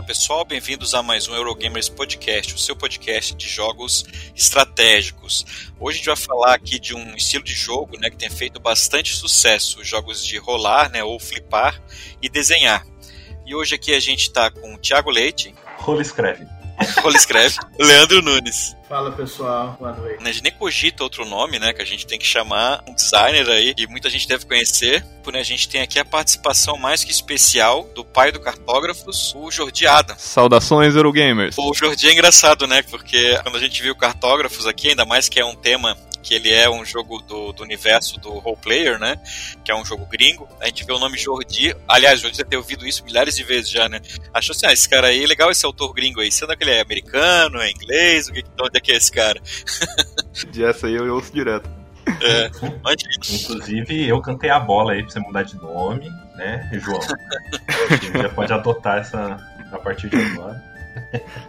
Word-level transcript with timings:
Olá 0.00 0.06
pessoal, 0.06 0.46
bem-vindos 0.46 0.94
a 0.94 1.02
mais 1.02 1.28
um 1.28 1.34
Eurogamers 1.34 1.90
Podcast, 1.90 2.54
o 2.54 2.58
seu 2.58 2.74
podcast 2.74 3.34
de 3.34 3.46
jogos 3.46 4.06
estratégicos. 4.34 5.44
Hoje 5.78 5.96
a 5.96 5.98
gente 5.98 6.06
vai 6.06 6.16
falar 6.16 6.54
aqui 6.54 6.80
de 6.80 6.94
um 6.94 7.14
estilo 7.14 7.44
de 7.44 7.52
jogo 7.52 7.98
né, 8.00 8.08
que 8.08 8.16
tem 8.16 8.30
feito 8.30 8.58
bastante 8.58 9.14
sucesso, 9.14 9.84
jogos 9.84 10.24
de 10.24 10.38
rolar 10.38 10.90
né, 10.90 11.04
ou 11.04 11.20
flipar 11.20 11.78
e 12.22 12.30
desenhar. 12.30 12.82
E 13.44 13.54
hoje 13.54 13.74
aqui 13.74 13.92
a 13.94 14.00
gente 14.00 14.22
está 14.22 14.50
com 14.50 14.74
o 14.74 14.78
Thiago 14.78 15.10
Leite. 15.10 15.54
Rola 15.76 16.00
escreve. 16.00 16.46
Rola 17.02 17.16
escreve. 17.16 17.56
Leandro 17.78 18.22
Nunes. 18.22 18.76
Fala 18.88 19.12
pessoal, 19.12 19.76
boa 19.78 19.92
noite. 19.92 20.18
A 20.20 20.32
gente 20.32 20.42
nem 20.42 20.52
cogita 20.52 21.04
outro 21.04 21.24
nome, 21.24 21.58
né? 21.58 21.72
Que 21.72 21.82
a 21.82 21.84
gente 21.84 22.06
tem 22.06 22.18
que 22.18 22.26
chamar 22.26 22.82
um 22.88 22.94
designer 22.94 23.48
aí, 23.48 23.74
que 23.74 23.86
muita 23.86 24.10
gente 24.10 24.26
deve 24.26 24.46
conhecer. 24.46 25.04
Né, 25.32 25.38
a 25.38 25.44
gente 25.44 25.68
tem 25.68 25.80
aqui 25.80 25.96
a 25.96 26.04
participação 26.04 26.76
mais 26.76 27.04
que 27.04 27.12
especial 27.12 27.88
do 27.94 28.04
pai 28.04 28.32
do 28.32 28.40
cartógrafos, 28.40 29.32
o 29.36 29.48
Jordi 29.48 29.86
Adams. 29.86 30.20
Saudações, 30.20 30.96
Eurogamers. 30.96 31.56
O 31.56 31.72
Jordi 31.72 32.08
é 32.08 32.12
engraçado, 32.12 32.66
né? 32.66 32.82
Porque 32.82 33.38
quando 33.44 33.56
a 33.56 33.60
gente 33.60 33.80
viu 33.80 33.94
cartógrafos 33.94 34.66
aqui, 34.66 34.88
ainda 34.88 35.04
mais 35.04 35.28
que 35.28 35.38
é 35.38 35.44
um 35.44 35.54
tema 35.54 35.96
que 36.22 36.34
ele 36.34 36.52
é 36.52 36.68
um 36.68 36.84
jogo 36.84 37.20
do, 37.22 37.52
do 37.52 37.62
universo 37.62 38.18
do 38.20 38.30
role 38.38 38.56
player, 38.56 38.98
né? 38.98 39.16
Que 39.64 39.72
é 39.72 39.74
um 39.74 39.84
jogo 39.84 40.06
gringo. 40.06 40.48
A 40.60 40.66
gente 40.66 40.84
vê 40.84 40.92
o 40.92 40.98
nome 40.98 41.16
Jordi. 41.16 41.74
Aliás, 41.88 42.20
Jordi 42.20 42.36
deve 42.36 42.50
ter 42.50 42.56
ouvido 42.56 42.86
isso 42.86 43.04
milhares 43.04 43.36
de 43.36 43.42
vezes 43.42 43.70
já, 43.70 43.88
né? 43.88 44.00
Achou 44.32 44.54
assim, 44.54 44.66
ah, 44.66 44.72
esse 44.72 44.88
cara 44.88 45.08
aí, 45.08 45.26
legal 45.26 45.50
esse 45.50 45.64
autor 45.64 45.92
gringo 45.92 46.20
aí. 46.20 46.30
Será 46.30 46.56
que 46.56 46.64
ele 46.64 46.72
é 46.72 46.80
americano, 46.80 47.58
é 47.58 47.70
inglês? 47.70 48.28
O 48.28 48.32
que, 48.32 48.44
onde 48.60 48.76
é 48.76 48.80
que 48.80 48.92
é 48.92 48.96
esse 48.96 49.10
cara? 49.10 49.40
De 50.50 50.64
essa 50.64 50.86
aí 50.86 50.94
eu 50.94 51.14
ouço 51.14 51.32
direto. 51.32 51.68
É, 52.22 52.50
Inclusive, 53.30 54.08
eu 54.08 54.20
cantei 54.20 54.50
a 54.50 54.58
bola 54.58 54.92
aí 54.92 55.02
pra 55.02 55.12
você 55.12 55.20
mudar 55.20 55.42
de 55.42 55.56
nome, 55.56 56.08
né, 56.34 56.68
João? 56.74 57.00
A 57.00 57.94
gente 57.94 58.12
já 58.12 58.28
pode 58.28 58.52
adotar 58.52 58.98
essa 58.98 59.36
a 59.70 59.78
partir 59.78 60.08
de 60.08 60.16
agora. 60.16 60.69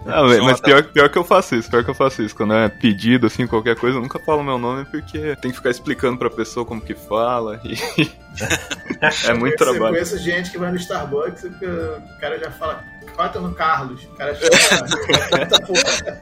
Não, 0.06 0.44
mas 0.44 0.60
pior, 0.60 0.84
pior 0.84 1.10
que 1.10 1.18
eu 1.18 1.24
faço 1.24 1.56
isso, 1.56 1.70
pior 1.70 1.84
que 1.84 1.90
eu 1.90 1.96
faço 1.96 2.22
isso. 2.22 2.36
Quando 2.36 2.54
é 2.54 2.68
pedido, 2.70 3.28
assim, 3.28 3.46
qualquer 3.46 3.76
coisa, 3.76 3.98
eu 3.98 4.02
nunca 4.02 4.20
falo 4.20 4.44
meu 4.44 4.58
nome 4.58 4.86
porque 4.86 5.36
tem 5.38 5.52
que 5.52 5.58
ficar 5.58 5.70
explicando 5.70 6.18
pra 6.18 6.30
pessoa 6.30 6.66
como 6.66 6.82
que 6.82 6.96
fala. 6.96 7.60
E... 7.64 7.76
é 9.28 9.34
muito 9.34 9.54
eu 9.54 9.58
trabalho. 9.58 9.86
Eu 9.86 9.90
conheço 9.90 10.18
gente 10.18 10.52
que 10.52 10.58
vai 10.58 10.72
no 10.72 10.78
Starbucks 10.78 11.44
e 11.44 11.48
o 11.48 12.20
cara 12.20 12.40
já 12.40 12.52
fala, 12.52 12.84
quatro 13.16 13.42
no 13.42 13.54
Carlos. 13.54 14.04
O 14.04 14.16
cara 14.16 14.36
chama. 14.36 14.52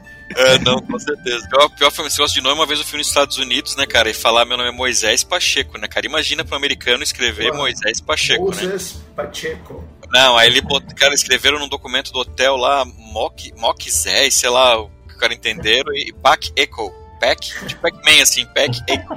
É, 0.36 0.58
não, 0.60 0.80
com 0.80 0.98
certeza. 0.98 1.44
Pior, 1.48 1.68
pior 1.70 1.90
foi 1.90 2.06
esse 2.06 2.18
negócio 2.18 2.36
de 2.36 2.42
nome, 2.42 2.60
uma 2.60 2.66
vez 2.66 2.78
eu 2.78 2.86
fui 2.86 2.98
nos 2.98 3.08
Estados 3.08 3.36
Unidos, 3.36 3.74
né, 3.74 3.84
cara, 3.84 4.08
e 4.08 4.14
falar 4.14 4.44
meu 4.44 4.56
nome 4.56 4.68
é 4.68 4.72
Moisés 4.72 5.24
Pacheco, 5.24 5.76
né, 5.76 5.88
cara? 5.88 6.06
Imagina 6.06 6.44
para 6.44 6.54
um 6.54 6.56
americano 6.56 7.02
escrever 7.02 7.52
Moisés 7.52 8.00
Pacheco, 8.00 8.44
Moisés 8.44 8.94
né? 8.94 9.00
Pacheco. 9.16 9.84
Não, 10.10 10.36
aí 10.36 10.48
ele, 10.48 10.62
cara, 10.96 11.14
escreveram 11.14 11.58
num 11.58 11.68
documento 11.68 12.12
do 12.12 12.20
hotel 12.20 12.56
lá, 12.56 12.84
Mock, 12.84 13.90
Zé, 13.90 14.28
sei 14.30 14.50
lá, 14.50 14.80
o 14.80 14.90
que 15.06 15.14
o 15.14 15.18
cara 15.18 15.32
entenderam, 15.32 15.94
e 15.94 16.12
Pac 16.12 16.52
Echo. 16.56 16.92
Pac, 17.20 17.66
de 17.66 17.76
Pac-Man, 17.76 18.22
assim, 18.22 18.46
Pac 18.46 18.70
Echo. 18.88 19.14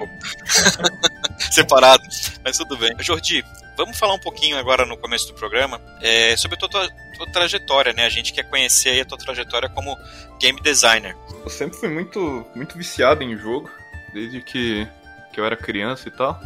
Separado. 1.51 2.03
Mas 2.43 2.57
tudo 2.57 2.75
bem. 2.77 2.93
Jordi, 2.99 3.43
vamos 3.77 3.97
falar 3.97 4.13
um 4.13 4.19
pouquinho 4.19 4.57
agora 4.57 4.85
no 4.85 4.97
começo 4.97 5.27
do 5.27 5.33
programa 5.33 5.81
é, 6.01 6.35
sobre 6.35 6.57
a 6.57 6.59
tua, 6.59 6.69
tua, 6.69 6.89
tua, 7.17 7.31
trajetória, 7.31 7.93
né? 7.93 8.05
A 8.05 8.09
gente 8.09 8.33
quer 8.33 8.43
conhecer 8.43 8.89
aí 8.89 9.01
a 9.01 9.05
tua 9.05 9.17
trajetória 9.17 9.69
como 9.69 9.97
game 10.39 10.59
designer. 10.61 11.15
Eu 11.43 11.49
sempre 11.49 11.77
fui 11.77 11.89
muito, 11.89 12.45
muito 12.53 12.77
viciado 12.77 13.23
em 13.23 13.37
jogo, 13.37 13.71
desde 14.13 14.41
que, 14.41 14.87
que 15.31 15.39
eu 15.39 15.45
era 15.45 15.55
criança 15.55 16.09
e 16.09 16.11
tal. 16.11 16.39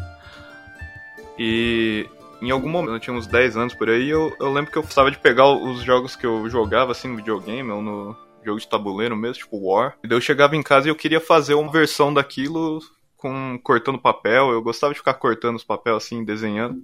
E 1.40 2.08
em 2.42 2.52
algum 2.52 2.70
momento, 2.70 2.94
eu 2.94 3.00
tinha 3.00 3.16
uns 3.16 3.28
10 3.28 3.58
anos 3.58 3.74
por 3.74 3.90
aí, 3.90 4.10
eu, 4.10 4.36
eu 4.40 4.52
lembro 4.52 4.72
que 4.72 4.78
eu 4.78 4.84
gostava 4.84 5.10
de 5.10 5.18
pegar 5.18 5.48
os 5.48 5.82
jogos 5.82 6.16
que 6.16 6.26
eu 6.26 6.48
jogava 6.50 6.92
assim 6.92 7.08
no 7.08 7.16
videogame 7.16 7.72
ou 7.72 7.82
no 7.82 8.16
jogo 8.44 8.60
de 8.60 8.68
tabuleiro 8.68 9.16
mesmo, 9.16 9.44
tipo 9.44 9.60
War. 9.60 9.98
E 10.04 10.08
daí 10.08 10.18
eu 10.18 10.22
chegava 10.22 10.56
em 10.56 10.64
casa 10.64 10.88
e 10.88 10.92
eu 10.92 10.96
queria 10.96 11.20
fazer 11.20 11.54
uma 11.56 11.72
versão 11.72 12.14
daquilo 12.14 12.80
com 13.18 13.60
cortando 13.62 14.00
papel. 14.00 14.52
Eu 14.52 14.62
gostava 14.62 14.94
de 14.94 15.00
ficar 15.00 15.16
cortando 15.16 15.56
os 15.56 15.64
papéis 15.64 15.98
assim, 15.98 16.24
desenhando. 16.24 16.82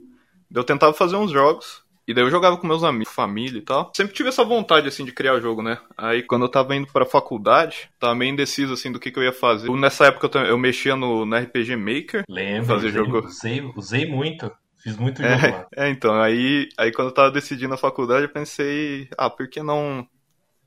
Daí 0.49 0.59
eu 0.59 0.65
tentava 0.65 0.93
fazer 0.93 1.15
uns 1.15 1.31
jogos. 1.31 1.83
E 2.05 2.13
daí 2.13 2.21
eu 2.21 2.29
jogava 2.29 2.57
com 2.57 2.67
meus 2.67 2.83
amigos, 2.83 3.13
família 3.13 3.59
e 3.59 3.61
tal. 3.61 3.89
Sempre 3.95 4.13
tive 4.13 4.27
essa 4.27 4.43
vontade, 4.43 4.89
assim, 4.89 5.05
de 5.05 5.13
criar 5.13 5.39
jogo, 5.39 5.61
né? 5.61 5.77
Aí 5.97 6.21
quando 6.21 6.43
eu 6.43 6.49
tava 6.49 6.75
indo 6.75 6.87
pra 6.91 7.05
faculdade, 7.05 7.89
tava 7.97 8.13
meio 8.13 8.33
indeciso, 8.33 8.73
assim, 8.73 8.91
do 8.91 8.99
que, 8.99 9.09
que 9.09 9.17
eu 9.17 9.23
ia 9.23 9.31
fazer. 9.31 9.71
Nessa 9.71 10.07
época 10.07 10.29
eu, 10.37 10.45
eu 10.47 10.57
mexia 10.57 10.97
no, 10.97 11.25
no 11.25 11.37
RPG 11.37 11.77
Maker. 11.77 12.23
Lembro, 12.27 12.65
fazer 12.65 12.89
jogo. 12.89 13.19
Usei, 13.19 13.61
usei 13.77 14.05
muito. 14.05 14.51
Fiz 14.83 14.97
muito 14.97 15.23
jogo 15.23 15.33
é, 15.33 15.51
lá. 15.51 15.67
É, 15.77 15.89
então, 15.89 16.13
aí, 16.21 16.67
aí 16.77 16.91
quando 16.91 17.07
eu 17.07 17.13
tava 17.13 17.31
decidindo 17.31 17.73
a 17.73 17.77
faculdade, 17.77 18.23
eu 18.23 18.29
pensei, 18.29 19.07
ah, 19.17 19.29
por 19.29 19.47
que 19.47 19.63
não, 19.63 20.05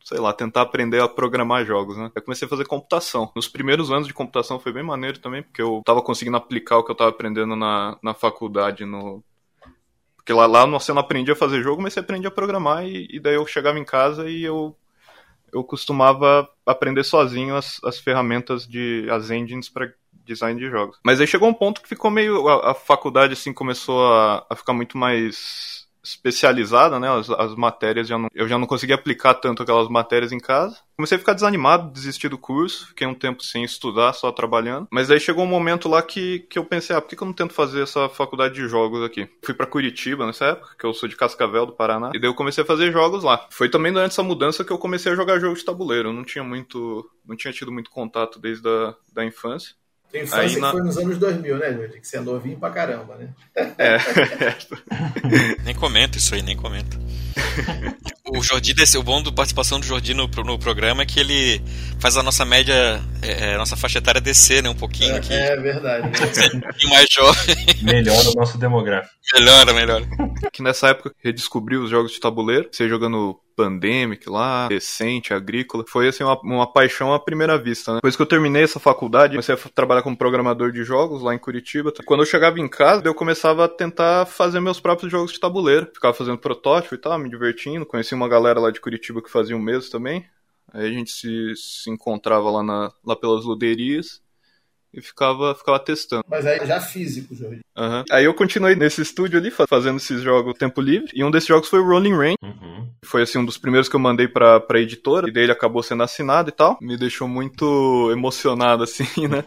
sei 0.02 0.18
lá, 0.18 0.32
tentar 0.32 0.62
aprender 0.62 1.02
a 1.02 1.08
programar 1.08 1.66
jogos, 1.66 1.98
né? 1.98 2.10
Eu 2.14 2.22
comecei 2.22 2.46
a 2.46 2.48
fazer 2.48 2.66
computação. 2.66 3.30
Nos 3.36 3.46
primeiros 3.46 3.90
anos 3.90 4.06
de 4.06 4.14
computação 4.14 4.58
foi 4.58 4.72
bem 4.72 4.82
maneiro 4.82 5.18
também, 5.18 5.42
porque 5.42 5.60
eu 5.60 5.82
tava 5.84 6.00
conseguindo 6.00 6.38
aplicar 6.38 6.78
o 6.78 6.84
que 6.84 6.90
eu 6.90 6.96
tava 6.96 7.10
aprendendo 7.10 7.54
na, 7.54 7.98
na 8.02 8.14
faculdade 8.14 8.86
no. 8.86 9.22
Porque 10.16 10.32
lá, 10.32 10.46
lá 10.46 10.64
você 10.64 10.94
não 10.94 11.00
aprendia 11.02 11.34
a 11.34 11.36
fazer 11.36 11.62
jogo, 11.62 11.82
mas 11.82 11.92
você 11.92 12.00
aprendia 12.00 12.28
a 12.28 12.32
programar, 12.32 12.86
e, 12.86 13.06
e 13.10 13.20
daí 13.20 13.34
eu 13.34 13.46
chegava 13.46 13.78
em 13.78 13.84
casa 13.84 14.30
e 14.30 14.42
eu 14.42 14.74
eu 15.52 15.62
costumava 15.62 16.48
aprender 16.66 17.04
sozinho 17.04 17.54
as, 17.54 17.80
as 17.84 17.98
ferramentas 17.98 18.66
de 18.66 19.06
as 19.10 19.30
engines 19.30 19.68
para 19.68 19.92
design 20.26 20.58
de 20.58 20.68
jogos. 20.68 20.98
Mas 21.04 21.20
aí 21.20 21.26
chegou 21.26 21.48
um 21.48 21.54
ponto 21.54 21.80
que 21.80 21.88
ficou 21.88 22.10
meio. 22.10 22.48
A, 22.48 22.72
a 22.72 22.74
faculdade, 22.74 23.32
assim, 23.32 23.52
começou 23.52 24.12
a, 24.12 24.46
a, 24.50 24.56
ficar 24.56 24.72
muito 24.72 24.98
mais 24.98 25.86
especializada, 26.06 27.00
né? 27.00 27.10
As, 27.10 27.28
as 27.30 27.54
matérias 27.54 28.06
já 28.06 28.16
não, 28.16 28.28
eu 28.32 28.48
já 28.48 28.58
não 28.58 28.66
conseguia 28.66 28.94
aplicar 28.94 29.34
tanto 29.34 29.62
aquelas 29.62 29.88
matérias 29.88 30.32
em 30.32 30.38
casa. 30.38 30.78
Comecei 30.96 31.16
a 31.16 31.18
ficar 31.18 31.34
desanimado, 31.34 31.92
desisti 31.92 32.28
do 32.28 32.38
curso, 32.38 32.88
fiquei 32.88 33.06
um 33.06 33.14
tempo 33.14 33.42
sem 33.42 33.64
estudar, 33.64 34.12
só 34.12 34.30
trabalhando. 34.30 34.86
Mas 34.90 35.10
aí 35.10 35.20
chegou 35.20 35.44
um 35.44 35.48
momento 35.48 35.88
lá 35.88 36.00
que, 36.00 36.40
que 36.48 36.58
eu 36.58 36.64
pensei, 36.64 36.94
ah, 36.94 37.00
por 37.00 37.08
que, 37.08 37.16
que 37.16 37.22
eu 37.22 37.26
não 37.26 37.34
tento 37.34 37.52
fazer 37.52 37.82
essa 37.82 38.08
faculdade 38.08 38.54
de 38.54 38.68
jogos 38.68 39.04
aqui? 39.04 39.28
Fui 39.42 39.52
para 39.52 39.66
Curitiba 39.66 40.26
nessa 40.26 40.46
época, 40.46 40.74
que 40.78 40.86
eu 40.86 40.94
sou 40.94 41.08
de 41.08 41.16
Cascavel, 41.16 41.66
do 41.66 41.72
Paraná, 41.72 42.12
e 42.14 42.20
daí 42.20 42.30
eu 42.30 42.34
comecei 42.34 42.62
a 42.62 42.66
fazer 42.66 42.92
jogos 42.92 43.24
lá. 43.24 43.46
Foi 43.50 43.68
também 43.68 43.92
durante 43.92 44.12
essa 44.12 44.22
mudança 44.22 44.64
que 44.64 44.72
eu 44.72 44.78
comecei 44.78 45.12
a 45.12 45.16
jogar 45.16 45.38
jogos 45.38 45.58
de 45.58 45.64
tabuleiro. 45.64 46.08
Eu 46.08 46.12
não 46.12 46.24
tinha 46.24 46.44
muito, 46.44 47.10
não 47.26 47.36
tinha 47.36 47.52
tido 47.52 47.72
muito 47.72 47.90
contato 47.90 48.38
desde 48.38 48.68
a 48.68 48.94
da 49.12 49.24
infância. 49.24 49.74
Tem 50.10 50.22
infância 50.22 50.60
na... 50.60 50.70
que 50.70 50.72
foi 50.72 50.86
nos 50.86 50.98
anos 50.98 51.18
2000, 51.18 51.58
né, 51.58 51.72
Júlio? 51.72 52.00
Que 52.00 52.06
você 52.06 52.16
é 52.16 52.20
novinho 52.20 52.58
pra 52.58 52.70
caramba, 52.70 53.16
né? 53.16 53.28
É. 53.78 53.98
nem 55.64 55.74
comenta 55.74 56.16
isso 56.18 56.34
aí, 56.34 56.42
nem 56.42 56.56
comenta. 56.56 56.96
o 58.26 58.42
Jordi, 58.42 58.74
o 58.96 59.02
bom 59.02 59.22
da 59.22 59.32
participação 59.32 59.80
do 59.80 59.86
Jordi 59.86 60.14
no, 60.14 60.26
no 60.26 60.58
programa 60.58 61.02
é 61.02 61.06
que 61.06 61.18
ele 61.18 61.60
faz 61.98 62.16
a 62.16 62.22
nossa 62.22 62.44
média, 62.44 63.02
é, 63.22 63.50
é 63.50 63.54
a 63.54 63.58
nossa 63.58 63.76
faixa 63.76 63.98
etária 63.98 64.20
descer, 64.20 64.62
né, 64.62 64.70
um 64.70 64.74
pouquinho 64.74 65.14
é, 65.14 65.18
aqui. 65.18 65.32
É 65.32 65.56
verdade. 65.56 66.08
um 66.08 66.60
pouquinho 66.60 66.90
mais 66.90 67.06
jovem. 67.10 67.56
Melhora 67.82 68.30
o 68.30 68.34
nosso 68.34 68.58
demográfico. 68.58 69.14
Melhora, 69.34 69.72
melhora. 69.72 70.06
Que 70.52 70.62
nessa 70.62 70.88
época 70.88 71.12
redescobri 71.22 71.76
os 71.76 71.90
jogos 71.90 72.12
de 72.12 72.20
tabuleiro, 72.20 72.68
você 72.70 72.88
jogando 72.88 73.38
Pandemic 73.56 74.28
lá, 74.28 74.68
Recente, 74.68 75.32
Agrícola. 75.32 75.84
Foi 75.88 76.08
assim 76.08 76.22
uma, 76.22 76.38
uma 76.42 76.70
paixão 76.70 77.12
à 77.14 77.18
primeira 77.18 77.56
vista, 77.58 77.92
né? 77.92 77.96
Depois 77.96 78.14
que 78.14 78.22
eu 78.22 78.26
terminei 78.26 78.62
essa 78.62 78.78
faculdade, 78.78 79.32
comecei 79.32 79.54
a 79.54 79.58
trabalhar 79.74 80.02
como 80.02 80.16
programador 80.16 80.70
de 80.70 80.84
jogos 80.84 81.22
lá 81.22 81.34
em 81.34 81.38
Curitiba. 81.38 81.92
Quando 82.04 82.20
eu 82.20 82.26
chegava 82.26 82.60
em 82.60 82.68
casa, 82.68 83.02
eu 83.04 83.14
começava 83.14 83.64
a 83.64 83.68
tentar 83.68 84.26
fazer 84.26 84.60
meus 84.60 84.78
próprios 84.78 85.10
jogos 85.10 85.32
de 85.32 85.40
tabuleiro. 85.40 85.88
Ficava 85.92 86.12
fazendo 86.12 86.38
protótipo 86.38 86.94
e 86.94 86.98
tal, 86.98 87.18
me 87.18 87.30
divertindo. 87.30 87.86
Conheci 87.86 88.14
uma 88.14 88.28
galera 88.28 88.60
lá 88.60 88.70
de 88.70 88.80
Curitiba 88.80 89.22
que 89.22 89.30
fazia 89.30 89.56
o 89.56 89.60
mesmo 89.60 89.90
também. 89.90 90.26
Aí 90.72 90.86
a 90.86 90.92
gente 90.92 91.10
se, 91.10 91.54
se 91.56 91.90
encontrava 91.90 92.50
lá, 92.50 92.62
na, 92.62 92.92
lá 93.04 93.16
pelas 93.16 93.44
luderias 93.44 94.20
e 94.92 95.00
ficava, 95.00 95.54
ficava 95.54 95.78
testando. 95.78 96.24
Mas 96.28 96.46
aí 96.46 96.64
já 96.66 96.80
físico, 96.80 97.34
Jorge. 97.34 97.60
Uhum. 97.76 98.04
Aí 98.10 98.24
eu 98.24 98.34
continuei 98.34 98.74
nesse 98.74 99.02
estúdio 99.02 99.38
ali, 99.38 99.50
fazendo 99.50 99.96
esses 99.96 100.22
jogos 100.22 100.56
tempo 100.58 100.80
livre, 100.80 101.10
e 101.14 101.22
um 101.22 101.30
desses 101.30 101.48
jogos 101.48 101.68
foi 101.68 101.80
o 101.80 101.86
Rolling 101.86 102.16
Rain. 102.16 102.34
Uhum. 102.42 102.88
Foi 103.04 103.22
assim 103.22 103.38
um 103.38 103.44
dos 103.44 103.58
primeiros 103.58 103.88
que 103.88 103.96
eu 103.96 104.00
mandei 104.00 104.28
pra, 104.28 104.60
pra 104.60 104.80
editora, 104.80 105.28
e 105.28 105.32
daí 105.32 105.44
ele 105.44 105.52
acabou 105.52 105.82
sendo 105.82 106.02
assinado 106.02 106.48
e 106.48 106.52
tal. 106.52 106.78
Me 106.80 106.96
deixou 106.96 107.28
muito 107.28 108.10
emocionado, 108.10 108.82
assim, 108.84 109.28
né? 109.28 109.44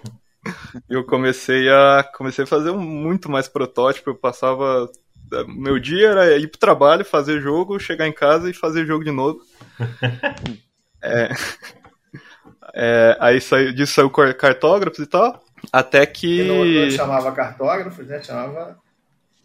E 0.89 0.93
eu 0.93 1.03
comecei 1.03 1.69
a 1.69 2.03
comecei 2.15 2.43
a 2.43 2.47
fazer 2.47 2.69
um, 2.69 2.79
muito 2.79 3.29
mais 3.29 3.47
protótipo, 3.47 4.09
eu 4.09 4.15
passava 4.15 4.89
meu 5.47 5.79
dia 5.79 6.07
era 6.09 6.37
ir 6.37 6.47
pro 6.47 6.59
trabalho, 6.59 7.05
fazer 7.05 7.39
jogo, 7.41 7.79
chegar 7.79 8.07
em 8.07 8.11
casa 8.11 8.49
e 8.49 8.53
fazer 8.53 8.85
jogo 8.85 9.03
de 9.03 9.11
novo. 9.11 9.39
é, 11.03 11.29
é, 12.73 13.17
aí 13.19 13.41
saiu, 13.41 13.73
disso 13.73 13.93
saiu 13.93 14.09
cartógrafos 14.09 14.99
e 14.99 15.05
tal. 15.05 15.43
Até 15.71 16.05
que. 16.05 16.43
Não, 16.43 16.65
não 16.65 16.91
chamava 16.91 17.31
cartógrafos, 17.31 18.07
né? 18.07 18.21
Chamava. 18.21 18.77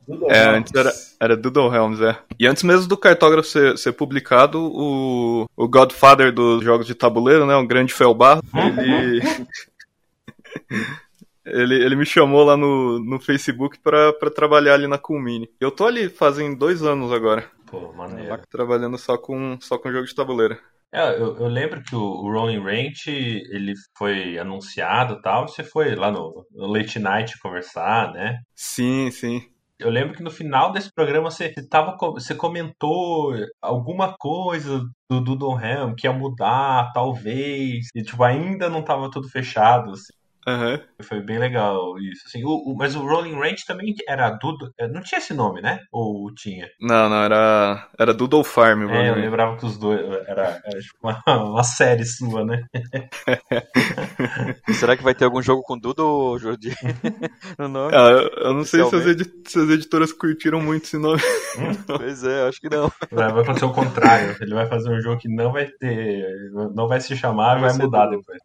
Doodle 0.07 0.31
é, 0.31 0.45
Helms. 0.45 0.59
antes 0.59 0.75
era, 0.75 0.93
era 1.19 1.37
Doodle 1.37 1.75
Helms, 1.75 2.01
é. 2.01 2.19
E 2.39 2.47
antes 2.47 2.63
mesmo 2.63 2.87
do 2.87 2.97
cartógrafo 2.97 3.49
ser, 3.49 3.79
ser 3.79 3.93
publicado, 3.93 4.61
o, 4.61 5.47
o 5.57 5.69
Godfather 5.69 6.31
dos 6.31 6.63
jogos 6.63 6.87
de 6.87 6.95
tabuleiro, 6.95 7.47
né? 7.47 7.57
O 7.57 7.67
grande 7.67 7.95
Felbar, 7.95 8.41
ele. 8.55 9.23
Ele, 11.47 11.75
ele 11.75 11.95
me 11.95 12.07
chamou 12.07 12.43
lá 12.43 12.57
no, 12.57 12.99
no 12.99 13.21
Facebook 13.21 13.79
pra, 13.79 14.15
pra 14.15 14.31
trabalhar 14.31 14.73
ali 14.73 14.87
na 14.87 14.97
Culmini. 14.97 15.51
Eu 15.61 15.71
tô 15.71 15.85
ali 15.85 16.09
fazem 16.09 16.55
dois 16.55 16.83
anos 16.83 17.13
agora. 17.13 17.45
Pô, 17.67 17.93
maneiro. 17.93 18.41
Trabalhando 18.51 18.97
só 18.97 19.19
com, 19.19 19.59
só 19.61 19.77
com 19.77 19.93
jogo 19.93 20.07
de 20.07 20.15
tabuleiro. 20.15 20.57
É, 20.95 21.17
eu, 21.17 21.37
eu 21.39 21.49
lembro 21.49 21.83
que 21.83 21.97
o, 21.97 22.01
o 22.01 22.33
Rolling 22.33 22.63
Range, 22.63 23.11
ele 23.51 23.75
foi 23.99 24.39
anunciado 24.39 25.15
e 25.15 25.23
tal, 25.23 25.49
você 25.49 25.65
foi 25.65 25.97
lá 25.97 26.09
no, 26.09 26.47
no 26.53 26.69
Late 26.69 27.01
Night 27.01 27.37
conversar, 27.41 28.13
né? 28.13 28.39
Sim, 28.55 29.11
sim. 29.11 29.43
Eu 29.77 29.91
lembro 29.91 30.15
que 30.15 30.23
no 30.23 30.31
final 30.31 30.71
desse 30.71 30.93
programa 30.95 31.33
você, 31.33 31.53
tava, 31.69 31.97
você 31.99 32.33
comentou 32.33 33.35
alguma 33.61 34.15
coisa 34.17 34.89
do 35.11 35.21
Doodle 35.21 35.59
Ham 35.59 35.97
que 35.99 36.07
ia 36.07 36.13
mudar, 36.13 36.93
talvez, 36.95 37.89
e 37.93 38.03
tipo, 38.05 38.23
ainda 38.23 38.71
não 38.71 38.85
tava 38.85 39.11
tudo 39.11 39.29
fechado. 39.29 39.91
Assim. 39.91 40.13
Uhum. 40.47 40.79
Foi 41.03 41.21
bem 41.21 41.39
legal 41.39 41.99
isso. 41.99 42.25
Assim, 42.27 42.45
o, 42.45 42.51
o, 42.51 42.77
mas 42.77 42.95
o 42.95 43.07
Rolling 43.07 43.35
Range 43.35 43.65
também 43.67 43.95
era 44.07 44.31
Doodle. 44.31 44.71
É, 44.79 44.87
não 44.87 45.01
tinha 45.01 45.19
esse 45.19 45.33
nome, 45.33 45.61
né? 45.61 45.81
Ou 45.91 46.33
tinha? 46.35 46.69
Não, 46.81 47.09
não, 47.09 47.23
era, 47.23 47.89
era 47.99 48.13
Doodle 48.13 48.45
Farm. 48.45 48.89
É, 48.91 49.11
eu 49.11 49.15
lembrava 49.15 49.57
que 49.57 49.65
os 49.65 49.79
dois. 49.79 50.01
Era, 50.29 50.61
era 50.65 50.81
tipo 50.81 50.99
uma, 51.03 51.23
uma 51.51 51.65
série 51.65 52.05
sua, 52.05 52.45
né? 52.45 52.65
Será 54.75 54.97
que 54.97 55.03
vai 55.03 55.15
ter 55.15 55.25
algum 55.25 55.41
jogo 55.41 55.63
com 55.63 55.79
Doodle, 55.79 56.39
Jordi? 56.39 56.75
no 57.59 57.69
nome? 57.69 57.95
Ah, 57.95 58.11
eu, 58.11 58.29
eu 58.45 58.55
não 58.55 58.65
sei 58.65 58.85
se 58.85 58.97
as, 58.97 59.07
edi 59.07 59.25
se 59.47 59.59
as, 59.59 59.71
editoras 59.71 60.13
curtiram 60.13 60.61
muito 60.61 60.85
esse 60.85 60.99
nome. 60.99 61.21
pois 61.87 62.23
é, 62.23 62.49
acho 62.49 62.61
que 62.61 62.69
não. 62.69 62.93
Vai, 63.11 63.33
vai 63.33 63.43
acontecer 63.43 63.65
o 63.65 63.73
contrário. 63.73 64.37
Ele 64.41 64.55
vai 64.55 64.67
fazer 64.67 64.91
um 64.91 65.01
jogo 65.01 65.19
que 65.19 65.29
não 65.29 65.53
vai 65.53 65.67
ter. 65.67 66.27
Não 66.75 66.87
vai 66.87 67.01
se 67.01 67.17
chamar 67.17 67.59
e 67.59 67.61
vai, 67.63 67.71
vai 67.71 67.79
mudar 67.79 68.07
depois. 68.07 68.39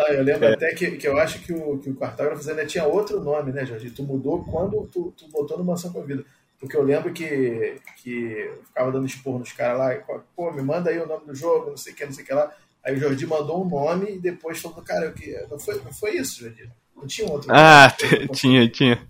Não, 0.00 0.14
eu 0.14 0.22
lembro 0.22 0.46
é. 0.46 0.54
até 0.54 0.74
que, 0.74 0.92
que 0.92 1.06
eu 1.06 1.18
acho 1.18 1.40
que 1.40 1.52
o, 1.52 1.78
que 1.78 1.90
o 1.90 1.96
cartógrafo 1.96 2.48
ainda 2.48 2.64
tinha 2.64 2.84
outro 2.84 3.20
nome, 3.20 3.52
né, 3.52 3.66
Jorge? 3.66 3.90
Tu 3.90 4.02
mudou 4.02 4.44
quando 4.44 4.88
tu, 4.92 5.12
tu 5.16 5.28
botou 5.28 5.58
no 5.58 5.64
Mansão 5.64 5.92
com 5.92 6.00
a 6.00 6.04
Vida. 6.04 6.24
Porque 6.58 6.76
eu 6.76 6.82
lembro 6.82 7.12
que, 7.12 7.76
que 8.02 8.12
eu 8.12 8.62
ficava 8.64 8.92
dando 8.92 9.06
expor 9.06 9.38
nos 9.38 9.52
caras 9.52 9.78
lá, 9.78 10.20
pô, 10.36 10.50
me 10.52 10.62
manda 10.62 10.90
aí 10.90 10.98
o 10.98 11.06
nome 11.06 11.26
do 11.26 11.34
jogo, 11.34 11.70
não 11.70 11.76
sei 11.76 11.92
o 11.92 11.96
que, 11.96 12.04
não 12.04 12.12
sei 12.12 12.24
o 12.24 12.26
que 12.26 12.34
lá. 12.34 12.52
Aí 12.84 12.94
o 12.94 12.98
Jordi 12.98 13.26
mandou 13.26 13.64
um 13.64 13.68
nome 13.68 14.12
e 14.12 14.18
depois 14.18 14.60
falou, 14.60 14.82
cara, 14.82 15.06
eu 15.06 15.12
que... 15.12 15.32
não, 15.50 15.58
foi, 15.58 15.76
não 15.82 15.92
foi 15.92 16.16
isso, 16.16 16.40
Jordi? 16.40 16.70
Não 16.96 17.06
tinha 17.06 17.26
um 17.28 17.32
outro 17.32 17.50
Ah, 17.50 17.94
tinha, 18.32 18.68
tinha. 18.68 19.00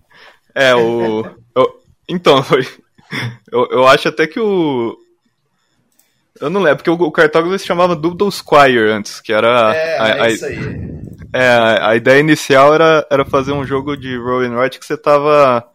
É, 0.55 0.73
o. 0.75 1.25
eu, 1.55 1.83
então, 2.07 2.41
foi. 2.43 2.65
Eu, 3.51 3.67
eu 3.69 3.87
acho 3.87 4.07
até 4.07 4.25
que 4.25 4.39
o, 4.39 4.97
eu 6.41 6.49
não 6.49 6.61
lembro, 6.61 6.77
porque 6.77 6.89
o, 6.89 7.07
o 7.07 7.11
cartógrafo 7.11 7.57
se 7.59 7.65
chamava 7.65 7.95
Doodle 7.95 8.31
Squire 8.31 8.89
antes, 8.89 9.21
que 9.21 9.31
era. 9.31 9.73
É, 9.73 9.99
a, 9.99 10.27
é 10.27 10.31
isso 10.31 10.45
aí. 10.45 10.57
É, 11.33 11.47
a, 11.47 11.89
a, 11.89 11.95
ideia 11.95 12.19
inicial 12.19 12.73
era, 12.73 13.05
era 13.09 13.23
fazer 13.23 13.51
um 13.51 13.65
jogo 13.65 13.95
de 13.95 14.17
roll 14.17 14.41
and 14.41 14.57
write 14.57 14.79
que 14.79 14.85
você 14.85 14.97
tava 14.97 15.65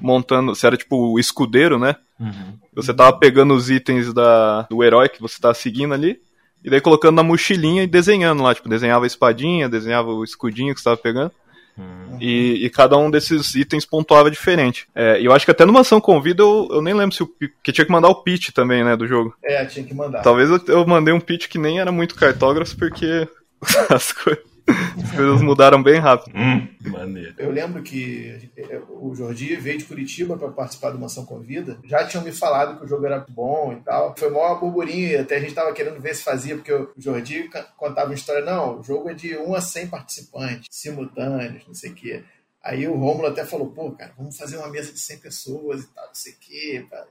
montando. 0.00 0.54
Você 0.54 0.66
era 0.66 0.76
tipo 0.76 0.96
o 0.96 1.18
escudeiro, 1.18 1.78
né? 1.78 1.96
Uhum. 2.18 2.54
Você 2.74 2.94
tava 2.94 3.18
pegando 3.18 3.54
os 3.54 3.70
itens 3.70 4.12
da, 4.12 4.62
do 4.70 4.84
herói 4.84 5.08
que 5.08 5.20
você 5.20 5.40
tava 5.40 5.54
seguindo 5.54 5.94
ali. 5.94 6.20
E 6.62 6.68
daí 6.68 6.80
colocando 6.80 7.16
na 7.16 7.22
mochilinha 7.22 7.82
e 7.82 7.86
desenhando 7.86 8.42
lá. 8.42 8.54
Tipo, 8.54 8.68
desenhava 8.68 9.04
a 9.04 9.06
espadinha, 9.06 9.68
desenhava 9.68 10.10
o 10.12 10.22
escudinho 10.22 10.74
que 10.74 10.80
você 10.80 10.84
tava 10.84 10.96
pegando. 10.98 11.32
Uhum. 11.80 12.18
E, 12.20 12.66
e, 12.66 12.70
cada 12.70 12.96
um 12.98 13.10
desses 13.10 13.54
itens 13.54 13.86
pontuava 13.86 14.30
diferente. 14.30 14.86
É, 14.94 15.20
e 15.20 15.24
eu 15.24 15.32
acho 15.32 15.44
que 15.44 15.50
até 15.50 15.64
numa 15.64 15.80
ação 15.80 16.00
convida 16.00 16.42
eu, 16.42 16.68
eu 16.70 16.82
nem 16.82 16.92
lembro 16.92 17.14
se 17.14 17.22
o 17.22 17.30
que 17.62 17.72
tinha 17.72 17.84
que 17.84 17.90
mandar 17.90 18.08
o 18.08 18.22
pitch 18.22 18.50
também, 18.50 18.84
né, 18.84 18.96
do 18.96 19.06
jogo. 19.06 19.34
É, 19.42 19.64
tinha 19.64 19.84
que 19.84 19.94
mandar. 19.94 20.20
Talvez 20.20 20.50
eu, 20.50 20.60
eu 20.68 20.86
mandei 20.86 21.14
um 21.14 21.20
pitch 21.20 21.48
que 21.48 21.58
nem 21.58 21.80
era 21.80 21.90
muito 21.90 22.14
cartógrafo 22.14 22.76
porque 22.76 23.26
as 23.88 24.12
coisas 24.12 24.49
as 24.70 25.10
coisas 25.12 25.42
mudaram 25.42 25.82
bem 25.82 25.98
rápido. 25.98 26.32
Hum, 26.36 26.68
maneiro. 26.90 27.34
Eu 27.38 27.50
lembro 27.50 27.82
que 27.82 28.50
o 28.88 29.14
Jordi 29.14 29.56
veio 29.56 29.78
de 29.78 29.84
Curitiba 29.84 30.36
para 30.36 30.48
participar 30.48 30.90
do 30.90 30.98
Mansão 30.98 31.24
Convida. 31.24 31.78
Já 31.84 32.06
tinham 32.06 32.24
me 32.24 32.32
falado 32.32 32.78
que 32.78 32.84
o 32.84 32.88
jogo 32.88 33.06
era 33.06 33.24
bom 33.28 33.72
e 33.72 33.76
tal. 33.82 34.14
Foi 34.16 34.30
maior 34.30 34.60
burburinho, 34.60 35.20
até 35.20 35.36
a 35.36 35.40
gente 35.40 35.54
tava 35.54 35.72
querendo 35.72 36.00
ver 36.00 36.14
se 36.14 36.22
fazia, 36.22 36.56
porque 36.56 36.72
o 36.72 36.92
Jordi 36.96 37.48
contava 37.76 38.08
uma 38.08 38.14
história. 38.14 38.44
Não, 38.44 38.80
o 38.80 38.82
jogo 38.82 39.10
é 39.10 39.14
de 39.14 39.36
1 39.36 39.54
a 39.54 39.60
100 39.60 39.86
participantes, 39.88 40.66
simultâneos, 40.70 41.66
não 41.66 41.74
sei 41.74 41.90
o 41.90 41.94
quê. 41.94 42.22
Aí 42.62 42.86
o 42.86 42.94
Rômulo 42.94 43.28
até 43.28 43.44
falou, 43.44 43.68
pô, 43.68 43.90
cara, 43.92 44.12
vamos 44.18 44.36
fazer 44.36 44.58
uma 44.58 44.68
mesa 44.68 44.92
de 44.92 44.98
100 44.98 45.18
pessoas 45.18 45.82
e 45.82 45.86
tal, 45.94 46.06
não 46.06 46.14
sei 46.14 46.32
o 46.32 46.36
quê, 46.38 46.86
cara. 46.90 47.08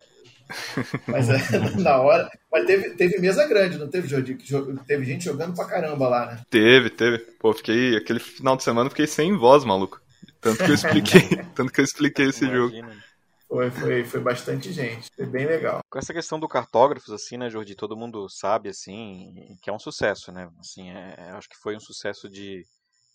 Mas 1.07 1.29
é, 1.29 1.37
na 1.79 1.97
hora. 1.97 2.29
Mas 2.51 2.65
teve, 2.65 2.91
teve 2.91 3.19
mesa 3.19 3.47
grande, 3.47 3.77
não 3.77 3.89
teve, 3.89 4.07
Jordi? 4.07 4.37
Teve 4.85 5.05
gente 5.05 5.25
jogando 5.25 5.55
pra 5.55 5.65
caramba 5.65 6.07
lá, 6.07 6.25
né? 6.25 6.41
Teve, 6.49 6.89
teve. 6.89 7.19
Pô, 7.39 7.53
fiquei. 7.53 7.95
Aquele 7.95 8.19
final 8.19 8.57
de 8.57 8.63
semana 8.63 8.89
fiquei 8.89 9.07
sem 9.07 9.37
voz, 9.37 9.63
maluco. 9.63 10.01
Tanto 10.41 10.63
que 10.63 10.71
eu 10.71 10.75
expliquei, 10.75 11.21
tanto 11.55 11.71
que 11.71 11.81
eu 11.81 11.85
expliquei 11.85 12.27
esse 12.27 12.45
Imagina. 12.45 12.87
jogo. 12.89 12.99
Foi, 13.47 13.71
foi, 13.71 14.03
foi 14.03 14.19
bastante 14.21 14.71
gente. 14.71 15.09
Foi 15.15 15.25
bem 15.25 15.47
legal. 15.47 15.79
Com 15.89 15.97
essa 15.97 16.13
questão 16.13 16.39
do 16.39 16.47
cartógrafos, 16.47 17.11
assim, 17.11 17.35
né, 17.35 17.49
Jordi? 17.49 17.75
Todo 17.75 17.97
mundo 17.97 18.29
sabe, 18.29 18.69
assim, 18.69 19.57
que 19.61 19.71
é 19.71 19.73
um 19.73 19.79
sucesso, 19.79 20.31
né? 20.31 20.47
Assim, 20.59 20.91
é, 20.91 21.15
é 21.17 21.31
acho 21.31 21.49
que 21.49 21.57
foi 21.57 21.75
um 21.75 21.79
sucesso 21.79 22.29
de, 22.29 22.63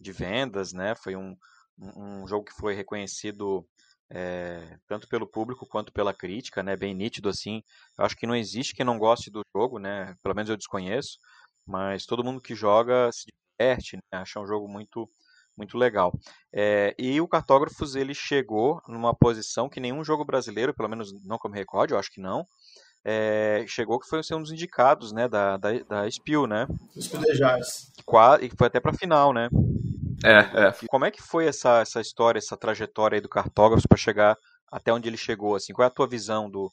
de 0.00 0.12
vendas, 0.12 0.72
né? 0.72 0.94
Foi 0.96 1.14
um, 1.14 1.36
um 1.78 2.26
jogo 2.26 2.44
que 2.44 2.52
foi 2.52 2.74
reconhecido 2.74 3.64
é, 4.10 4.78
tanto 4.86 5.08
pelo 5.08 5.26
público 5.26 5.66
quanto 5.66 5.92
pela 5.92 6.14
crítica, 6.14 6.62
né, 6.62 6.76
bem 6.76 6.94
nítido 6.94 7.28
assim. 7.28 7.62
Eu 7.98 8.04
acho 8.04 8.16
que 8.16 8.26
não 8.26 8.36
existe 8.36 8.74
quem 8.74 8.84
não 8.84 8.98
goste 8.98 9.30
do 9.30 9.42
jogo, 9.56 9.78
né, 9.78 10.14
pelo 10.22 10.34
menos 10.34 10.50
eu 10.50 10.56
desconheço, 10.56 11.18
mas 11.66 12.06
todo 12.06 12.24
mundo 12.24 12.40
que 12.40 12.54
joga 12.54 13.10
se 13.12 13.26
diverte, 13.58 13.96
né, 13.96 14.02
acha 14.20 14.40
um 14.40 14.46
jogo 14.46 14.68
muito 14.68 15.08
muito 15.56 15.78
legal. 15.78 16.12
É, 16.52 16.96
e 16.98 17.20
o 17.20 17.28
Cartógrafos 17.28 17.94
ele 17.94 18.12
chegou 18.12 18.82
numa 18.88 19.14
posição 19.14 19.68
que 19.68 19.78
nenhum 19.78 20.02
jogo 20.02 20.24
brasileiro, 20.24 20.74
pelo 20.74 20.88
menos 20.88 21.12
não 21.22 21.38
como 21.38 21.54
recorde, 21.54 21.92
eu 21.92 21.98
acho 21.98 22.10
que 22.10 22.20
não, 22.20 22.44
é, 23.04 23.64
chegou 23.68 24.00
que 24.00 24.08
foi 24.08 24.22
ser 24.22 24.34
um 24.34 24.42
dos 24.42 24.50
indicados, 24.50 25.12
né, 25.12 25.28
da, 25.28 25.56
da, 25.56 25.70
da 25.78 26.10
Spiel, 26.10 26.46
né? 26.46 26.66
De 26.96 27.38
Jazz. 27.38 27.92
E 28.40 28.50
foi 28.56 28.66
até 28.66 28.80
para 28.80 28.92
final, 28.92 29.32
né? 29.32 29.48
É, 30.24 30.68
é. 30.68 30.74
Como 30.88 31.04
é 31.04 31.10
que 31.10 31.22
foi 31.22 31.46
essa, 31.46 31.80
essa 31.80 32.00
história, 32.00 32.38
essa 32.38 32.56
trajetória 32.56 33.16
aí 33.16 33.20
do 33.20 33.28
cartógrafo 33.28 33.88
para 33.88 33.98
chegar 33.98 34.36
até 34.70 34.92
onde 34.92 35.08
ele 35.08 35.16
chegou? 35.16 35.54
Assim, 35.54 35.72
qual 35.72 35.84
é 35.84 35.88
a 35.88 35.94
tua 35.94 36.06
visão 36.06 36.50
do 36.50 36.70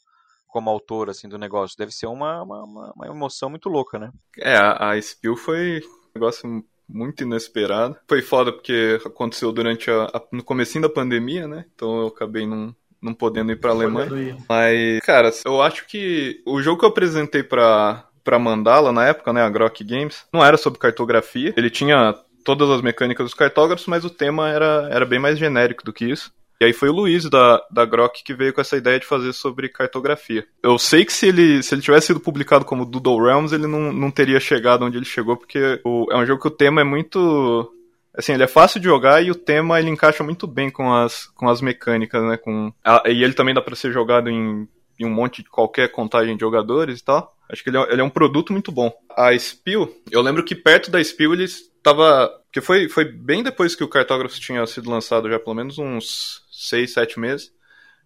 como 0.47 0.69
autor 0.69 1.09
assim 1.09 1.27
do 1.29 1.37
negócio? 1.37 1.77
Deve 1.77 1.91
ser 1.91 2.07
uma, 2.07 2.41
uma, 2.43 2.93
uma 2.95 3.07
emoção 3.07 3.49
muito 3.49 3.69
louca, 3.69 3.99
né? 3.99 4.11
É, 4.37 4.55
a, 4.55 4.91
a 4.91 5.01
Spill 5.01 5.35
foi 5.35 5.81
um 5.83 6.11
negócio 6.15 6.63
muito 6.87 7.23
inesperado. 7.23 7.97
Foi 8.07 8.21
foda 8.21 8.51
porque 8.51 8.99
aconteceu 9.05 9.51
durante 9.51 9.89
a, 9.89 10.05
a 10.05 10.21
no 10.31 10.43
comecinho 10.43 10.83
da 10.83 10.89
pandemia, 10.89 11.47
né? 11.47 11.65
Então 11.73 12.01
eu 12.01 12.07
acabei 12.07 12.45
não, 12.45 12.75
não 13.01 13.13
podendo 13.13 13.51
ir 13.51 13.59
para 13.59 13.71
Alemanha. 13.71 14.37
Mas, 14.47 14.99
cara, 15.01 15.31
eu 15.45 15.61
acho 15.61 15.87
que 15.87 16.41
o 16.45 16.61
jogo 16.61 16.79
que 16.79 16.85
eu 16.85 16.89
apresentei 16.89 17.43
para 17.43 18.07
para 18.23 18.37
Mandala 18.37 18.91
na 18.91 19.07
época, 19.07 19.33
né, 19.33 19.41
a 19.41 19.49
Grok 19.49 19.83
Games, 19.83 20.25
não 20.31 20.45
era 20.45 20.55
sobre 20.55 20.79
cartografia. 20.79 21.55
Ele 21.57 21.71
tinha 21.71 22.15
todas 22.43 22.69
as 22.69 22.81
mecânicas 22.81 23.25
dos 23.25 23.33
cartógrafos, 23.33 23.87
mas 23.87 24.05
o 24.05 24.09
tema 24.09 24.49
era, 24.49 24.89
era 24.91 25.05
bem 25.05 25.19
mais 25.19 25.37
genérico 25.37 25.83
do 25.83 25.93
que 25.93 26.05
isso. 26.05 26.31
E 26.61 26.65
aí 26.65 26.73
foi 26.73 26.89
o 26.89 26.93
Luiz 26.93 27.27
da, 27.27 27.59
da 27.71 27.83
Grok 27.85 28.23
que 28.23 28.35
veio 28.35 28.53
com 28.53 28.61
essa 28.61 28.77
ideia 28.77 28.99
de 28.99 29.05
fazer 29.07 29.33
sobre 29.33 29.67
cartografia. 29.67 30.45
Eu 30.61 30.77
sei 30.77 31.03
que 31.03 31.11
se 31.11 31.27
ele, 31.27 31.63
se 31.63 31.73
ele 31.73 31.81
tivesse 31.81 32.07
sido 32.07 32.19
publicado 32.19 32.65
como 32.65 32.85
Doodle 32.85 33.23
Realms, 33.23 33.51
ele 33.51 33.65
não, 33.65 33.91
não 33.91 34.11
teria 34.11 34.39
chegado 34.39 34.85
onde 34.85 34.95
ele 34.95 35.05
chegou, 35.05 35.35
porque 35.35 35.81
o, 35.83 36.05
é 36.11 36.17
um 36.17 36.25
jogo 36.25 36.39
que 36.39 36.47
o 36.47 36.51
tema 36.51 36.81
é 36.81 36.83
muito. 36.83 37.73
Assim, 38.15 38.33
ele 38.33 38.43
é 38.43 38.47
fácil 38.47 38.79
de 38.79 38.85
jogar 38.85 39.23
e 39.23 39.31
o 39.31 39.35
tema 39.35 39.79
ele 39.79 39.89
encaixa 39.89 40.23
muito 40.23 40.45
bem 40.45 40.69
com 40.69 40.93
as, 40.93 41.25
com 41.33 41.49
as 41.49 41.61
mecânicas, 41.61 42.21
né? 42.21 42.37
Com, 42.37 42.71
a, 42.85 43.01
e 43.07 43.23
ele 43.23 43.33
também 43.33 43.55
dá 43.55 43.61
para 43.61 43.75
ser 43.75 43.91
jogado 43.91 44.29
em, 44.29 44.67
um 45.05 45.09
monte 45.09 45.43
de 45.43 45.49
qualquer 45.49 45.91
contagem 45.91 46.35
de 46.35 46.41
jogadores 46.41 46.99
e 46.99 47.03
tal. 47.03 47.35
Acho 47.49 47.63
que 47.63 47.69
ele 47.69 47.77
é, 47.77 47.91
ele 47.91 48.01
é 48.01 48.03
um 48.03 48.09
produto 48.09 48.53
muito 48.53 48.71
bom. 48.71 48.91
A 49.15 49.37
Spill, 49.37 50.01
eu 50.09 50.21
lembro 50.21 50.43
que 50.43 50.55
perto 50.55 50.89
da 50.89 51.03
Spill 51.03 51.33
eles 51.33 51.69
tava. 51.83 52.29
Porque 52.45 52.61
foi, 52.61 52.89
foi 52.89 53.05
bem 53.05 53.43
depois 53.43 53.75
que 53.75 53.83
o 53.83 53.87
cartógrafo 53.87 54.39
tinha 54.39 54.65
sido 54.65 54.89
lançado, 54.89 55.29
já 55.29 55.39
pelo 55.39 55.55
menos 55.55 55.77
uns 55.77 56.45
6, 56.51 56.93
7 56.93 57.19
meses. 57.19 57.53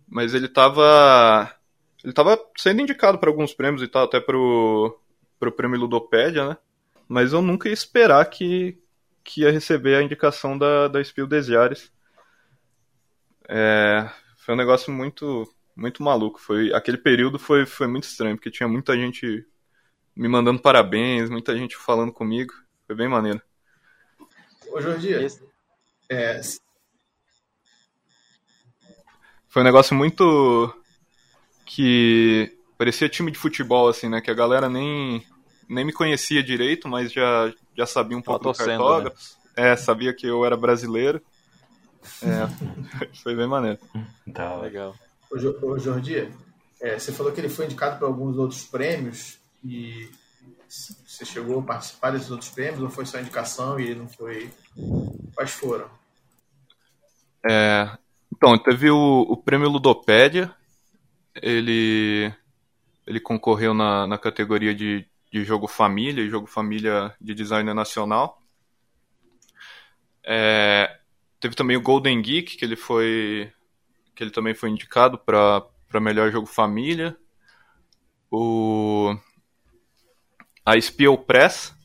Mas 0.08 0.34
ele 0.34 0.48
tava. 0.48 1.52
Ele 2.04 2.14
tava 2.14 2.40
sendo 2.58 2.82
indicado 2.82 3.18
para 3.18 3.30
alguns 3.30 3.54
prêmios 3.54 3.82
e 3.82 3.88
tal, 3.88 4.06
até 4.06 4.20
pro, 4.20 5.00
pro 5.40 5.52
prêmio 5.52 5.80
Ludopédia, 5.80 6.50
né? 6.50 6.58
Mas 7.08 7.34
eu 7.34 7.42
nunca 7.42 7.68
ia 7.68 7.74
esperar 7.74 8.24
que, 8.26 8.78
que 9.24 9.42
ia 9.42 9.52
receber 9.52 9.96
a 9.96 10.04
indicação 10.04 10.58
da, 10.58 10.88
da 10.88 11.04
Spiel 11.04 11.28
des 11.28 11.48
Jahres. 11.48 11.92
É, 13.48 14.10
foi 14.38 14.54
um 14.54 14.58
negócio 14.58 14.92
muito 14.92 15.52
muito 15.76 16.02
maluco. 16.02 16.40
Foi, 16.40 16.74
aquele 16.74 16.98
período 16.98 17.38
foi, 17.38 17.66
foi 17.66 17.88
muito 17.88 18.06
estranho, 18.06 18.36
porque 18.36 18.52
tinha 18.52 18.68
muita 18.68 18.96
gente 18.96 19.46
me 20.16 20.28
mandando 20.28 20.62
parabéns, 20.62 21.30
muita 21.30 21.56
gente 21.58 21.76
falando 21.76 22.14
comigo. 22.14 22.54
Foi 22.88 22.96
bem 22.96 23.10
maneiro. 23.10 23.42
Ô, 24.72 24.80
Jordi, 24.80 25.14
é... 26.10 26.42
Foi 29.50 29.62
um 29.62 29.66
negócio 29.66 29.96
muito 29.96 30.74
que 31.66 32.58
parecia 32.78 33.10
time 33.10 33.32
de 33.32 33.38
futebol, 33.38 33.88
assim, 33.88 34.10
né? 34.10 34.22
Que 34.22 34.32
a 34.32 34.36
galera 34.36 34.70
nem, 34.70 35.26
nem 35.68 35.86
me 35.86 35.94
conhecia 35.94 36.44
direito, 36.44 36.88
mas 36.88 37.12
já, 37.12 37.52
já 37.76 37.86
sabia 37.86 38.18
um 38.18 38.22
pouco 38.22 38.52
do 38.52 38.54
cartógrafo. 38.54 39.18
Né? 39.58 39.72
É, 39.72 39.76
sabia 39.76 40.14
que 40.14 40.28
eu 40.28 40.46
era 40.46 40.58
brasileiro. 40.58 41.22
É, 42.22 43.08
foi 43.24 43.36
bem 43.36 43.48
maneiro. 43.48 43.80
Tá, 44.34 44.58
legal. 44.58 44.96
Ô, 45.32 45.78
Jordi, 45.78 46.32
é, 46.82 47.00
você 47.00 47.12
falou 47.12 47.32
que 47.32 47.40
ele 47.40 47.50
foi 47.50 47.66
indicado 47.66 47.98
para 47.98 48.08
alguns 48.08 48.38
outros 48.38 48.66
prêmios 48.66 49.40
e 49.64 50.10
você 50.70 51.26
chegou 51.26 51.60
a 51.60 51.64
participar 51.64 52.12
desses 52.12 52.32
outros 52.32 52.50
prêmios 52.50 52.82
ou 52.82 52.90
foi 52.90 53.06
só 53.06 53.20
indicação 53.20 53.80
e 53.80 53.96
não 53.96 54.08
foi? 54.08 54.52
Quais 55.34 55.52
foram? 55.52 55.90
É, 57.48 57.90
então, 58.34 58.58
teve 58.58 58.90
o, 58.90 59.22
o 59.22 59.38
prêmio 59.38 59.70
Ludopédia, 59.70 60.54
ele, 61.36 62.34
ele 63.06 63.20
concorreu 63.20 63.74
na, 63.74 64.08
na 64.08 64.18
categoria 64.18 64.74
de, 64.74 65.06
de 65.32 65.44
jogo 65.44 65.68
família, 65.68 66.28
jogo 66.30 66.48
família 66.48 67.16
de 67.22 67.34
designer 67.34 67.74
nacional. 67.74 68.42
É, 70.24 71.00
teve 71.40 71.56
também 71.56 71.78
o 71.78 71.82
Golden 71.82 72.22
Geek, 72.22 72.58
que 72.58 72.66
ele 72.66 72.76
foi 72.76 73.52
que 74.16 74.24
ele 74.24 74.32
também 74.32 74.56
foi 74.56 74.70
indicado 74.70 75.18
para 75.18 75.64
melhor 76.02 76.32
jogo 76.32 76.48
família. 76.48 77.16
O 78.32 79.16
a 80.66 80.80
Spiel 80.82 81.18
Press, 81.18 81.76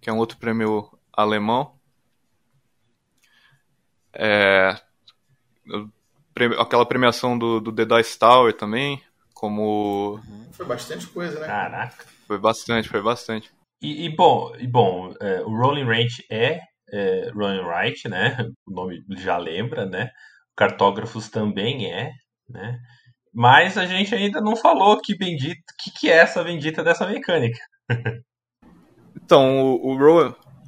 que 0.00 0.10
é 0.10 0.12
um 0.12 0.18
outro 0.18 0.38
prêmio 0.38 0.90
alemão. 1.12 1.78
É, 4.12 4.74
aquela 6.58 6.84
premiação 6.84 7.38
do, 7.38 7.60
do 7.60 7.72
The 7.72 7.84
Dice 7.84 8.18
Tower 8.18 8.52
também, 8.52 9.00
como... 9.32 10.20
Foi 10.52 10.66
bastante 10.66 11.06
coisa, 11.06 11.38
né? 11.38 11.46
Caraca. 11.46 12.04
Foi 12.26 12.38
bastante, 12.38 12.88
foi 12.88 13.00
bastante. 13.00 13.52
E, 13.80 14.06
e 14.06 14.16
bom, 14.16 14.52
e 14.58 14.66
bom 14.66 15.14
é, 15.20 15.40
o 15.42 15.56
Rolling 15.56 15.84
Range 15.84 16.24
é, 16.28 16.60
é 16.92 17.30
Rolling 17.32 17.62
Right, 17.62 18.08
né? 18.08 18.36
O 18.66 18.72
nome 18.72 19.04
já 19.10 19.38
lembra, 19.38 19.86
né? 19.86 20.10
Cartógrafos 20.58 21.28
também 21.28 21.86
é, 21.86 22.10
né? 22.48 22.80
Mas 23.32 23.78
a 23.78 23.86
gente 23.86 24.12
ainda 24.12 24.40
não 24.40 24.56
falou 24.56 25.00
que 25.00 25.16
bendito, 25.16 25.62
que, 25.80 25.92
que 25.92 26.10
é 26.10 26.16
essa 26.16 26.42
bendita 26.42 26.82
dessa 26.82 27.06
mecânica. 27.06 27.60
então, 29.22 29.60
o, 29.60 29.92
o 29.92 29.96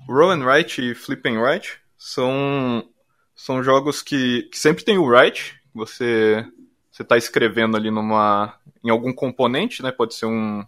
Roll 0.09 0.31
and 0.31 0.45
Write 0.45 0.93
e 0.93 0.95
Flip 0.95 1.29
and 1.29 1.41
Write 1.41 1.81
são, 1.99 2.89
são 3.35 3.65
jogos 3.65 4.01
que, 4.01 4.45
que 4.45 4.59
sempre 4.59 4.85
tem 4.85 4.97
o 4.97 5.05
write, 5.05 5.61
você 5.75 6.47
você 6.93 7.03
está 7.03 7.17
escrevendo 7.17 7.77
ali 7.77 7.91
numa 7.91 8.57
em 8.85 8.91
algum 8.91 9.13
componente, 9.13 9.83
né? 9.83 9.91
Pode 9.91 10.15
ser 10.15 10.27
um, 10.27 10.65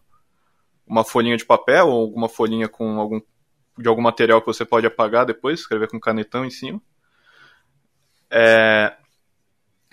uma 0.86 1.04
folhinha 1.04 1.36
de 1.36 1.44
papel 1.44 1.86
ou 1.86 2.00
alguma 2.00 2.28
folhinha 2.28 2.68
com 2.68 2.98
algum 2.98 3.20
de 3.78 3.88
algum 3.88 4.02
material 4.02 4.40
que 4.40 4.46
você 4.46 4.64
pode 4.64 4.86
apagar 4.86 5.24
depois, 5.24 5.60
escrever 5.60 5.88
com 5.88 6.00
canetão 6.00 6.44
em 6.44 6.50
cima. 6.50 6.82
É, 8.30 8.96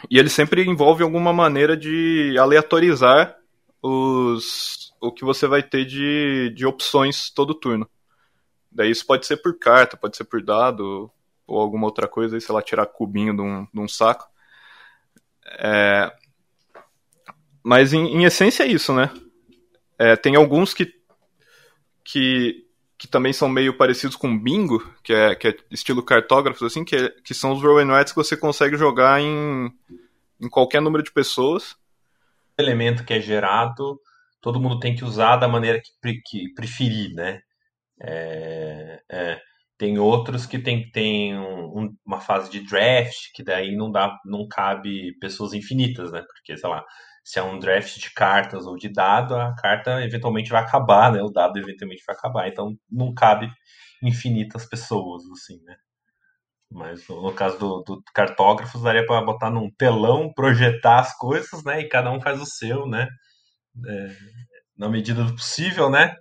e 0.10 0.20
ele 0.20 0.30
sempre 0.30 0.64
envolve 0.64 1.04
alguma 1.04 1.34
maneira 1.34 1.76
de 1.76 2.36
aleatorizar 2.38 3.36
os, 3.82 4.94
o 5.02 5.12
que 5.12 5.26
você 5.26 5.48
vai 5.48 5.64
ter 5.64 5.86
de, 5.86 6.54
de 6.56 6.66
opções 6.66 7.30
todo 7.30 7.56
turno. 7.56 7.90
Daí 8.72 8.92
isso 8.92 9.06
pode 9.06 9.26
ser 9.26 9.38
por 9.38 9.58
carta, 9.58 9.98
pode 9.98 10.16
ser 10.16 10.26
por 10.26 10.44
dado, 10.44 11.12
ou 11.48 11.60
alguma 11.60 11.86
outra 11.88 12.08
coisa, 12.08 12.40
sei 12.40 12.54
lá, 12.54 12.62
tirar 12.62 12.86
cubinho 12.86 13.36
de 13.36 13.42
um, 13.42 13.68
de 13.74 13.80
um 13.80 13.88
saco. 13.88 14.30
É, 15.58 16.14
mas 17.64 17.92
em, 17.94 18.06
em, 18.18 18.24
essência 18.24 18.64
é 18.64 18.68
isso, 18.68 18.94
né? 18.94 19.12
É, 19.98 20.16
tem 20.16 20.36
alguns 20.36 20.74
que, 20.74 20.94
que, 22.04 22.68
que 23.00 23.08
também 23.08 23.32
são 23.32 23.48
meio 23.48 23.78
parecidos 23.78 24.18
com 24.18 24.38
bingo, 24.38 24.86
que 25.02 25.14
é, 25.14 25.34
que 25.34 25.48
é 25.48 25.58
estilo 25.72 26.04
cartógrafos, 26.04 26.64
assim, 26.64 26.84
que, 26.84 26.98
é, 26.98 27.10
que 27.24 27.34
são 27.34 27.54
os 27.54 27.64
roll 27.64 27.80
and 27.80 28.04
que 28.04 28.16
você 28.16 28.36
consegue 28.36 28.76
jogar 28.76 29.22
em, 29.22 29.72
em 30.40 30.50
qualquer 30.50 30.82
número 30.82 31.02
de 31.02 31.10
pessoas. 31.10 31.78
Elemento 32.58 33.06
que 33.06 33.14
é 33.14 33.22
gerado, 33.22 33.98
todo 34.42 34.60
mundo 34.60 34.82
tem 34.82 34.94
que 34.94 35.06
usar 35.06 35.38
da 35.38 35.48
maneira 35.48 35.82
que, 35.82 36.22
que 36.26 36.54
preferir, 36.54 37.14
né? 37.14 37.40
É, 38.02 39.02
é. 39.10 39.42
Tem 39.78 39.98
outros 39.98 40.46
que 40.46 40.60
tem, 40.60 40.92
tem 40.92 41.40
um, 41.40 41.96
uma 42.06 42.20
fase 42.20 42.52
de 42.52 42.60
draft, 42.60 43.32
que 43.34 43.42
daí 43.42 43.78
não 43.78 43.90
dá, 43.90 44.20
não 44.26 44.46
cabe 44.46 45.18
pessoas 45.22 45.54
infinitas, 45.54 46.12
né? 46.12 46.22
Porque, 46.28 46.58
sei 46.58 46.70
lá, 46.70 46.84
se 47.30 47.38
é 47.38 47.44
um 47.44 47.60
draft 47.60 48.00
de 48.00 48.12
cartas 48.12 48.66
ou 48.66 48.76
de 48.76 48.90
dado, 48.90 49.36
a 49.36 49.54
carta 49.54 50.04
eventualmente 50.04 50.50
vai 50.50 50.64
acabar, 50.64 51.12
né? 51.12 51.22
O 51.22 51.30
dado 51.30 51.60
eventualmente 51.60 52.04
vai 52.04 52.16
acabar. 52.16 52.48
Então 52.48 52.76
não 52.92 53.14
cabe 53.14 53.48
infinitas 54.02 54.66
pessoas, 54.66 55.22
assim, 55.32 55.62
né? 55.64 55.76
Mas 56.72 57.08
no, 57.08 57.32
caso 57.32 57.60
do, 57.60 57.84
do 57.84 58.02
cartógrafos, 58.16 58.82
daria 58.82 59.06
para 59.06 59.24
botar 59.24 59.52
num 59.52 59.70
telão, 59.78 60.34
projetar 60.34 61.02
as 61.02 61.16
coisas, 61.20 61.64
né? 61.64 61.82
E 61.82 61.88
cada 61.88 62.12
um 62.12 62.20
faz 62.20 62.42
o 62.42 62.48
seu, 62.48 62.88
né? 62.88 63.08
É, 63.88 64.16
na 64.76 64.90
medida 64.90 65.24
do 65.24 65.36
possível, 65.36 65.88
né? 65.88 66.16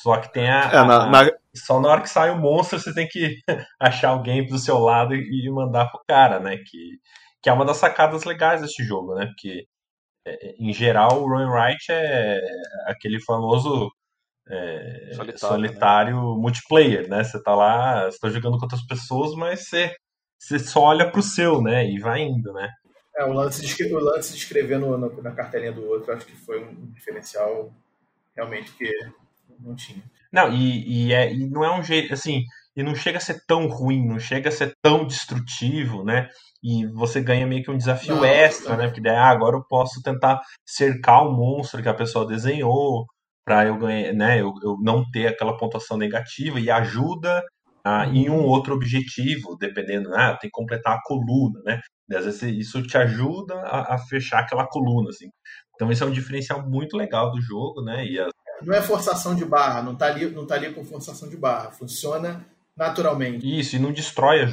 Só 0.00 0.16
que 0.18 0.32
tem 0.32 0.48
a, 0.48 0.60
é, 0.60 0.74
na, 0.74 1.06
na... 1.06 1.30
Só 1.56 1.80
na 1.80 1.88
hora 1.88 2.02
que 2.02 2.08
sai 2.08 2.30
o 2.30 2.38
monstro, 2.38 2.78
você 2.78 2.94
tem 2.94 3.08
que 3.08 3.40
achar 3.80 4.10
alguém 4.10 4.46
do 4.46 4.58
seu 4.58 4.78
lado 4.78 5.12
e 5.12 5.50
mandar 5.50 5.86
pro 5.86 6.04
cara, 6.06 6.38
né? 6.38 6.56
Que, 6.58 7.00
que 7.42 7.48
é 7.48 7.52
uma 7.52 7.64
das 7.64 7.78
sacadas 7.78 8.22
legais 8.22 8.60
desse 8.60 8.84
jogo, 8.84 9.16
né? 9.16 9.26
Porque, 9.26 9.66
em 10.58 10.72
geral, 10.72 11.22
o 11.22 11.28
Run 11.28 11.50
Right 11.50 11.84
é 11.90 12.40
aquele 12.86 13.20
famoso 13.20 13.90
é, 14.48 15.12
solitário, 15.14 15.38
solitário 15.38 16.16
né? 16.16 16.40
multiplayer, 16.40 17.08
né? 17.08 17.24
Você 17.24 17.42
tá 17.42 17.54
lá, 17.54 18.06
você 18.06 18.18
tá 18.18 18.28
jogando 18.28 18.58
com 18.58 18.64
outras 18.64 18.86
pessoas, 18.86 19.34
mas 19.34 19.68
você, 19.68 19.94
você 20.38 20.58
só 20.58 20.80
olha 20.82 21.10
pro 21.10 21.22
seu, 21.22 21.60
né? 21.60 21.88
E 21.88 21.98
vai 21.98 22.22
indo, 22.22 22.52
né? 22.52 22.70
É, 23.16 23.24
o 23.24 23.32
lance 23.32 23.64
de, 23.64 23.94
o 23.94 23.98
lance 23.98 24.32
de 24.32 24.38
escrever 24.38 24.78
no, 24.78 24.96
no, 24.96 25.22
na 25.22 25.32
cartelinha 25.32 25.72
do 25.72 25.84
outro, 25.88 26.12
acho 26.12 26.26
que 26.26 26.36
foi 26.36 26.62
um 26.62 26.86
diferencial 26.92 27.72
realmente 28.34 28.70
que 28.72 28.92
não 29.58 29.74
tinha. 29.74 30.02
Não, 30.30 30.52
e, 30.52 31.06
e, 31.06 31.12
é, 31.12 31.32
e 31.32 31.48
não 31.48 31.64
é 31.64 31.74
um 31.74 31.82
jeito, 31.82 32.12
assim, 32.12 32.44
e 32.76 32.82
não 32.82 32.94
chega 32.94 33.16
a 33.16 33.20
ser 33.20 33.40
tão 33.46 33.66
ruim, 33.66 34.06
não 34.06 34.18
chega 34.18 34.50
a 34.50 34.52
ser 34.52 34.72
tão 34.82 35.06
destrutivo, 35.06 36.04
né? 36.04 36.28
E 36.62 36.86
você 36.86 37.20
ganha 37.20 37.46
meio 37.46 37.62
que 37.62 37.70
um 37.70 37.76
desafio 37.76 38.16
não, 38.16 38.24
extra, 38.24 38.72
não. 38.72 38.78
né? 38.78 38.86
Porque 38.86 39.00
daí, 39.00 39.16
ah, 39.16 39.30
agora 39.30 39.56
eu 39.56 39.64
posso 39.66 40.02
tentar 40.02 40.40
cercar 40.66 41.26
o 41.26 41.32
monstro 41.32 41.82
que 41.82 41.88
a 41.88 41.94
pessoa 41.94 42.26
desenhou 42.26 43.06
para 43.44 43.66
eu 43.66 43.78
ganhar, 43.78 44.12
né? 44.12 44.40
Eu, 44.40 44.52
eu 44.62 44.76
não 44.82 45.08
ter 45.10 45.28
aquela 45.28 45.56
pontuação 45.56 45.96
negativa 45.96 46.60
e 46.60 46.70
ajuda 46.70 47.42
ah, 47.84 48.06
em 48.06 48.28
um 48.28 48.44
outro 48.44 48.74
objetivo, 48.74 49.56
dependendo, 49.58 50.14
ah, 50.14 50.36
tem 50.36 50.50
que 50.50 50.56
completar 50.56 50.96
a 50.96 51.02
coluna, 51.02 51.60
né? 51.64 51.80
E 52.10 52.14
às 52.14 52.24
vezes 52.24 52.42
isso 52.42 52.82
te 52.82 52.98
ajuda 52.98 53.54
a, 53.60 53.94
a, 53.94 53.98
fechar 53.98 54.40
aquela 54.40 54.66
coluna, 54.66 55.08
assim. 55.08 55.30
Então 55.74 55.90
esse 55.90 56.02
é 56.02 56.06
um 56.06 56.10
diferencial 56.10 56.68
muito 56.68 56.96
legal 56.96 57.30
do 57.30 57.40
jogo, 57.40 57.82
né? 57.82 58.04
E 58.04 58.18
as, 58.18 58.30
não 58.62 58.74
é 58.74 58.82
forçação 58.82 59.34
de 59.34 59.44
barra, 59.44 59.82
não 59.82 59.92
está 59.92 60.06
ali, 60.06 60.30
não 60.30 60.46
tá 60.46 60.54
ali 60.54 60.72
com 60.72 60.84
forçação 60.84 61.28
de 61.28 61.36
barra, 61.36 61.70
funciona 61.70 62.44
naturalmente. 62.76 63.58
Isso, 63.58 63.76
e 63.76 63.78
não 63.78 63.92
destrói 63.92 64.42
a, 64.42 64.46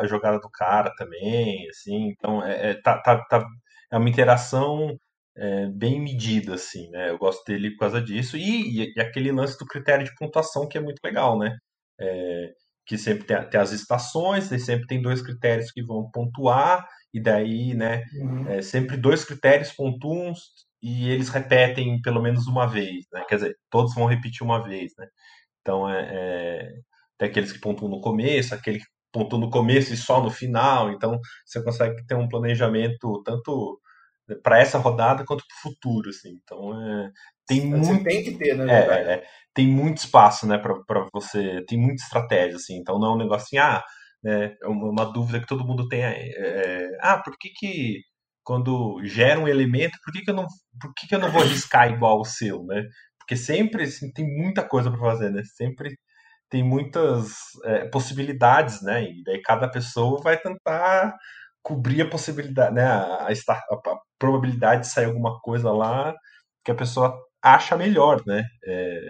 a 0.00 0.06
jogada 0.06 0.38
do 0.38 0.50
cara 0.50 0.94
também, 0.96 1.68
assim, 1.68 2.08
então 2.08 2.42
é, 2.44 2.70
é, 2.70 2.74
tá, 2.74 2.98
tá, 2.98 3.18
tá, 3.24 3.46
é 3.90 3.98
uma 3.98 4.08
interação 4.08 4.96
é, 5.36 5.66
bem 5.66 6.00
medida, 6.00 6.54
assim, 6.54 6.88
né? 6.90 7.10
Eu 7.10 7.18
gosto 7.18 7.44
dele 7.44 7.72
por 7.72 7.80
causa 7.80 8.00
disso, 8.00 8.36
e, 8.36 8.92
e, 8.94 9.00
aquele 9.00 9.32
lance 9.32 9.58
do 9.58 9.66
critério 9.66 10.04
de 10.04 10.14
pontuação 10.14 10.68
que 10.68 10.78
é 10.78 10.80
muito 10.80 11.00
legal, 11.04 11.38
né? 11.38 11.56
É, 12.00 12.52
que 12.86 12.98
sempre 12.98 13.24
tem, 13.24 13.48
tem, 13.48 13.60
as 13.60 13.72
estações, 13.72 14.50
e 14.52 14.58
sempre 14.58 14.86
tem 14.86 15.02
dois 15.02 15.22
critérios 15.22 15.70
que 15.72 15.82
vão 15.82 16.10
pontuar, 16.12 16.86
e 17.12 17.20
daí, 17.20 17.74
né, 17.74 18.02
uhum. 18.14 18.48
é, 18.48 18.62
sempre 18.62 18.96
dois 18.96 19.24
critérios 19.24 19.72
pontuam 19.72 20.32
e 20.82 21.08
eles 21.10 21.28
repetem 21.30 22.00
pelo 22.02 22.20
menos 22.20 22.46
uma 22.46 22.66
vez, 22.66 23.06
né? 23.12 23.24
Quer 23.28 23.36
dizer, 23.36 23.56
todos 23.70 23.94
vão 23.94 24.06
repetir 24.06 24.42
uma 24.42 24.62
vez, 24.62 24.92
né? 24.98 25.06
Então, 25.62 25.88
é, 25.88 26.08
é, 26.12 26.72
tem 27.18 27.28
aqueles 27.28 27.52
que 27.52 27.60
pontuam 27.60 27.90
no 27.90 28.00
começo, 28.00 28.54
aquele 28.54 28.78
que 28.78 28.86
pontuam 29.12 29.40
no 29.40 29.50
começo 29.50 29.92
e 29.92 29.96
só 29.96 30.22
no 30.22 30.30
final. 30.30 30.90
Então, 30.90 31.18
você 31.44 31.62
consegue 31.62 32.04
ter 32.06 32.14
um 32.14 32.28
planejamento 32.28 33.22
tanto 33.24 33.80
para 34.42 34.58
essa 34.58 34.78
rodada 34.78 35.24
quanto 35.24 35.44
para 35.46 35.56
o 35.56 35.72
futuro, 35.72 36.10
assim. 36.10 36.38
Então, 36.42 36.72
é, 36.82 37.10
tem 37.46 37.70
você 37.70 37.92
muito... 37.92 38.04
tem 38.04 38.24
que 38.24 38.32
ter, 38.32 38.56
né? 38.56 38.72
É, 38.72 39.14
é, 39.14 39.24
tem 39.54 39.66
muito 39.66 39.98
espaço, 39.98 40.46
né, 40.46 40.58
para 40.58 41.08
você... 41.12 41.64
Tem 41.66 41.78
muita 41.78 42.02
estratégia, 42.02 42.56
assim. 42.56 42.76
Então, 42.76 42.98
não 42.98 43.12
é 43.12 43.14
um 43.14 43.18
negócio 43.18 43.44
assim, 43.44 43.58
ah, 43.58 43.82
né, 44.22 44.56
é 44.62 44.66
uma 44.66 45.04
dúvida 45.04 45.40
que 45.40 45.46
todo 45.46 45.66
mundo 45.66 45.86
tem. 45.88 46.02
É, 46.02 46.32
é, 46.36 46.88
ah, 47.00 47.18
por 47.18 47.36
que 47.38 47.50
que 47.50 48.00
quando 48.44 49.00
gera 49.04 49.40
um 49.40 49.48
elemento, 49.48 49.98
por 50.04 50.12
que, 50.12 50.22
que 50.22 50.30
eu 50.30 50.34
não, 50.34 50.46
por 50.80 50.92
que, 50.94 51.06
que 51.08 51.14
eu 51.14 51.18
não 51.18 51.30
vou 51.30 51.42
arriscar 51.42 51.90
igual 51.90 52.20
o 52.20 52.24
seu, 52.24 52.64
né? 52.64 52.84
Porque 53.18 53.36
sempre 53.36 53.84
assim, 53.84 54.12
tem 54.12 54.26
muita 54.26 54.66
coisa 54.68 54.90
para 54.90 55.00
fazer, 55.00 55.30
né? 55.30 55.42
Sempre 55.56 55.96
tem 56.50 56.62
muitas 56.62 57.32
é, 57.64 57.86
possibilidades, 57.88 58.82
né? 58.82 59.04
E 59.04 59.22
daí 59.24 59.42
cada 59.42 59.68
pessoa 59.68 60.20
vai 60.22 60.38
tentar 60.38 61.14
cobrir 61.62 62.02
a 62.02 62.10
possibilidade, 62.10 62.74
né? 62.74 62.84
A, 62.84 63.28
a, 63.28 63.32
a 63.32 63.98
probabilidade 64.18 64.82
de 64.82 64.88
sair 64.88 65.06
alguma 65.06 65.40
coisa 65.40 65.72
lá 65.72 66.14
que 66.64 66.70
a 66.70 66.74
pessoa 66.74 67.14
acha 67.42 67.76
melhor, 67.76 68.22
né? 68.26 68.44
É, 68.66 69.00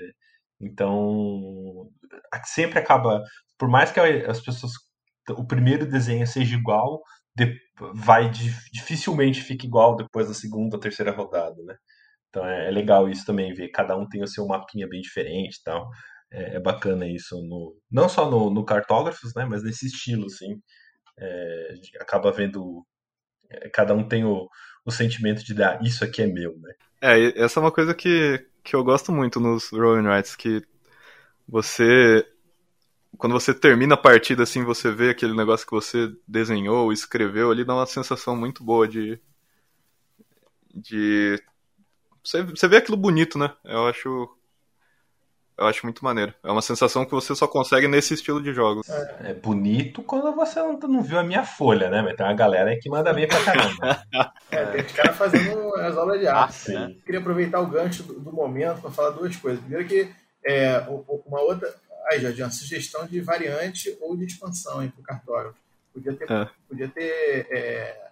então 0.61 1.91
sempre 2.47 2.79
acaba, 2.79 3.23
por 3.59 3.69
mais 3.69 3.93
que 3.93 4.01
as 4.01 4.41
pessoas 4.41 4.73
o 5.31 5.47
primeiro 5.47 5.87
desenho 5.87 6.27
seja 6.27 6.55
igual, 6.57 7.03
de, 7.37 7.59
vai 7.95 8.31
dificilmente 8.73 9.43
fica 9.43 9.67
igual 9.67 9.97
depois 9.97 10.29
da 10.29 10.35
segunda 10.35 10.79
terceira 10.79 11.13
rodada, 11.13 11.57
né? 11.65 11.77
Então 12.29 12.47
é, 12.47 12.69
é, 12.69 12.71
legal 12.71 13.09
isso 13.09 13.25
também, 13.27 13.55
ver 13.55 13.69
cada 13.71 13.97
um 13.97 14.09
tem 14.09 14.23
o 14.23 14.27
seu 14.27 14.47
mapinha 14.47 14.89
bem 14.89 15.01
diferente 15.01 15.61
tal. 15.65 15.89
É, 16.31 16.57
é 16.57 16.61
bacana 16.61 17.07
isso, 17.07 17.41
no, 17.43 17.77
não 17.91 18.09
só 18.09 18.29
no, 18.29 18.51
no, 18.51 18.65
cartógrafos, 18.65 19.35
né, 19.35 19.45
mas 19.45 19.63
nesse 19.63 19.87
estilo, 19.87 20.27
assim. 20.27 20.61
É, 21.19 21.75
acaba 22.01 22.33
vendo. 22.33 22.85
É, 23.51 23.69
cada 23.69 23.95
um 23.95 24.07
tem 24.07 24.25
o, 24.25 24.49
o 24.85 24.91
sentimento 24.91 25.45
de 25.45 25.55
dar 25.55 25.83
isso 25.83 26.05
aqui 26.05 26.23
é 26.23 26.27
meu, 26.27 26.59
né? 26.59 26.75
É, 27.01 27.43
essa 27.43 27.61
é 27.61 27.63
uma 27.63 27.73
coisa 27.73 27.95
que, 27.95 28.45
que 28.63 28.75
eu 28.75 28.83
gosto 28.83 29.13
muito 29.13 29.39
nos 29.39 29.69
Roll 29.71 30.03
Rights, 30.03 30.35
que 30.35 30.63
você 31.47 32.27
quando 33.17 33.33
você 33.33 33.55
termina 33.55 33.95
a 33.95 33.99
partida 33.99 34.43
assim, 34.43 34.65
você 34.65 34.91
vê 34.91 35.11
aquele 35.11 35.35
negócio 35.35 35.67
que 35.67 35.73
você 35.73 36.13
desenhou, 36.27 36.93
escreveu 36.93 37.51
ali, 37.51 37.65
dá 37.65 37.75
uma 37.75 37.87
sensação 37.87 38.37
muito 38.37 38.65
boa 38.65 38.89
de 38.89 39.21
de 40.75 41.41
você 42.25 42.67
vê 42.69 42.79
aquilo 42.79 42.97
bonito, 42.97 43.39
né? 43.39 43.55
Eu 43.65 43.87
acho 43.87 44.35
eu 45.57 45.67
acho 45.67 45.87
muito 45.87 46.05
maneiro. 46.05 46.35
É 46.43 46.51
uma 46.51 46.63
sensação 46.63 47.05
que 47.05 47.13
você 47.13 47.35
só 47.35 47.47
consegue 47.47 47.87
nesse 47.87 48.15
estilo 48.15 48.43
de 48.43 48.53
jogos. 48.53 48.89
É, 48.89 49.33
bonito 49.33 50.03
quando 50.03 50.35
você 50.35 50.61
não, 50.61 50.79
não 50.79 51.03
viu 51.03 51.19
a 51.19 51.23
minha 51.23 51.45
folha, 51.45 51.89
né? 51.89 52.03
Mas 52.03 52.17
tem 52.17 52.27
uma 52.27 52.35
galera 52.35 52.71
aí 52.71 52.79
que 52.79 52.91
manda 52.91 53.13
bem 53.13 53.29
pra 53.29 53.45
caramba. 53.45 54.03
é, 54.51 54.65
tem 54.67 54.85
os 54.85 54.93
caras 54.93 55.17
fazendo 55.17 55.75
as 55.77 55.97
aulas 55.97 56.21
de 56.21 56.27
arte. 56.27 56.77
Ah, 56.77 56.89
né? 56.89 56.97
Queria 57.05 57.21
aproveitar 57.21 57.61
o 57.61 57.67
gancho 57.67 58.03
do, 58.03 58.19
do 58.19 58.33
momento 58.33 58.81
para 58.81 58.91
falar 58.91 59.11
duas 59.11 59.37
coisas. 59.37 59.61
Primeiro 59.61 59.87
que 59.87 60.11
é, 60.45 60.79
uma 61.27 61.41
outra. 61.41 61.73
Aí, 62.11 62.21
Jardim, 62.21 62.43
uma 62.43 62.51
sugestão 62.51 63.07
de 63.07 63.21
variante 63.21 63.97
ou 64.01 64.17
de 64.17 64.25
expansão 64.25 64.87
para 64.89 65.01
o 65.01 65.03
cartógrafo. 65.03 65.57
Podia 65.93 66.13
ter, 66.13 66.31
é. 66.31 66.51
podia 66.69 66.89
ter 66.89 67.47
é, 67.51 68.09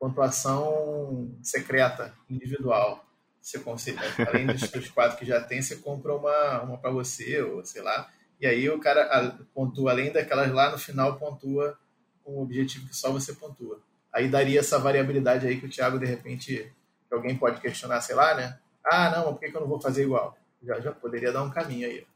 pontuação 0.00 1.30
secreta, 1.42 2.12
individual. 2.28 3.04
Você 3.42 3.58
consegue, 3.58 3.98
além 4.26 4.46
dos, 4.46 4.70
dos, 4.70 4.88
quatro 4.88 5.18
que 5.18 5.26
já 5.26 5.40
tem, 5.40 5.60
você 5.60 5.76
compra 5.76 6.14
uma, 6.14 6.62
uma 6.62 6.78
para 6.78 6.92
você, 6.92 7.42
ou 7.42 7.64
sei 7.64 7.82
lá. 7.82 8.08
E 8.40 8.46
aí 8.46 8.70
o 8.70 8.78
cara 8.78 9.36
pontua, 9.52 9.90
além 9.90 10.12
daquelas 10.12 10.50
lá, 10.52 10.70
no 10.70 10.78
final 10.78 11.18
pontua 11.18 11.76
um 12.24 12.40
objetivo 12.40 12.88
que 12.88 12.96
só 12.96 13.10
você 13.10 13.32
pontua. 13.32 13.80
Aí 14.12 14.28
daria 14.28 14.60
essa 14.60 14.78
variabilidade 14.78 15.46
aí 15.46 15.58
que 15.58 15.66
o 15.66 15.68
Thiago, 15.68 15.98
de 15.98 16.06
repente, 16.06 16.72
alguém 17.10 17.36
pode 17.36 17.60
questionar, 17.60 18.00
sei 18.00 18.14
lá, 18.14 18.34
né? 18.34 18.58
Ah, 18.84 19.10
não, 19.10 19.32
por 19.32 19.40
que, 19.40 19.50
que 19.50 19.56
eu 19.56 19.60
não 19.60 19.68
vou 19.68 19.80
fazer 19.80 20.04
igual? 20.04 20.36
Já, 20.62 20.80
já 20.80 20.92
poderia 20.92 21.32
dar 21.32 21.42
um 21.42 21.50
caminho 21.50 21.88
aí. 21.88 22.06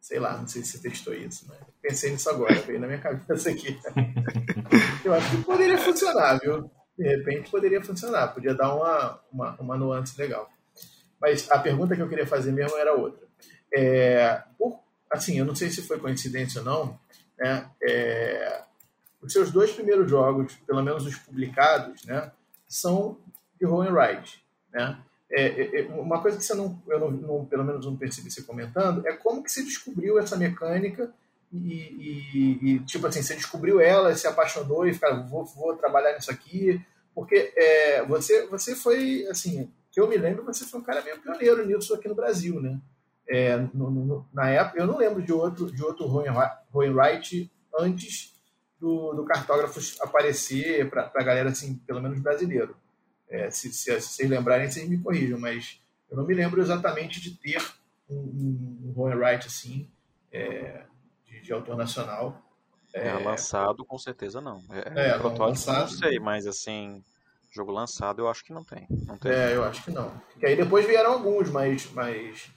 Sei 0.00 0.20
lá, 0.20 0.36
não 0.36 0.46
sei 0.46 0.62
se 0.62 0.78
você 0.78 0.88
testou 0.88 1.12
isso, 1.12 1.48
né? 1.48 1.56
Pensei 1.82 2.12
nisso 2.12 2.30
agora, 2.30 2.54
veio 2.62 2.78
na 2.78 2.86
minha 2.86 3.00
cabeça 3.00 3.50
aqui. 3.50 3.76
eu 5.04 5.12
acho 5.12 5.30
que 5.30 5.42
poderia 5.42 5.78
funcionar, 5.78 6.38
viu? 6.38 6.70
De 6.96 7.16
repente 7.16 7.50
poderia 7.50 7.82
funcionar, 7.82 8.28
podia 8.28 8.54
dar 8.54 8.74
uma, 8.74 9.20
uma, 9.32 9.60
uma 9.60 9.76
nuance 9.76 10.20
legal. 10.20 10.48
Mas 11.20 11.50
a 11.50 11.58
pergunta 11.58 11.96
que 11.96 12.02
eu 12.02 12.08
queria 12.08 12.26
fazer 12.26 12.52
mesmo 12.52 12.76
era 12.76 12.94
outra. 12.94 13.26
É, 13.74 14.42
por, 14.58 14.80
assim, 15.10 15.38
eu 15.38 15.44
não 15.44 15.54
sei 15.54 15.70
se 15.70 15.82
foi 15.82 15.98
coincidência 15.98 16.60
ou 16.60 16.64
não, 16.64 17.00
né? 17.38 17.68
É, 17.82 18.62
os 19.20 19.32
seus 19.32 19.50
dois 19.50 19.72
primeiros 19.72 20.08
jogos, 20.08 20.54
pelo 20.66 20.82
menos 20.82 21.04
os 21.06 21.16
publicados, 21.16 22.04
né, 22.04 22.30
são 22.68 23.18
de 23.58 23.66
roll 23.66 23.82
and 23.82 23.94
ride, 23.94 24.42
né? 24.72 24.98
É, 25.30 25.44
é, 25.44 25.80
é, 25.80 25.86
uma 25.88 26.22
coisa 26.22 26.38
que 26.38 26.44
você 26.44 26.54
não, 26.54 26.80
eu 26.86 26.98
não, 26.98 27.10
não, 27.10 27.44
pelo 27.44 27.64
menos 27.64 27.84
não 27.84 27.96
percebi 27.96 28.30
você 28.30 28.42
comentando, 28.42 29.06
é 29.06 29.12
como 29.12 29.42
que 29.42 29.52
se 29.52 29.62
descobriu 29.62 30.18
essa 30.18 30.36
mecânica 30.36 31.12
e, 31.52 31.58
e, 31.58 32.58
e, 32.62 32.78
tipo 32.80 33.06
assim, 33.06 33.22
você 33.22 33.34
descobriu 33.34 33.78
ela, 33.78 34.14
se 34.14 34.26
apaixonou 34.26 34.86
e 34.86 34.94
fica, 34.94 35.14
vou, 35.22 35.44
vou 35.44 35.76
trabalhar 35.76 36.14
nisso 36.14 36.30
aqui, 36.30 36.80
porque 37.14 37.52
é, 37.56 38.02
você, 38.06 38.46
você 38.46 38.74
foi, 38.74 39.26
assim, 39.26 39.70
que 39.90 40.00
eu 40.00 40.08
me 40.08 40.16
lembro, 40.16 40.44
você 40.44 40.64
foi 40.64 40.80
um 40.80 40.84
cara 40.84 41.02
meio 41.02 41.20
pioneiro 41.20 41.66
nisso 41.66 41.94
aqui 41.94 42.08
no 42.08 42.14
Brasil, 42.14 42.60
né? 42.60 42.80
É, 43.28 43.56
no, 43.56 43.90
no, 43.90 44.28
na 44.32 44.48
época, 44.48 44.78
eu 44.78 44.86
não 44.86 44.96
lembro 44.96 45.22
de 45.22 45.32
outro, 45.32 45.70
de 45.70 45.82
outro 45.82 46.06
Wright 46.72 47.50
antes 47.78 48.34
do, 48.80 49.12
do 49.12 49.24
cartógrafo 49.24 49.80
aparecer 50.00 50.88
para 50.88 51.10
a 51.14 51.22
galera, 51.22 51.50
assim, 51.50 51.76
pelo 51.86 52.00
menos 52.00 52.20
brasileiro. 52.20 52.76
É, 53.28 53.50
se, 53.50 53.70
se, 53.72 54.00
se, 54.00 54.08
vocês 54.08 54.30
lembrarem, 54.30 54.70
vocês 54.70 54.88
me 54.88 54.98
corrijam, 54.98 55.38
mas 55.38 55.80
eu 56.10 56.16
não 56.16 56.26
me 56.26 56.32
lembro 56.32 56.60
exatamente 56.60 57.20
de 57.20 57.36
ter 57.36 57.62
um, 58.08 58.16
um, 58.16 58.94
um 58.96 59.02
Wright 59.02 59.46
assim, 59.46 59.90
é, 60.32 60.84
de, 61.26 61.40
de, 61.42 61.52
autor 61.52 61.76
nacional. 61.76 62.40
É, 62.94 63.08
é, 63.08 63.12
lançado, 63.12 63.84
com 63.84 63.98
certeza 63.98 64.40
não. 64.40 64.64
É, 64.70 65.08
é 65.10 65.18
protótipo, 65.18 65.44
lançado, 65.44 65.90
não 65.90 65.98
sei, 65.98 66.18
mas 66.18 66.46
assim, 66.46 67.04
jogo 67.50 67.72
lançado 67.72 68.20
eu 68.20 68.28
acho 68.28 68.44
que 68.44 68.52
não 68.52 68.64
tem. 68.64 68.86
Não 68.90 69.16
tem. 69.16 69.32
É, 69.32 69.54
eu 69.54 69.64
acho 69.64 69.82
que 69.84 69.90
não. 69.90 70.12
Que 70.38 70.46
aí 70.46 70.56
depois 70.56 70.86
vieram 70.86 71.12
alguns, 71.12 71.50
mas, 71.50 71.90
mas 71.92 72.50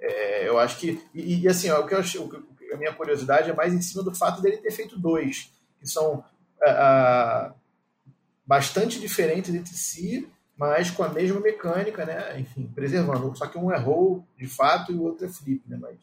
é, 0.00 0.48
eu 0.48 0.58
acho 0.58 0.78
que. 0.78 1.02
E, 1.14 1.40
e 1.42 1.48
assim, 1.48 1.70
ó, 1.70 1.80
o 1.80 1.86
que 1.86 1.94
eu 1.94 1.98
acho, 1.98 2.42
a 2.72 2.76
minha 2.76 2.92
curiosidade 2.92 3.50
é 3.50 3.54
mais 3.54 3.72
em 3.72 3.80
cima 3.80 4.02
do 4.02 4.14
fato 4.14 4.40
dele 4.40 4.58
ter 4.58 4.70
feito 4.70 4.98
dois, 4.98 5.52
que 5.78 5.86
são 5.86 6.24
bastante 8.46 8.98
diferentes 8.98 9.54
entre 9.54 9.74
si, 9.74 10.28
mas 10.56 10.90
com 10.90 11.04
a 11.04 11.08
mesma 11.08 11.40
mecânica, 11.40 12.04
né? 12.04 12.40
Enfim, 12.40 12.66
preservando. 12.74 13.36
Só 13.36 13.46
que 13.46 13.58
um 13.58 13.70
é 13.70 13.78
roll 13.78 14.26
de 14.36 14.46
fato 14.46 14.90
e 14.90 14.94
o 14.94 15.02
outro 15.02 15.26
é 15.26 15.28
flip, 15.28 15.62
né? 15.68 15.78
Mas, 15.80 15.96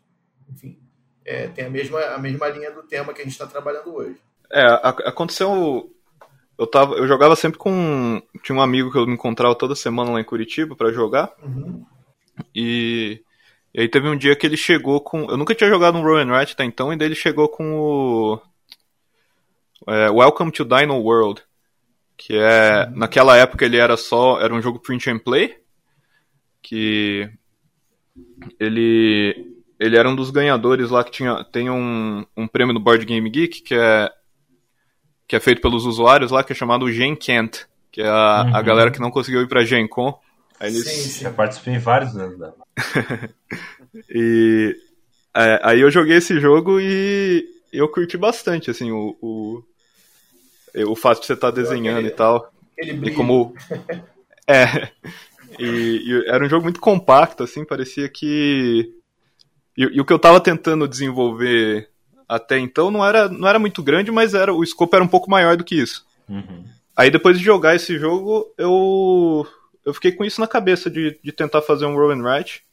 enfim, 0.50 0.80
é, 1.26 1.48
tem 1.48 1.66
a 1.66 1.70
mesma, 1.70 2.00
a 2.00 2.18
mesma 2.18 2.48
linha 2.48 2.72
do 2.72 2.84
tema 2.84 3.14
que 3.14 3.22
a 3.22 3.24
gente 3.24 3.34
está 3.34 3.48
trabalhando 3.48 3.94
hoje. 3.94 4.18
É, 4.52 4.64
aconteceu. 4.82 5.92
Eu, 6.58 6.68
tava, 6.68 6.96
eu 6.96 7.08
jogava 7.08 7.36
sempre 7.36 7.58
com. 7.58 8.22
Tinha 8.44 8.58
um 8.58 8.62
amigo 8.62 8.92
que 8.92 8.98
eu 8.98 9.06
me 9.06 9.14
encontrava 9.14 9.56
toda 9.56 9.76
semana 9.76 10.12
lá 10.12 10.22
em 10.22 10.26
Curitiba 10.26 10.76
para 10.76 10.92
jogar. 10.92 11.32
Uhum. 11.44 11.86
E, 12.54 13.22
e, 13.74 13.82
aí 13.82 13.90
teve 13.90 14.08
um 14.08 14.18
dia 14.18 14.36
que 14.36 14.46
ele 14.46 14.58
chegou 14.58 15.02
com. 15.02 15.30
Eu 15.30 15.38
nunca 15.38 15.56
tinha 15.56 15.70
jogado 15.70 15.98
um 15.98 16.04
Rowan 16.04 16.32
Wright 16.32 16.54
até 16.54 16.64
então, 16.64 16.94
e 16.94 16.98
daí 16.98 17.08
ele 17.08 17.16
chegou 17.16 17.50
com 17.50 17.80
o. 17.80 18.42
É, 19.88 20.10
Welcome 20.10 20.52
to 20.52 20.66
Dino 20.66 21.00
World 21.00 21.44
que 22.18 22.38
é 22.38 22.90
naquela 22.96 23.36
época 23.38 23.66
ele 23.66 23.78
era 23.78 23.98
só 23.98 24.40
era 24.40 24.54
um 24.54 24.62
jogo 24.62 24.80
print 24.80 25.10
and 25.10 25.20
play 25.20 25.58
que 26.62 27.30
ele 28.60 29.54
ele 29.80 29.98
era 29.98 30.10
um 30.10 30.16
dos 30.16 30.30
ganhadores 30.30 30.90
lá 30.90 31.04
que 31.04 31.12
tinha 31.12 31.44
tem 31.44 31.70
um, 31.70 32.26
um 32.36 32.48
prêmio 32.48 32.74
no 32.74 32.80
Board 32.80 33.06
Game 33.06 33.30
Geek 33.30 33.62
que 33.62 33.76
é 33.76 34.10
que 35.28 35.36
é 35.36 35.40
feito 35.40 35.62
pelos 35.62 35.86
usuários 35.86 36.32
lá 36.32 36.44
que 36.44 36.54
é 36.54 36.56
chamado 36.56 36.92
Gen 36.92 37.16
Kent 37.16 37.64
que 37.92 38.02
é 38.02 38.08
a, 38.08 38.46
uhum. 38.48 38.56
a 38.56 38.62
galera 38.62 38.92
que 38.92 39.00
não 39.00 39.12
conseguiu 39.12 39.42
ir 39.42 39.48
para 39.48 39.66
Gen 39.66 39.88
Con 39.88 40.20
aí 40.60 40.70
eles... 40.70 40.88
sim, 40.88 41.10
sim. 41.10 41.24
já 41.24 41.32
participei 41.32 41.76
em 41.76 41.80
vários 41.80 42.16
anos 42.16 42.38
dela 42.38 42.56
e 44.10 44.76
é, 45.36 45.60
aí 45.64 45.82
eu 45.82 45.92
joguei 45.92 46.18
esse 46.18 46.40
jogo 46.40 46.80
e 46.80 47.46
eu 47.74 47.90
curti 47.90 48.18
bastante 48.18 48.72
assim 48.72 48.92
o, 48.92 49.18
o 49.22 49.64
o 50.84 50.96
fato 50.96 51.22
de 51.22 51.28
você 51.28 51.34
estar 51.34 51.52
tá 51.52 51.56
desenhando 51.56 52.08
e 52.08 52.12
tal. 52.12 52.52
e 52.78 53.12
como. 53.12 53.54
é. 54.48 54.90
E, 55.58 56.02
e, 56.04 56.24
era 56.28 56.44
um 56.44 56.50
jogo 56.50 56.64
muito 56.64 56.82
compacto, 56.82 57.44
assim, 57.44 57.64
parecia 57.64 58.10
que. 58.10 58.92
E, 59.78 59.84
e, 59.84 60.02
o 60.02 60.06
que 60.06 60.12
eu 60.12 60.20
tava 60.20 60.42
tentando 60.42 60.88
desenvolver 60.88 61.90
até 62.28 62.58
então 62.60 62.90
não 62.90 63.06
era, 63.06 63.30
não 63.30 63.48
era 63.48 63.60
muito 63.60 63.84
grande, 63.84 64.12
mas 64.12 64.34
era 64.34 64.54
o 64.54 64.64
escopo 64.64 64.96
era 64.96 65.06
um 65.06 65.08
pouco 65.08 65.30
maior 65.30 65.56
do 65.56 65.64
que 65.64 65.76
isso. 65.76 66.06
Uhum. 66.28 66.64
Aí 66.96 67.12
depois 67.12 67.38
de 67.38 67.44
jogar 67.44 67.76
esse 67.76 67.98
jogo, 68.00 68.54
eu, 68.58 69.46
eu 69.86 69.94
fiquei 69.94 70.12
com 70.12 70.24
isso 70.24 70.40
na 70.40 70.48
cabeça 70.48 70.90
de, 70.90 71.20
de 71.24 71.32
tentar 71.32 71.62
fazer 71.62 71.86
um 71.86 71.96
roll 71.96 72.12
and 72.12 72.24
write. 72.24 72.64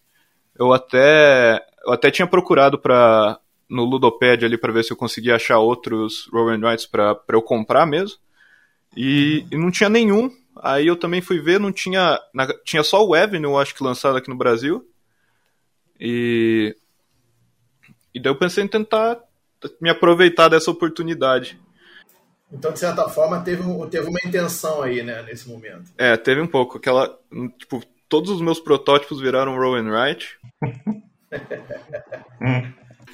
Eu 0.59 0.73
até, 0.73 1.65
eu 1.85 1.93
até 1.93 2.11
tinha 2.11 2.27
procurado 2.27 2.79
para 2.79 3.39
no 3.69 3.85
Ludopad 3.85 4.45
ali 4.45 4.59
para 4.59 4.73
ver 4.73 4.85
se 4.85 4.93
eu 4.93 4.97
conseguia 4.97 5.37
achar 5.37 5.59
outros 5.59 6.29
roll 6.31 6.51
and 6.51 6.61
rights 6.61 6.87
para 6.87 7.19
eu 7.31 7.43
comprar 7.43 7.87
mesmo. 7.87 8.19
E, 8.95 9.47
e, 9.51 9.57
não 9.57 9.71
tinha 9.71 9.89
nenhum. 9.89 10.31
Aí 10.57 10.87
eu 10.87 10.97
também 10.97 11.23
fui 11.23 11.41
ver, 11.41 11.59
não 11.59 11.73
tinha. 11.73 12.21
Na, 12.35 12.47
tinha 12.65 12.83
só 12.83 13.05
o 13.05 13.15
Avenue, 13.15 13.51
eu 13.51 13.59
acho 13.59 13.75
que 13.75 13.83
lançado 13.83 14.19
aqui 14.19 14.29
no 14.29 14.37
Brasil. 14.37 14.87
E. 15.99 16.77
E 18.15 18.21
daí 18.21 18.31
eu 18.31 18.39
pensei 18.39 18.63
em 18.63 18.69
tentar 18.69 19.19
me 19.81 19.91
aproveitar 19.91 20.49
dessa 20.49 20.71
oportunidade. 20.71 21.59
Então, 22.53 22.73
de 22.73 22.79
certa 22.79 23.09
forma, 23.09 23.41
teve, 23.41 23.63
teve 23.91 24.09
uma 24.09 24.19
intenção 24.25 24.83
aí, 24.83 25.03
né, 25.03 25.23
nesse 25.23 25.49
momento. 25.49 25.91
É, 25.97 26.17
teve 26.17 26.41
um 26.41 26.47
pouco. 26.47 26.77
Aquela. 26.77 27.19
Tipo, 27.59 27.83
todos 28.09 28.31
os 28.31 28.43
meus 28.43 28.61
protótipos 28.61 29.21
viraram 29.21 29.57
roll 29.57 29.77
and 29.77 29.91
write. 29.91 30.39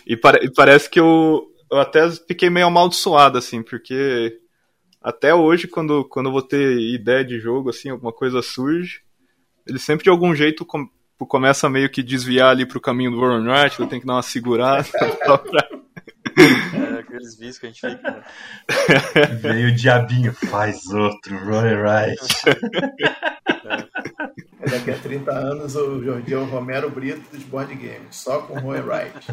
E, 0.07 0.17
pare, 0.17 0.43
e 0.43 0.51
parece 0.51 0.89
que 0.89 0.99
eu, 0.99 1.47
eu 1.71 1.79
até 1.79 2.11
fiquei 2.11 2.49
meio 2.49 2.67
amaldiçoado, 2.67 3.37
assim, 3.37 3.63
porque 3.63 4.39
até 5.03 5.35
hoje, 5.35 5.69
quando, 5.69 6.03
quando 6.05 6.27
eu 6.27 6.33
vou 6.33 6.41
ter 6.41 6.79
ideia 6.81 7.23
de 7.23 7.39
jogo, 7.39 7.69
assim, 7.69 7.91
alguma 7.91 8.11
coisa 8.11 8.41
surge, 8.41 9.03
ele 9.67 9.79
sempre 9.79 10.05
de 10.05 10.11
algum 10.11 10.35
jeito 10.35 10.65
com, 10.65 10.89
começa 11.19 11.67
a 11.67 11.71
meio 11.71 11.91
que 11.91 12.03
desviar 12.03 12.51
ali 12.51 12.65
pro 12.65 12.81
caminho 12.81 13.11
do 13.11 13.21
Warren 13.21 13.47
Wright, 13.47 13.79
eu 13.79 13.87
tenho 13.87 14.01
que 14.01 14.07
dar 14.07 14.15
uma 14.15 14.23
segurada 14.23 14.89
pra... 15.23 15.78
É, 16.39 17.01
aqueles 17.01 17.37
vícios 17.37 17.59
que 17.59 17.67
a 17.67 17.71
gente 17.71 17.81
fica. 17.81 18.11
Né? 18.11 18.23
Veio 19.41 19.69
o 19.69 19.75
diabinho, 19.75 20.33
faz 20.33 20.87
outro, 20.87 21.37
Roy 21.45 21.75
Wright. 21.75 22.19
É. 23.65 23.87
Daqui 24.71 24.91
a 24.91 24.99
30 24.99 25.31
anos 25.31 25.77
o 25.77 26.03
Jordi 26.03 26.35
é 26.35 26.37
o 26.37 26.45
Romero 26.45 26.91
Brito 26.91 27.23
dos 27.33 27.45
board 27.45 27.75
games, 27.75 28.17
só 28.17 28.43
com 28.43 28.59
Roy 28.59 28.81
Wright. 28.81 29.31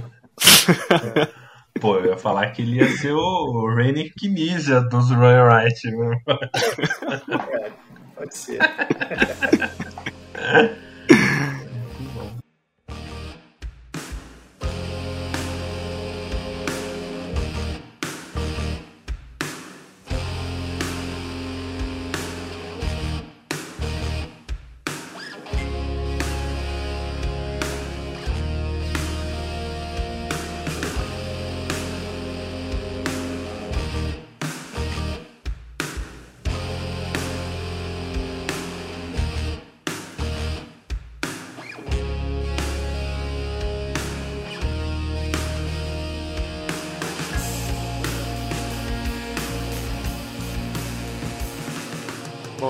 É. 1.18 1.28
Pô, 1.80 1.98
eu 1.98 2.12
ia 2.12 2.18
falar 2.18 2.52
que 2.52 2.62
ele 2.62 2.78
ia 2.78 2.88
ser 2.88 3.12
o 3.12 3.76
Rainy 3.76 4.10
Kinesia 4.12 4.80
dos 4.82 5.12
Roy 5.12 5.36
Wright. 5.36 5.92
Né? 5.92 6.22
É, 7.62 7.72
pode 8.16 8.38
ser. 8.38 8.60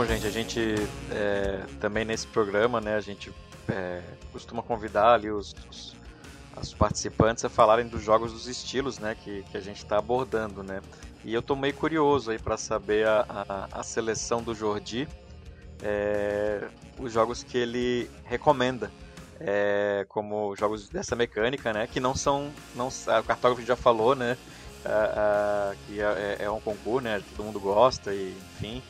gente, 0.04 0.28
a 0.28 0.30
gente 0.32 0.76
é, 1.12 1.64
também 1.80 2.04
nesse 2.04 2.28
programa, 2.28 2.82
né, 2.82 2.96
a 2.96 3.02
gente 3.02 3.32
é, 3.70 4.02
costuma 4.32 4.62
convidar 4.62 5.14
ali 5.14 5.30
os, 5.30 5.54
os, 6.60 6.74
participantes 6.74 7.46
a 7.46 7.50
falarem 7.50 7.88
dos 7.88 8.04
jogos 8.04 8.34
dos 8.34 8.48
estilos, 8.48 9.00
né, 9.00 9.16
que, 9.24 9.44
que 9.44 9.56
a 9.56 9.62
gente 9.62 9.78
está 9.78 9.98
abordando, 9.98 10.64
né. 10.64 10.82
E 11.24 11.34
eu 11.34 11.42
tô 11.42 11.56
meio 11.56 11.74
curioso 11.74 12.32
aí 12.32 12.40
para 12.40 12.58
saber 12.58 13.08
a, 13.08 13.26
a, 13.30 13.80
a, 13.80 13.84
seleção 13.84 14.44
do 14.44 14.54
Jordi, 14.54 15.08
é, 15.82 16.68
os 17.00 17.14
jogos 17.14 17.44
que 17.44 17.58
ele 17.58 18.10
recomenda. 18.26 18.92
É, 19.38 20.06
como 20.08 20.56
jogos 20.56 20.88
dessa 20.88 21.14
mecânica, 21.14 21.74
né, 21.74 21.88
que 21.88 22.00
não 22.00 22.16
são, 22.16 22.52
não, 22.74 22.88
o 22.88 23.24
cartógrafo 23.24 23.62
já 23.66 23.76
falou, 23.76 24.16
né, 24.16 24.38
que 25.86 26.00
é, 26.00 26.38
é, 26.40 26.50
um 26.50 26.62
concurso, 26.62 27.02
né, 27.02 27.22
todo 27.36 27.46
mundo 27.46 27.60
gosta 27.60 28.14
e 28.14 28.38
enfim, 28.54 28.82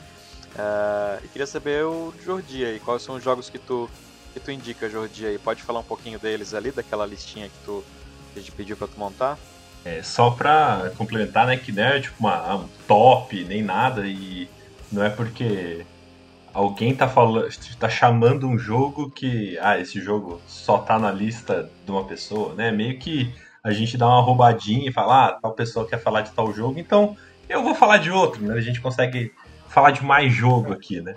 Uh, 0.55 1.23
e 1.23 1.27
queria 1.27 1.45
saber 1.45 1.83
o 1.83 2.13
Jordi 2.23 2.63
aí, 2.63 2.79
quais 2.79 3.01
são 3.01 3.15
os 3.15 3.23
jogos 3.23 3.49
que 3.49 3.59
tu, 3.59 3.89
que 4.33 4.39
tu 4.39 4.51
indica, 4.51 4.89
Jordi 4.89 5.25
aí? 5.25 5.37
Pode 5.37 5.61
falar 5.61 5.81
um 5.81 5.83
pouquinho 5.83 6.17
deles 6.17 6.53
ali, 6.53 6.71
daquela 6.71 7.05
listinha 7.05 7.49
que 7.49 7.57
tu 7.65 7.83
que 8.33 8.39
a 8.39 8.41
gente 8.41 8.51
pediu 8.51 8.77
pra 8.77 8.87
tu 8.87 8.99
montar? 8.99 9.37
É, 9.83 10.01
só 10.01 10.31
pra 10.31 10.91
complementar, 10.97 11.45
né, 11.45 11.57
que 11.57 11.71
não 11.71 11.83
é 11.83 11.99
tipo 11.99 12.15
uma, 12.19 12.55
um 12.55 12.69
top, 12.87 13.43
nem 13.43 13.61
nada, 13.61 14.05
e 14.07 14.49
não 14.91 15.03
é 15.03 15.09
porque 15.09 15.85
alguém 16.53 16.95
tá 16.95 17.07
falando, 17.07 17.49
tá 17.77 17.89
chamando 17.89 18.47
um 18.47 18.57
jogo 18.57 19.11
que, 19.11 19.57
ah, 19.59 19.77
esse 19.77 20.01
jogo 20.01 20.41
só 20.47 20.79
tá 20.79 20.97
na 20.97 21.11
lista 21.11 21.69
de 21.85 21.91
uma 21.91 22.05
pessoa, 22.05 22.55
né? 22.55 22.71
Meio 22.71 22.97
que 22.97 23.33
a 23.63 23.71
gente 23.71 23.97
dá 23.97 24.07
uma 24.07 24.21
roubadinha 24.21 24.89
e 24.89 24.93
fala, 24.93 25.27
ah, 25.27 25.39
tal 25.41 25.53
pessoa 25.53 25.87
quer 25.87 26.01
falar 26.01 26.21
de 26.21 26.33
tal 26.33 26.51
jogo, 26.53 26.79
então 26.79 27.15
eu 27.47 27.61
vou 27.61 27.75
falar 27.75 27.97
de 27.97 28.09
outro, 28.09 28.41
né? 28.41 28.55
A 28.55 28.61
gente 28.61 28.81
consegue 28.81 29.31
falar 29.75 29.91
de 29.91 30.01
mais 30.01 30.33
jogo 30.33 30.71
aqui, 30.71 31.01
né? 31.01 31.13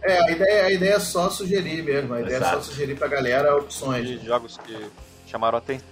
É, 0.00 0.22
a 0.22 0.30
ideia, 0.30 0.64
a 0.66 0.70
ideia 0.70 0.94
é 0.94 1.00
só 1.00 1.28
sugerir 1.28 1.82
mesmo. 1.82 2.14
A 2.14 2.20
ideia 2.20 2.36
Exato. 2.36 2.58
é 2.58 2.60
só 2.60 2.70
sugerir 2.70 2.94
pra 2.94 3.08
galera 3.08 3.56
opções. 3.56 4.06
De 4.06 4.24
jogos 4.24 4.56
que 4.58 4.86
chamaram 5.26 5.56
a 5.56 5.58
atenção. 5.58 5.84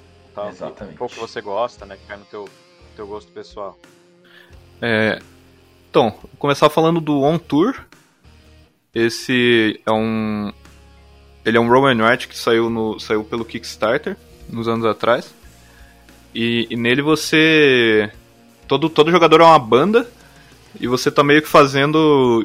Exatamente. 0.48 1.03
Um 1.03 1.09
que 1.09 1.18
você 1.18 1.40
gosta, 1.40 1.85
né? 1.85 1.96
Que 1.96 2.07
cai 2.07 2.16
no 2.16 2.24
teu, 2.27 2.48
teu 2.94 3.09
gosto 3.09 3.33
pessoal. 3.33 3.77
É, 4.81 5.18
então, 5.90 6.11
vou 6.11 6.31
começar 6.38 6.70
falando 6.70 7.00
do 7.00 7.20
On 7.20 7.37
Tour. 7.37 7.74
Esse 8.94 9.81
é 9.85 9.90
um. 9.90 10.53
Ele 11.44 11.57
é 11.57 11.61
um 11.61 11.68
Roman 11.68 11.94
Knight 11.94 12.29
que 12.29 12.38
saiu, 12.38 12.70
no, 12.70 13.00
saiu 13.00 13.24
pelo 13.24 13.44
Kickstarter 13.44 14.16
nos 14.48 14.68
anos 14.68 14.87
atrás. 14.87 15.35
E, 16.33 16.68
e 16.70 16.77
nele 16.77 17.03
você. 17.03 18.09
Todo, 18.68 18.88
todo 18.88 19.11
jogador 19.11 19.40
é 19.40 19.44
uma 19.44 19.59
banda 19.59 20.09
e 20.80 20.87
você 20.87 21.10
tá 21.10 21.22
meio 21.22 21.42
que 21.42 21.48
fazendo 21.48 22.44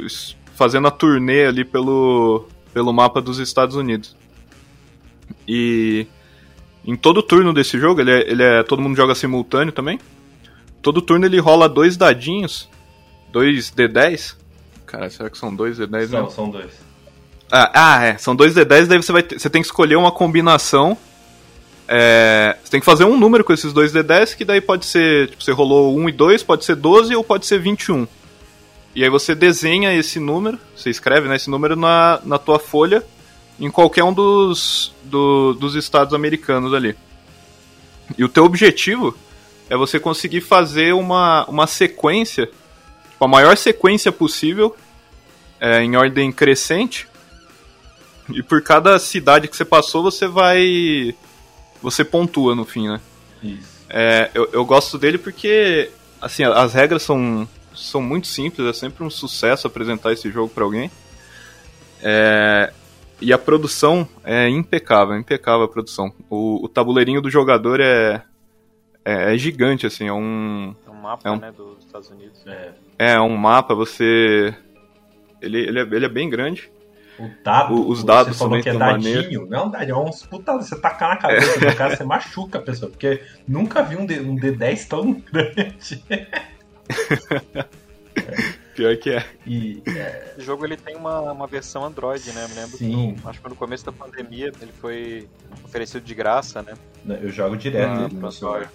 fazendo 0.56 0.88
a 0.88 0.92
turnê 0.92 1.46
ali 1.46 1.64
pelo, 1.64 2.46
pelo 2.74 2.92
mapa 2.92 3.22
dos 3.22 3.40
Estados 3.40 3.76
Unidos. 3.76 4.16
E 5.48 6.06
em 6.86 6.96
todo 6.96 7.24
turno 7.24 7.54
desse 7.54 7.80
jogo, 7.80 8.02
ele 8.02 8.12
é, 8.12 8.30
ele 8.30 8.44
é 8.44 8.64
todo 8.64 8.82
mundo 8.82 8.96
joga 8.96 9.16
simultâneo 9.16 9.72
também. 9.72 10.00
Todo 10.82 11.02
turno 11.02 11.26
ele 11.26 11.40
rola 11.40 11.70
dois 11.70 11.96
dadinhos, 11.96 12.70
dois 13.32 13.72
D10. 13.72 14.36
Cara, 14.86 15.10
será 15.10 15.30
que 15.30 15.38
são 15.38 15.56
dois 15.56 15.78
D10? 15.78 16.10
Não, 16.10 16.30
são 16.30 16.50
dois. 16.50 16.72
Ah, 17.52 17.72
ah, 17.74 18.04
é, 18.04 18.18
são 18.18 18.36
dois 18.36 18.54
D10, 18.54 18.86
daí 18.86 19.02
você 19.02 19.12
vai 19.12 19.24
ter, 19.24 19.40
você 19.40 19.50
tem 19.50 19.62
que 19.62 19.68
escolher 19.68 19.96
uma 19.96 20.12
combinação. 20.12 20.98
É, 21.88 22.56
você 22.64 22.70
tem 22.70 22.80
que 22.80 22.86
fazer 22.86 23.06
um 23.06 23.18
número 23.18 23.44
com 23.44 23.52
esses 23.52 23.74
dois 23.74 23.92
D10, 23.92 24.36
que 24.36 24.46
daí 24.46 24.62
pode 24.62 24.86
ser, 24.86 25.30
tipo, 25.30 25.44
você 25.44 25.52
rolou 25.52 25.98
1 25.98 26.10
e 26.10 26.12
2, 26.12 26.44
pode 26.44 26.66
ser 26.66 26.76
12 26.76 27.16
ou 27.16 27.24
pode 27.24 27.48
ser 27.48 27.60
21. 27.60 28.08
E 28.96 29.04
aí 29.04 29.10
você 29.10 29.36
desenha 29.36 29.94
esse 29.94 30.20
número, 30.20 30.60
você 30.76 30.90
escreve 30.90 31.28
né, 31.28 31.36
esse 31.36 31.50
número 31.50 31.76
na, 31.76 32.20
na 32.24 32.38
tua 32.38 32.60
folha 32.60 33.06
em 33.60 33.70
qualquer 33.70 34.04
um 34.04 34.14
dos, 34.14 34.94
do, 35.04 35.54
dos 35.54 35.76
estados 35.76 36.14
americanos 36.14 36.74
ali. 36.74 36.96
E 38.18 38.24
o 38.24 38.30
teu 38.30 38.46
objetivo 38.46 39.16
é 39.70 39.78
você 39.78 40.00
conseguir 40.00 40.42
fazer 40.42 40.94
uma, 40.94 41.46
uma 41.46 41.68
sequência, 41.68 42.48
tipo, 42.48 43.24
a 43.24 43.28
maior 43.28 43.56
sequência 43.58 44.12
possível, 44.12 44.76
é, 45.60 45.84
em 45.84 45.96
ordem 45.96 46.32
crescente. 46.32 47.08
E 48.34 48.42
por 48.42 48.62
cada 48.64 48.98
cidade 48.98 49.48
que 49.48 49.56
você 49.56 49.66
passou, 49.66 50.04
você 50.04 50.28
vai. 50.28 51.16
Você 51.82 52.04
pontua 52.04 52.56
no 52.56 52.66
fim, 52.66 52.88
né? 52.88 53.02
Isso. 53.44 53.80
É, 53.90 54.30
eu, 54.34 54.50
eu 54.54 54.66
gosto 54.66 54.98
dele 54.98 55.18
porque, 55.18 55.90
assim, 56.22 56.44
as 56.44 56.74
regras 56.74 57.02
são 57.04 57.48
são 57.80 58.02
muito 58.02 58.28
simples, 58.28 58.68
é 58.68 58.74
sempre 58.74 59.04
um 59.04 59.10
sucesso 59.10 59.68
apresentar 59.68 60.12
esse 60.12 60.30
jogo 60.30 60.50
para 60.54 60.64
alguém. 60.64 60.92
É, 62.02 62.72
e 63.22 63.34
a 63.34 63.38
produção 63.38 64.08
é 64.24 64.48
impecável, 64.48 65.18
impecável 65.18 65.66
a 65.66 65.68
produção. 65.68 66.14
O, 66.30 66.66
o 66.66 66.70
tabuleirinho 66.70 67.22
do 67.22 67.30
jogador 67.30 67.80
é, 67.82 68.24
é, 69.04 69.34
é, 69.34 69.38
gigante, 69.38 69.86
assim, 69.86 70.08
é 70.08 70.14
um... 70.14 70.76
É 70.86 70.90
um 70.90 70.96
mapa, 70.96 71.28
é 71.28 71.32
um, 71.32 71.38
né, 71.38 71.52
dos 71.52 71.86
Estados 71.86 72.10
Unidos. 72.10 72.46
É, 72.46 72.74
é 72.98 73.20
um 73.20 73.36
mapa, 73.36 73.76
você... 73.76 74.54
Ele, 75.42 75.58
ele, 75.60 75.80
é, 75.80 75.82
ele 75.82 76.06
é 76.06 76.10
bem 76.10 76.30
grande. 76.30 76.72
O 77.20 77.30
dado, 77.44 77.74
o, 77.74 77.90
os 77.90 78.02
dados 78.02 78.38
você 78.38 78.40
falou 78.40 78.62
que 78.62 78.70
é 78.70 78.74
dadinho, 78.74 79.46
não 79.46 79.60
é 79.60 79.66
um 79.66 79.70
dadinho, 79.70 79.96
é 79.96 80.00
uns 80.00 80.26
puta, 80.26 80.54
você 80.54 80.80
tacar 80.80 81.10
na 81.10 81.18
cabeça 81.18 81.60
do 81.60 81.76
cara, 81.76 81.98
você 81.98 82.04
machuca 82.06 82.60
a 82.60 82.62
pessoa, 82.62 82.90
porque 82.90 83.22
nunca 83.46 83.84
vi 83.84 83.98
um, 83.98 84.06
D, 84.06 84.22
um 84.22 84.38
D10 84.38 84.88
tão 84.88 85.14
grande. 85.30 86.02
Pior 88.76 88.96
que 88.98 89.10
é. 89.10 89.26
E, 89.46 89.84
é... 89.88 90.36
O 90.38 90.42
jogo 90.42 90.66
ele 90.66 90.78
tem 90.78 90.96
uma, 90.96 91.20
uma 91.32 91.48
versão 91.48 91.84
Android, 91.84 92.32
né? 92.32 92.46
Eu 92.46 92.50
me 92.50 92.56
lembro 92.56 92.78
Sim. 92.78 93.16
que 93.16 93.28
acho 93.28 93.42
que 93.42 93.50
no 93.50 93.56
começo 93.56 93.86
da 93.86 93.92
pandemia 93.92 94.52
ele 94.62 94.72
foi 94.80 95.28
oferecido 95.66 96.02
de 96.02 96.16
graça, 96.16 96.62
né? 96.62 96.74
Eu 97.22 97.30
jogo 97.30 97.58
direto 97.58 98.06
ah, 98.06 98.08
no 98.08 98.32
celular. 98.32 98.72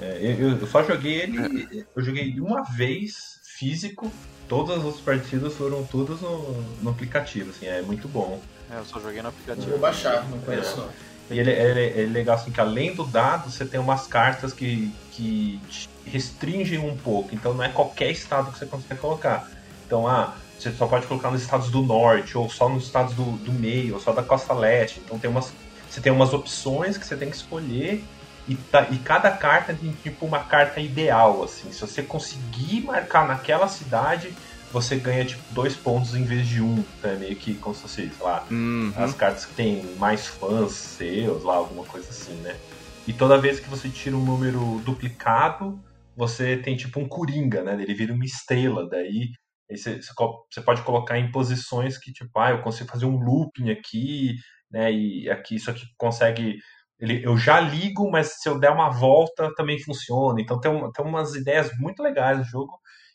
É, 0.00 0.18
eu, 0.22 0.50
eu, 0.58 0.66
só 0.66 0.82
joguei 0.82 1.22
ele. 1.22 1.86
Eu 1.96 2.02
joguei 2.02 2.38
uma 2.40 2.62
vez 2.62 3.40
físico. 3.42 4.12
Todas 4.48 4.84
as 4.84 5.00
partidas 5.00 5.54
foram 5.54 5.84
todas 5.84 6.20
no, 6.20 6.62
no 6.82 6.90
aplicativo, 6.90 7.48
assim, 7.48 7.66
é 7.66 7.80
muito 7.80 8.06
bom. 8.06 8.38
É, 8.70 8.78
eu 8.78 8.84
só 8.84 9.00
joguei 9.00 9.22
no 9.22 9.28
aplicativo. 9.28 9.70
Vou 9.70 9.78
baixar, 9.78 10.28
não 10.28 10.38
conheço 10.40 10.74
é. 10.74 10.76
não. 10.82 11.13
E 11.30 11.38
ele, 11.38 11.50
ele, 11.50 12.02
é 12.02 12.06
legal 12.06 12.36
assim 12.36 12.50
que 12.50 12.60
além 12.60 12.94
do 12.94 13.04
dado, 13.04 13.50
você 13.50 13.64
tem 13.64 13.80
umas 13.80 14.06
cartas 14.06 14.52
que, 14.52 14.92
que 15.12 15.60
restringem 16.04 16.78
um 16.78 16.96
pouco. 16.96 17.34
Então 17.34 17.54
não 17.54 17.64
é 17.64 17.68
qualquer 17.68 18.10
estado 18.10 18.52
que 18.52 18.58
você 18.58 18.66
consegue 18.66 19.00
colocar. 19.00 19.48
Então, 19.86 20.06
ah, 20.06 20.34
você 20.58 20.72
só 20.72 20.86
pode 20.86 21.06
colocar 21.06 21.30
nos 21.30 21.42
estados 21.42 21.70
do 21.70 21.82
norte, 21.82 22.36
ou 22.36 22.48
só 22.48 22.68
nos 22.68 22.84
estados 22.84 23.14
do, 23.14 23.24
do 23.38 23.52
meio, 23.52 23.94
ou 23.94 24.00
só 24.00 24.12
da 24.12 24.22
costa 24.22 24.52
leste. 24.52 25.00
Então 25.04 25.18
tem 25.18 25.30
umas, 25.30 25.52
você 25.88 26.00
tem 26.00 26.12
umas 26.12 26.32
opções 26.32 26.98
que 26.98 27.06
você 27.06 27.16
tem 27.16 27.30
que 27.30 27.36
escolher. 27.36 28.04
E, 28.46 28.54
tá, 28.56 28.88
e 28.90 28.98
cada 28.98 29.30
carta 29.30 29.74
tem 29.74 29.92
tipo 30.02 30.26
uma 30.26 30.40
carta 30.40 30.78
ideal, 30.78 31.42
assim. 31.42 31.72
Se 31.72 31.80
você 31.80 32.02
conseguir 32.02 32.82
marcar 32.82 33.26
naquela 33.26 33.68
cidade, 33.68 34.34
você 34.74 34.96
ganha 34.96 35.24
tipo 35.24 35.42
dois 35.52 35.76
pontos 35.76 36.16
em 36.16 36.24
vez 36.24 36.46
de 36.46 36.60
um. 36.60 36.84
Então 36.98 37.12
é 37.12 37.16
meio 37.16 37.36
que 37.36 37.54
como 37.54 37.74
se 37.74 37.82
fosse, 37.82 37.94
sei 37.94 38.10
lá, 38.20 38.44
uhum. 38.50 38.92
as 38.96 39.14
cartas 39.14 39.46
que 39.46 39.54
tem 39.54 39.84
mais 39.96 40.26
fãs 40.26 40.72
seus, 40.72 41.44
lá, 41.44 41.54
alguma 41.54 41.84
coisa 41.84 42.08
assim, 42.10 42.34
né? 42.42 42.58
e 43.06 43.12
toda 43.12 43.38
vez 43.38 43.60
que 43.60 43.68
você 43.68 43.88
tira 43.88 44.16
um 44.16 44.24
número 44.24 44.80
duplicado, 44.84 45.78
você 46.16 46.56
tem 46.56 46.74
tipo 46.74 46.98
um 46.98 47.06
coringa, 47.06 47.62
né? 47.62 47.74
Ele 47.74 47.94
vira 47.94 48.12
uma 48.12 48.24
estrela, 48.24 48.88
daí 48.88 49.30
você, 49.70 50.00
você 50.00 50.60
pode 50.62 50.82
colocar 50.82 51.18
em 51.18 51.30
posições 51.30 51.98
que 51.98 52.12
tipo, 52.12 52.36
ah, 52.38 52.50
eu 52.50 52.62
consigo 52.62 52.90
fazer 52.90 53.06
um 53.06 53.18
looping 53.18 53.70
aqui, 53.70 54.34
né? 54.70 54.90
E 54.90 55.30
aqui 55.30 55.56
isso 55.56 55.70
aqui 55.70 55.84
consegue 55.96 56.56
ele, 56.98 57.24
eu 57.24 57.36
já 57.36 57.60
ligo, 57.60 58.10
mas 58.10 58.40
se 58.40 58.48
eu 58.48 58.58
der 58.58 58.70
uma 58.70 58.88
volta 58.88 59.52
também 59.54 59.78
funciona. 59.80 60.40
Então 60.40 60.58
tem, 60.60 60.70
um, 60.70 60.90
tem 60.90 61.04
umas 61.04 61.34
ideias 61.34 61.70
muito 61.78 62.02
legais 62.02 62.38
no 62.38 62.44
jogo. 62.44 62.72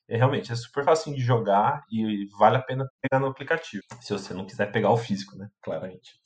É, 0.09 0.17
realmente 0.17 0.51
é 0.51 0.55
super 0.55 0.83
fácil 0.83 1.13
de 1.13 1.21
jogar 1.21 1.83
e 1.91 2.27
vale 2.37 2.57
a 2.57 2.61
pena 2.61 2.89
pegar 3.01 3.19
no 3.19 3.27
aplicativo. 3.27 3.83
Se 4.01 4.11
você 4.11 4.33
não 4.33 4.45
quiser 4.45 4.71
pegar 4.71 4.91
o 4.91 4.97
físico, 4.97 5.37
né? 5.37 5.47
Claramente. 5.61 6.19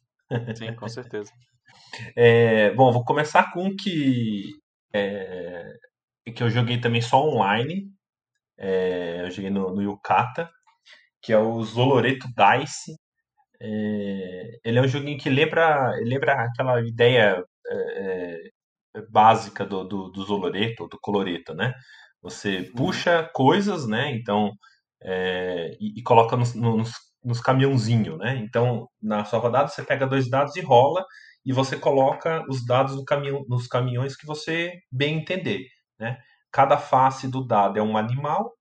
Sim, 0.55 0.73
com 0.75 0.87
certeza. 0.87 1.31
é, 2.15 2.71
bom, 2.71 2.91
vou 2.91 3.03
começar 3.03 3.51
com 3.51 3.75
que 3.75 4.51
é, 4.93 5.73
que 6.33 6.43
eu 6.43 6.49
joguei 6.49 6.79
também 6.79 7.01
só 7.01 7.21
online. 7.21 7.91
É, 8.57 9.21
eu 9.25 9.31
joguei 9.31 9.49
no, 9.49 9.75
no 9.75 9.81
Yukata, 9.81 10.49
que 11.21 11.33
é 11.33 11.37
o 11.37 11.63
Zoloreto 11.63 12.27
Dice. 12.27 12.95
É, 13.61 14.59
ele 14.65 14.79
é 14.79 14.81
um 14.81 14.87
joguinho 14.87 15.17
que 15.17 15.29
lembra, 15.29 15.91
lembra 16.03 16.33
aquela 16.45 16.81
ideia 16.81 17.43
é, 17.67 18.49
é, 18.95 19.01
básica 19.09 19.65
do, 19.65 19.83
do, 19.83 20.09
do 20.09 20.23
Zoloreto, 20.23 20.87
do 20.87 20.99
Coloreto, 21.01 21.53
né? 21.53 21.73
Você 22.23 22.59
uhum. 22.59 22.73
puxa 22.73 23.29
coisas, 23.33 23.85
né? 23.85 24.11
Então, 24.15 24.51
é, 25.03 25.75
e, 25.79 25.99
e, 25.99 26.01
coloca 26.01 26.37
nos, 26.37 26.55
nos, 26.55 26.91
nos 27.23 27.41
caminhãozinhos, 27.41 28.17
né? 28.17 28.37
Então, 28.37 28.87
na 29.01 29.25
sua 29.25 29.39
rodada, 29.39 29.67
você 29.67 29.83
pega 29.83 30.07
dois 30.07 30.29
dados 30.29 30.55
e 30.55 30.61
rola, 30.61 31.05
e 31.45 31.51
você 31.51 31.77
coloca 31.77 32.43
os 32.49 32.65
dados 32.65 32.95
no 32.95 33.03
caminhão, 33.03 33.43
nos 33.49 33.67
caminhões 33.67 34.15
que 34.15 34.25
você 34.25 34.71
bem 34.89 35.17
entender, 35.19 35.67
né? 35.99 36.17
Cada 36.51 36.77
face 36.77 37.27
do 37.27 37.45
dado 37.45 37.77
é 37.77 37.83
um 37.83 37.97
animal, 37.97 38.53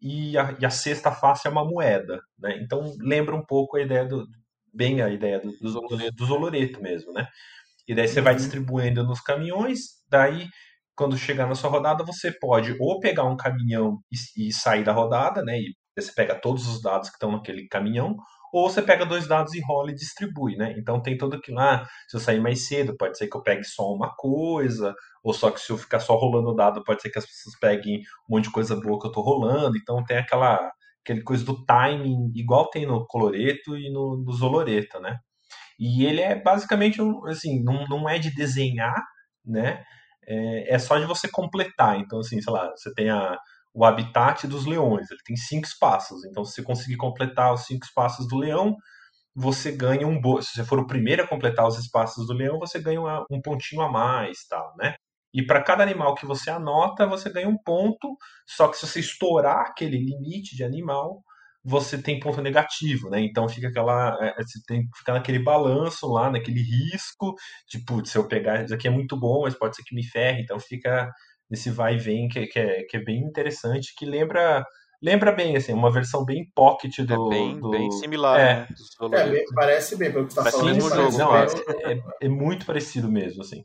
e 0.00 0.36
a, 0.36 0.54
e 0.60 0.66
a 0.66 0.70
sexta 0.70 1.10
face 1.10 1.48
é 1.48 1.50
uma 1.50 1.64
moeda, 1.64 2.20
né? 2.38 2.58
Então, 2.60 2.94
lembra 3.00 3.34
um 3.34 3.44
pouco 3.44 3.78
a 3.78 3.80
ideia 3.80 4.04
do, 4.04 4.26
bem 4.74 5.00
a 5.00 5.08
ideia 5.08 5.40
do, 5.40 5.50
do, 5.58 5.80
do, 5.80 6.12
do 6.12 6.26
Zoloreto 6.26 6.82
mesmo, 6.82 7.12
né? 7.12 7.26
E 7.88 7.94
daí 7.94 8.06
você 8.06 8.18
uhum. 8.18 8.24
vai 8.24 8.34
distribuindo 8.34 9.02
nos 9.04 9.20
caminhões, 9.20 9.78
daí 10.10 10.48
quando 10.96 11.16
chegar 11.18 11.46
na 11.46 11.54
sua 11.54 11.70
rodada, 11.70 12.04
você 12.04 12.32
pode 12.32 12.76
ou 12.80 13.00
pegar 13.00 13.24
um 13.24 13.36
caminhão 13.36 13.98
e, 14.10 14.48
e, 14.48 14.52
sair 14.52 14.84
da 14.84 14.92
rodada, 14.92 15.42
né? 15.42 15.58
E 15.58 15.74
você 15.98 16.12
pega 16.12 16.34
todos 16.34 16.66
os 16.66 16.82
dados 16.82 17.08
que 17.08 17.16
estão 17.16 17.32
naquele 17.32 17.68
caminhão, 17.68 18.16
ou 18.52 18.70
você 18.70 18.80
pega 18.82 19.04
dois 19.04 19.26
dados 19.28 19.54
e 19.54 19.60
rola 19.60 19.90
e 19.90 19.94
distribui, 19.94 20.56
né? 20.56 20.74
Então 20.78 21.02
tem 21.02 21.16
todo 21.16 21.36
aquilo 21.36 21.58
lá, 21.58 21.82
ah, 21.82 21.86
se 22.08 22.16
eu 22.16 22.20
sair 22.20 22.40
mais 22.40 22.66
cedo, 22.66 22.96
pode 22.96 23.18
ser 23.18 23.28
que 23.28 23.36
eu 23.36 23.42
pegue 23.42 23.64
só 23.64 23.92
uma 23.92 24.14
coisa, 24.16 24.94
ou 25.22 25.34
só 25.34 25.50
que 25.50 25.60
se 25.60 25.70
eu 25.70 25.78
ficar 25.78 26.00
só 26.00 26.16
rolando 26.16 26.54
dado, 26.54 26.82
pode 26.84 27.02
ser 27.02 27.10
que 27.10 27.18
as 27.18 27.26
pessoas 27.26 27.58
peguem 27.60 27.98
um 28.28 28.36
monte 28.36 28.44
de 28.44 28.52
coisa 28.52 28.74
boa 28.80 28.98
que 29.00 29.06
eu 29.06 29.12
tô 29.12 29.20
rolando. 29.20 29.76
Então 29.76 30.02
tem 30.04 30.18
aquela 30.18 30.70
aquele 31.04 31.22
coisa 31.22 31.44
do 31.44 31.64
timing, 31.64 32.32
igual 32.34 32.68
tem 32.68 32.84
no 32.84 33.06
Coloreto 33.06 33.76
e 33.76 33.90
no, 33.92 34.16
no 34.16 34.64
né? 35.00 35.18
E 35.78 36.04
ele 36.04 36.20
é 36.20 36.34
basicamente, 36.34 37.00
assim, 37.28 37.62
não, 37.62 37.86
não 37.86 38.08
é 38.08 38.18
de 38.18 38.34
desenhar, 38.34 39.04
né? 39.44 39.84
É, 40.26 40.74
é 40.74 40.78
só 40.78 40.98
de 40.98 41.06
você 41.06 41.28
completar. 41.28 41.98
Então, 41.98 42.18
assim, 42.20 42.40
sei 42.40 42.52
lá, 42.52 42.70
você 42.70 42.92
tem 42.94 43.10
a, 43.10 43.38
o 43.74 43.84
habitat 43.84 44.46
dos 44.46 44.66
leões, 44.66 45.10
ele 45.10 45.20
tem 45.24 45.36
cinco 45.36 45.66
espaços. 45.66 46.24
Então, 46.24 46.44
se 46.44 46.54
você 46.54 46.62
conseguir 46.62 46.96
completar 46.96 47.52
os 47.52 47.66
cinco 47.66 47.84
espaços 47.84 48.26
do 48.28 48.38
leão, 48.38 48.76
você 49.34 49.70
ganha 49.72 50.06
um... 50.06 50.20
Se 50.42 50.54
você 50.54 50.64
for 50.64 50.78
o 50.78 50.86
primeiro 50.86 51.22
a 51.22 51.28
completar 51.28 51.66
os 51.66 51.78
espaços 51.78 52.26
do 52.26 52.32
leão, 52.32 52.58
você 52.58 52.80
ganha 52.80 53.00
uma, 53.00 53.24
um 53.30 53.40
pontinho 53.40 53.82
a 53.82 53.90
mais, 53.90 54.46
tal, 54.48 54.74
né? 54.78 54.94
E 55.34 55.44
para 55.44 55.62
cada 55.62 55.82
animal 55.82 56.14
que 56.14 56.24
você 56.24 56.50
anota, 56.50 57.06
você 57.06 57.28
ganha 57.30 57.48
um 57.48 57.58
ponto. 57.58 58.16
Só 58.46 58.68
que 58.68 58.78
se 58.78 58.86
você 58.86 59.00
estourar 59.00 59.60
aquele 59.66 59.98
limite 59.98 60.56
de 60.56 60.64
animal, 60.64 61.22
você 61.68 62.00
tem 62.00 62.20
ponto 62.20 62.40
negativo, 62.40 63.10
né? 63.10 63.20
Então 63.20 63.48
fica 63.48 63.68
aquela. 63.68 64.16
É, 64.20 64.28
é, 64.28 64.42
você 64.42 64.60
tem 64.68 64.82
que 64.82 64.98
ficar 64.98 65.14
naquele 65.14 65.40
balanço 65.40 66.06
lá, 66.06 66.30
naquele 66.30 66.60
risco. 66.60 67.34
Tipo, 67.68 68.06
se 68.06 68.16
eu 68.16 68.28
pegar, 68.28 68.64
isso 68.64 68.72
aqui 68.72 68.86
é 68.86 68.90
muito 68.90 69.18
bom, 69.18 69.42
mas 69.42 69.58
pode 69.58 69.74
ser 69.74 69.82
que 69.82 69.94
me 69.94 70.04
ferre. 70.04 70.42
Então 70.42 70.60
fica 70.60 71.10
nesse 71.50 71.68
vai 71.70 71.96
e 71.96 71.98
vem 71.98 72.28
que, 72.28 72.46
que, 72.46 72.58
é, 72.58 72.84
que 72.84 72.96
é 72.96 73.02
bem 73.02 73.18
interessante, 73.18 73.94
que 73.96 74.06
lembra. 74.06 74.64
Lembra 75.02 75.30
bem, 75.30 75.56
assim, 75.56 75.74
uma 75.74 75.92
versão 75.92 76.24
bem 76.24 76.50
pocket 76.54 77.00
do. 77.00 77.26
É 77.26 77.28
bem, 77.28 77.60
do... 77.60 77.70
bem 77.70 77.90
similar, 77.90 78.40
é. 78.40 78.54
né? 78.54 78.68
É, 79.12 79.44
parece 79.54 79.96
bem, 79.96 80.10
pelo 80.10 80.26
que 80.26 80.32
você 80.32 80.42
tá 80.42 80.50
falando. 80.50 80.80
Jogo, 80.80 81.18
não, 81.18 81.36
é, 81.36 81.46
é, 81.92 82.00
é 82.22 82.28
muito 82.28 82.64
parecido 82.64 83.10
mesmo, 83.10 83.42
assim. 83.42 83.62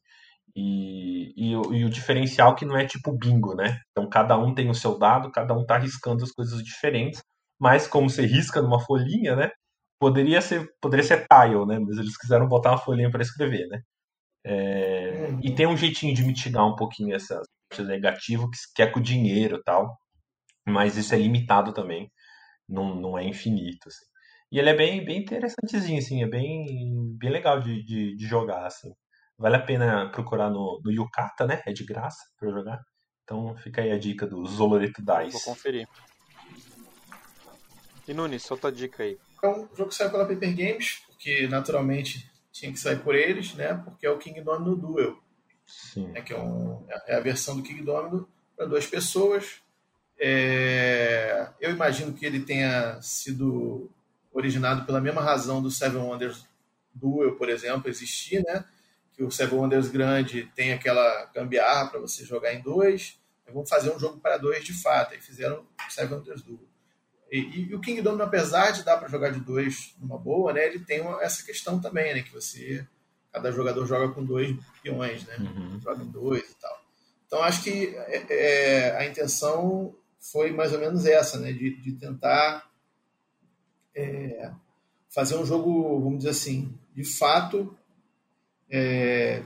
E, 0.55 1.33
e, 1.37 1.51
e, 1.51 1.85
o 1.85 1.89
diferencial 1.89 2.55
que 2.55 2.65
não 2.65 2.75
é 2.75 2.85
tipo 2.85 3.15
bingo, 3.17 3.55
né? 3.55 3.79
Então 3.91 4.09
cada 4.09 4.37
um 4.37 4.53
tem 4.53 4.69
o 4.69 4.73
seu 4.73 4.97
dado, 4.97 5.31
cada 5.31 5.53
um 5.53 5.65
tá 5.65 5.75
arriscando 5.75 6.23
as 6.23 6.31
coisas 6.31 6.61
diferentes, 6.61 7.21
mas 7.61 7.87
como 7.87 8.09
você 8.09 8.25
risca 8.25 8.59
numa 8.59 8.79
folhinha, 8.79 9.35
né? 9.35 9.51
Poderia 9.99 10.41
ser, 10.41 10.67
poderia 10.81 11.03
ser 11.03 11.27
tile, 11.27 11.63
né? 11.67 11.77
Mas 11.77 11.95
eles 11.99 12.17
quiseram 12.17 12.47
botar 12.47 12.71
uma 12.71 12.79
folhinha 12.79 13.11
para 13.11 13.21
escrever, 13.21 13.67
né? 13.67 13.83
É, 14.43 15.27
uhum. 15.29 15.39
E 15.43 15.53
tem 15.53 15.67
um 15.67 15.77
jeitinho 15.77 16.15
de 16.15 16.23
mitigar 16.23 16.65
um 16.65 16.75
pouquinho 16.75 17.15
essa 17.15 17.39
parte 17.69 17.83
negativa 17.83 18.49
que, 18.49 18.57
que 18.75 18.81
é 18.81 18.87
com 18.87 18.99
o 18.99 19.03
dinheiro 19.03 19.57
e 19.57 19.63
tal, 19.63 19.95
mas 20.65 20.97
isso 20.97 21.13
é 21.13 21.19
limitado 21.19 21.71
também, 21.71 22.11
não, 22.67 22.95
não 22.95 23.15
é 23.15 23.23
infinito. 23.23 23.87
Assim. 23.87 24.05
E 24.51 24.57
ele 24.57 24.69
é 24.71 24.75
bem, 24.75 25.05
bem 25.05 25.19
interessantezinho, 25.19 25.99
assim, 25.99 26.23
é 26.23 26.27
bem, 26.27 27.15
bem 27.19 27.29
legal 27.29 27.59
de, 27.59 27.83
de, 27.83 28.15
de 28.15 28.25
jogar, 28.25 28.65
assim. 28.65 28.91
Vale 29.37 29.57
a 29.57 29.61
pena 29.61 30.09
procurar 30.11 30.49
no, 30.49 30.81
no 30.83 30.91
Yukata, 30.91 31.45
né? 31.45 31.61
É 31.67 31.71
de 31.71 31.85
graça 31.85 32.19
para 32.39 32.49
jogar. 32.49 32.79
Então 33.23 33.55
fica 33.57 33.81
aí 33.81 33.91
a 33.91 33.99
dica 33.99 34.25
do 34.25 34.43
Zoloreto 34.47 35.01
Dice. 35.03 35.33
Vou 35.33 35.53
conferir. 35.53 35.87
E 38.07 38.13
Nunes, 38.13 38.43
solta 38.43 38.67
a 38.67 38.71
dica 38.71 39.03
aí. 39.03 39.17
É 39.43 39.47
um 39.47 39.67
jogo 39.75 39.89
que 39.89 39.95
saiu 39.95 40.11
pela 40.11 40.25
Paper 40.25 40.55
Games, 40.55 41.01
porque 41.07 41.47
naturalmente 41.47 42.29
tinha 42.51 42.71
que 42.71 42.79
sair 42.79 42.99
por 42.99 43.15
eles, 43.15 43.53
né? 43.53 43.73
Porque 43.73 44.05
é 44.05 44.09
o 44.09 44.17
King 44.17 44.41
Domino 44.41 44.75
Duel. 44.75 45.17
Sim. 45.65 46.11
É, 46.13 46.21
que 46.21 46.33
é, 46.33 46.39
um, 46.39 46.85
é 47.07 47.15
a 47.15 47.19
versão 47.19 47.55
do 47.55 47.63
King 47.63 47.81
Domino 47.81 48.27
para 48.55 48.65
duas 48.65 48.85
pessoas. 48.85 49.61
É, 50.19 51.49
eu 51.59 51.71
imagino 51.71 52.13
que 52.13 52.25
ele 52.25 52.41
tenha 52.41 53.01
sido 53.01 53.89
originado 54.33 54.85
pela 54.85 55.01
mesma 55.01 55.21
razão 55.21 55.61
do 55.61 55.71
Seven 55.71 56.01
Wonders 56.01 56.45
Duel, 56.93 57.35
por 57.35 57.49
exemplo, 57.49 57.89
existir, 57.89 58.43
né? 58.43 58.65
que 59.13 59.23
o 59.23 59.31
Seven 59.31 59.59
Wonders 59.59 59.89
grande 59.89 60.51
tem 60.55 60.73
aquela 60.73 61.25
gambiarra 61.33 61.89
para 61.89 61.99
você 61.99 62.25
jogar 62.25 62.53
em 62.53 62.61
dois. 62.61 63.19
Vamos 63.53 63.69
fazer 63.69 63.93
um 63.93 63.99
jogo 63.99 64.19
para 64.19 64.37
dois 64.37 64.63
de 64.63 64.73
fato. 64.73 65.13
Aí 65.13 65.21
fizeram 65.21 65.59
o 65.59 65.91
Seven 65.91 66.17
Wonders 66.17 66.41
Duo. 66.41 66.70
E, 67.31 67.69
e, 67.69 67.75
o 67.75 67.79
King 67.79 68.01
Domino, 68.01 68.23
apesar 68.23 68.71
de 68.71 68.83
dar 68.83 68.97
para 68.97 69.07
jogar 69.07 69.29
de 69.31 69.39
dois 69.39 69.95
numa 69.97 70.17
boa, 70.17 70.51
né, 70.51 70.67
ele 70.67 70.79
tem 70.79 70.99
uma, 70.99 71.23
essa 71.23 71.43
questão 71.45 71.79
também, 71.79 72.13
né, 72.13 72.21
que 72.21 72.33
você 72.33 72.85
cada 73.31 73.49
jogador 73.49 73.85
joga 73.85 74.13
com 74.13 74.25
dois 74.25 74.53
peões, 74.83 75.25
né, 75.25 75.37
uhum. 75.37 75.79
joga 75.79 76.03
em 76.03 76.11
dois 76.11 76.49
e 76.49 76.55
tal. 76.55 76.81
Então 77.25 77.41
acho 77.41 77.63
que 77.63 77.95
é, 77.95 78.25
é, 78.29 78.97
a 78.97 79.07
intenção 79.07 79.95
foi 80.19 80.51
mais 80.51 80.73
ou 80.73 80.79
menos 80.79 81.05
essa, 81.05 81.39
né, 81.39 81.53
de, 81.53 81.77
de 81.77 81.93
tentar 81.93 82.69
é, 83.95 84.51
fazer 85.09 85.37
um 85.37 85.45
jogo, 85.45 86.01
vamos 86.01 86.19
dizer 86.19 86.31
assim, 86.31 86.77
de 86.93 87.05
fato 87.05 87.77
é, 88.69 89.43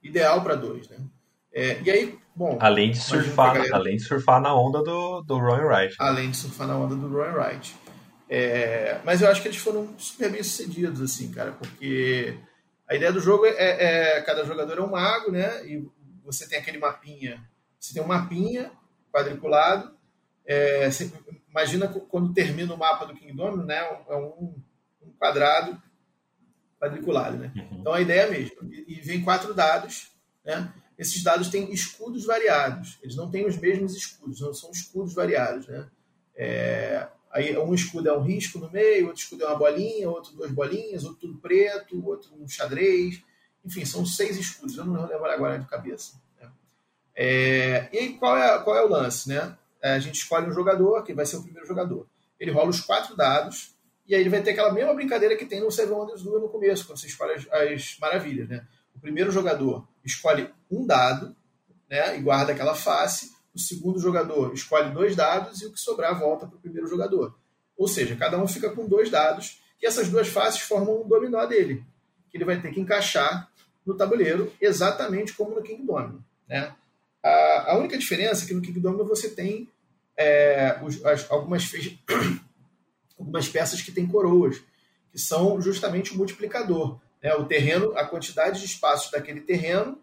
ideal 0.00 0.42
para 0.42 0.54
dois, 0.54 0.88
né? 0.88 0.98
É, 1.54 1.80
e 1.82 1.90
aí, 1.90 2.18
bom. 2.34 2.58
Além 2.60 2.92
de 2.92 2.98
surfar, 2.98 3.54
galera, 3.54 3.76
além 3.76 3.96
de 3.96 4.04
surfar 4.04 4.40
na 4.40 4.54
onda 4.54 4.82
do, 4.82 5.22
do 5.22 5.38
Roy 5.38 5.60
Wright. 5.64 5.90
Né? 5.90 5.96
Além 5.98 6.30
de 6.30 6.36
surfar 6.36 6.66
na 6.66 6.76
onda 6.76 6.94
do 6.94 7.08
Roy 7.08 7.30
Wright. 7.30 7.76
É, 8.28 8.98
mas 9.04 9.20
eu 9.20 9.28
acho 9.28 9.42
que 9.42 9.48
eles 9.48 9.58
foram 9.58 9.94
super 9.98 10.30
bem 10.30 10.42
sucedidos, 10.42 11.02
assim, 11.02 11.30
cara, 11.30 11.52
porque 11.52 12.38
a 12.88 12.94
ideia 12.94 13.12
do 13.12 13.20
jogo 13.20 13.44
é, 13.44 13.52
é, 13.58 14.22
cada 14.22 14.44
jogador 14.44 14.78
é 14.78 14.82
um 14.82 14.90
mago, 14.90 15.30
né? 15.30 15.66
E 15.66 15.86
você 16.24 16.48
tem 16.48 16.58
aquele 16.58 16.78
mapinha. 16.78 17.42
Você 17.78 17.92
tem 17.92 18.02
um 18.02 18.06
mapinha 18.06 18.70
quadriculado. 19.12 19.94
É, 20.46 20.90
você, 20.90 21.12
imagina 21.48 21.88
quando 21.88 22.32
termina 22.32 22.72
o 22.72 22.78
mapa 22.78 23.04
do 23.04 23.14
Kingdom, 23.14 23.56
né? 23.56 23.78
É 24.08 24.16
um, 24.16 24.54
um 25.02 25.12
quadrado 25.18 25.80
quadriculado, 26.80 27.36
né? 27.36 27.52
Uhum. 27.54 27.78
Então 27.80 27.92
a 27.92 28.00
ideia 28.00 28.22
é 28.22 28.26
a 28.26 28.30
mesma. 28.30 28.56
E, 28.62 29.00
vem 29.00 29.22
quatro 29.22 29.54
dados, 29.54 30.10
né? 30.44 30.72
Esses 31.02 31.20
dados 31.20 31.48
têm 31.48 31.72
escudos 31.72 32.24
variados. 32.24 32.96
Eles 33.02 33.16
não 33.16 33.28
têm 33.28 33.44
os 33.44 33.56
mesmos 33.56 33.96
escudos, 33.96 34.40
não 34.40 34.54
são 34.54 34.70
escudos 34.70 35.12
variados, 35.12 35.66
né? 35.66 35.88
É, 36.36 37.08
aí 37.32 37.58
um 37.58 37.74
escudo 37.74 38.08
é 38.08 38.16
um 38.16 38.22
risco 38.22 38.60
no 38.60 38.70
meio, 38.70 39.08
outro 39.08 39.20
escudo 39.20 39.42
é 39.42 39.48
uma 39.48 39.58
bolinha, 39.58 40.08
outro 40.08 40.32
duas 40.32 40.52
bolinhas, 40.52 41.02
outro 41.02 41.22
tudo 41.22 41.40
preto, 41.40 42.00
outro 42.06 42.30
um 42.40 42.46
xadrez. 42.46 43.20
Enfim, 43.64 43.84
são 43.84 44.06
seis 44.06 44.36
escudos. 44.36 44.76
Eu 44.76 44.84
não 44.84 44.94
vou 44.94 45.06
lembrar 45.08 45.34
agora 45.34 45.58
de 45.58 45.66
cabeça. 45.66 46.22
Né? 46.40 46.48
É, 47.16 47.88
e 47.92 47.98
aí, 47.98 48.14
qual 48.14 48.38
é, 48.38 48.62
qual 48.62 48.76
é 48.76 48.84
o 48.84 48.88
lance, 48.88 49.28
né? 49.28 49.58
É, 49.82 49.94
a 49.94 49.98
gente 49.98 50.14
escolhe 50.14 50.48
um 50.48 50.52
jogador, 50.52 51.02
que 51.02 51.12
vai 51.12 51.26
ser 51.26 51.34
o 51.34 51.42
primeiro 51.42 51.66
jogador. 51.66 52.06
Ele 52.38 52.52
rola 52.52 52.70
os 52.70 52.80
quatro 52.80 53.16
dados 53.16 53.74
e 54.06 54.14
aí 54.14 54.20
ele 54.20 54.30
vai 54.30 54.40
ter 54.40 54.52
aquela 54.52 54.72
mesma 54.72 54.94
brincadeira 54.94 55.36
que 55.36 55.46
tem 55.46 55.60
no 55.60 55.72
Seven 55.72 55.94
Wonders 55.94 56.22
Duel 56.22 56.42
no 56.42 56.48
começo, 56.48 56.86
quando 56.86 57.00
você 57.00 57.08
escolhe 57.08 57.32
as, 57.32 57.48
as 57.50 57.98
maravilhas, 58.00 58.48
né? 58.48 58.64
o 58.94 59.00
primeiro 59.00 59.32
jogador 59.32 59.84
escolhe 60.04 60.50
um 60.70 60.86
dado 60.86 61.34
né, 61.88 62.16
e 62.16 62.22
guarda 62.22 62.52
aquela 62.52 62.74
face, 62.74 63.32
o 63.54 63.58
segundo 63.58 63.98
jogador 63.98 64.54
escolhe 64.54 64.90
dois 64.90 65.14
dados 65.14 65.60
e 65.60 65.66
o 65.66 65.72
que 65.72 65.80
sobrar 65.80 66.18
volta 66.18 66.46
para 66.46 66.56
o 66.56 66.60
primeiro 66.60 66.88
jogador. 66.88 67.36
Ou 67.76 67.86
seja, 67.86 68.16
cada 68.16 68.38
um 68.38 68.48
fica 68.48 68.70
com 68.70 68.86
dois 68.86 69.10
dados 69.10 69.60
e 69.80 69.86
essas 69.86 70.08
duas 70.08 70.28
faces 70.28 70.60
formam 70.62 71.02
um 71.02 71.08
dominó 71.08 71.44
dele, 71.44 71.84
que 72.30 72.36
ele 72.36 72.44
vai 72.44 72.60
ter 72.60 72.72
que 72.72 72.80
encaixar 72.80 73.50
no 73.84 73.94
tabuleiro, 73.94 74.52
exatamente 74.60 75.34
como 75.34 75.54
no 75.54 75.62
King 75.62 75.84
Domino. 75.84 76.24
Né? 76.48 76.74
A, 77.22 77.72
a 77.72 77.78
única 77.78 77.98
diferença 77.98 78.44
é 78.44 78.48
que 78.48 78.54
no 78.54 78.62
King 78.62 78.78
Domino 78.80 79.04
você 79.04 79.28
tem 79.28 79.68
é, 80.16 80.78
os, 80.82 81.04
as, 81.04 81.30
algumas, 81.30 81.70
algumas 83.18 83.48
peças 83.48 83.82
que 83.82 83.92
têm 83.92 84.06
coroas, 84.06 84.62
que 85.10 85.18
são 85.18 85.60
justamente 85.60 86.12
o 86.12 86.16
multiplicador. 86.16 86.98
Né? 87.22 87.34
O 87.34 87.44
terreno, 87.44 87.96
a 87.96 88.04
quantidade 88.04 88.60
de 88.60 88.66
espaços 88.66 89.10
daquele 89.10 89.40
terreno, 89.40 90.02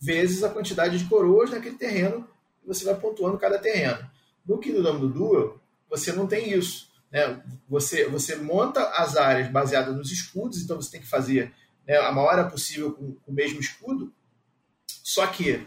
vezes 0.00 0.42
a 0.42 0.50
quantidade 0.50 0.98
de 0.98 1.06
coroas 1.06 1.50
naquele 1.50 1.76
terreno, 1.76 2.28
e 2.62 2.66
você 2.66 2.84
vai 2.84 2.94
pontuando 2.94 3.38
cada 3.38 3.58
terreno. 3.58 4.08
No 4.46 4.58
King 4.58 4.80
Domino 4.80 5.08
Duel, 5.08 5.60
você 5.88 6.12
não 6.12 6.26
tem 6.26 6.52
isso. 6.52 6.90
Né? 7.10 7.42
Você, 7.68 8.08
você 8.08 8.36
monta 8.36 8.88
as 8.90 9.16
áreas 9.16 9.50
baseadas 9.50 9.96
nos 9.96 10.10
escudos, 10.10 10.62
então 10.62 10.80
você 10.80 10.92
tem 10.92 11.00
que 11.00 11.06
fazer 11.06 11.52
né, 11.86 11.96
a 11.98 12.12
maior 12.12 12.30
área 12.30 12.50
possível 12.50 12.92
com, 12.92 13.14
com, 13.14 13.32
o 13.32 13.34
mesmo 13.34 13.60
escudo. 13.60 14.12
Só 14.86 15.26
que 15.26 15.66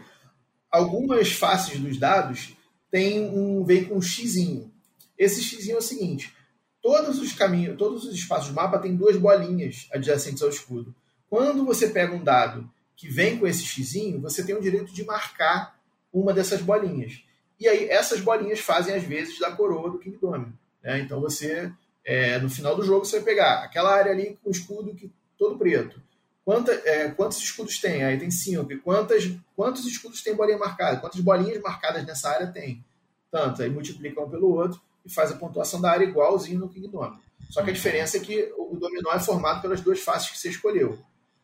algumas 0.70 1.32
faces 1.32 1.78
dos 1.78 1.98
dados 1.98 2.56
tem 2.90 3.28
um, 3.30 3.64
vem 3.64 3.84
com 3.84 3.96
um 3.96 4.02
xizinho. 4.02 4.72
Esse 5.16 5.42
xizinho 5.42 5.76
é 5.76 5.78
o 5.78 5.82
seguinte: 5.82 6.34
todos 6.82 7.18
os 7.20 7.32
caminhos, 7.32 7.76
todos 7.76 8.04
os 8.04 8.14
espaços 8.14 8.48
do 8.48 8.54
mapa 8.54 8.78
têm 8.78 8.94
duas 8.94 9.16
bolinhas 9.16 9.88
adjacentes 9.92 10.42
ao 10.42 10.48
escudo. 10.48 10.94
Quando 11.28 11.64
você 11.64 11.88
pega 11.88 12.14
um 12.14 12.22
dado 12.22 12.68
que 12.96 13.08
vem 13.08 13.38
com 13.38 13.46
esse 13.46 13.64
xizinho, 13.64 14.20
você 14.20 14.44
tem 14.44 14.56
o 14.56 14.60
direito 14.60 14.92
de 14.92 15.04
marcar 15.04 15.78
uma 16.12 16.32
dessas 16.32 16.60
bolinhas. 16.62 17.22
E 17.60 17.68
aí 17.68 17.88
essas 17.88 18.20
bolinhas 18.20 18.60
fazem 18.60 18.94
as 18.94 19.02
vezes 19.02 19.38
da 19.38 19.52
coroa 19.52 19.90
do 19.90 19.98
King 19.98 20.16
Domino. 20.16 20.58
Né? 20.82 21.00
Então 21.00 21.20
você, 21.20 21.72
é, 22.04 22.38
no 22.38 22.48
final 22.48 22.74
do 22.74 22.84
jogo, 22.84 23.04
você 23.04 23.16
vai 23.16 23.24
pegar 23.24 23.64
aquela 23.64 23.94
área 23.94 24.12
ali 24.12 24.38
com 24.42 24.48
o 24.48 24.52
escudo 24.52 24.94
que, 24.94 25.10
todo 25.36 25.58
preto. 25.58 26.00
Quanta, 26.44 26.72
é, 26.72 27.10
quantos 27.10 27.38
escudos 27.38 27.78
tem? 27.78 28.02
Aí 28.02 28.18
tem 28.18 28.30
cinco. 28.30 28.66
Quantas, 28.82 29.30
quantos 29.54 29.84
escudos 29.86 30.22
tem 30.22 30.34
bolinha 30.34 30.56
marcada? 30.56 30.98
Quantas 30.98 31.20
bolinhas 31.20 31.60
marcadas 31.60 32.06
nessa 32.06 32.30
área 32.30 32.46
tem? 32.46 32.82
Tanto. 33.30 33.62
Aí 33.62 33.68
multiplica 33.68 34.22
um 34.22 34.30
pelo 34.30 34.54
outro 34.54 34.80
e 35.08 35.12
faz 35.14 35.32
a 35.32 35.36
pontuação 35.36 35.80
da 35.80 35.90
área 35.90 36.04
igualzinho 36.04 36.60
no 36.60 36.68
King 36.68 36.86
Domino. 36.86 37.18
Só 37.50 37.62
que 37.62 37.70
a 37.70 37.72
diferença 37.72 38.18
é 38.18 38.20
que 38.20 38.52
o 38.58 38.76
dominó 38.76 39.10
é 39.12 39.18
formado 39.18 39.62
pelas 39.62 39.80
duas 39.80 40.00
faces 40.00 40.30
que 40.30 40.38
você 40.38 40.50
escolheu. 40.50 40.98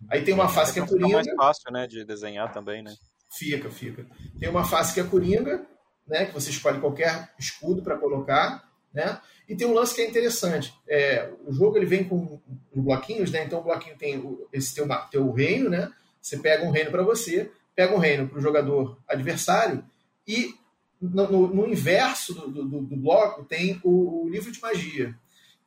Aí 0.09 0.23
tem 0.23 0.35
uma 0.35 0.49
face 0.49 0.75
que 0.75 0.81
é 0.81 0.87
coringa. 0.87 1.07
Fica 1.07 1.35
mais 1.35 1.37
fácil, 1.37 1.73
né, 1.73 1.87
de 1.87 2.05
desenhar 2.05 2.53
também, 2.53 2.83
né? 2.83 2.95
Fica, 3.33 3.71
fica. 3.71 4.07
Tem 4.39 4.51
uma 4.51 4.65
face 4.65 4.93
que 4.93 5.01
é 5.01 5.05
coringa, 5.05 5.67
né, 6.07 6.27
que 6.27 6.35
você 6.35 6.51
escolhe 6.51 6.79
qualquer 6.79 7.33
escudo 7.39 7.83
para 7.83 7.97
colocar. 7.97 8.69
Né? 8.93 9.19
E 9.49 9.57
tem 9.57 9.67
um 9.67 9.73
lance 9.73 9.95
que 9.95 10.03
é 10.03 10.09
interessante. 10.09 10.75
É, 10.87 11.33
o 11.47 11.53
jogo 11.53 11.79
ele 11.79 11.87
vem 11.87 12.05
com 12.05 12.41
bloquinhos, 12.75 13.31
né? 13.33 13.45
Então 13.45 13.59
o 13.59 13.65
bloquinho 13.65 13.97
tem 13.97 14.19
o, 14.19 14.47
esse 14.53 14.75
teu, 14.75 14.87
teu 15.11 15.33
reino, 15.33 15.69
né? 15.69 15.91
Você 16.21 16.39
pega 16.39 16.65
um 16.65 16.71
reino 16.71 16.93
para 16.93 17.03
você, 17.03 17.51
pega 17.75 17.95
um 17.95 17.99
reino 17.99 18.29
para 18.29 18.39
o 18.39 18.43
jogador 18.43 18.97
adversário 19.09 19.85
e 20.29 20.55
no, 21.11 21.31
no, 21.31 21.55
no 21.55 21.69
inverso 21.69 22.35
do, 22.35 22.49
do, 22.49 22.83
do, 22.83 22.97
bloco 22.97 23.45
tem 23.45 23.81
o, 23.83 24.25
o, 24.25 24.29
livro 24.29 24.51
de 24.51 24.61
magia, 24.61 25.15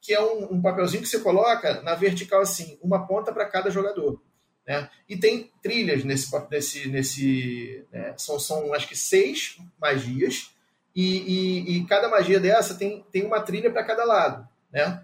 que 0.02 0.14
é 0.14 0.22
um, 0.22 0.56
um, 0.56 0.62
papelzinho 0.62 1.02
que 1.02 1.10
você 1.10 1.20
coloca 1.20 1.82
na 1.82 1.96
vertical 1.96 2.42
assim, 2.42 2.78
uma 2.82 3.06
ponta 3.06 3.32
para 3.32 3.46
cada 3.46 3.70
jogador. 3.70 4.22
Né? 4.66 4.90
E 5.08 5.16
tem 5.16 5.52
trilhas 5.62 6.04
nesse, 6.04 6.30
nesse, 6.50 6.90
nesse 6.90 7.86
né? 7.92 8.14
são, 8.18 8.40
são 8.40 8.74
acho 8.74 8.88
que 8.88 8.96
seis 8.96 9.58
magias 9.80 10.52
e, 10.96 11.18
e, 11.18 11.78
e 11.78 11.86
cada 11.86 12.10
magia 12.10 12.40
dessa 12.40 12.76
tem, 12.76 13.06
tem 13.12 13.24
uma 13.24 13.40
trilha 13.40 13.72
para 13.72 13.84
cada 13.84 14.04
lado, 14.04 14.48
né? 14.72 15.04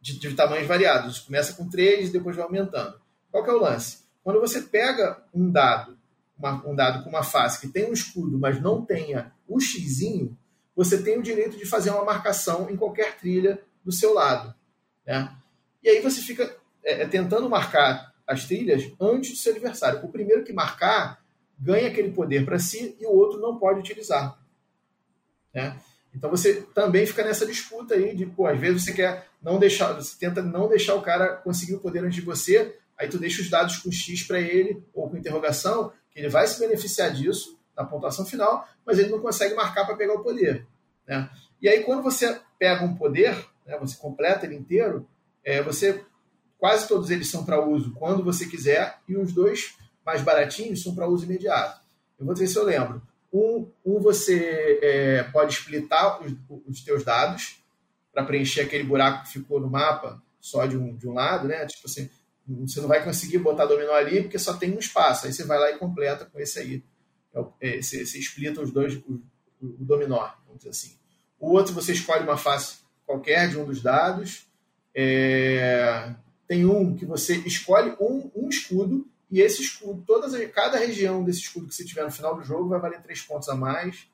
De, 0.00 0.18
de, 0.18 0.34
tamanhos 0.34 0.66
variados. 0.66 1.18
Começa 1.18 1.54
com 1.54 1.68
três 1.68 2.10
depois 2.10 2.36
vai 2.36 2.44
aumentando. 2.44 3.00
Qual 3.30 3.42
que 3.42 3.50
é 3.50 3.52
o 3.52 3.60
lance? 3.60 4.04
Quando 4.22 4.40
você 4.40 4.62
pega 4.62 5.22
um 5.34 5.50
dado, 5.50 5.98
uma, 6.38 6.66
um 6.66 6.74
dado 6.74 7.02
com 7.02 7.10
uma 7.10 7.22
face 7.22 7.60
que 7.60 7.68
tem 7.68 7.88
um 7.88 7.92
escudo, 7.92 8.38
mas 8.38 8.60
não 8.60 8.84
tenha 8.84 9.32
o 9.46 9.60
xizinho, 9.60 10.36
você 10.74 11.02
tem 11.02 11.18
o 11.18 11.22
direito 11.22 11.56
de 11.56 11.66
fazer 11.66 11.90
uma 11.90 12.04
marcação 12.04 12.68
em 12.70 12.76
qualquer 12.76 13.18
trilha 13.18 13.62
do 13.84 13.92
seu 13.92 14.14
lado. 14.14 14.54
Né? 15.06 15.34
E 15.82 15.88
aí 15.88 16.00
você 16.00 16.20
fica 16.20 16.56
é, 16.84 17.02
é 17.02 17.06
tentando 17.06 17.48
marcar 17.48 18.12
as 18.26 18.44
trilhas 18.44 18.90
antes 19.00 19.32
do 19.32 19.36
seu 19.36 19.52
adversário. 19.52 20.04
O 20.04 20.08
primeiro 20.08 20.44
que 20.44 20.52
marcar 20.52 21.22
ganha 21.58 21.88
aquele 21.88 22.10
poder 22.10 22.44
para 22.44 22.58
si 22.58 22.96
e 22.98 23.06
o 23.06 23.10
outro 23.10 23.40
não 23.40 23.58
pode 23.58 23.80
utilizar. 23.80 24.38
Né? 25.54 25.78
Então 26.14 26.30
você 26.30 26.62
também 26.74 27.06
fica 27.06 27.24
nessa 27.24 27.46
disputa 27.46 27.94
aí 27.94 28.14
de, 28.14 28.26
pô, 28.26 28.46
às 28.46 28.58
vezes 28.58 28.84
você 28.84 28.92
quer 28.92 29.28
não 29.42 29.58
deixar, 29.58 29.92
você 29.92 30.16
tenta 30.18 30.42
não 30.42 30.68
deixar 30.68 30.94
o 30.94 31.02
cara 31.02 31.36
conseguir 31.36 31.74
o 31.74 31.80
poder 31.80 32.04
antes 32.04 32.16
de 32.16 32.20
você, 32.20 32.78
aí 32.98 33.08
tu 33.08 33.18
deixa 33.18 33.40
os 33.40 33.48
dados 33.48 33.78
com 33.78 33.90
X 33.90 34.22
para 34.22 34.40
ele, 34.40 34.82
ou 34.92 35.08
com 35.08 35.16
interrogação, 35.16 35.92
que 36.12 36.20
ele 36.20 36.28
vai 36.28 36.46
se 36.46 36.60
beneficiar 36.60 37.12
disso 37.12 37.58
na 37.76 37.84
pontuação 37.84 38.26
final, 38.26 38.68
mas 38.84 38.98
ele 38.98 39.10
não 39.10 39.20
consegue 39.20 39.54
marcar 39.54 39.86
para 39.86 39.96
pegar 39.96 40.14
o 40.14 40.22
poder. 40.22 40.66
Né? 41.06 41.28
E 41.60 41.68
aí 41.68 41.82
quando 41.82 42.02
você 42.02 42.40
pega 42.58 42.84
um 42.84 42.94
poder, 42.94 43.34
né, 43.66 43.78
você 43.78 43.96
completa 43.96 44.46
ele 44.46 44.56
inteiro, 44.56 45.08
é, 45.44 45.62
você 45.62 46.04
quase 46.58 46.86
todos 46.86 47.10
eles 47.10 47.28
são 47.28 47.44
para 47.44 47.64
uso 47.64 47.92
quando 47.94 48.22
você 48.22 48.46
quiser, 48.46 48.98
e 49.08 49.16
os 49.16 49.32
dois 49.32 49.76
mais 50.04 50.22
baratinhos 50.22 50.82
são 50.82 50.94
para 50.94 51.08
uso 51.08 51.24
imediato. 51.24 51.80
Eu 52.18 52.26
vou 52.26 52.34
ver 52.34 52.46
se 52.46 52.56
eu 52.56 52.64
lembro. 52.64 53.02
Um, 53.32 53.68
um 53.84 53.98
você 53.98 54.78
é, 54.82 55.22
pode 55.24 55.54
splitar 55.54 56.22
os, 56.22 56.32
os 56.66 56.84
teus 56.84 57.02
dados 57.02 57.62
para 58.12 58.24
preencher 58.24 58.60
aquele 58.60 58.84
buraco 58.84 59.24
que 59.24 59.32
ficou 59.32 59.58
no 59.58 59.70
mapa 59.70 60.22
só 60.40 60.66
de 60.66 60.76
um, 60.76 60.94
de 60.94 61.08
um 61.08 61.14
lado, 61.14 61.48
né? 61.48 61.64
Tipo 61.66 61.88
assim, 61.88 62.10
você 62.46 62.80
não 62.80 62.88
vai 62.88 63.04
conseguir 63.04 63.38
botar 63.38 63.66
dominó 63.66 63.92
ali 63.92 64.22
porque 64.22 64.38
só 64.38 64.54
tem 64.54 64.74
um 64.74 64.78
espaço. 64.78 65.26
Aí 65.26 65.32
você 65.32 65.44
vai 65.44 65.58
lá 65.58 65.70
e 65.70 65.78
completa 65.78 66.24
com 66.24 66.38
esse 66.38 66.58
aí. 66.58 66.84
É, 67.34 67.76
é 67.76 67.82
você, 67.82 68.04
você 68.04 68.18
splita 68.18 68.60
os 68.60 68.70
dois, 68.70 68.96
o, 68.96 69.22
o, 69.60 69.84
dominó, 69.84 70.28
vamos 70.46 70.58
dizer 70.58 70.70
assim. 70.70 70.96
O 71.38 71.52
outro 71.52 71.72
você 71.72 71.92
escolhe 71.92 72.24
uma 72.24 72.36
face 72.36 72.78
qualquer 73.06 73.48
de 73.48 73.58
um 73.58 73.64
dos 73.64 73.82
dados. 73.82 74.46
É, 74.94 76.14
tem 76.46 76.66
um 76.66 76.94
que 76.94 77.06
você 77.06 77.36
escolhe 77.38 77.96
um, 78.00 78.30
um 78.34 78.48
escudo 78.48 79.08
e 79.30 79.40
esse 79.40 79.62
escudo, 79.62 80.04
todas, 80.06 80.34
cada 80.50 80.76
região 80.76 81.24
desse 81.24 81.40
escudo 81.40 81.66
que 81.66 81.74
você 81.74 81.84
tiver 81.84 82.04
no 82.04 82.10
final 82.10 82.36
do 82.36 82.44
jogo 82.44 82.68
vai 82.68 82.78
valer 82.78 83.00
3 83.00 83.22
pontos 83.22 83.48
a 83.48 83.54
mais. 83.54 84.06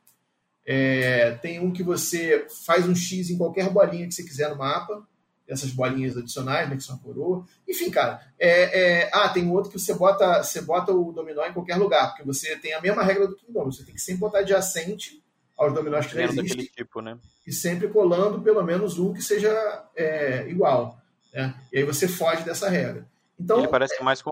É, 0.65 1.33
tem 1.43 1.59
um 1.59 1.73
que 1.73 1.83
você 1.83 2.47
faz 2.65 2.89
um 2.89 2.95
X 2.95 3.29
em 3.29 3.37
qualquer 3.37 3.69
bolinha 3.71 4.07
que 4.07 4.15
você 4.15 4.23
quiser 4.23 4.49
no 4.51 4.57
mapa. 4.57 5.05
Essas 5.49 5.71
bolinhas 5.71 6.17
adicionais, 6.17 6.69
né, 6.69 6.77
que 6.77 6.83
são 6.83 6.97
a 6.97 6.99
coroa. 6.99 7.47
Enfim, 7.67 7.91
cara. 7.91 8.21
É, 8.39 9.05
é, 9.05 9.11
ah, 9.13 9.29
tem 9.29 9.51
outro 9.51 9.71
que 9.71 9.79
você 9.79 9.95
bota, 9.95 10.43
você 10.43 10.61
bota 10.61 10.93
o 10.93 11.11
dominó 11.11 11.45
em 11.47 11.53
qualquer 11.53 11.77
lugar, 11.77 12.09
porque 12.09 12.23
você 12.23 12.57
tem 12.57 12.75
a 12.75 12.81
mesma 12.81 13.03
regra 13.03 13.27
do 13.27 13.35
Kingdom. 13.35 13.65
Você 13.65 13.85
tem 13.85 13.95
que 13.95 14.01
sempre 14.01 14.21
botar 14.21 14.41
adjacente 14.41 15.23
aos 15.57 15.73
dominós 15.73 16.07
que 16.07 16.15
já 16.15 16.25
existem. 16.25 16.67
Tipo, 16.67 17.01
né? 17.01 17.19
E 17.47 17.53
sempre 17.53 17.89
colando 17.89 18.43
pelo 18.43 18.63
menos 18.63 18.99
um 18.99 19.15
que 19.15 19.23
seja 19.23 19.51
é, 19.97 20.47
igual. 20.49 21.01
Né? 21.33 21.55
E 21.73 21.79
aí 21.79 21.85
você 21.85 22.07
foge 22.07 22.43
dessa 22.45 22.69
regra. 22.69 23.07
Então, 23.41 23.59
Ele 23.59 23.69
parece 23.69 24.03
mais 24.03 24.23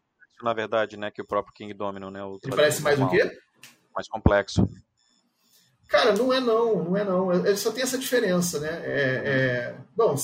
na 0.42 0.52
verdade, 0.52 0.96
né, 0.96 1.10
que 1.10 1.22
o 1.22 1.26
próprio 1.26 1.54
King 1.54 1.72
Domino, 1.72 2.10
né? 2.10 2.20
Ele 2.20 2.54
parece 2.54 2.82
mais 2.82 3.00
o 3.00 3.08
quê? 3.08 3.38
Mais 3.94 4.06
complexo. 4.08 4.68
Cara, 5.88 6.12
não 6.14 6.32
é 6.32 6.40
não, 6.40 6.84
não 6.84 6.96
é 6.96 7.04
não. 7.04 7.32
Ele 7.32 7.56
só 7.56 7.70
tem 7.70 7.82
essa 7.82 7.96
diferença, 7.96 8.60
né? 8.60 8.68
É, 8.84 9.22
é... 9.24 9.74
Bom, 9.96 10.14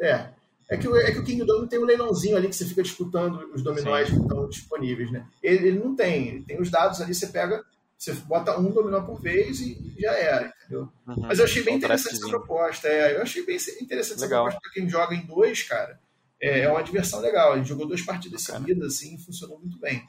é. 0.00 0.28
É 0.70 0.76
que, 0.76 0.86
é 0.86 1.12
que 1.12 1.18
o 1.18 1.24
King 1.24 1.44
Domino 1.44 1.68
tem 1.68 1.78
um 1.78 1.84
leilãozinho 1.84 2.36
ali 2.36 2.48
que 2.48 2.54
você 2.54 2.66
fica 2.66 2.82
disputando 2.82 3.50
os 3.54 3.62
dominóis 3.62 4.08
Sim. 4.08 4.16
que 4.16 4.22
estão 4.22 4.48
disponíveis, 4.48 5.10
né? 5.10 5.26
Ele, 5.42 5.68
ele, 5.68 5.78
não 5.78 5.96
tem. 5.96 6.28
Ele 6.28 6.42
tem 6.42 6.60
os 6.60 6.70
dados 6.70 7.00
ali, 7.00 7.14
você 7.14 7.28
pega, 7.28 7.64
você 7.96 8.12
bota 8.12 8.58
um 8.58 8.70
dominó 8.70 9.00
por 9.00 9.20
vez 9.20 9.60
e 9.60 9.94
já 9.98 10.12
era, 10.12 10.54
entendeu? 10.58 10.88
Uhum. 11.06 11.22
Mas 11.22 11.38
eu 11.38 11.46
achei 11.46 11.62
bem 11.62 11.76
interessante 11.76 12.16
essa 12.16 12.28
proposta. 12.28 12.86
É, 12.86 13.16
eu 13.16 13.22
achei 13.22 13.44
bem 13.46 13.56
interessante 13.80 14.20
Legal. 14.20 14.46
essa 14.46 14.56
proposta 14.56 14.60
para 14.60 14.72
quem 14.72 14.88
joga 14.90 15.14
em 15.14 15.24
dois, 15.24 15.62
cara 15.62 15.98
é, 16.40 16.60
é 16.60 16.70
uma 16.70 16.82
diversão 16.82 17.20
legal. 17.20 17.56
Gente 17.56 17.68
jogou 17.68 17.86
duas 17.86 18.02
partidas 18.02 18.42
seguidas, 18.42 18.94
assim, 18.94 19.18
funcionou 19.18 19.58
muito 19.58 19.78
bem. 19.78 20.08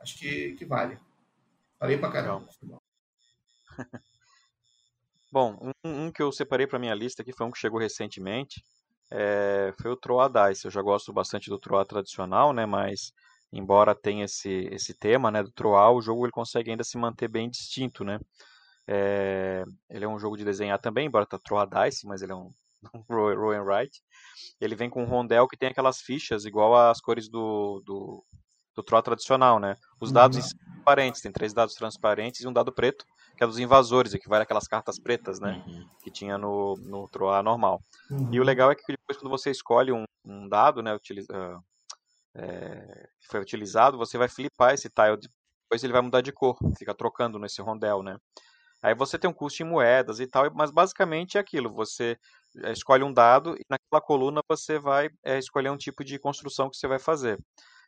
Acho 0.00 0.18
que, 0.18 0.54
que 0.54 0.64
vale. 0.64 0.98
Falei 1.78 1.98
pra 1.98 2.10
caramba. 2.10 2.48
Bom, 5.30 5.72
um, 5.84 6.06
um, 6.06 6.12
que 6.12 6.22
eu 6.22 6.30
separei 6.30 6.66
para 6.66 6.78
minha 6.78 6.94
lista 6.94 7.22
aqui 7.22 7.32
foi 7.32 7.46
um 7.46 7.50
que 7.50 7.58
chegou 7.58 7.78
recentemente. 7.78 8.62
É, 9.14 9.72
foi 9.80 9.90
o 9.90 9.96
Troa 9.96 10.28
Dice. 10.28 10.66
Eu 10.66 10.70
já 10.70 10.80
gosto 10.82 11.12
bastante 11.12 11.50
do 11.50 11.58
Troa 11.58 11.84
tradicional, 11.84 12.52
né? 12.52 12.64
Mas 12.66 13.12
embora 13.52 13.94
tenha 13.94 14.24
esse, 14.24 14.68
esse 14.72 14.94
tema, 14.94 15.30
né, 15.30 15.42
do 15.42 15.52
Troa, 15.52 15.90
o 15.90 16.00
jogo 16.00 16.24
ele 16.24 16.32
consegue 16.32 16.70
ainda 16.70 16.82
se 16.84 16.96
manter 16.96 17.28
bem 17.28 17.50
distinto, 17.50 18.04
né? 18.04 18.18
É, 18.88 19.64
ele 19.90 20.04
é 20.04 20.08
um 20.08 20.18
jogo 20.18 20.36
de 20.36 20.44
desenhar 20.44 20.78
também, 20.80 21.06
embora 21.06 21.26
tá 21.26 21.38
Troa 21.38 21.66
Dice, 21.66 22.06
mas 22.06 22.22
ele 22.22 22.32
é 22.32 22.34
um, 22.34 22.50
um 22.94 23.02
roll 23.10 23.52
and 23.52 23.62
write. 23.64 24.00
Ele 24.60 24.74
vem 24.74 24.90
com 24.90 25.02
um 25.02 25.06
rondel 25.06 25.46
que 25.48 25.56
tem 25.56 25.68
aquelas 25.70 26.00
fichas 26.00 26.44
igual 26.44 26.74
às 26.74 27.00
cores 27.00 27.28
do, 27.28 27.82
do, 27.84 28.24
do 28.74 28.82
Troá 28.82 29.02
tradicional, 29.02 29.58
né? 29.60 29.76
Os 30.00 30.08
Uhum. 30.08 30.14
dados 30.14 30.38
em 30.38 30.42
si 30.42 30.48
são 30.48 30.58
transparentes, 30.84 31.20
tem 31.20 31.32
três 31.32 31.52
dados 31.52 31.74
transparentes 31.74 32.40
e 32.42 32.48
um 32.48 32.52
dado 32.52 32.72
preto, 32.72 33.04
que 33.42 33.44
é 33.44 33.46
dos 33.48 33.58
invasores, 33.58 34.14
equivale 34.14 34.44
àquelas 34.44 34.68
cartas 34.68 35.00
pretas, 35.00 35.40
né? 35.40 35.64
Uhum. 35.66 35.88
Que 36.00 36.12
tinha 36.12 36.38
no, 36.38 36.76
no 36.76 37.08
Troá 37.08 37.42
normal. 37.42 37.82
Uhum. 38.08 38.32
E 38.32 38.38
o 38.38 38.44
legal 38.44 38.70
é 38.70 38.76
que 38.76 38.84
depois 38.86 39.18
quando 39.18 39.30
você 39.30 39.50
escolhe 39.50 39.90
um, 39.90 40.04
um 40.24 40.48
dado, 40.48 40.80
né, 40.80 40.94
utiliza, 40.94 41.32
ah, 41.34 41.60
é, 42.36 43.08
que 43.20 43.26
foi 43.26 43.40
utilizado, 43.40 43.98
você 43.98 44.16
vai 44.16 44.28
flipar 44.28 44.74
esse 44.74 44.88
tile, 44.88 45.16
depois 45.16 45.82
ele 45.82 45.92
vai 45.92 46.02
mudar 46.02 46.20
de 46.20 46.30
cor, 46.30 46.56
fica 46.78 46.94
trocando 46.94 47.36
nesse 47.36 47.60
rondel, 47.60 48.00
né? 48.00 48.16
Aí 48.80 48.94
você 48.94 49.18
tem 49.18 49.28
um 49.28 49.34
custo 49.34 49.62
em 49.62 49.66
moedas 49.66 50.20
e 50.20 50.26
tal, 50.28 50.48
mas 50.54 50.70
basicamente 50.70 51.36
é 51.36 51.40
aquilo, 51.40 51.72
você 51.72 52.16
eh, 52.62 52.72
escolhe 52.72 53.02
um 53.02 53.12
dado 53.12 53.56
e 53.56 53.64
naquela 53.68 54.00
coluna 54.00 54.40
você 54.48 54.78
vai 54.78 55.08
eh, 55.24 55.38
escolher 55.38 55.70
um 55.70 55.76
tipo 55.76 56.04
de 56.04 56.16
construção 56.18 56.70
que 56.70 56.76
você 56.76 56.86
vai 56.86 56.98
fazer. 57.00 57.38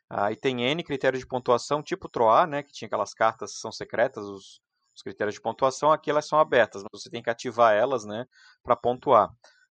Aí 0.09 0.35
tem 0.35 0.63
N 0.63 0.83
critérios 0.83 1.21
de 1.21 1.27
pontuação, 1.27 1.81
tipo 1.81 2.09
Troá, 2.09 2.45
né, 2.45 2.61
que 2.61 2.73
tinha 2.73 2.87
aquelas 2.87 3.13
cartas 3.13 3.53
que 3.53 3.59
são 3.59 3.71
secretas, 3.71 4.25
os, 4.25 4.61
os 4.95 5.01
critérios 5.03 5.35
de 5.35 5.41
pontuação, 5.41 5.91
aqui 5.91 6.09
elas 6.09 6.27
são 6.27 6.39
abertas, 6.39 6.83
mas 6.83 7.01
você 7.01 7.09
tem 7.09 7.21
que 7.23 7.29
ativar 7.29 7.73
elas, 7.73 8.05
né, 8.05 8.25
para 8.63 8.75
pontuar. 8.75 9.29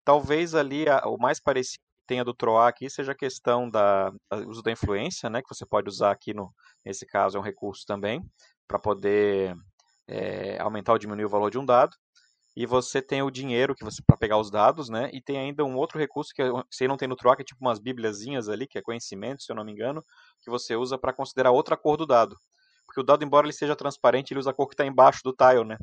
Talvez 0.04 0.54
ali 0.54 0.88
a- 0.88 1.02
o 1.06 1.18
mais 1.18 1.40
parecido 1.40 1.82
que 2.00 2.06
tenha 2.06 2.24
do 2.24 2.34
Troá 2.34 2.68
aqui 2.68 2.88
seja 2.90 3.12
a 3.12 3.14
questão 3.16 3.68
da 3.70 4.10
uso 4.46 4.62
da 4.62 4.72
influência, 4.72 5.28
né, 5.30 5.42
que 5.42 5.48
você 5.54 5.66
pode 5.66 5.88
usar 5.88 6.10
aqui 6.12 6.32
no 6.34 6.52
nesse 6.84 7.06
caso 7.06 7.36
é 7.36 7.40
um 7.40 7.44
recurso 7.44 7.84
também 7.86 8.22
para 8.66 8.78
poder 8.78 9.54
eh, 10.08 10.58
aumentar 10.60 10.92
ou 10.92 10.98
diminuir 10.98 11.24
o 11.26 11.28
valor 11.28 11.50
de 11.50 11.58
um 11.58 11.64
dado. 11.66 11.94
E 12.56 12.66
você 12.66 13.00
tem 13.00 13.22
o 13.22 13.30
dinheiro 13.30 13.74
que 13.74 13.84
você 13.84 14.02
para 14.04 14.16
pegar 14.16 14.38
os 14.38 14.50
dados, 14.50 14.88
né? 14.88 15.10
E 15.12 15.22
tem 15.22 15.38
ainda 15.38 15.64
um 15.64 15.76
outro 15.76 15.98
recurso 15.98 16.32
que 16.34 16.42
você 16.70 16.88
não 16.88 16.96
tem 16.96 17.08
no 17.08 17.14
Troá, 17.16 17.36
que 17.36 17.42
é 17.42 17.44
tipo 17.44 17.60
umas 17.64 17.78
bibliazinhas 17.78 18.48
ali, 18.48 18.66
que 18.66 18.78
é 18.78 18.82
conhecimento, 18.82 19.42
se 19.42 19.52
eu 19.52 19.56
não 19.56 19.64
me 19.64 19.72
engano, 19.72 20.04
que 20.40 20.50
você 20.50 20.74
usa 20.76 20.98
para 20.98 21.12
considerar 21.12 21.52
outra 21.52 21.76
cor 21.76 21.96
do 21.96 22.06
dado. 22.06 22.36
Porque 22.88 23.00
o 23.00 23.04
dado, 23.04 23.22
embora 23.22 23.46
ele 23.46 23.52
seja 23.52 23.76
transparente, 23.76 24.32
ele 24.32 24.40
usa 24.40 24.50
a 24.50 24.54
cor 24.54 24.66
que 24.66 24.72
está 24.72 24.86
embaixo 24.86 25.20
do 25.22 25.34
tile, 25.34 25.62
né? 25.62 25.76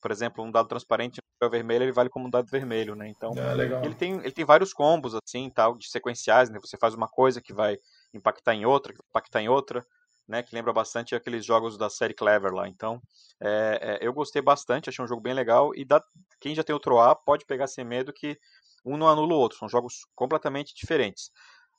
Por 0.00 0.12
exemplo, 0.12 0.44
um 0.44 0.50
dado 0.50 0.68
transparente 0.68 1.20
no 1.40 1.50
vermelho, 1.50 1.82
ele 1.82 1.92
vale 1.92 2.08
como 2.08 2.28
um 2.28 2.30
dado 2.30 2.48
vermelho, 2.48 2.94
né? 2.94 3.08
Então, 3.08 3.32
legal. 3.56 3.84
ele 3.84 3.94
tem, 3.96 4.14
ele 4.14 4.30
tem 4.30 4.44
vários 4.44 4.72
combos, 4.72 5.12
assim, 5.14 5.50
tal, 5.50 5.76
de 5.76 5.90
sequenciais, 5.90 6.48
né? 6.48 6.60
Você 6.60 6.76
faz 6.78 6.94
uma 6.94 7.08
coisa 7.08 7.40
que 7.40 7.52
vai 7.52 7.76
impactar 8.14 8.54
em 8.54 8.64
outra, 8.64 8.92
que 8.92 8.98
vai 8.98 9.06
impactar 9.10 9.42
em 9.42 9.48
outra, 9.48 9.84
né? 10.26 10.40
Que 10.40 10.54
lembra 10.54 10.72
bastante 10.72 11.16
aqueles 11.16 11.44
jogos 11.44 11.76
da 11.76 11.90
série 11.90 12.14
Clever 12.14 12.52
lá. 12.52 12.68
Então, 12.68 13.02
é, 13.40 13.98
é, 14.00 14.06
eu 14.06 14.12
gostei 14.12 14.40
bastante, 14.40 14.88
achei 14.88 15.04
um 15.04 15.08
jogo 15.08 15.20
bem 15.20 15.34
legal. 15.34 15.74
E 15.74 15.84
dá, 15.84 16.00
quem 16.40 16.54
já 16.54 16.62
tem 16.62 16.74
o 16.74 16.80
Troá 16.80 17.14
pode 17.14 17.44
pegar 17.44 17.66
sem 17.66 17.84
medo 17.84 18.12
que 18.12 18.38
um 18.84 18.96
não 18.96 19.08
anula 19.08 19.34
o 19.34 19.38
outro. 19.38 19.58
São 19.58 19.68
jogos 19.68 20.06
completamente 20.14 20.74
diferentes. 20.74 21.30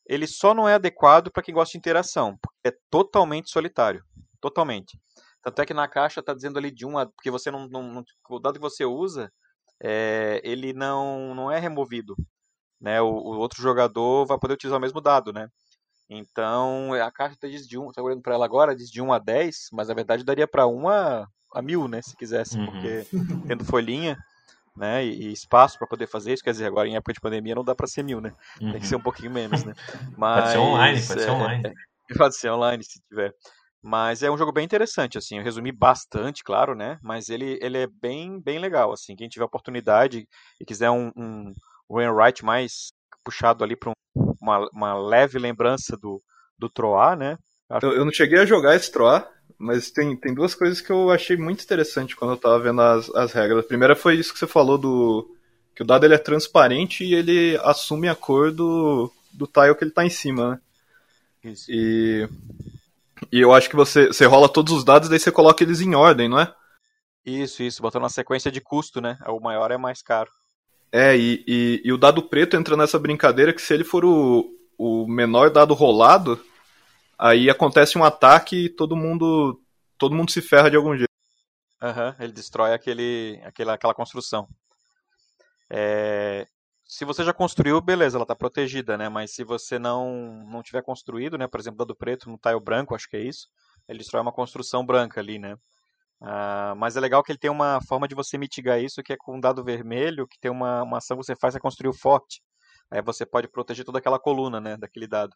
Ele 0.06 0.28
só 0.28 0.54
não 0.54 0.68
é 0.68 0.76
adequado 0.76 1.32
para 1.32 1.42
quem 1.42 1.54
gosta 1.54 1.72
de 1.72 1.78
interação, 1.78 2.38
porque 2.42 2.68
é 2.68 2.78
totalmente 2.90 3.50
solitário. 3.50 4.04
Totalmente. 4.44 5.00
Tanto 5.42 5.62
é 5.62 5.66
que 5.66 5.74
na 5.74 5.88
caixa 5.88 6.20
está 6.20 6.34
dizendo 6.34 6.60
ali 6.60 6.70
de 6.70 6.86
um 6.86 6.98
a. 6.98 7.06
Porque 7.06 7.32
você 7.32 7.50
não, 7.50 7.66
não, 7.70 7.82
não- 7.82 8.04
O 8.30 8.40
dado 8.40 8.56
que 8.56 8.60
você 8.60 8.84
usa, 8.84 9.32
é, 9.82 10.42
ele 10.44 10.74
não, 10.74 11.34
não 11.34 11.50
é 11.50 11.60
removido. 11.60 12.14
Né? 12.82 13.02
O, 13.02 13.08
o 13.08 13.38
outro 13.40 13.62
jogador 13.62 14.26
vai 14.26 14.38
poder 14.38 14.56
utilizar 14.56 14.78
o 14.78 14.82
mesmo 14.82 15.00
dado, 15.00 15.32
né? 15.32 15.48
Então, 16.10 16.94
a 16.94 17.10
caixa 17.10 17.38
tá 17.40 17.48
diz 17.48 17.66
de 17.66 17.78
1, 17.80 17.90
tá 17.94 18.02
olhando 18.04 18.22
para 18.22 18.34
ela 18.36 18.44
agora, 18.44 18.76
diz 18.76 18.90
de 18.92 19.02
1 19.02 19.14
a 19.14 19.20
10, 19.20 19.70
mas 19.72 19.88
na 19.88 19.94
verdade 19.94 20.26
daria 20.26 20.46
para 20.48 20.68
1 20.68 20.90
a, 20.90 21.26
a 21.56 21.62
1000, 21.62 21.88
né, 21.88 22.02
se 22.02 22.16
quisesse, 22.18 22.58
Uhum. 22.58 22.66
porque 22.66 23.08
tendo 23.48 23.64
folhinha, 23.64 24.18
né, 24.76 25.06
e, 25.06 25.30
e 25.30 25.32
espaço 25.32 25.78
para 25.80 25.88
poder 25.88 26.08
fazer 26.08 26.34
isso, 26.34 26.44
quer 26.44 26.52
dizer, 26.52 26.66
agora 26.66 26.88
em 26.90 26.96
época 26.98 27.14
de 27.14 27.22
pandemia 27.22 27.56
não 27.56 27.64
dá 27.64 27.74
para 27.74 27.88
ser 27.88 28.04
1000, 28.04 28.20
né? 28.22 28.34
Tem 28.60 28.82
que 28.82 28.88
ser 28.88 28.98
um 28.98 29.02
pouquinho 29.02 29.32
menos, 29.32 29.64
né? 29.64 29.74
Mas, 30.18 30.36
Uhum. 30.36 30.36
Pode 30.36 30.52
ser 30.52 30.58
online, 30.60 31.08
pode 31.08 31.22
ser 31.22 31.30
é, 31.30 31.32
online. 31.32 31.74
Pode 32.18 32.36
ser 32.38 32.52
online, 32.52 32.84
se 32.84 33.00
tiver. 33.08 33.34
Mas 33.84 34.24
é 34.24 34.32
um 34.32 34.38
jogo 34.38 34.54
bem 34.54 34.64
interessante, 34.64 35.18
assim. 35.18 35.38
Eu 35.38 35.44
resumi 35.44 35.70
bastante, 35.70 36.42
claro, 36.42 36.74
né? 36.74 36.98
Mas 37.04 37.28
ele, 37.28 37.60
ele 37.62 37.78
é 37.78 37.88
bem, 37.88 38.40
bem 38.40 38.58
legal, 38.58 38.94
assim. 38.94 39.14
Quem 39.14 39.28
tiver 39.28 39.44
oportunidade 39.44 40.26
e 40.60 40.66
quiser 40.66 40.90
um, 40.90 41.12
um 41.18 41.54
Wainwright 41.90 42.46
mais 42.46 42.94
puxado 43.26 43.62
ali 43.62 43.76
para 43.76 43.92
uma, 44.40 44.70
uma 44.72 44.94
leve 44.94 45.38
lembrança 45.38 45.98
do, 45.98 46.22
do 46.58 46.70
Troá, 46.70 47.14
né? 47.16 47.38
Eu, 47.82 47.92
eu 47.92 48.06
não 48.06 48.12
cheguei 48.12 48.40
a 48.40 48.46
jogar 48.46 48.76
esse 48.76 48.90
Troá, 48.90 49.28
mas 49.58 49.92
tem, 49.92 50.16
tem 50.16 50.34
duas 50.34 50.56
coisas 50.56 50.80
que 50.80 50.92
eu 50.92 51.10
achei 51.10 51.36
muito 51.36 51.64
interessante 51.64 52.16
quando 52.16 52.32
eu 52.32 52.38
tava 52.38 52.60
vendo 52.60 52.82
as, 52.82 53.10
as 53.16 53.34
regras. 53.34 53.66
A 53.66 53.68
primeira 53.68 53.96
foi 53.96 54.16
isso 54.16 54.32
que 54.32 54.40
você 54.40 54.48
falou 54.48 54.78
do. 54.78 55.30
Que 55.76 55.82
o 55.82 55.86
dado 55.86 56.06
ele 56.06 56.14
é 56.14 56.20
transparente 56.20 57.04
e 57.04 57.16
ele 57.16 57.58
assume 57.64 58.08
a 58.08 58.16
cor 58.16 58.52
do, 58.52 59.12
do 59.32 59.48
tile 59.48 59.76
que 59.76 59.84
ele 59.84 59.92
tá 59.92 60.06
em 60.06 60.10
cima, 60.10 60.52
né? 60.52 61.52
Isso. 61.52 61.66
E. 61.70 62.30
E 63.32 63.40
eu 63.40 63.54
acho 63.54 63.70
que 63.70 63.76
você, 63.76 64.08
você 64.08 64.26
rola 64.26 64.48
todos 64.48 64.74
os 64.74 64.84
dados, 64.84 65.10
daí 65.10 65.20
você 65.20 65.32
coloca 65.32 65.64
eles 65.64 65.82
em 65.82 65.96
ordem, 65.96 66.30
não 66.30 66.40
é? 66.40 66.54
Isso, 67.26 67.64
isso, 67.64 67.82
botando 67.82 68.04
uma 68.04 68.10
sequência 68.10 68.52
de 68.52 68.60
custo, 68.60 69.00
né? 69.00 69.18
O 69.28 69.40
maior 69.40 69.72
é 69.72 69.78
mais 69.78 70.02
caro. 70.02 70.30
É, 70.92 71.16
e, 71.18 71.44
e, 71.48 71.82
e 71.86 71.94
o 71.94 71.98
dado 71.98 72.22
preto 72.30 72.56
entra 72.56 72.78
nessa 72.78 73.00
brincadeira 73.00 73.54
que 73.54 73.62
se 73.62 73.74
ele 73.74 73.84
for 73.84 74.06
o, 74.06 74.48
o 74.78 75.08
menor 75.08 75.50
dado 75.50 75.74
rolado, 75.74 76.40
aí 77.18 77.50
acontece 77.50 77.98
um 77.98 78.04
ataque 78.04 78.66
e 78.66 78.70
todo 78.70 78.96
mundo 78.96 79.60
todo 79.98 80.16
mundo 80.16 80.32
se 80.32 80.42
ferra 80.42 80.70
de 80.70 80.76
algum 80.76 80.96
jeito. 80.96 81.10
Aham, 81.82 82.16
ele 82.20 82.32
destrói 82.32 82.74
aquele, 82.74 83.42
aquela, 83.44 83.74
aquela 83.74 83.94
construção. 83.94 84.48
É, 85.70 86.48
se 86.86 87.06
você 87.06 87.24
já 87.24 87.34
construiu, 87.34 87.80
beleza, 87.82 88.18
ela 88.18 88.24
está 88.24 88.36
protegida, 88.36 88.98
né? 88.98 89.10
Mas 89.10 89.34
se 89.34 89.44
você 89.44 89.80
não, 89.80 90.44
não 90.46 90.62
tiver 90.62 90.84
construído, 90.84 91.38
né? 91.38 91.48
Por 91.48 91.60
exemplo, 91.60 91.78
dado 91.80 91.96
preto 91.96 92.30
no 92.30 92.38
tile 92.38 92.60
branco, 92.60 92.96
acho 92.96 93.10
que 93.10 93.18
é 93.18 93.22
isso, 93.22 93.48
ele 93.88 94.00
destrói 94.00 94.22
uma 94.22 94.32
construção 94.34 94.86
branca 94.86 95.20
ali, 95.22 95.40
né? 95.40 95.56
Ah, 96.22 96.74
mas 96.78 96.96
é 96.96 97.00
legal 97.02 97.24
que 97.24 97.32
ele 97.32 97.40
tem 97.40 97.52
uma 97.52 97.82
forma 97.88 98.08
de 98.08 98.16
você 98.16 98.38
mitigar 98.38 98.82
isso, 98.82 99.04
que 99.04 99.14
é 99.14 99.18
com 99.18 99.38
um 99.38 99.40
dado 99.40 99.64
vermelho, 99.64 100.28
que 100.28 100.40
tem 100.40 100.52
uma, 100.52 100.84
uma 100.84 100.98
ação 101.00 101.18
que 101.18 101.26
você 101.26 101.36
faz 101.36 101.56
é 101.56 101.60
construir 101.60 101.90
o 101.90 101.94
forte. 101.94 102.42
Aí 102.92 103.02
você 103.02 103.26
pode 103.26 103.48
proteger 103.50 103.86
toda 103.86 104.00
aquela 104.00 104.20
coluna, 104.20 104.62
né? 104.62 104.78
Daquele 104.78 105.08
dado. 105.08 105.36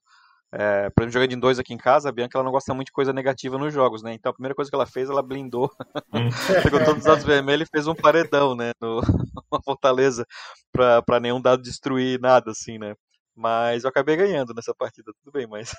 É, 0.52 0.90
por 0.92 1.02
exemplo, 1.04 1.12
jogando 1.14 1.34
em 1.34 1.40
dois 1.40 1.60
aqui 1.60 1.74
em 1.74 1.78
casa, 1.78 2.10
a 2.10 2.12
Bianca 2.12 2.38
ela 2.38 2.46
não 2.46 2.52
gosta 2.52 2.74
muito 2.74 2.88
de 2.88 2.94
coisa 2.94 3.12
negativa 3.12 3.58
nos 3.58 3.74
jogos, 3.74 4.02
né? 4.02 4.14
Então 4.14 4.30
a 4.30 4.34
primeira 4.34 4.56
coisa 4.56 4.72
que 4.72 4.76
ela 4.76 4.86
fez, 4.86 5.10
ela 5.10 5.22
blindou, 5.22 5.70
Hum. 6.14 6.30
pegou 6.74 6.80
todos 6.82 7.00
os 7.02 7.06
dados 7.06 7.26
vermelhos 7.26 7.68
e 7.68 7.72
fez 7.72 7.88
um 7.88 7.96
paredão, 7.96 8.56
né? 8.56 8.72
No, 8.82 9.00
uma 9.52 9.62
fortaleza 9.64 10.26
pra, 10.72 11.02
pra 11.02 11.20
nenhum 11.20 11.42
dado 11.42 11.62
destruir 11.62 12.20
nada, 12.20 12.52
assim, 12.52 12.78
né? 12.78 12.96
Mas 13.36 13.84
eu 13.84 13.90
acabei 13.90 14.16
ganhando 14.16 14.54
nessa 14.54 14.74
partida, 14.74 15.12
tudo 15.24 15.32
bem, 15.34 15.46
mas 15.48 15.72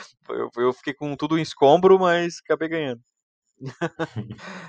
eu, 0.30 0.50
eu 0.56 0.72
fiquei 0.72 0.94
com 0.94 1.16
tudo 1.16 1.38
em 1.38 1.42
escombro, 1.42 1.98
mas 1.98 2.38
acabei 2.44 2.68
ganhando. 2.68 3.02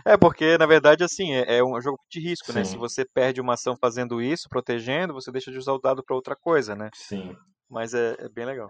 é, 0.06 0.18
porque 0.18 0.58
na 0.58 0.66
verdade, 0.66 1.04
assim, 1.04 1.34
é, 1.34 1.58
é 1.58 1.64
um 1.64 1.80
jogo 1.82 2.00
de 2.10 2.20
risco, 2.20 2.52
né? 2.54 2.64
Sim. 2.64 2.72
Se 2.72 2.78
você 2.78 3.06
perde 3.06 3.42
uma 3.42 3.54
ação 3.54 3.76
fazendo 3.80 4.22
isso, 4.22 4.50
protegendo, 4.50 5.14
você 5.14 5.32
deixa 5.32 5.52
de 5.52 5.58
usar 5.58 5.74
o 5.74 5.80
dado 5.80 6.04
pra 6.04 6.16
outra 6.16 6.36
coisa, 6.36 6.76
né? 6.76 6.90
Sim. 6.94 7.36
Mas 7.70 7.94
é, 7.94 8.16
é 8.20 8.30
bem 8.30 8.46
legal. 8.46 8.70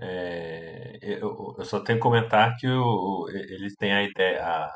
É, 0.00 0.98
eu, 1.02 1.54
eu 1.58 1.64
só 1.64 1.80
tenho 1.80 1.98
que 1.98 2.02
comentar 2.02 2.56
que 2.56 2.66
o, 2.68 3.24
o- 3.24 3.30
eles 3.30 3.74
têm 3.76 3.92
a 3.92 4.02
ideia, 4.04 4.44
a, 4.46 4.72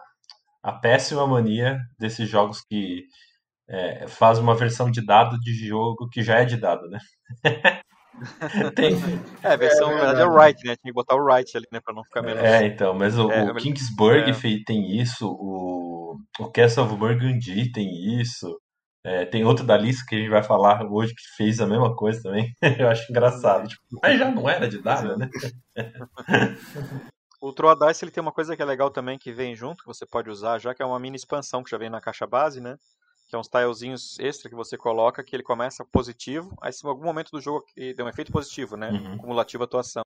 a 0.64 0.72
péssima 0.74 1.26
mania 1.26 1.78
desses 1.98 2.28
jogos 2.28 2.62
que 2.62 3.04
é, 3.68 4.08
faz 4.08 4.38
uma 4.38 4.54
versão 4.56 4.90
de 4.90 5.04
dado 5.04 5.38
de 5.40 5.54
jogo 5.68 6.08
que 6.10 6.22
já 6.22 6.40
é 6.40 6.44
de 6.46 6.56
dado, 6.58 6.88
né? 6.90 6.98
Tem, 8.76 8.94
É, 9.44 9.48
a 9.48 9.56
versão, 9.56 9.90
É 9.90 9.94
na 10.06 10.12
verdade, 10.14 10.20
é 10.20 10.26
o 10.26 10.34
né? 10.68 10.76
Tinha 10.76 10.76
que 10.76 10.92
botar 10.92 11.14
o 11.16 11.24
right 11.24 11.56
ali, 11.56 11.66
né? 11.72 11.80
Pra 11.80 11.94
não 11.94 12.04
ficar 12.04 12.22
menos. 12.22 12.40
é, 12.42 12.66
então, 12.66 12.94
mas 12.94 13.18
o, 13.18 13.28
É, 13.28 13.42
o 13.50 13.54
me- 13.54 13.62
Kingsburg 13.62 14.30
é. 14.30 14.64
tem 14.64 15.00
isso, 15.00 15.26
o, 15.28 16.16
o 16.38 16.50
Castle 16.50 16.84
of 16.84 16.96
Burgundy 16.96 17.70
tem 17.72 18.20
isso, 18.20 18.46
é, 19.05 19.24
tem 19.24 19.44
outro 19.44 19.66
da 19.66 19.76
lista 19.76 20.05
que 20.09 20.14
a 20.14 20.18
gente 20.18 20.30
vai 20.30 20.42
falar 20.42 20.84
hoje 20.84 21.14
que 21.14 21.22
fez 21.36 21.61
a 21.61 21.66
mesma 21.66 21.94
coisa 21.94 22.22
também. 22.22 22.55
Eu 22.78 22.88
acho 22.88 23.11
engraçado. 23.11 23.68
Tipo, 23.68 23.82
mas 24.03 24.18
já 24.18 24.30
não 24.30 24.48
era 24.48 24.68
de 24.68 24.78
dado, 24.78 25.16
né? 25.16 25.28
O 27.40 27.53
Troa 27.53 27.74
Dice 27.74 28.05
ele 28.05 28.12
tem 28.12 28.22
uma 28.22 28.30
coisa 28.30 28.55
que 28.55 28.62
é 28.62 28.64
legal 28.64 28.88
também 28.88 29.18
que 29.18 29.32
vem 29.32 29.53
junto, 29.57 29.82
que 29.82 29.88
você 29.88 30.07
pode 30.07 30.30
usar, 30.30 30.61
já 30.61 30.72
que 30.72 30.80
é 30.80 30.86
uma 30.86 31.00
mini 31.00 31.16
expansão 31.16 31.64
que 31.64 31.72
já 31.72 31.76
vem 31.76 31.90
na 31.90 32.00
caixa 32.00 32.24
base, 32.24 32.61
né? 32.61 32.78
Que 33.28 33.34
é 33.34 33.38
uns 33.38 33.48
tilezinhos 33.48 34.16
extra 34.20 34.48
que 34.48 34.55
você 34.55 34.78
coloca, 34.78 35.24
que 35.24 35.34
ele 35.34 35.42
começa 35.42 35.84
positivo, 35.84 36.57
aí 36.62 36.72
se 36.72 36.86
em 36.86 36.88
algum 36.88 37.03
momento 37.03 37.32
do 37.32 37.40
jogo 37.40 37.64
tem 37.74 38.05
um 38.05 38.09
efeito 38.09 38.30
positivo, 38.30 38.76
né? 38.76 38.92
Uhum. 38.92 39.18
Cumulativo 39.18 39.64
atuação. 39.64 40.05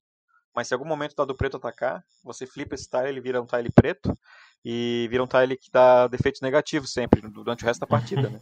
Mas 0.55 0.66
se 0.68 0.72
em 0.72 0.76
algum 0.76 0.88
momento 0.88 1.12
o 1.12 1.16
dado 1.16 1.34
preto 1.34 1.59
atacar, 1.59 2.03
você 2.24 2.47
flipa 2.47 2.74
esse 2.74 2.88
tile, 2.88 3.11
ele 3.11 3.20
vira 3.20 3.42
um 3.42 3.44
tile 3.44 3.70
preto 3.70 4.18
e 4.64 5.07
vira 5.11 5.22
um 5.22 5.26
tile 5.26 5.59
que 5.59 5.70
dá 5.70 6.07
defeitos 6.07 6.40
negativos 6.40 6.90
sempre, 6.90 7.20
durante 7.20 7.64
o 7.64 7.66
resto 7.66 7.80
da 7.80 7.86
partida, 7.86 8.30
né? 8.30 8.40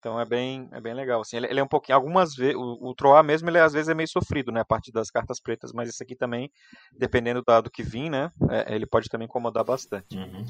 Então 0.00 0.18
é 0.18 0.24
bem, 0.24 0.66
é 0.72 0.80
bem 0.80 0.94
legal. 0.94 1.20
Assim, 1.20 1.36
ele, 1.36 1.46
ele 1.46 1.60
é 1.60 1.62
um 1.62 1.68
pouquinho. 1.68 1.94
Algumas 1.96 2.34
vezes. 2.34 2.56
O, 2.56 2.88
o 2.88 2.94
Troá 2.94 3.22
mesmo, 3.22 3.48
ele 3.50 3.58
às 3.58 3.72
vezes 3.74 3.88
é 3.90 3.94
meio 3.94 4.08
sofrido, 4.08 4.50
né? 4.50 4.60
A 4.60 4.64
parte 4.64 4.90
das 4.90 5.10
cartas 5.10 5.38
pretas, 5.40 5.72
mas 5.74 5.90
esse 5.90 6.02
aqui 6.02 6.16
também, 6.16 6.50
dependendo 6.98 7.40
do 7.42 7.44
dado 7.44 7.70
que 7.70 7.82
vir, 7.82 8.08
né? 8.10 8.30
é, 8.48 8.74
ele 8.74 8.86
pode 8.86 9.08
também 9.10 9.26
incomodar 9.26 9.62
bastante. 9.62 10.16
Uhum. 10.16 10.44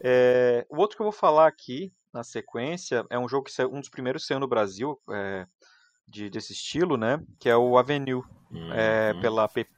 É, 0.00 0.64
o 0.70 0.78
outro 0.78 0.96
que 0.96 1.02
eu 1.02 1.06
vou 1.06 1.12
falar 1.12 1.46
aqui 1.48 1.92
na 2.14 2.22
sequência 2.22 3.04
é 3.10 3.18
um 3.18 3.28
jogo 3.28 3.44
que 3.46 3.52
saiu, 3.52 3.72
um 3.72 3.80
dos 3.80 3.88
primeiros 3.90 4.22
que 4.22 4.28
saiu 4.28 4.40
no 4.40 4.48
Brasil 4.48 4.96
é, 5.10 5.46
de, 6.06 6.30
desse 6.30 6.52
estilo, 6.52 6.96
né? 6.96 7.20
Que 7.40 7.48
é 7.48 7.56
o 7.56 7.76
Avenue, 7.76 8.22
é, 8.74 9.12
Uhum. 9.14 9.20
pela 9.20 9.48
PP. 9.48 9.70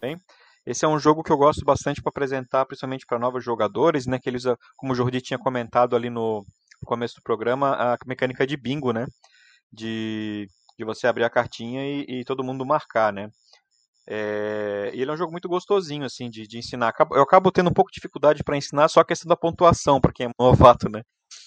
também. 0.00 0.20
Esse 0.64 0.84
é 0.84 0.88
um 0.88 0.98
jogo 0.98 1.22
que 1.22 1.30
eu 1.30 1.36
gosto 1.36 1.64
bastante 1.64 2.02
para 2.02 2.10
apresentar, 2.10 2.66
principalmente 2.66 3.06
para 3.06 3.20
novos 3.20 3.44
jogadores, 3.44 4.04
né? 4.06 4.18
Que 4.18 4.28
ele 4.28 4.36
usa, 4.36 4.58
como 4.76 4.92
o 4.92 4.96
Jordi 4.96 5.20
tinha 5.20 5.38
comentado 5.38 5.94
ali 5.94 6.10
no 6.10 6.44
começo 6.84 7.16
do 7.16 7.22
programa, 7.22 7.74
a 7.74 7.96
mecânica 8.06 8.46
de 8.46 8.56
bingo, 8.56 8.92
né? 8.92 9.06
De, 9.72 10.48
de 10.78 10.84
você 10.84 11.06
abrir 11.06 11.24
a 11.24 11.30
cartinha 11.30 11.82
e, 11.84 12.20
e 12.20 12.24
todo 12.24 12.44
mundo 12.44 12.66
marcar, 12.66 13.12
né? 13.12 13.30
É, 14.08 14.90
ele 14.94 15.10
é 15.10 15.14
um 15.14 15.16
jogo 15.16 15.32
muito 15.32 15.48
gostosinho, 15.48 16.04
assim, 16.04 16.30
de, 16.30 16.46
de 16.46 16.58
ensinar. 16.58 16.94
Eu 17.10 17.22
acabo 17.22 17.50
tendo 17.50 17.70
um 17.70 17.72
pouco 17.72 17.90
de 17.90 17.96
dificuldade 17.96 18.44
para 18.44 18.56
ensinar 18.56 18.88
só 18.88 19.00
a 19.00 19.04
questão 19.04 19.28
da 19.28 19.36
pontuação, 19.36 20.00
para 20.00 20.12
quem 20.12 20.26
é 20.26 20.30
novato, 20.38 20.88
né? 20.88 21.02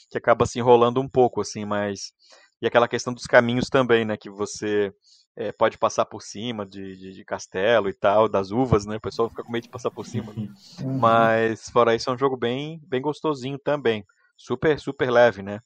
Que 0.10 0.18
acaba 0.18 0.46
se 0.46 0.60
enrolando 0.60 1.00
um 1.00 1.08
pouco, 1.08 1.42
assim, 1.42 1.66
mas. 1.66 2.12
E 2.62 2.68
aquela 2.68 2.90
questão 2.90 3.14
dos 3.14 3.26
caminhos 3.26 3.70
também, 3.70 4.04
né? 4.04 4.18
Que 4.18 4.30
você 4.30 4.92
é, 5.38 5.54
pode 5.54 5.78
passar 5.78 6.06
por 6.06 6.22
cima 6.22 6.66
de, 6.66 6.98
de, 6.98 7.14
de, 7.14 7.24
castelo 7.24 7.88
e 7.88 7.94
tal, 7.94 8.28
das 8.28 8.52
uvas, 8.52 8.86
né? 8.86 8.98
O 8.98 9.02
pessoal 9.02 9.30
fica 9.30 9.42
com 9.42 9.52
medo 9.52 9.64
de 9.64 9.70
passar 9.70 9.90
por 9.90 10.06
cima. 10.06 10.34
Né? 10.34 10.50
Uhum. 10.84 11.00
Mas 11.00 11.70
fora 11.70 11.96
isso 11.96 12.10
é 12.10 12.14
um 12.14 12.18
jogo 12.18 12.36
bem, 12.36 12.82
bem 12.86 13.02
gostosinho 13.02 13.58
também. 13.58 14.04
Super, 14.40 14.80
super 14.80 15.12
leve, 15.12 15.44
né? 15.44 15.60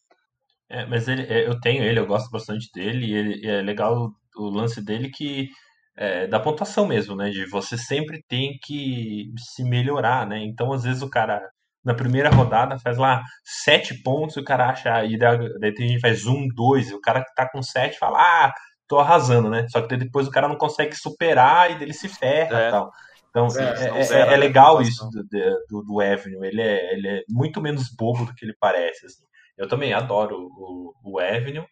É, 0.68 0.86
mas 0.88 1.08
ele, 1.08 1.22
é, 1.32 1.48
eu 1.48 1.60
tenho 1.60 1.84
ele, 1.84 2.00
eu 2.00 2.08
gosto 2.08 2.32
bastante 2.32 2.68
dele, 2.74 3.06
e 3.06 3.14
ele, 3.14 3.48
é 3.48 3.62
legal 3.62 3.96
o, 3.96 4.46
o 4.46 4.50
lance 4.50 4.84
dele 4.84 5.12
que 5.12 5.50
é, 5.96 6.26
da 6.26 6.40
pontuação 6.40 6.88
mesmo, 6.88 7.16
né? 7.16 7.30
De 7.30 7.46
você 7.46 7.78
sempre 7.78 8.24
tem 8.28 8.58
que 8.64 9.32
se 9.38 9.64
melhorar, 9.64 10.26
né? 10.28 10.40
Então, 10.40 10.74
às 10.74 10.84
vezes, 10.84 11.04
o 11.04 11.10
cara 11.10 11.40
na 11.86 11.94
primeira 11.94 12.30
rodada 12.30 12.80
faz 12.80 12.98
lá 12.98 13.22
sete 13.44 14.02
pontos 14.02 14.36
e 14.38 14.40
o 14.40 14.44
cara 14.44 14.70
acha. 14.70 15.06
E 15.06 15.18
daí 15.18 15.74
tem 15.76 15.90
gente 15.90 15.96
que 15.98 16.08
faz 16.08 16.26
um, 16.26 16.48
dois, 16.48 16.90
e 16.90 16.96
o 16.96 17.02
cara 17.02 17.24
que 17.24 17.34
tá 17.36 17.48
com 17.48 17.62
sete 17.62 18.00
fala, 18.00 18.20
ah, 18.20 18.54
tô 18.88 18.98
arrasando, 19.00 19.50
né? 19.50 19.68
Só 19.70 19.82
que 19.82 19.96
depois 19.96 20.28
o 20.28 20.32
cara 20.32 20.48
não 20.48 20.58
consegue 20.58 20.96
superar 20.96 21.72
e 21.72 21.78
dele 21.78 21.94
se 21.94 22.10
ferra 22.10 22.60
e 22.60 22.64
é. 22.64 22.72
tal. 22.72 22.92
Então, 23.34 23.48
é, 23.58 24.00
é, 24.00 24.30
é, 24.30 24.34
é 24.34 24.38
legal 24.38 24.80
isso 24.80 25.10
do, 25.10 25.24
do, 25.68 25.82
do 25.82 26.00
Avenue. 26.00 26.46
Ele 26.46 26.62
é, 26.62 26.94
ele 26.94 27.08
é 27.08 27.24
muito 27.28 27.60
menos 27.60 27.90
bobo 27.90 28.26
do 28.26 28.36
que 28.36 28.46
ele 28.46 28.56
parece. 28.60 29.08
Assim. 29.08 29.24
Eu 29.58 29.68
também 29.68 29.92
adoro 29.92 30.38
o, 30.38 30.94
o 31.04 31.20
Avenue. 31.20 31.66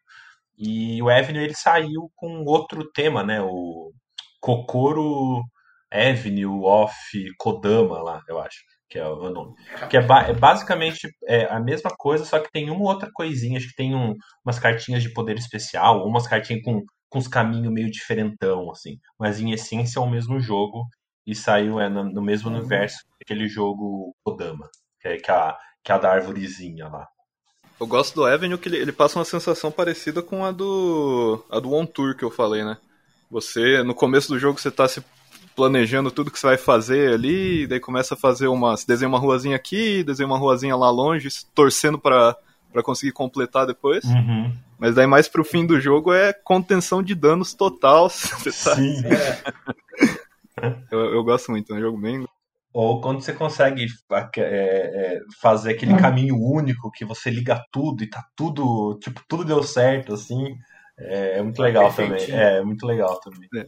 E 0.57 0.99
o 1.03 1.09
Avenue 1.09 1.43
ele 1.43 1.53
saiu 1.53 2.12
com 2.16 2.43
outro 2.45 2.89
tema, 2.91 3.24
né? 3.24 3.39
O 3.41 3.91
Kokoro 4.39 5.43
Avenue 5.91 6.66
of 6.66 6.95
Kodama 7.38 8.01
lá, 8.01 8.22
eu 8.28 8.39
acho 8.39 8.59
que 8.89 8.97
é 8.97 9.07
o 9.07 9.30
nome. 9.30 9.53
Que 9.88 9.97
é, 9.97 10.01
ba 10.01 10.24
é 10.24 10.34
basicamente 10.34 11.07
é, 11.28 11.45
a 11.45 11.59
mesma 11.59 11.91
coisa, 11.95 12.26
só 12.26 12.39
que 12.39 12.51
tem 12.51 12.72
uma 12.72 12.89
outra 12.89 13.09
coisinha. 13.14 13.57
Acho 13.57 13.68
que 13.68 13.76
tem 13.76 13.95
um, 13.95 14.16
umas 14.43 14.57
cartinhas 14.57 15.03
de 15.03 15.14
poder 15.14 15.38
especial, 15.38 16.07
umas 16.07 16.28
cartinhas 16.28 16.64
com 16.64 16.84
com 17.12 17.20
os 17.20 17.28
caminhos 17.28 17.74
meio 17.74 17.91
diferentão, 17.91 18.72
assim. 18.72 18.97
Mas 19.20 19.39
em 19.39 19.51
essência 19.51 19.99
é 19.99 20.01
o 20.01 20.09
mesmo 20.09 20.39
jogo 20.39 20.88
e 21.26 21.36
saiu 21.36 21.80
é, 21.80 21.89
no, 21.89 22.03
no 22.03 22.22
mesmo 22.22 22.49
uhum. 22.49 22.57
universo 22.57 22.99
aquele 23.22 23.47
jogo 23.47 24.15
Kodama, 24.24 24.69
que 24.99 25.07
é, 25.07 25.17
que, 25.17 25.30
é 25.30 25.34
a, 25.34 25.57
que 25.84 25.91
é 25.91 25.95
a 25.95 25.97
da 25.97 26.11
árvorezinha 26.11 26.88
lá. 26.88 27.07
Eu 27.80 27.88
gosto 27.88 28.13
do 28.15 28.26
Avenue 28.26 28.57
que 28.57 28.69
ele, 28.69 28.78
ele, 28.78 28.91
passa 28.91 29.17
uma 29.17 29.26
sensação 29.26 29.72
parecida 29.72 30.22
com 30.22 30.45
a 30.45 30.51
do 30.51 31.43
a 31.49 31.59
do 31.59 31.74
On 31.74 31.86
Tour 31.86 32.15
que 32.15 32.24
eu 32.24 32.30
falei, 32.30 32.63
né? 32.63 32.78
Você, 33.30 33.82
no 33.82 33.95
começo 33.95 34.28
do 34.28 34.38
jogo, 34.38 34.59
você 34.59 34.69
tá 34.69 34.88
se 34.88 35.03
planejando 35.55 36.11
tudo 36.11 36.30
que 36.30 36.39
você 36.39 36.47
vai 36.47 36.57
fazer 36.57 37.13
ali, 37.13 37.65
daí 37.65 37.80
começa 37.80 38.13
a 38.13 38.17
fazer 38.17 38.47
uma. 38.47 38.76
Você 38.76 38.86
desenha 38.86 39.09
uma 39.09 39.17
ruazinha 39.17 39.55
aqui, 39.55 40.03
desenha 40.03 40.28
uma 40.28 40.38
ruazinha 40.38 40.76
lá 40.76 40.89
longe, 40.89 41.28
torcendo 41.55 41.97
para 41.97 42.36
conseguir 42.84 43.13
completar 43.13 43.65
depois. 43.65 44.03
Uhum. 44.03 44.55
Mas 44.78 44.95
daí 44.95 45.07
mais 45.07 45.28
pro 45.28 45.43
fim 45.43 45.65
do 45.65 45.80
jogo 45.80 46.13
é 46.13 46.34
contenção 46.34 47.01
de 47.01 47.15
danos 47.15 47.53
total. 47.53 48.09
Tá... 48.63 48.76
Sim. 48.76 49.01
eu, 50.91 50.99
eu, 51.16 51.24
gosto 51.24 51.51
muito, 51.51 51.74
é 51.74 51.78
um 51.78 51.82
jogo 51.82 51.97
bem. 51.99 52.26
Ou 52.74 53.01
quando 53.01 53.22
você 53.22 53.34
consegue 53.34 53.86
é, 54.12 54.39
é, 54.39 55.20
fazer 55.41 55.72
aquele 55.72 55.97
caminho 55.97 56.36
único 56.38 56.89
que 56.91 57.03
você 57.03 57.30
liga 57.30 57.62
tudo 57.72 58.03
e 58.03 58.09
tá 58.09 58.26
tudo, 58.36 58.97
tipo, 58.99 59.22
tudo 59.28 59.43
deu 59.43 59.62
certo, 59.62 60.14
assim. 60.14 60.55
É, 60.97 61.39
é 61.39 61.41
muito 61.41 61.62
legal 61.62 61.93
também. 61.93 62.32
É, 62.32 62.57
é, 62.57 62.64
muito 62.64 62.86
legal 62.86 63.20
também. 63.20 63.49
É. 63.55 63.66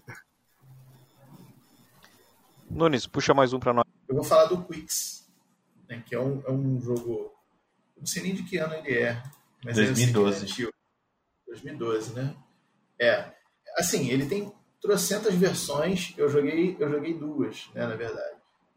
Nunes, 2.70 3.06
puxa 3.06 3.34
mais 3.34 3.52
um 3.52 3.60
pra 3.60 3.74
nós. 3.74 3.86
Eu 4.08 4.16
vou 4.16 4.24
falar 4.24 4.46
do 4.46 4.64
Quicks, 4.64 5.30
né, 5.90 6.02
que 6.06 6.16
é 6.16 6.20
um, 6.20 6.42
é 6.48 6.52
um 6.52 6.80
jogo. 6.80 7.34
Não 7.98 8.06
sei 8.06 8.24
nem 8.24 8.34
de 8.34 8.44
que 8.44 8.58
ano 8.58 8.74
ele 8.76 8.98
é. 8.98 9.22
Mas 9.64 9.76
2012. 9.76 10.64
É 10.64 10.72
2012, 11.48 12.14
né? 12.14 12.36
É. 13.00 13.32
Assim, 13.78 14.10
ele 14.10 14.26
tem 14.26 14.52
trocentas 14.84 15.34
versões. 15.34 16.14
Eu 16.18 16.28
joguei, 16.28 16.76
eu 16.78 16.90
joguei 16.90 17.14
duas, 17.14 17.70
né, 17.74 17.88
na 17.88 17.96
verdade. 17.96 18.36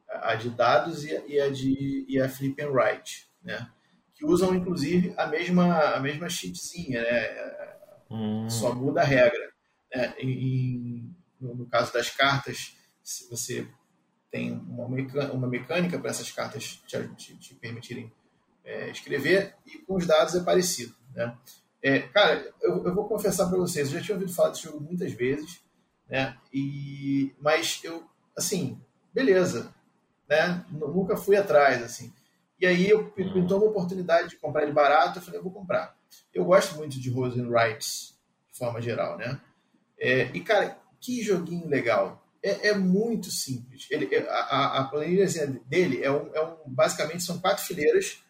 A 0.09 0.37
de 0.37 0.49
dados 0.51 1.05
e 1.05 1.15
a, 1.15 1.27
e 1.27 1.41
a 1.41 1.51
de 1.51 2.07
e 2.09 2.21
a 2.21 2.29
Flip 2.29 2.63
and 2.63 2.71
Write, 2.71 3.29
né? 3.43 3.69
Que 4.15 4.25
usam 4.25 4.55
inclusive 4.55 5.13
a 5.17 5.27
mesma 5.27 5.97
a 5.97 6.01
mesma 6.01 6.29
cheatzinha, 6.29 7.03
né? 7.03 7.77
Hum. 8.09 8.49
Só 8.49 8.73
muda 8.73 9.03
a 9.03 9.05
regra. 9.05 9.51
Né? 9.93 10.15
Em, 10.19 11.15
no, 11.41 11.55
no, 11.57 11.67
caso 11.67 11.93
das 11.93 12.09
cartas, 12.09 12.77
se 13.03 13.29
você 13.29 13.67
tem 14.31 14.53
uma, 14.53 14.89
mecânica, 14.89 15.35
uma 15.35 15.49
mecânica 15.49 15.99
para 15.99 16.11
essas 16.11 16.31
cartas 16.31 16.81
te, 16.87 17.09
te, 17.17 17.37
te 17.37 17.55
permitirem 17.57 18.13
é, 18.65 18.91
escrever, 18.91 19.55
e 19.67 19.79
com 19.79 19.97
os 19.97 20.07
dados 20.07 20.35
é 20.35 20.43
parecido. 20.43 20.95
Né? 21.15 21.37
É, 21.83 22.01
cara, 22.01 22.53
eu, 22.63 22.85
eu, 22.85 22.95
vou 22.95 23.09
confessar 23.09 23.49
para 23.49 23.59
vocês, 23.59 23.89
eu 23.89 23.99
já 23.99 24.05
tinha 24.05 24.15
ouvido 24.17 24.33
falar 24.33 24.51
desse 24.51 24.63
jogo 24.63 24.81
muitas 24.81 25.13
vezes, 25.13 25.61
né? 26.09 26.37
E, 26.53 27.35
mas 27.41 27.81
eu, 27.85 28.05
assim, 28.37 28.81
beleza, 29.13 29.75
né? 30.29 30.65
Nunca 30.71 31.17
fui 31.17 31.37
atrás, 31.37 31.83
assim. 31.83 32.13
E 32.59 32.67
aí 32.67 32.89
eu 32.89 33.11
pintou 33.11 33.59
uma 33.59 33.71
oportunidade 33.71 34.31
de 34.31 34.37
comprar 34.37 34.63
ele 34.63 34.73
barato, 34.73 35.19
eu 35.19 35.23
falei, 35.23 35.39
eu 35.39 35.45
vou 35.45 35.53
comprar. 35.53 35.95
Eu 36.33 36.45
gosto 36.45 36.77
muito 36.77 36.99
de 36.99 37.11
Rosen 37.11 37.47
Wrights, 37.47 38.19
de 38.51 38.59
forma 38.59 38.81
geral, 38.81 39.19
né? 39.19 39.41
É, 39.99 40.25
e, 40.33 40.41
cara, 40.41 40.79
que 41.01 41.23
joguinho 41.23 41.69
legal. 41.69 42.23
É, 42.43 42.69
é 42.69 42.75
muito 42.75 43.31
simples. 43.31 43.87
Ele, 43.91 44.15
é, 44.15 44.29
a, 44.29 44.81
a 44.81 44.85
planilha 44.85 45.27
dele 45.67 46.03
é 46.03 46.11
um, 46.11 46.35
é 46.35 46.43
um, 46.43 46.57
basicamente 46.67 47.25
são 47.25 47.39
quatro 47.39 47.65
fileiras 47.65 48.23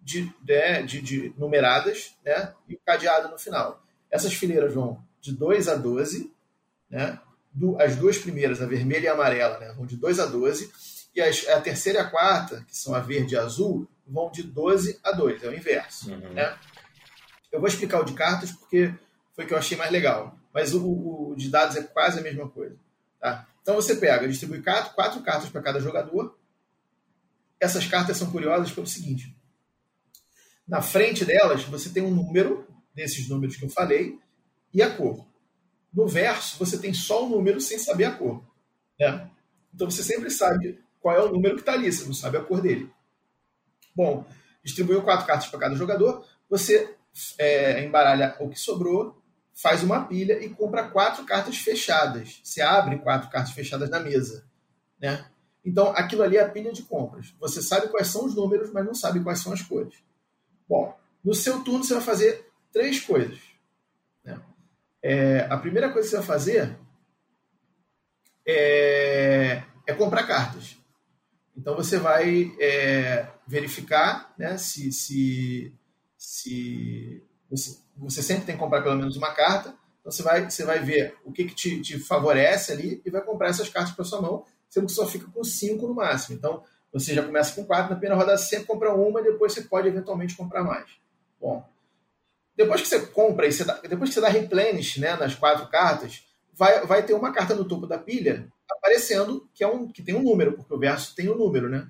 de, 0.00 0.32
de, 0.42 0.54
né, 0.54 0.82
de, 0.82 1.02
de 1.02 1.34
numeradas, 1.36 2.16
né? 2.24 2.54
E 2.68 2.74
o 2.74 2.80
cadeado 2.84 3.28
no 3.28 3.38
final. 3.38 3.82
Essas 4.10 4.32
fileiras 4.32 4.72
vão 4.72 5.02
de 5.20 5.32
2 5.34 5.68
a 5.68 5.74
12, 5.74 6.32
né? 6.90 7.18
Do, 7.52 7.80
as 7.80 7.96
duas 7.96 8.18
primeiras, 8.18 8.60
a 8.60 8.66
vermelha 8.66 9.04
e 9.04 9.08
a 9.08 9.12
amarela, 9.12 9.58
né? 9.58 9.72
vão 9.72 9.86
de 9.86 9.96
2 9.96 10.20
a 10.20 10.26
12, 10.26 10.70
e 11.14 11.20
as, 11.20 11.48
a 11.48 11.60
terceira 11.60 11.98
e 11.98 12.02
a 12.02 12.10
quarta, 12.10 12.64
que 12.68 12.76
são 12.76 12.94
a 12.94 13.00
verde 13.00 13.34
e 13.34 13.38
a 13.38 13.42
azul, 13.42 13.88
vão 14.06 14.30
de 14.30 14.42
12 14.42 15.00
a 15.02 15.12
2, 15.12 15.42
é 15.42 15.48
o 15.48 15.54
inverso. 15.54 16.10
Uhum. 16.10 16.32
Né? 16.32 16.56
Eu 17.50 17.60
vou 17.60 17.68
explicar 17.68 18.00
o 18.00 18.04
de 18.04 18.12
cartas 18.12 18.52
porque 18.52 18.94
foi 19.34 19.44
o 19.44 19.48
que 19.48 19.54
eu 19.54 19.58
achei 19.58 19.76
mais 19.76 19.90
legal, 19.90 20.36
mas 20.52 20.74
o, 20.74 21.30
o 21.30 21.34
de 21.36 21.48
dados 21.48 21.76
é 21.76 21.82
quase 21.82 22.18
a 22.18 22.22
mesma 22.22 22.48
coisa. 22.48 22.76
Tá? 23.20 23.46
Então 23.62 23.74
você 23.74 23.96
pega, 23.96 24.26
distribui 24.26 24.62
quatro, 24.62 24.94
quatro 24.94 25.22
cartas 25.22 25.50
para 25.50 25.62
cada 25.62 25.80
jogador. 25.80 26.38
Essas 27.60 27.86
cartas 27.86 28.16
são 28.16 28.30
curiosas 28.30 28.70
pelo 28.70 28.86
seguinte: 28.86 29.36
na 30.66 30.80
frente 30.82 31.24
delas, 31.24 31.64
você 31.64 31.90
tem 31.90 32.02
um 32.02 32.14
número, 32.14 32.66
desses 32.94 33.28
números 33.28 33.56
que 33.56 33.64
eu 33.64 33.70
falei, 33.70 34.18
e 34.72 34.82
a 34.82 34.90
cor. 34.90 35.27
No 35.92 36.06
verso, 36.06 36.58
você 36.58 36.78
tem 36.78 36.92
só 36.92 37.24
o 37.24 37.28
número 37.28 37.60
sem 37.60 37.78
saber 37.78 38.04
a 38.04 38.12
cor. 38.12 38.42
Né? 38.98 39.30
Então 39.74 39.90
você 39.90 40.02
sempre 40.02 40.30
sabe 40.30 40.78
qual 41.00 41.16
é 41.16 41.22
o 41.22 41.32
número 41.32 41.54
que 41.54 41.62
está 41.62 41.72
ali, 41.72 41.92
você 41.92 42.04
não 42.04 42.14
sabe 42.14 42.36
a 42.36 42.42
cor 42.42 42.60
dele. 42.60 42.90
Bom, 43.94 44.26
distribuiu 44.62 45.02
quatro 45.02 45.26
cartas 45.26 45.48
para 45.48 45.60
cada 45.60 45.74
jogador, 45.74 46.24
você 46.48 46.94
é, 47.38 47.84
embaralha 47.84 48.36
o 48.40 48.48
que 48.48 48.58
sobrou, 48.58 49.20
faz 49.54 49.82
uma 49.82 50.04
pilha 50.04 50.42
e 50.44 50.48
compra 50.50 50.88
quatro 50.88 51.24
cartas 51.24 51.58
fechadas. 51.58 52.40
Você 52.44 52.60
abre 52.60 52.98
quatro 52.98 53.28
cartas 53.28 53.52
fechadas 53.52 53.90
na 53.90 53.98
mesa. 53.98 54.44
Né? 55.00 55.24
Então, 55.64 55.88
aquilo 55.96 56.22
ali 56.22 56.36
é 56.36 56.42
a 56.42 56.48
pilha 56.48 56.72
de 56.72 56.82
compras. 56.82 57.34
Você 57.40 57.60
sabe 57.60 57.88
quais 57.88 58.06
são 58.06 58.24
os 58.24 58.34
números, 58.34 58.72
mas 58.72 58.86
não 58.86 58.94
sabe 58.94 59.20
quais 59.20 59.40
são 59.40 59.52
as 59.52 59.62
cores. 59.62 59.94
Bom, 60.68 60.96
no 61.24 61.34
seu 61.34 61.62
turno 61.64 61.82
você 61.82 61.94
vai 61.94 62.02
fazer 62.02 62.48
três 62.72 63.00
coisas. 63.00 63.38
É, 65.02 65.46
a 65.48 65.56
primeira 65.56 65.92
coisa 65.92 66.08
que 66.08 66.10
você 66.10 66.16
vai 66.16 66.26
fazer 66.26 66.76
é, 68.46 69.62
é 69.86 69.94
comprar 69.94 70.26
cartas. 70.26 70.76
Então 71.56 71.74
você 71.74 71.98
vai 71.98 72.52
é, 72.60 73.26
verificar 73.46 74.32
né, 74.38 74.56
se, 74.56 74.92
se, 74.92 75.72
se 76.16 77.22
você, 77.50 77.78
você, 77.96 78.22
sempre 78.22 78.46
tem 78.46 78.54
que 78.54 78.60
comprar 78.60 78.82
pelo 78.82 78.96
menos 78.96 79.16
uma 79.16 79.32
carta. 79.32 79.74
Então 80.00 80.12
você 80.12 80.22
vai, 80.22 80.48
você 80.48 80.64
vai 80.64 80.78
ver 80.78 81.16
o 81.24 81.32
que, 81.32 81.44
que 81.44 81.54
te, 81.54 81.80
te 81.82 81.98
favorece 81.98 82.72
ali 82.72 83.02
e 83.04 83.10
vai 83.10 83.20
comprar 83.22 83.48
essas 83.48 83.68
cartas 83.68 83.94
para 83.94 84.04
sua 84.04 84.22
mão, 84.22 84.44
sendo 84.70 84.86
que 84.86 84.92
só 84.92 85.06
fica 85.06 85.26
com 85.26 85.42
cinco 85.42 85.88
no 85.88 85.94
máximo. 85.94 86.36
Então 86.36 86.62
você 86.92 87.12
já 87.12 87.22
começa 87.22 87.54
com 87.54 87.64
quatro, 87.64 87.90
na 87.90 87.96
primeira 87.96 88.16
rodada 88.16 88.38
você 88.38 88.50
sempre 88.50 88.66
compra 88.66 88.94
uma 88.94 89.20
e 89.20 89.24
depois 89.24 89.52
você 89.52 89.62
pode 89.62 89.88
eventualmente 89.88 90.36
comprar 90.36 90.62
mais. 90.62 90.88
Bom, 91.40 91.68
depois 92.58 92.80
que 92.80 92.88
você 92.88 92.98
compra 93.06 93.46
e 93.46 93.52
você 93.52 93.64
dá, 93.64 93.74
depois 93.74 94.10
que 94.10 94.14
você 94.14 94.20
dá 94.20 94.28
replenish 94.28 94.98
né, 94.98 95.14
nas 95.14 95.36
quatro 95.36 95.68
cartas, 95.68 96.24
vai, 96.52 96.84
vai 96.84 97.04
ter 97.04 97.14
uma 97.14 97.32
carta 97.32 97.54
no 97.54 97.64
topo 97.64 97.86
da 97.86 97.96
pilha 97.96 98.52
aparecendo 98.68 99.48
que, 99.54 99.62
é 99.62 99.68
um, 99.68 99.86
que 99.86 100.02
tem 100.02 100.16
um 100.16 100.22
número, 100.22 100.54
porque 100.54 100.74
o 100.74 100.78
verso 100.78 101.14
tem 101.14 101.30
um 101.30 101.36
número, 101.36 101.68
né? 101.68 101.88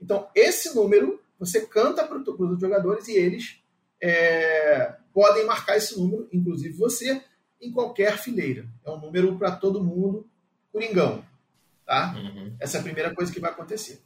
Então, 0.00 0.28
esse 0.34 0.74
número 0.74 1.18
você 1.38 1.62
canta 1.62 2.06
para 2.06 2.18
os 2.18 2.60
jogadores 2.60 3.08
e 3.08 3.16
eles 3.16 3.62
é, 3.98 4.94
podem 5.12 5.46
marcar 5.46 5.78
esse 5.78 5.98
número, 5.98 6.28
inclusive 6.30 6.76
você, 6.76 7.22
em 7.58 7.72
qualquer 7.72 8.18
fileira. 8.18 8.68
É 8.84 8.90
um 8.90 9.00
número 9.00 9.38
para 9.38 9.52
todo 9.52 9.82
mundo, 9.82 10.28
coringão. 10.70 11.24
Tá? 11.86 12.14
Uhum. 12.14 12.54
Essa 12.60 12.76
é 12.76 12.80
a 12.80 12.82
primeira 12.82 13.14
coisa 13.14 13.32
que 13.32 13.40
vai 13.40 13.50
acontecer. 13.50 14.02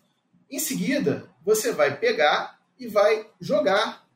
Em 0.48 0.60
seguida, 0.60 1.28
você 1.44 1.72
vai 1.72 1.98
pegar 1.98 2.60
e 2.78 2.86
vai 2.86 3.28
jogar 3.40 4.06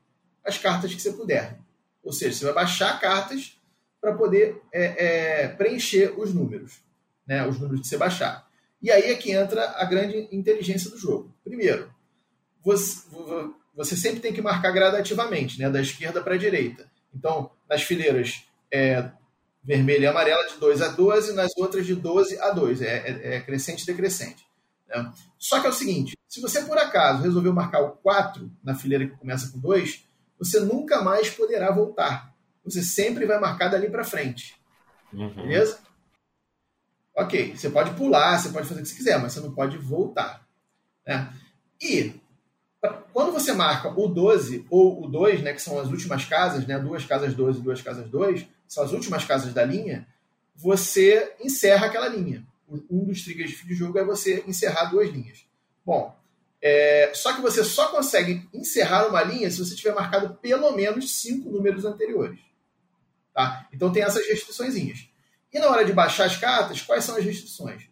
as 0.45 0.57
cartas 0.59 0.95
que 0.95 1.03
você 1.03 1.13
puder. 1.13 1.59
Ou 2.03 2.13
seja, 2.13 2.37
você 2.37 2.45
vai 2.45 2.55
baixar 2.55 3.01
cartas 3.01 3.59
para 4.01 4.15
poder 4.15 4.61
é, 4.73 5.43
é, 5.45 5.49
preencher 5.49 6.19
os 6.19 6.33
números, 6.33 6.81
né? 7.27 7.47
os 7.47 7.59
números 7.59 7.81
que 7.81 7.89
você 7.89 7.97
baixar. 7.97 8.49
E 8.81 8.91
aí 8.91 9.11
é 9.11 9.15
que 9.17 9.33
entra 9.33 9.75
a 9.77 9.85
grande 9.85 10.29
inteligência 10.31 10.91
do 10.91 10.97
jogo. 10.97 11.35
Primeiro, 11.43 11.93
você, 12.65 13.03
você 13.75 13.97
sempre 13.97 14.21
tem 14.21 14.33
que 14.33 14.41
marcar 14.41 14.71
gradativamente, 14.71 15.59
né? 15.59 15.69
da 15.69 15.81
esquerda 15.81 16.23
para 16.23 16.35
a 16.35 16.39
direita. 16.39 16.89
Então, 17.13 17.51
nas 17.69 17.83
fileiras 17.83 18.45
é, 18.73 19.11
vermelha 19.63 20.05
e 20.05 20.07
amarela, 20.07 20.49
de 20.49 20.59
2 20.59 20.83
a 20.83 20.89
12, 20.89 21.35
nas 21.35 21.57
outras 21.57 21.85
de 21.85 21.95
12 21.95 22.41
a 22.41 22.51
2. 22.51 22.83
É, 22.83 22.87
é, 22.87 23.35
é 23.37 23.41
crescente 23.41 23.83
e 23.83 23.87
decrescente. 23.87 24.47
Né? 24.89 25.13
Só 25.39 25.61
que 25.61 25.67
é 25.67 25.71
o 25.71 25.75
seguinte: 25.75 26.17
se 26.29 26.41
você 26.41 26.63
por 26.63 26.79
acaso 26.79 27.23
resolveu 27.23 27.53
marcar 27.53 27.83
o 27.83 27.91
4 27.91 28.51
na 28.63 28.75
fileira 28.75 29.07
que 29.07 29.17
começa 29.17 29.51
com 29.51 29.59
2, 29.59 30.08
você 30.39 30.61
nunca 30.61 31.03
mais 31.03 31.31
poderá 31.31 31.71
voltar. 31.71 32.35
Você 32.65 32.83
sempre 32.83 33.27
vai 33.27 33.39
marcar 33.39 33.69
dali 33.69 33.91
para 33.91 34.05
frente. 34.05 34.55
Uhum. 35.13 35.35
Beleza? 35.35 35.79
Ok, 37.15 37.57
você 37.57 37.69
pode 37.71 37.95
pular, 37.95 38.39
você 38.39 38.51
pode 38.51 38.69
fazer 38.69 38.81
o 38.81 38.83
que 38.83 38.91
você 38.91 38.97
quiser, 38.97 39.19
mas 39.19 39.33
você 39.33 39.41
não 39.41 39.53
pode 39.53 39.77
voltar. 39.77 40.47
Né? 41.07 41.33
E 41.81 42.15
quando 43.13 43.33
você 43.33 43.53
marca 43.53 43.89
o 43.89 44.07
12 44.07 44.67
ou 44.71 45.05
o 45.05 45.09
2, 45.09 45.43
né, 45.43 45.53
que 45.53 45.63
são 45.63 45.81
as 45.81 45.89
últimas 45.89 46.25
casas, 46.25 46.67
né, 46.67 46.79
duas 46.79 47.05
casas 47.05 47.35
12 47.35 47.59
e 47.59 47.63
duas 47.63 47.83
casas 47.83 48.09
2, 48.09 48.47
são 48.69 48.85
as 48.85 48.93
últimas 48.93 49.25
casas 49.25 49.53
da 49.53 49.65
linha, 49.65 50.07
você 50.55 51.35
encerra 51.41 51.87
aquela 51.87 52.09
linha. 52.09 52.47
Um 52.69 53.05
dos 53.05 53.25
triggers 53.25 53.51
de 53.65 53.75
jogo 53.75 53.99
é 53.99 54.05
você 54.05 54.45
encerrar 54.47 54.87
duas 54.87 55.09
linhas. 55.09 55.47
Bom, 55.85 56.15
é, 56.61 57.13
só 57.15 57.35
que 57.35 57.41
você 57.41 57.65
só 57.65 57.89
consegue 57.89 58.49
encerrar 58.53 59.07
uma 59.07 59.23
linha 59.23 59.51
se 59.51 59.59
você 59.59 59.75
tiver 59.75 59.95
marcado 59.95 60.35
pelo 60.37 60.73
menos 60.73 61.13
cinco 61.21 61.51
números 61.51 61.85
anteriores. 61.85 62.41
Tá? 63.33 63.69
Então 63.73 63.93
tem 63.93 64.03
essas 64.03 64.27
restrições. 64.27 64.75
E 64.77 65.59
na 65.59 65.69
hora 65.69 65.85
de 65.85 65.93
baixar 65.93 66.25
as 66.25 66.37
cartas, 66.37 66.83
quais 66.83 67.05
são 67.05 67.17
as 67.17 67.25
restrições? 67.25 67.89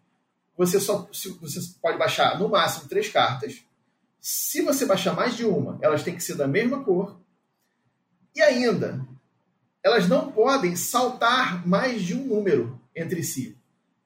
Você 0.56 0.80
só 0.80 1.08
você 1.40 1.60
pode 1.80 1.98
baixar 1.98 2.38
no 2.38 2.48
máximo 2.48 2.88
três 2.88 3.08
cartas 3.08 3.62
se 4.20 4.62
você 4.62 4.84
baixar 4.84 5.14
mais 5.14 5.36
de 5.36 5.44
uma, 5.44 5.78
elas 5.80 6.02
têm 6.02 6.16
que 6.16 6.24
ser 6.24 6.34
da 6.34 6.48
mesma 6.48 6.82
cor. 6.82 7.20
E 8.34 8.42
ainda, 8.42 9.06
elas 9.84 10.08
não 10.08 10.32
podem 10.32 10.74
saltar 10.74 11.64
mais 11.64 12.02
de 12.02 12.14
um 12.14 12.26
número 12.26 12.80
entre 12.94 13.22
si. 13.22 13.56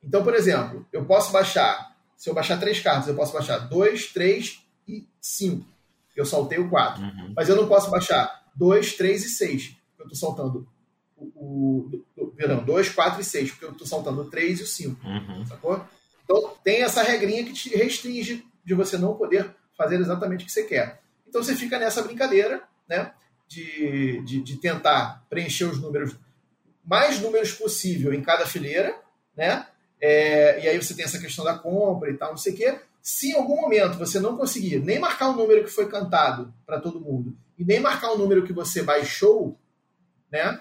Então, 0.03 0.23
por 0.23 0.35
exemplo, 0.35 0.87
eu 0.93 1.07
posso 1.07 1.33
baixar, 1.33 1.90
se 2.21 2.29
eu 2.29 2.35
baixar 2.35 2.61
três 2.61 2.79
cartas, 2.81 3.09
eu 3.09 3.15
posso 3.15 3.33
baixar 3.33 3.61
dois, 3.61 4.09
três 4.09 4.63
e 4.87 5.09
cinco. 5.19 5.67
Eu 6.15 6.27
saltei 6.27 6.59
o 6.59 6.69
quatro. 6.69 7.03
Uhum. 7.03 7.33
Mas 7.35 7.49
eu 7.49 7.57
não 7.57 7.67
posso 7.67 7.91
baixar 7.91 8.45
dois, 8.55 8.93
três 8.93 9.25
e 9.25 9.31
seis. 9.31 9.75
Eu 9.99 10.05
estou 10.05 10.19
saltando 10.19 10.69
o, 11.17 11.25
o, 11.25 12.05
o, 12.19 12.27
perdão, 12.33 12.63
dois, 12.63 12.91
quatro 12.91 13.23
e 13.23 13.25
seis, 13.25 13.51
porque 13.51 13.65
eu 13.65 13.73
estou 13.73 13.87
saltando 13.87 14.21
o 14.21 14.29
três 14.29 14.61
e 14.61 14.65
o 14.65 14.67
cinco. 14.67 15.03
Uhum. 15.03 15.47
Sacou? 15.47 15.83
Então 16.23 16.55
tem 16.63 16.83
essa 16.83 17.03
regrinha 17.03 17.43
que 17.43 17.55
te 17.55 17.71
restringe 17.71 18.47
de 18.63 18.75
você 18.75 18.99
não 18.99 19.15
poder 19.15 19.57
fazer 19.75 19.99
exatamente 19.99 20.43
o 20.43 20.47
que 20.47 20.53
você 20.53 20.65
quer. 20.65 21.01
Então 21.27 21.43
você 21.43 21.57
fica 21.57 21.79
nessa 21.79 22.03
brincadeira, 22.03 22.63
né? 22.87 23.15
De, 23.49 24.21
de, 24.27 24.43
de 24.43 24.57
tentar 24.59 25.25
preencher 25.31 25.65
os 25.65 25.81
números, 25.81 26.15
mais 26.85 27.19
números 27.19 27.53
possível 27.53 28.13
em 28.13 28.21
cada 28.21 28.45
fileira, 28.45 28.95
né? 29.35 29.67
É, 30.01 30.65
e 30.65 30.69
aí 30.69 30.81
você 30.81 30.95
tem 30.95 31.05
essa 31.05 31.19
questão 31.19 31.45
da 31.45 31.59
compra 31.59 32.11
e 32.11 32.17
tal, 32.17 32.31
não 32.31 32.37
sei 32.37 32.55
o 32.55 32.57
quê. 32.57 32.81
Se 33.03 33.31
em 33.31 33.35
algum 33.35 33.57
momento 33.57 33.99
você 33.99 34.21
não 34.21 34.37
conseguir 34.37 34.79
nem 34.79 34.99
marcar 34.99 35.31
o 35.31 35.37
número 35.37 35.65
que 35.65 35.71
foi 35.71 35.89
cantado 35.89 36.53
para 36.67 36.81
todo 36.81 37.01
mundo 37.01 37.37
e 37.59 37.65
nem 37.65 37.81
marcar 37.81 38.13
o 38.13 38.19
número 38.19 38.45
que 38.45 38.53
você 38.53 38.83
baixou, 38.83 39.59
né? 40.31 40.61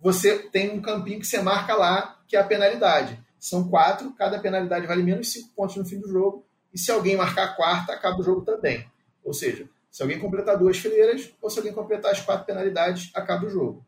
Você 0.00 0.38
tem 0.38 0.70
um 0.70 0.80
campinho 0.80 1.18
que 1.18 1.26
você 1.26 1.42
marca 1.42 1.74
lá, 1.74 2.20
que 2.26 2.36
é 2.36 2.40
a 2.40 2.44
penalidade. 2.44 3.18
São 3.38 3.68
quatro, 3.68 4.12
cada 4.12 4.38
penalidade 4.38 4.86
vale 4.86 5.02
menos 5.02 5.32
cinco 5.32 5.50
pontos 5.54 5.76
no 5.76 5.84
fim 5.84 5.98
do 5.98 6.08
jogo. 6.08 6.46
E 6.72 6.78
se 6.78 6.90
alguém 6.90 7.16
marcar 7.16 7.44
a 7.44 7.54
quarta, 7.54 7.92
acaba 7.92 8.20
o 8.20 8.22
jogo 8.22 8.42
também. 8.42 8.88
Ou 9.24 9.32
seja, 9.32 9.68
se 9.90 10.02
alguém 10.02 10.18
completar 10.18 10.56
duas 10.56 10.78
fileiras, 10.78 11.32
ou 11.40 11.50
se 11.50 11.58
alguém 11.58 11.72
completar 11.72 12.12
as 12.12 12.20
quatro 12.20 12.46
penalidades, 12.46 13.10
acaba 13.14 13.46
o 13.46 13.50
jogo. 13.50 13.84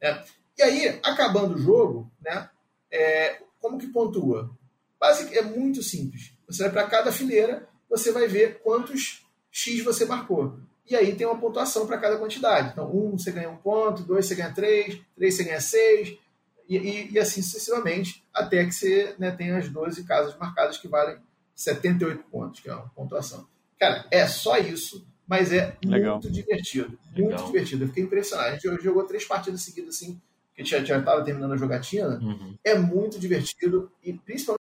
Né? 0.00 0.22
E 0.56 0.62
aí, 0.62 1.00
acabando 1.02 1.54
o 1.54 1.58
jogo, 1.58 2.10
né, 2.20 2.48
é, 2.90 3.40
como 3.60 3.78
que 3.78 3.86
pontua? 3.86 4.50
Basicamente, 4.98 5.38
é 5.38 5.42
muito 5.42 5.82
simples. 5.82 6.32
Você 6.46 6.62
vai 6.64 6.72
para 6.72 6.86
cada 6.86 7.12
fileira, 7.12 7.68
você 7.88 8.12
vai 8.12 8.26
ver 8.26 8.60
quantos 8.62 9.26
X 9.50 9.82
você 9.82 10.04
marcou. 10.04 10.58
E 10.88 10.96
aí 10.96 11.14
tem 11.14 11.26
uma 11.26 11.38
pontuação 11.38 11.86
para 11.86 11.98
cada 11.98 12.16
quantidade. 12.16 12.70
Então, 12.72 12.90
um 12.94 13.18
você 13.18 13.30
ganha 13.30 13.50
um 13.50 13.56
ponto, 13.56 14.02
dois 14.02 14.26
você 14.26 14.34
ganha 14.34 14.52
três, 14.52 15.00
três 15.14 15.34
você 15.34 15.44
ganha 15.44 15.60
seis, 15.60 16.18
e, 16.68 16.76
e, 16.76 17.12
e 17.12 17.18
assim 17.18 17.42
sucessivamente, 17.42 18.22
até 18.32 18.64
que 18.64 18.72
você 18.72 19.14
né, 19.18 19.30
tenha 19.30 19.56
as 19.56 19.68
12 19.68 20.04
casas 20.04 20.36
marcadas 20.38 20.76
que 20.76 20.86
valem 20.86 21.18
78 21.54 22.24
pontos, 22.24 22.60
que 22.60 22.68
é 22.68 22.74
uma 22.74 22.88
pontuação. 22.90 23.46
Cara, 23.78 24.06
é 24.10 24.26
só 24.26 24.58
isso, 24.58 25.06
mas 25.26 25.52
é 25.52 25.76
Legal. 25.84 26.14
muito 26.14 26.30
divertido. 26.30 26.98
Muito 27.12 27.30
Legal. 27.30 27.46
divertido. 27.46 27.84
Eu 27.84 27.88
fiquei 27.88 28.04
impressionado. 28.04 28.48
A 28.48 28.52
gente 28.52 28.82
jogou 28.82 29.04
três 29.04 29.24
partidas 29.24 29.62
seguidas 29.62 29.96
assim, 29.96 30.20
que 30.80 30.86
já 30.86 30.98
estava 30.98 31.24
terminando 31.24 31.52
a 31.52 31.56
jogatina. 31.56 32.18
Uhum. 32.20 32.56
É 32.64 32.74
muito 32.78 33.18
divertido 33.18 33.90
e 34.02 34.12
principalmente 34.12 34.58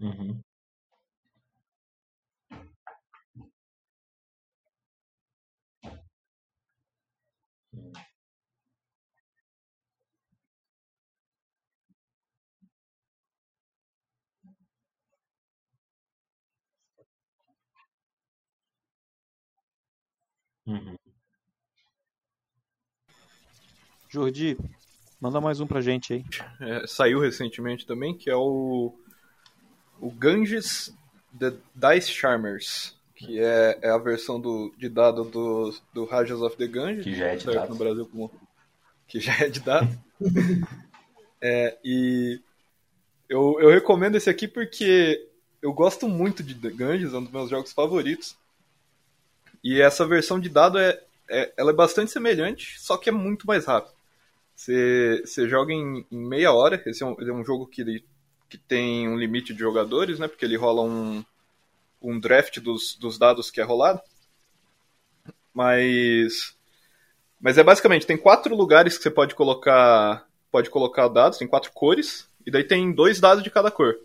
Uhum. 0.00 0.42
Uhum. 20.66 20.96
Jordi, 24.08 24.56
manda 25.20 25.40
mais 25.40 25.60
um 25.60 25.66
pra 25.66 25.80
gente 25.80 26.12
aí. 26.12 26.24
É, 26.60 26.86
saiu 26.86 27.18
recentemente 27.18 27.86
também, 27.86 28.16
que 28.16 28.28
é 28.28 28.36
o 28.36 28.94
o 30.00 30.10
Ganges 30.10 30.92
The 31.38 31.52
Dice 31.74 32.10
Charmers, 32.10 32.96
que 33.14 33.40
é, 33.40 33.78
é 33.80 33.90
a 33.90 33.98
versão 33.98 34.40
do, 34.40 34.74
de 34.76 34.88
dado 34.88 35.24
do, 35.24 35.74
do 35.94 36.04
Rajas 36.04 36.42
of 36.42 36.56
the 36.56 36.66
Ganges, 36.66 37.04
que 37.04 37.14
já 37.14 37.28
é 37.28 37.36
de 37.36 37.46
dado. 37.46 37.70
no 37.70 37.76
Brasil 37.76 38.06
como 38.06 38.30
que 39.06 39.20
já 39.20 39.34
é 39.38 39.48
de 39.48 39.60
dado. 39.60 39.96
é, 41.40 41.78
e 41.84 42.40
eu, 43.28 43.56
eu 43.60 43.70
recomendo 43.70 44.16
esse 44.16 44.28
aqui 44.28 44.48
porque 44.48 45.28
eu 45.62 45.72
gosto 45.72 46.08
muito 46.08 46.42
de 46.42 46.54
Ganges, 46.54 47.14
é 47.14 47.16
um 47.16 47.22
dos 47.22 47.32
meus 47.32 47.48
jogos 47.48 47.72
favoritos. 47.72 48.36
E 49.62 49.80
essa 49.80 50.06
versão 50.06 50.40
de 50.40 50.48
dado 50.48 50.78
é, 50.78 51.00
é, 51.28 51.52
ela 51.56 51.70
é 51.70 51.74
bastante 51.74 52.10
semelhante, 52.10 52.80
só 52.80 52.96
que 52.96 53.08
é 53.08 53.12
muito 53.12 53.46
mais 53.46 53.64
rápido. 53.64 53.94
Você, 54.54 55.22
você 55.24 55.48
joga 55.48 55.72
em, 55.72 56.06
em 56.10 56.18
meia 56.18 56.52
hora. 56.52 56.82
Esse 56.86 57.02
é 57.02 57.06
um, 57.06 57.16
é 57.20 57.32
um 57.32 57.44
jogo 57.44 57.66
que 57.66 57.80
ele 57.80 58.04
que 58.48 58.58
tem 58.58 59.08
um 59.08 59.16
limite 59.16 59.54
de 59.54 59.60
jogadores, 59.60 60.18
né? 60.18 60.28
Porque 60.28 60.44
ele 60.44 60.58
rola 60.58 60.82
um, 60.82 61.24
um 62.02 62.20
draft 62.20 62.60
dos, 62.60 62.96
dos 62.96 63.18
dados 63.18 63.50
que 63.50 63.60
é 63.60 63.64
rolado. 63.64 64.00
Mas. 65.54 66.54
Mas 67.40 67.58
é 67.58 67.64
basicamente, 67.64 68.06
tem 68.06 68.16
quatro 68.16 68.54
lugares 68.54 68.96
que 68.96 69.02
você 69.02 69.10
pode 69.10 69.34
colocar. 69.34 70.28
Pode 70.50 70.68
colocar 70.68 71.08
dados, 71.08 71.38
tem 71.38 71.48
quatro 71.48 71.72
cores, 71.72 72.28
e 72.46 72.50
daí 72.50 72.62
tem 72.62 72.92
dois 72.92 73.18
dados 73.18 73.42
de 73.42 73.50
cada 73.50 73.70
cor. 73.70 73.96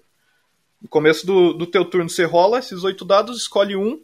No 0.82 0.88
começo 0.88 1.28
do, 1.28 1.52
do 1.52 1.68
teu 1.68 1.84
turno 1.84 2.10
você 2.10 2.24
rola 2.24 2.60
esses 2.60 2.86
oito 2.86 3.04
dados, 3.04 3.42
escolhe 3.42 3.76
um, 3.76 4.02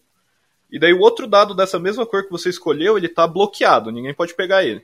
E 0.74 0.80
daí 0.80 0.92
o 0.92 1.02
outro 1.02 1.28
dado 1.28 1.54
dessa 1.54 1.78
mesma 1.78 2.04
cor 2.04 2.24
que 2.24 2.32
você 2.32 2.50
escolheu, 2.50 2.98
ele 2.98 3.08
tá 3.08 3.28
bloqueado, 3.28 3.92
ninguém 3.92 4.12
pode 4.12 4.34
pegar 4.34 4.64
ele. 4.64 4.84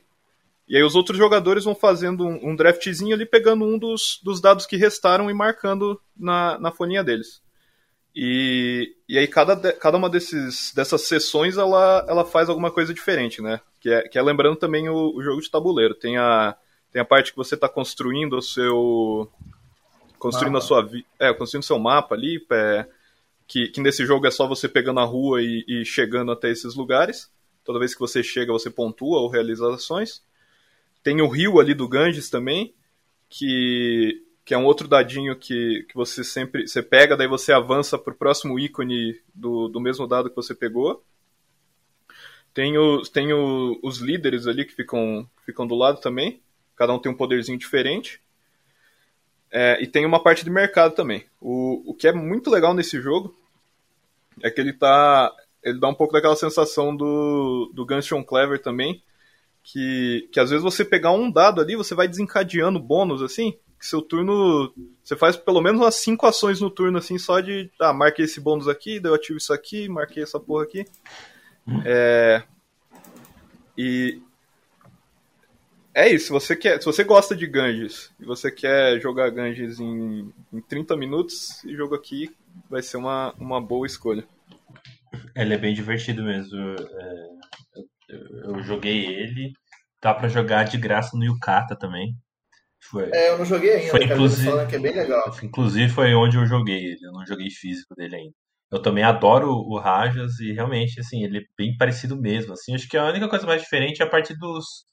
E 0.67 0.77
aí 0.77 0.83
os 0.83 0.93
outros 0.93 1.17
jogadores 1.17 1.63
vão 1.63 1.73
fazendo 1.73 2.27
um, 2.27 2.51
um 2.51 2.55
draftzinho 2.55 3.15
ali, 3.15 3.25
pegando 3.25 3.65
um 3.65 3.75
dos, 3.75 4.19
dos 4.23 4.39
dados 4.39 4.67
que 4.67 4.77
restaram 4.77 5.31
e 5.31 5.33
marcando 5.33 5.99
na, 6.15 6.59
na 6.59 6.71
folhinha 6.71 7.03
deles. 7.03 7.41
E, 8.15 8.95
e 9.07 9.17
aí 9.17 9.27
cada, 9.27 9.73
cada 9.73 9.97
uma 9.97 10.07
desses, 10.07 10.71
dessas 10.75 11.07
sessões 11.07 11.57
ela, 11.57 12.05
ela 12.07 12.23
faz 12.23 12.49
alguma 12.49 12.69
coisa 12.69 12.93
diferente, 12.93 13.41
né? 13.41 13.59
Que 13.81 13.89
é, 13.89 14.07
que 14.07 14.19
é 14.19 14.21
lembrando 14.21 14.57
também 14.57 14.87
o, 14.89 15.15
o 15.15 15.23
jogo 15.23 15.41
de 15.41 15.49
tabuleiro. 15.49 15.95
Tem 15.95 16.17
a, 16.17 16.55
tem 16.91 17.01
a 17.01 17.05
parte 17.05 17.31
que 17.31 17.37
você 17.37 17.55
está 17.55 17.67
construindo 17.67 18.33
o 18.33 18.41
seu. 18.43 19.27
Construindo 20.19 20.53
mapa. 20.53 20.63
a 20.63 20.67
sua 20.67 20.83
vida. 20.83 21.07
É, 21.17 21.33
construindo 21.33 21.63
seu 21.63 21.79
mapa 21.79 22.13
ali. 22.13 22.45
É, 22.51 22.85
que, 23.49 23.67
que 23.67 23.81
nesse 23.81 24.05
jogo 24.05 24.27
é 24.27 24.31
só 24.31 24.47
você 24.47 24.69
pegando 24.69 24.99
a 24.99 25.03
rua 25.03 25.41
e, 25.41 25.65
e 25.67 25.83
chegando 25.83 26.31
até 26.31 26.51
esses 26.51 26.75
lugares. 26.75 27.31
Toda 27.65 27.79
vez 27.79 27.95
que 27.95 27.99
você 27.99 28.21
chega, 28.21 28.53
você 28.53 28.69
pontua 28.69 29.19
ou 29.19 29.27
realiza 29.27 29.67
ações. 29.73 30.23
Tem 31.01 31.19
o 31.19 31.27
rio 31.27 31.59
ali 31.59 31.73
do 31.73 31.87
Ganges 31.87 32.29
também, 32.29 32.73
que 33.27 34.23
que 34.45 34.53
é 34.55 34.57
um 34.57 34.65
outro 34.65 34.87
dadinho 34.87 35.35
que, 35.35 35.85
que 35.87 35.93
você 35.93 36.23
sempre 36.23 36.67
você 36.67 36.81
pega, 36.81 37.15
daí 37.15 37.27
você 37.27 37.53
avança 37.53 37.99
para 37.99 38.11
o 38.11 38.17
próximo 38.17 38.57
ícone 38.57 39.19
do, 39.31 39.67
do 39.67 39.79
mesmo 39.79 40.07
dado 40.07 40.27
que 40.27 40.35
você 40.35 40.55
pegou. 40.55 41.03
Tem, 42.51 42.75
o, 42.75 43.03
tem 43.03 43.31
o, 43.31 43.79
os 43.83 43.99
líderes 43.99 44.47
ali 44.47 44.65
que 44.65 44.73
ficam, 44.73 45.29
ficam 45.45 45.67
do 45.67 45.75
lado 45.75 46.01
também. 46.01 46.41
Cada 46.75 46.91
um 46.91 46.97
tem 46.97 47.11
um 47.11 47.15
poderzinho 47.15 47.59
diferente. 47.59 48.19
É, 49.51 49.81
e 49.81 49.87
tem 49.87 50.05
uma 50.05 50.21
parte 50.21 50.43
de 50.43 50.49
mercado 50.49 50.93
também. 50.93 51.25
O, 51.41 51.91
o 51.91 51.93
que 51.93 52.07
é 52.07 52.13
muito 52.13 52.49
legal 52.49 52.73
nesse 52.73 53.01
jogo 53.01 53.35
é 54.41 54.49
que 54.49 54.61
ele 54.61 54.73
tá. 54.73 55.31
Ele 55.63 55.79
dá 55.79 55.87
um 55.89 55.93
pouco 55.93 56.13
daquela 56.13 56.35
sensação 56.35 56.95
do, 56.95 57.71
do 57.73 57.85
Gunstone 57.85 58.25
Clever 58.25 58.61
também. 58.61 59.03
Que, 59.63 60.29
que 60.31 60.39
às 60.39 60.49
vezes 60.49 60.63
você 60.63 60.85
pegar 60.85 61.11
um 61.11 61.29
dado 61.29 61.61
ali, 61.61 61.75
você 61.75 61.93
vai 61.93 62.07
desencadeando 62.07 62.79
bônus 62.79 63.21
assim 63.21 63.57
que 63.79 63.87
seu 63.87 64.01
turno. 64.01 64.73
Você 65.03 65.15
faz 65.15 65.37
pelo 65.37 65.61
menos 65.61 65.79
umas 65.79 65.95
5 65.95 66.27
ações 66.27 66.59
no 66.59 66.69
turno, 66.69 66.97
assim, 66.97 67.17
só 67.17 67.39
de. 67.39 67.71
Ah, 67.79 67.93
marquei 67.93 68.25
esse 68.25 68.41
bônus 68.41 68.67
aqui, 68.67 68.99
daí 68.99 69.11
eu 69.11 69.15
ativo 69.15 69.37
isso 69.37 69.53
aqui, 69.53 69.87
marquei 69.87 70.21
essa 70.21 70.39
porra 70.39 70.63
aqui. 70.63 70.85
Hum. 71.65 71.81
É. 71.85 72.43
E. 73.77 74.21
É 75.99 76.07
isso, 76.07 76.27
se 76.27 76.31
você, 76.31 76.55
quer, 76.55 76.79
se 76.79 76.85
você 76.85 77.03
gosta 77.03 77.35
de 77.35 77.45
Ganges 77.45 78.09
e 78.17 78.23
você 78.23 78.49
quer 78.49 79.01
jogar 79.01 79.29
Ganges 79.31 79.81
em, 79.81 80.33
em 80.53 80.61
30 80.61 80.95
minutos, 80.95 81.57
esse 81.57 81.75
jogo 81.75 81.93
aqui 81.93 82.33
vai 82.69 82.81
ser 82.81 82.95
uma, 82.95 83.33
uma 83.37 83.59
boa 83.59 83.85
escolha. 83.85 84.25
Ele 85.35 85.53
é 85.53 85.57
bem 85.57 85.73
divertido 85.73 86.23
mesmo. 86.23 86.57
É, 86.57 87.27
eu, 88.07 88.55
eu, 88.55 88.63
joguei 88.63 89.07
ele. 89.07 89.51
Dá 90.01 90.13
para 90.13 90.29
jogar 90.29 90.63
de 90.63 90.77
graça 90.77 91.17
no 91.17 91.25
Yukata 91.25 91.75
também. 91.75 92.15
Foi. 92.81 93.09
É, 93.11 93.31
eu 93.31 93.37
não 93.37 93.43
joguei 93.43 93.73
ainda, 93.73 93.91
foi, 93.91 94.05
inclusive, 94.05 94.67
que 94.67 94.75
é 94.77 94.79
bem 94.79 94.93
legal. 94.93 95.37
Inclusive 95.43 95.91
foi 95.91 96.15
onde 96.15 96.37
eu 96.37 96.45
joguei 96.45 96.77
ele, 96.77 97.05
eu 97.05 97.11
não 97.11 97.25
joguei 97.25 97.49
físico 97.49 97.93
dele 97.93 98.15
ainda. 98.15 98.35
Eu 98.71 98.81
também 98.81 99.03
adoro 99.03 99.49
o 99.49 99.77
Rajas 99.77 100.39
e 100.39 100.53
realmente, 100.53 100.97
assim, 101.01 101.25
ele 101.25 101.39
é 101.39 101.43
bem 101.57 101.75
parecido 101.75 102.15
mesmo. 102.15 102.53
Assim, 102.53 102.73
acho 102.73 102.87
que 102.87 102.95
a 102.95 103.03
única 103.03 103.27
coisa 103.27 103.45
mais 103.45 103.61
diferente 103.61 104.01
é 104.01 104.05
a 104.05 104.09
parte 104.09 104.33
dos, 104.33 104.87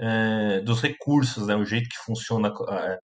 é, 0.00 0.60
dos 0.60 0.80
recursos, 0.82 1.46
né? 1.46 1.56
O 1.56 1.64
jeito 1.64 1.88
que 1.88 1.98
funciona 2.04 2.48
a, 2.48 2.98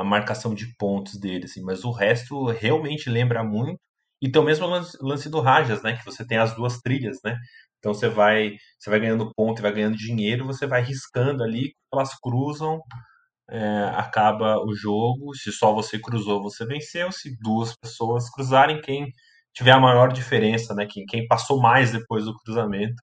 a, 0.00 0.04
marcação 0.04 0.54
de 0.54 0.66
pontos 0.76 1.18
dele, 1.18 1.46
assim. 1.46 1.62
Mas 1.62 1.84
o 1.84 1.92
resto 1.92 2.46
realmente 2.46 3.10
lembra 3.10 3.42
muito. 3.44 3.80
E 4.20 4.30
tem 4.30 4.40
o 4.40 4.44
mesmo 4.44 4.66
lance, 4.66 4.96
lance 5.00 5.28
do 5.30 5.40
Rajas, 5.40 5.82
né? 5.82 5.96
Que 5.96 6.04
você 6.04 6.26
tem 6.26 6.38
as 6.38 6.54
duas 6.54 6.78
trilhas, 6.80 7.18
né? 7.24 7.36
Então 7.78 7.94
você 7.94 8.08
vai, 8.08 8.56
você 8.78 8.90
vai 8.90 9.00
ganhando 9.00 9.32
ponto 9.34 9.60
e 9.60 9.62
vai 9.62 9.72
ganhando 9.72 9.96
dinheiro, 9.96 10.46
você 10.46 10.66
vai 10.66 10.82
riscando 10.82 11.42
ali, 11.42 11.72
elas 11.92 12.14
cruzam 12.20 12.80
é, 13.50 13.84
acaba 13.96 14.58
o 14.64 14.74
jogo. 14.74 15.34
Se 15.34 15.52
só 15.52 15.72
você 15.74 15.98
cruzou, 16.00 16.42
você 16.42 16.64
venceu. 16.66 17.12
Se 17.12 17.36
duas 17.40 17.74
pessoas 17.76 18.30
cruzarem, 18.30 18.80
quem 18.80 19.10
tiver 19.54 19.72
a 19.72 19.80
maior 19.80 20.12
diferença, 20.12 20.74
né? 20.74 20.86
Quem, 20.90 21.04
quem 21.06 21.26
passou 21.28 21.60
mais 21.60 21.92
depois 21.92 22.24
do 22.24 22.36
cruzamento 22.38 22.96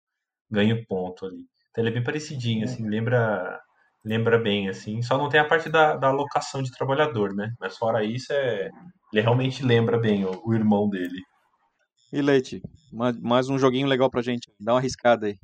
ganha 0.51 0.75
o 0.75 0.85
ponto 0.87 1.25
ali. 1.25 1.45
Então 1.69 1.83
ele 1.83 1.89
é 1.89 1.93
bem 1.93 2.03
parecidinho, 2.03 2.63
assim, 2.63 2.87
lembra 2.87 3.59
lembra 4.03 4.37
bem, 4.39 4.69
assim. 4.69 5.01
Só 5.01 5.17
não 5.17 5.29
tem 5.29 5.39
a 5.39 5.47
parte 5.47 5.69
da, 5.69 5.95
da 5.95 6.07
alocação 6.07 6.61
de 6.61 6.71
trabalhador, 6.71 7.33
né? 7.33 7.53
Mas 7.59 7.77
fora 7.77 8.03
isso, 8.03 8.31
é, 8.31 8.69
ele 9.11 9.21
realmente 9.21 9.63
lembra 9.63 9.97
bem 9.99 10.25
o, 10.25 10.41
o 10.45 10.53
irmão 10.53 10.89
dele. 10.89 11.21
E 12.11 12.21
Leite, 12.21 12.61
mais 12.91 13.49
um 13.49 13.59
joguinho 13.59 13.87
legal 13.87 14.09
pra 14.09 14.21
gente. 14.21 14.51
Dá 14.59 14.73
uma 14.73 14.79
arriscada 14.79 15.27
aí. 15.27 15.37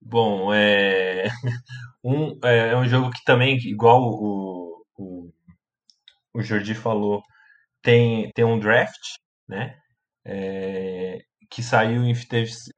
Bom, 0.00 0.52
é 0.52 1.24
um, 2.04 2.38
é, 2.44 2.70
é 2.70 2.76
um 2.76 2.86
jogo 2.86 3.10
que 3.10 3.24
também, 3.24 3.56
igual 3.56 4.02
o, 4.02 4.84
o, 4.96 5.30
o 6.34 6.42
Jordi 6.42 6.74
falou, 6.74 7.22
tem, 7.82 8.30
tem 8.32 8.44
um 8.44 8.58
draft, 8.58 9.16
né? 9.48 9.78
É, 10.24 11.20
que 11.50 11.62
saiu 11.62 12.04
em 12.04 12.14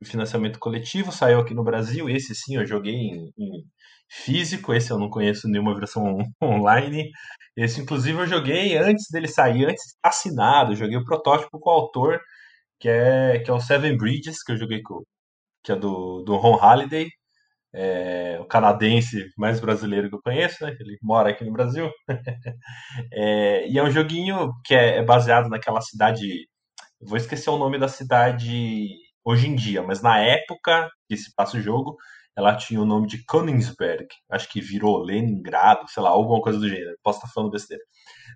financiamento 0.04 0.58
coletivo, 0.58 1.12
saiu 1.12 1.40
aqui 1.40 1.54
no 1.54 1.64
Brasil. 1.64 2.08
Esse 2.08 2.34
sim 2.34 2.56
eu 2.56 2.66
joguei 2.66 2.94
em, 2.94 3.32
em 3.38 3.64
físico, 4.08 4.74
esse 4.74 4.90
eu 4.92 4.98
não 4.98 5.10
conheço 5.10 5.48
nenhuma 5.48 5.74
versão 5.74 6.18
online. 6.42 7.10
Esse, 7.56 7.80
inclusive, 7.80 8.18
eu 8.20 8.26
joguei 8.26 8.76
antes 8.76 9.06
dele 9.10 9.28
sair, 9.28 9.66
antes 9.66 9.96
assinado. 10.02 10.74
Joguei 10.76 10.96
o 10.96 11.04
protótipo 11.04 11.58
com 11.60 11.70
o 11.70 11.72
autor, 11.72 12.20
que 12.80 12.88
é, 12.88 13.40
que 13.40 13.50
é 13.50 13.54
o 13.54 13.60
Seven 13.60 13.96
Bridges, 13.96 14.42
que 14.44 14.52
eu 14.52 14.56
joguei 14.58 14.82
com, 14.82 15.02
que 15.64 15.72
é 15.72 15.76
do, 15.76 16.22
do 16.22 16.36
Ron 16.36 16.56
Halliday, 16.56 17.08
é, 17.72 18.38
o 18.40 18.46
canadense 18.46 19.28
mais 19.38 19.60
brasileiro 19.60 20.08
que 20.08 20.16
eu 20.16 20.22
conheço, 20.22 20.64
né? 20.64 20.76
Ele 20.80 20.98
mora 21.02 21.30
aqui 21.30 21.44
no 21.44 21.52
Brasil. 21.52 21.90
é, 23.12 23.68
e 23.68 23.78
é 23.78 23.82
um 23.82 23.90
joguinho 23.90 24.52
que 24.64 24.74
é, 24.74 24.98
é, 24.98 25.04
baseado 25.04 25.48
naquela 25.48 25.80
cidade. 25.80 26.48
Vou 27.00 27.16
esquecer 27.16 27.50
o 27.50 27.58
nome 27.58 27.78
da 27.78 27.88
cidade 27.88 28.88
hoje 29.24 29.48
em 29.48 29.54
dia, 29.54 29.82
mas 29.82 30.02
na 30.02 30.18
época 30.18 30.90
que 31.08 31.16
se 31.16 31.34
passa 31.34 31.56
o 31.56 31.60
jogo, 31.60 31.96
ela 32.36 32.56
tinha 32.56 32.80
o 32.80 32.86
nome 32.86 33.06
de 33.06 33.24
Königsberg. 33.24 34.06
Acho 34.30 34.48
que 34.48 34.60
virou 34.60 34.98
Leningrado, 34.98 35.88
sei 35.88 36.02
lá, 36.02 36.10
alguma 36.10 36.40
coisa 36.40 36.58
do 36.58 36.68
gênero. 36.68 36.96
Posso 37.02 37.18
estar 37.18 37.32
falando 37.32 37.50
besteira. 37.50 37.82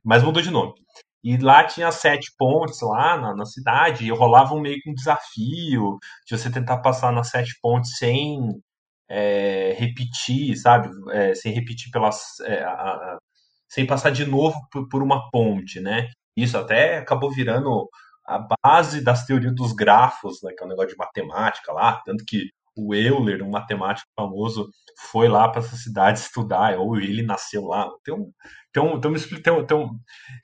Mas 0.04 0.22
mudou 0.22 0.42
de 0.42 0.50
nome. 0.50 0.74
E 1.22 1.38
lá 1.38 1.64
tinha 1.64 1.90
sete 1.90 2.32
pontes 2.38 2.80
lá 2.82 3.16
na, 3.16 3.34
na 3.34 3.46
cidade, 3.46 4.04
e 4.04 4.10
rolava 4.10 4.54
um 4.54 4.60
meio 4.60 4.78
que 4.80 4.90
um 4.90 4.94
desafio 4.94 5.98
de 6.26 6.36
você 6.36 6.50
tentar 6.50 6.78
passar 6.78 7.12
nas 7.12 7.30
sete 7.30 7.58
pontes 7.62 7.96
sem 7.96 8.38
é, 9.08 9.74
repetir, 9.78 10.56
sabe? 10.56 10.90
É, 11.12 11.34
sem 11.34 11.52
repetir 11.52 11.90
pelas. 11.90 12.40
É, 12.42 12.62
a, 12.64 12.72
a, 12.72 13.18
sem 13.68 13.86
passar 13.86 14.10
de 14.10 14.26
novo 14.26 14.56
por, 14.70 14.88
por, 14.88 15.02
uma 15.02 15.30
ponte, 15.30 15.80
né? 15.80 16.08
Isso 16.36 16.58
até 16.58 16.98
acabou 16.98 17.30
virando 17.32 17.88
a 18.26 18.46
base 18.62 19.02
das 19.02 19.26
teorias 19.26 19.54
dos 19.54 19.72
grafos, 19.72 20.42
né? 20.42 20.52
Que 20.56 20.62
é 20.62 20.66
um 20.66 20.70
negócio 20.70 20.90
de 20.90 20.96
matemática 20.96 21.72
lá, 21.72 22.00
tanto 22.04 22.24
que 22.24 22.50
o 22.76 22.94
Euler, 22.94 23.42
um 23.42 23.50
matemático 23.50 24.08
famoso, 24.16 24.68
foi 25.10 25.28
lá 25.28 25.48
para 25.48 25.60
essa 25.60 25.76
cidade 25.76 26.18
estudar, 26.18 26.78
ou 26.78 26.96
ele 26.96 27.22
nasceu 27.22 27.64
lá. 27.64 27.88
Tem 28.04 28.14
um, 28.14 28.32
tem 28.72 28.82
um, 28.82 29.00
tem 29.00 29.10
um, 29.52 29.64
tem, 29.66 29.76
um, 29.76 29.98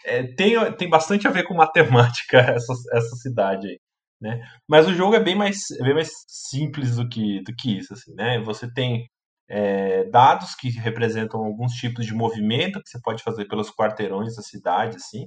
é, 0.04 0.22
tem, 0.34 0.72
tem 0.74 0.88
bastante 0.88 1.26
a 1.26 1.30
ver 1.30 1.44
com 1.44 1.54
matemática 1.54 2.38
essa, 2.54 2.72
essa 2.92 3.16
cidade 3.16 3.66
aí. 3.68 3.80
Né? 4.20 4.40
Mas 4.68 4.86
o 4.86 4.94
jogo 4.94 5.14
é 5.14 5.20
bem 5.20 5.34
mais, 5.34 5.70
é 5.72 5.82
bem 5.82 5.94
mais 5.94 6.10
simples 6.28 6.96
do 6.96 7.08
que, 7.08 7.42
do 7.42 7.54
que 7.56 7.78
isso. 7.78 7.94
Assim, 7.94 8.14
né? 8.14 8.38
Você 8.40 8.70
tem 8.72 9.08
é, 9.48 10.04
dados 10.10 10.54
que 10.54 10.68
representam 10.70 11.40
alguns 11.40 11.72
tipos 11.72 12.06
de 12.06 12.14
movimento 12.14 12.82
que 12.82 12.90
você 12.90 13.00
pode 13.02 13.22
fazer 13.22 13.46
pelos 13.46 13.70
quarteirões 13.70 14.36
da 14.36 14.42
cidade. 14.42 14.96
Assim, 14.96 15.26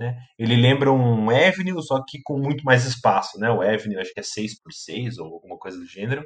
né? 0.00 0.16
Ele 0.38 0.56
lembra 0.56 0.90
um 0.90 1.30
Avenue, 1.30 1.82
só 1.82 2.02
que 2.08 2.20
com 2.24 2.38
muito 2.38 2.64
mais 2.64 2.86
espaço. 2.86 3.38
Né? 3.38 3.50
O 3.50 3.60
Avenue 3.60 3.98
acho 4.00 4.12
que 4.14 4.20
é 4.20 4.22
6x6 4.22 5.18
ou 5.18 5.34
alguma 5.34 5.58
coisa 5.58 5.78
do 5.78 5.86
gênero. 5.86 6.24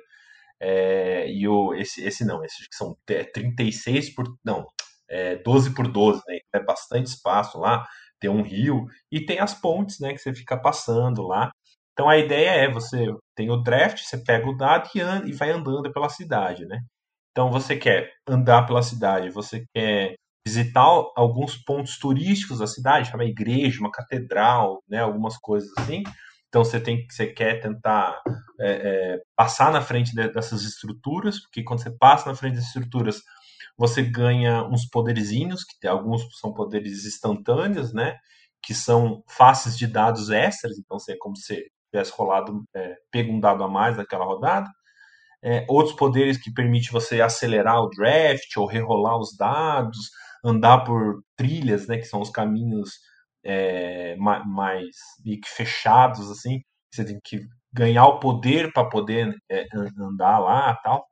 É, 0.61 1.29
e 1.31 1.47
o, 1.49 1.75
esse, 1.75 2.03
esse 2.05 2.25
não, 2.25 2.45
esses 2.45 2.69
que 2.69 2.77
são 2.77 2.97
36 3.35 4.15
por. 4.15 4.27
Não, 4.45 4.67
é, 5.11 5.37
12 5.37 5.75
por 5.75 5.89
12, 5.91 6.23
né? 6.29 6.39
É 6.55 6.61
bastante 6.61 7.09
espaço 7.09 7.59
lá. 7.59 7.85
Tem 8.21 8.31
um 8.31 8.43
rio 8.43 8.87
e 9.13 9.21
tem 9.25 9.41
as 9.41 9.55
pontes, 9.55 9.99
né? 10.01 10.13
Que 10.13 10.19
você 10.19 10.33
fica 10.35 10.57
passando 10.57 11.23
lá. 11.27 11.51
Então 11.93 12.09
a 12.09 12.19
ideia 12.19 12.51
é 12.51 12.71
você 12.71 13.07
tem 13.37 13.51
o 13.51 13.57
draft, 13.63 13.99
você 14.05 14.19
pega 14.19 14.49
o 14.49 14.57
dado 14.57 14.89
e, 14.95 15.01
e 15.31 15.33
vai 15.33 15.51
andando 15.51 15.93
pela 15.93 16.09
cidade, 16.09 16.67
né? 16.67 16.81
Então 17.33 17.51
você 17.51 17.77
quer 17.77 18.13
andar 18.29 18.67
pela 18.67 18.83
cidade, 18.83 19.31
você 19.31 19.65
quer 19.75 20.15
visitar 20.47 20.85
alguns 21.17 21.57
pontos 21.57 21.99
turísticos 21.99 22.59
da 22.59 22.67
cidade, 22.67 23.15
uma 23.15 23.25
igreja, 23.25 23.81
uma 23.81 23.91
catedral, 23.91 24.83
né? 24.89 25.01
Algumas 25.01 25.37
coisas 25.39 25.71
assim. 25.79 26.03
Então 26.49 26.65
você 26.65 26.79
tem 26.79 27.07
você 27.11 27.27
quer 27.27 27.61
tentar 27.61 28.21
é, 28.61 28.71
é, 28.71 29.23
passar 29.35 29.73
na 29.73 29.81
frente 29.81 30.15
dessas 30.15 30.63
estruturas, 30.63 31.41
porque 31.41 31.63
quando 31.65 31.83
você 31.83 31.91
passa 31.91 32.29
na 32.29 32.37
frente 32.37 32.57
das 32.57 32.67
estruturas 32.67 33.23
você 33.77 34.03
ganha 34.03 34.63
uns 34.65 34.87
poderzinhos, 34.89 35.65
que 35.65 35.79
tem, 35.81 35.91
alguns 35.91 36.23
são 36.39 36.53
poderes 36.55 37.05
instantâneos, 37.05 37.93
né? 37.93 38.17
Que 38.63 38.75
são 38.75 39.23
faces 39.29 39.77
de 39.77 39.87
dados 39.87 40.31
extras, 40.31 40.79
então 40.79 40.99
você 40.99 41.13
é 41.13 41.17
como 41.19 41.37
se 41.37 41.65
tivesse 41.91 42.13
rolado, 42.13 42.65
é, 42.75 42.97
pego 43.11 43.33
um 43.33 43.41
dado 43.41 43.65
a 43.65 43.69
mais 43.69 43.97
naquela 43.97 44.25
rodada. 44.25 44.69
É, 45.43 45.67
outros 45.69 45.95
poderes 45.97 46.39
que 46.39 46.53
permitem 46.53 46.91
você 46.91 47.21
acelerar 47.21 47.83
o 47.83 47.91
draft 47.91 48.57
ou 48.57 48.67
rerolar 48.67 49.19
os 49.19 49.37
dados, 49.37 50.11
andar 50.45 50.85
por 50.85 51.23
trilhas, 51.37 51.89
né, 51.89 51.99
que 51.99 52.05
são 52.05 52.21
os 52.21 52.31
caminhos 52.31 52.91
é, 53.45 54.17
mais 54.17 54.97
fechados, 55.47 56.31
assim. 56.31 56.61
Você 56.93 57.05
tem 57.05 57.19
que 57.25 57.41
ganhar 57.73 58.07
o 58.07 58.21
poder 58.21 58.73
para 58.73 58.89
poder 58.89 59.35
é, 59.51 59.67
andar 59.99 60.39
lá 60.39 60.75
tal. 60.83 61.07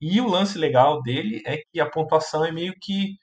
E 0.00 0.20
o 0.20 0.28
lance 0.28 0.58
legal 0.58 1.02
dele 1.02 1.42
é 1.46 1.58
que 1.72 1.80
a 1.80 1.90
pontuação 1.90 2.44
é 2.44 2.52
meio 2.52 2.74
que 2.80 3.16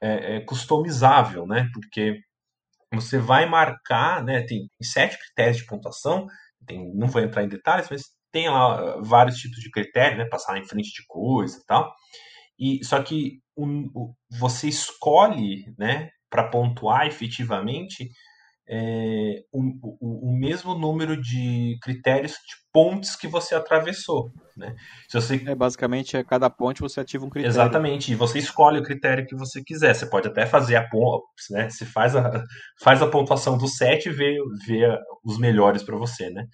é, 0.00 0.36
é 0.36 0.40
customizável, 0.40 1.46
né? 1.46 1.68
Porque 1.72 2.20
você 2.92 3.18
vai 3.18 3.46
marcar, 3.46 4.24
né? 4.24 4.42
Tem 4.42 4.68
sete 4.82 5.18
critérios 5.18 5.58
de 5.58 5.66
pontuação, 5.66 6.26
tem, 6.66 6.92
não 6.94 7.08
vou 7.08 7.22
entrar 7.22 7.44
em 7.44 7.48
detalhes, 7.48 7.88
mas 7.90 8.04
tem 8.32 8.48
lá 8.48 9.00
vários 9.02 9.36
tipos 9.38 9.60
de 9.60 9.70
critérios, 9.70 10.18
né? 10.18 10.24
Passar 10.26 10.58
em 10.58 10.66
frente 10.66 10.90
de 10.92 11.04
coisa 11.08 11.58
e 11.58 11.64
tal. 11.66 11.92
E 12.58 12.84
só 12.84 13.02
que 13.02 13.40
o, 13.62 14.14
você 14.38 14.68
escolhe, 14.68 15.64
né? 15.78 16.10
Para 16.28 16.48
pontuar 16.48 17.06
efetivamente 17.06 18.10
é, 18.72 19.42
o, 19.52 19.62
o, 19.82 20.30
o, 20.30 20.32
mesmo 20.32 20.78
número 20.78 21.20
de 21.20 21.76
critérios 21.82 22.34
de 22.34 22.54
pontes 22.72 23.16
que 23.16 23.26
você 23.26 23.52
atravessou. 23.52 24.30
Né? 24.56 24.76
Se 25.08 25.20
você... 25.20 25.42
É, 25.44 25.56
basicamente, 25.56 26.16
a 26.16 26.22
cada 26.22 26.48
ponte 26.48 26.80
você 26.80 27.00
ativa 27.00 27.26
um 27.26 27.30
critério. 27.30 27.52
Exatamente, 27.52 28.12
e 28.12 28.14
você 28.14 28.38
escolhe 28.38 28.78
o 28.78 28.84
critério 28.84 29.26
que 29.26 29.34
você 29.34 29.60
quiser. 29.60 29.92
Você 29.92 30.06
pode 30.06 30.28
até 30.28 30.46
fazer 30.46 30.76
a 30.76 30.88
né? 31.50 31.68
Você 31.68 31.84
faz 31.84 32.14
a, 32.14 32.30
faz 32.80 33.02
a 33.02 33.08
pontuação 33.08 33.58
do 33.58 33.66
set 33.66 34.06
e 34.06 34.12
vê, 34.12 34.36
vê 34.64 34.96
os 35.24 35.36
melhores 35.36 35.82
para 35.82 35.96
você. 35.96 36.30
Né? 36.30 36.46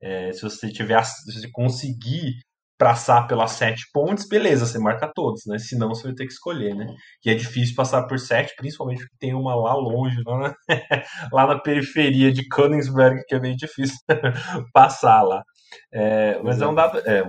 É, 0.00 0.32
se 0.32 0.42
você 0.42 0.70
tiver, 0.70 1.02
se 1.02 1.40
você 1.40 1.50
conseguir 1.50 2.36
passar 2.78 3.26
pelas 3.26 3.52
sete 3.52 3.84
pontes, 3.92 4.28
beleza, 4.28 4.66
você 4.66 4.78
marca 4.78 5.10
todos, 5.12 5.42
né? 5.46 5.58
Senão 5.58 5.88
você 5.88 6.04
vai 6.04 6.14
ter 6.14 6.26
que 6.26 6.32
escolher, 6.32 6.74
né? 6.74 6.86
E 7.24 7.30
é 7.30 7.34
difícil 7.34 7.74
passar 7.74 8.02
por 8.06 8.18
sete, 8.18 8.54
principalmente 8.56 9.00
porque 9.00 9.16
tem 9.18 9.34
uma 9.34 9.54
lá 9.54 9.74
longe, 9.74 10.20
lá 10.26 10.38
na, 10.38 10.54
lá 11.32 11.46
na 11.46 11.58
periferia 11.58 12.32
de 12.32 12.46
Königsberg, 12.48 13.24
que 13.26 13.34
é 13.34 13.40
bem 13.40 13.56
difícil 13.56 13.96
passar 14.72 15.22
lá. 15.22 15.42
É, 15.92 16.40
mas 16.42 16.60
é 16.60 16.66
um 16.66 16.74
dado. 16.74 16.98
É, 17.08 17.24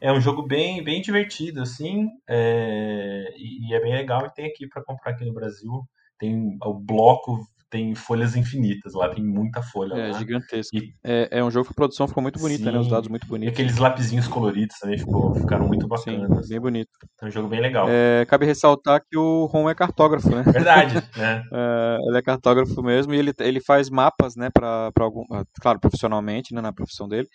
é 0.00 0.12
um 0.12 0.20
jogo 0.20 0.42
bem, 0.46 0.82
bem 0.84 1.00
divertido, 1.00 1.62
assim, 1.62 2.08
é, 2.28 3.24
e, 3.36 3.70
e, 3.70 3.74
é 3.74 3.80
bem 3.80 3.94
legal. 3.94 4.26
E 4.26 4.34
tem 4.34 4.46
aqui 4.46 4.68
para 4.68 4.84
comprar 4.84 5.12
aqui 5.12 5.24
no 5.24 5.32
Brasil. 5.32 5.70
Tem 6.18 6.56
o 6.62 6.74
bloco 6.74 7.40
tem 7.74 7.92
folhas 7.92 8.36
infinitas 8.36 8.94
lá, 8.94 9.08
tem 9.08 9.24
muita 9.24 9.60
folha 9.60 9.94
é, 9.94 10.12
lá. 10.12 10.18
Gigantesco. 10.18 10.76
E... 10.76 10.94
É, 11.02 11.38
é 11.40 11.44
um 11.44 11.50
jogo 11.50 11.66
que 11.66 11.72
a 11.72 11.74
produção 11.74 12.06
ficou 12.06 12.22
muito 12.22 12.38
bonita, 12.38 12.62
Sim. 12.62 12.70
né? 12.70 12.78
Os 12.78 12.88
dados 12.88 13.08
muito 13.08 13.26
bonitos. 13.26 13.50
E 13.50 13.52
aqueles 13.52 13.78
lapisinhos 13.78 14.28
coloridos 14.28 14.78
também 14.78 14.96
ficou, 14.96 15.34
ficaram 15.34 15.66
muito 15.66 15.88
bacanas. 15.88 16.46
Sim, 16.46 16.50
bem 16.50 16.60
bonito. 16.60 16.90
É 17.20 17.26
um 17.26 17.30
jogo 17.32 17.48
bem 17.48 17.60
legal. 17.60 17.88
É, 17.90 18.24
cabe 18.26 18.46
ressaltar 18.46 19.02
que 19.10 19.18
o 19.18 19.46
Ron 19.46 19.68
é 19.68 19.74
cartógrafo, 19.74 20.30
né? 20.30 20.44
Verdade, 20.44 20.94
né? 21.18 21.42
é, 21.52 21.98
ele 22.06 22.16
é 22.16 22.22
cartógrafo 22.22 22.80
mesmo 22.80 23.12
e 23.12 23.18
ele, 23.18 23.32
ele 23.40 23.60
faz 23.60 23.90
mapas, 23.90 24.36
né, 24.36 24.50
para 24.54 24.92
algum, 25.00 25.24
ah, 25.32 25.44
claro, 25.60 25.80
profissionalmente, 25.80 26.54
né, 26.54 26.60
na 26.60 26.72
profissão 26.72 27.08
dele, 27.08 27.26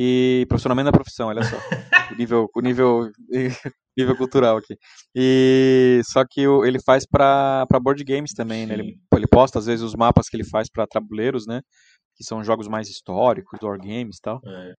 e 0.00 0.46
profissionalmente 0.48 0.84
na 0.84 0.92
profissão, 0.92 1.26
olha 1.26 1.42
só. 1.42 1.56
o 2.14 2.16
nível, 2.16 2.48
o 2.54 2.60
nível 2.60 3.10
nível 3.98 4.16
cultural 4.16 4.58
aqui. 4.58 4.76
E 5.12 6.00
só 6.04 6.24
que 6.24 6.46
o, 6.46 6.64
ele 6.64 6.78
faz 6.80 7.04
para 7.04 7.66
board 7.82 8.04
games 8.04 8.32
também, 8.32 8.64
né? 8.64 8.74
Ele, 8.74 8.96
ele 9.12 9.26
posta 9.26 9.58
às 9.58 9.66
vezes 9.66 9.82
os 9.82 9.96
mapas 9.96 10.28
que 10.28 10.36
ele 10.36 10.48
faz 10.48 10.70
para 10.70 10.86
tabuleiros, 10.86 11.48
né? 11.48 11.62
Que 12.14 12.22
são 12.22 12.44
jogos 12.44 12.68
mais 12.68 12.88
históricos, 12.88 13.58
war 13.60 13.76
games 13.76 14.18
e 14.18 14.20
tal. 14.20 14.40
É. 14.46 14.74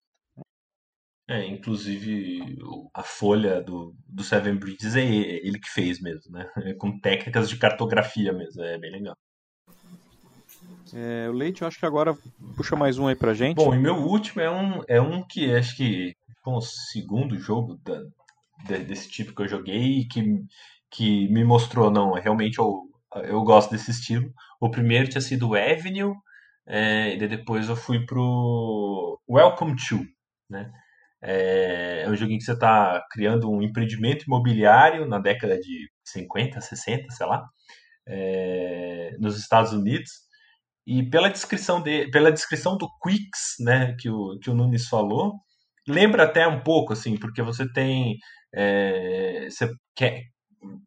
É, 1.32 1.46
inclusive 1.46 2.58
a 2.94 3.04
folha 3.04 3.62
do, 3.62 3.94
do 4.08 4.24
Seven 4.24 4.56
Bridges 4.56 4.96
é 4.96 5.04
ele 5.04 5.60
que 5.60 5.70
fez 5.70 6.00
mesmo, 6.02 6.32
né? 6.32 6.50
É 6.64 6.74
com 6.74 6.98
técnicas 6.98 7.50
de 7.50 7.58
cartografia 7.58 8.32
mesmo, 8.32 8.64
é 8.64 8.80
bem 8.80 8.92
legal. 8.92 9.16
É, 10.94 11.30
o 11.30 11.34
Leite, 11.34 11.62
eu 11.62 11.68
acho 11.68 11.80
que 11.80 11.86
agora 11.86 12.16
puxa 12.56 12.76
mais 12.76 12.98
um 12.98 13.08
aí 13.08 13.16
pra 13.16 13.34
gente. 13.34 13.56
Bom, 13.58 13.74
e 13.74 13.80
meu 13.80 13.96
último 13.96 14.42
é 14.42 14.50
um, 14.50 14.82
é 14.88 15.02
um 15.02 15.24
que 15.24 15.54
acho 15.54 15.76
que 15.76 16.16
foi 16.44 16.54
o 16.54 16.62
segundo 16.62 17.38
jogo 17.38 17.80
da, 17.84 18.02
de, 18.66 18.84
desse 18.86 19.10
tipo 19.10 19.34
que 19.34 19.42
eu 19.42 19.48
joguei 19.48 20.00
e 20.00 20.06
que, 20.06 20.22
que 20.90 21.28
me 21.30 21.44
mostrou, 21.44 21.92
não, 21.92 22.14
realmente 22.14 22.60
eu, 22.60 22.84
eu 23.24 23.42
gosto 23.44 23.72
desse 23.72 23.92
estilo. 23.92 24.34
O 24.60 24.70
primeiro 24.70 25.10
tinha 25.10 25.22
sido 25.22 25.50
o 25.50 25.56
Avenue, 25.56 26.16
é, 26.68 27.16
e 27.16 27.28
depois 27.28 27.68
eu 27.68 27.76
fui 27.76 28.06
pro 28.06 29.20
Welcome 29.28 29.76
to, 29.76 30.06
né? 30.50 30.72
É, 31.22 32.04
é 32.06 32.10
um 32.10 32.16
joguinho 32.16 32.40
que 32.40 32.46
você 32.46 32.54
está 32.54 33.04
criando 33.12 33.50
um 33.52 33.62
empreendimento 33.62 34.24
imobiliário 34.26 35.06
na 35.06 35.20
década 35.20 35.60
de 35.60 35.90
50, 36.06 36.62
60, 36.62 37.12
sei 37.12 37.26
lá, 37.26 37.46
é, 38.08 39.16
nos 39.20 39.38
Estados 39.38 39.74
Unidos. 39.74 40.29
E 40.90 41.08
pela 41.08 41.30
descrição, 41.30 41.80
de, 41.84 42.10
pela 42.10 42.32
descrição 42.32 42.76
do 42.76 42.90
Quicks, 43.04 43.58
né, 43.60 43.96
que 44.00 44.10
o, 44.10 44.40
que 44.40 44.50
o 44.50 44.56
Nunes 44.56 44.88
falou, 44.88 45.36
lembra 45.88 46.24
até 46.24 46.48
um 46.48 46.62
pouco, 46.64 46.94
assim, 46.94 47.16
porque 47.16 47.44
você 47.44 47.72
tem 47.72 48.18
é, 48.56 49.48
você, 49.52 49.72
quer, 49.96 50.24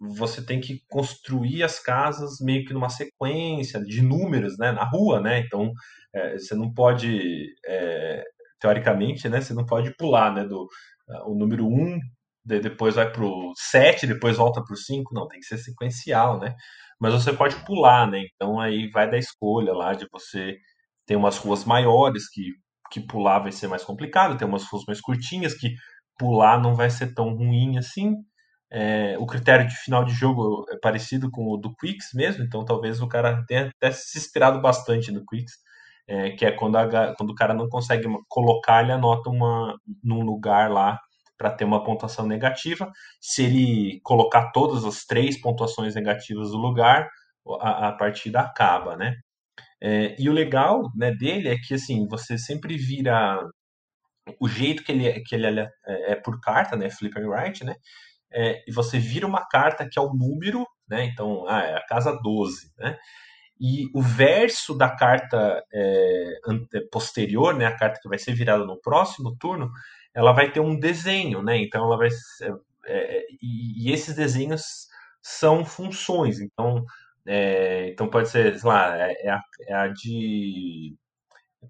você 0.00 0.44
tem 0.44 0.60
que 0.60 0.80
construir 0.88 1.62
as 1.62 1.78
casas 1.78 2.38
meio 2.40 2.64
que 2.64 2.74
numa 2.74 2.88
sequência 2.88 3.80
de 3.80 4.02
números, 4.02 4.58
né, 4.58 4.72
na 4.72 4.82
rua, 4.82 5.20
né? 5.20 5.38
Então 5.38 5.72
é, 6.12 6.36
você 6.36 6.56
não 6.56 6.74
pode, 6.74 7.46
é, 7.64 8.24
teoricamente, 8.58 9.28
né, 9.28 9.40
você 9.40 9.54
não 9.54 9.64
pode 9.64 9.94
pular, 9.96 10.34
né, 10.34 10.44
do 10.44 10.66
o 11.26 11.34
número 11.36 11.64
1, 11.64 12.00
depois 12.44 12.96
vai 12.96 13.10
para 13.10 13.24
o 13.24 13.52
7, 13.56 14.06
depois 14.06 14.36
volta 14.36 14.62
para 14.64 14.74
o 14.74 14.76
5, 14.76 15.14
não, 15.14 15.28
tem 15.28 15.38
que 15.38 15.46
ser 15.46 15.58
sequencial, 15.58 16.40
né? 16.40 16.56
Mas 17.02 17.14
você 17.14 17.32
pode 17.32 17.56
pular, 17.66 18.08
né? 18.08 18.22
Então 18.34 18.60
aí 18.60 18.88
vai 18.88 19.10
da 19.10 19.18
escolha 19.18 19.72
lá 19.74 19.92
de 19.92 20.06
você 20.12 20.56
ter 21.06 21.16
umas 21.16 21.36
ruas 21.38 21.64
maiores 21.64 22.30
que 22.30 22.52
que 22.92 23.00
pular 23.00 23.38
vai 23.40 23.50
ser 23.52 23.68
mais 23.68 23.82
complicado, 23.84 24.36
tem 24.38 24.46
umas 24.46 24.64
ruas 24.70 24.84
mais 24.86 25.00
curtinhas 25.00 25.54
que 25.54 25.74
pular 26.18 26.60
não 26.60 26.74
vai 26.74 26.90
ser 26.90 27.14
tão 27.14 27.34
ruim 27.34 27.78
assim. 27.78 28.14
É, 28.70 29.16
o 29.18 29.26
critério 29.26 29.66
de 29.66 29.74
final 29.76 30.04
de 30.04 30.12
jogo 30.12 30.64
é 30.70 30.76
parecido 30.78 31.30
com 31.30 31.46
o 31.48 31.56
do 31.56 31.74
Quicks 31.76 32.10
mesmo, 32.14 32.44
então 32.44 32.64
talvez 32.64 33.00
o 33.02 33.08
cara 33.08 33.44
tenha 33.46 33.68
até 33.68 33.90
se 33.92 34.18
inspirado 34.18 34.60
bastante 34.60 35.10
no 35.12 35.24
Quicks, 35.26 35.54
é, 36.08 36.30
que 36.32 36.44
é 36.46 36.52
quando, 36.52 36.76
a, 36.76 37.14
quando 37.16 37.30
o 37.30 37.34
cara 37.34 37.54
não 37.54 37.68
consegue 37.68 38.06
colocar, 38.28 38.82
ele 38.82 38.92
anota 38.92 39.30
uma, 39.30 39.76
num 40.04 40.22
lugar 40.22 40.70
lá 40.70 40.98
para 41.42 41.50
ter 41.50 41.64
uma 41.64 41.82
pontuação 41.82 42.24
negativa. 42.24 42.88
Se 43.20 43.42
ele 43.42 44.00
colocar 44.04 44.52
todas 44.52 44.84
as 44.84 45.04
três 45.04 45.40
pontuações 45.40 45.96
negativas 45.96 46.52
do 46.52 46.56
lugar, 46.56 47.08
a, 47.60 47.88
a 47.88 47.92
partida 47.92 48.40
acaba, 48.40 48.96
né? 48.96 49.16
É, 49.82 50.14
e 50.16 50.30
o 50.30 50.32
legal 50.32 50.84
né, 50.94 51.10
dele 51.10 51.48
é 51.48 51.56
que 51.58 51.74
assim 51.74 52.06
você 52.06 52.38
sempre 52.38 52.76
vira 52.76 53.44
o 54.38 54.48
jeito 54.48 54.84
que 54.84 54.92
ele, 54.92 55.08
é, 55.08 55.20
que 55.20 55.34
ele 55.34 55.46
é, 55.58 55.68
é, 55.84 56.12
é 56.12 56.14
por 56.14 56.40
carta, 56.40 56.76
né, 56.76 56.88
flip 56.88 57.18
and 57.18 57.28
write, 57.28 57.64
né, 57.64 57.74
é, 58.32 58.62
e 58.68 58.72
você 58.72 58.96
vira 59.00 59.26
uma 59.26 59.44
carta 59.44 59.88
que 59.90 59.98
é 59.98 60.02
o 60.02 60.14
número, 60.14 60.64
né, 60.88 61.04
então, 61.06 61.44
ah, 61.48 61.62
é 61.64 61.74
a 61.74 61.84
casa 61.84 62.16
12, 62.22 62.70
né, 62.78 62.96
e 63.60 63.88
o 63.92 64.00
verso 64.00 64.78
da 64.78 64.88
carta 64.94 65.64
é, 65.72 66.34
posterior, 66.92 67.56
né, 67.56 67.66
a 67.66 67.76
carta 67.76 67.98
que 68.00 68.08
vai 68.08 68.18
ser 68.18 68.34
virada 68.34 68.64
no 68.64 68.80
próximo 68.80 69.36
turno, 69.36 69.68
ela 70.14 70.32
vai 70.32 70.50
ter 70.50 70.60
um 70.60 70.78
desenho, 70.78 71.42
né, 71.42 71.58
então 71.58 71.84
ela 71.84 71.96
vai 71.96 72.08
é, 72.86 73.26
e, 73.40 73.88
e, 73.88 73.92
esses 73.92 74.14
desenhos 74.16 74.88
são 75.22 75.64
funções, 75.64 76.40
então 76.40 76.84
então 77.86 78.08
pode 78.08 78.28
ser, 78.28 78.58
sei 78.58 78.68
lá, 78.68 78.96
é, 78.96 79.28
a, 79.30 79.40
é 79.68 79.74
a 79.74 79.88
de 79.88 80.96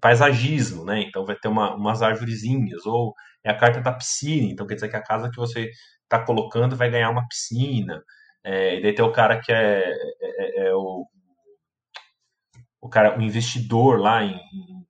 paisagismo, 0.01 0.83
né? 0.85 1.01
Então 1.01 1.25
vai 1.25 1.35
ter 1.35 1.47
uma, 1.47 1.75
umas 1.75 2.01
árvorezinhas, 2.01 2.85
ou 2.85 3.13
é 3.43 3.51
a 3.51 3.57
carta 3.57 3.81
da 3.81 3.93
piscina, 3.93 4.51
então 4.51 4.65
quer 4.67 4.75
dizer 4.75 4.89
que 4.89 4.95
a 4.95 5.03
casa 5.03 5.29
que 5.29 5.37
você 5.37 5.69
está 6.03 6.23
colocando 6.25 6.75
vai 6.75 6.89
ganhar 6.89 7.09
uma 7.09 7.27
piscina. 7.27 8.03
É, 8.43 8.77
e 8.77 8.81
daí 8.81 8.93
tem 8.93 9.05
o 9.05 9.11
cara 9.11 9.39
que 9.39 9.51
é, 9.51 9.83
é, 9.89 10.63
é, 10.63 10.67
é 10.67 10.75
o, 10.75 11.07
o 12.81 12.89
cara, 12.89 13.17
o 13.17 13.21
investidor 13.21 13.99
lá 13.99 14.23
em, 14.23 14.35
em, 14.35 14.82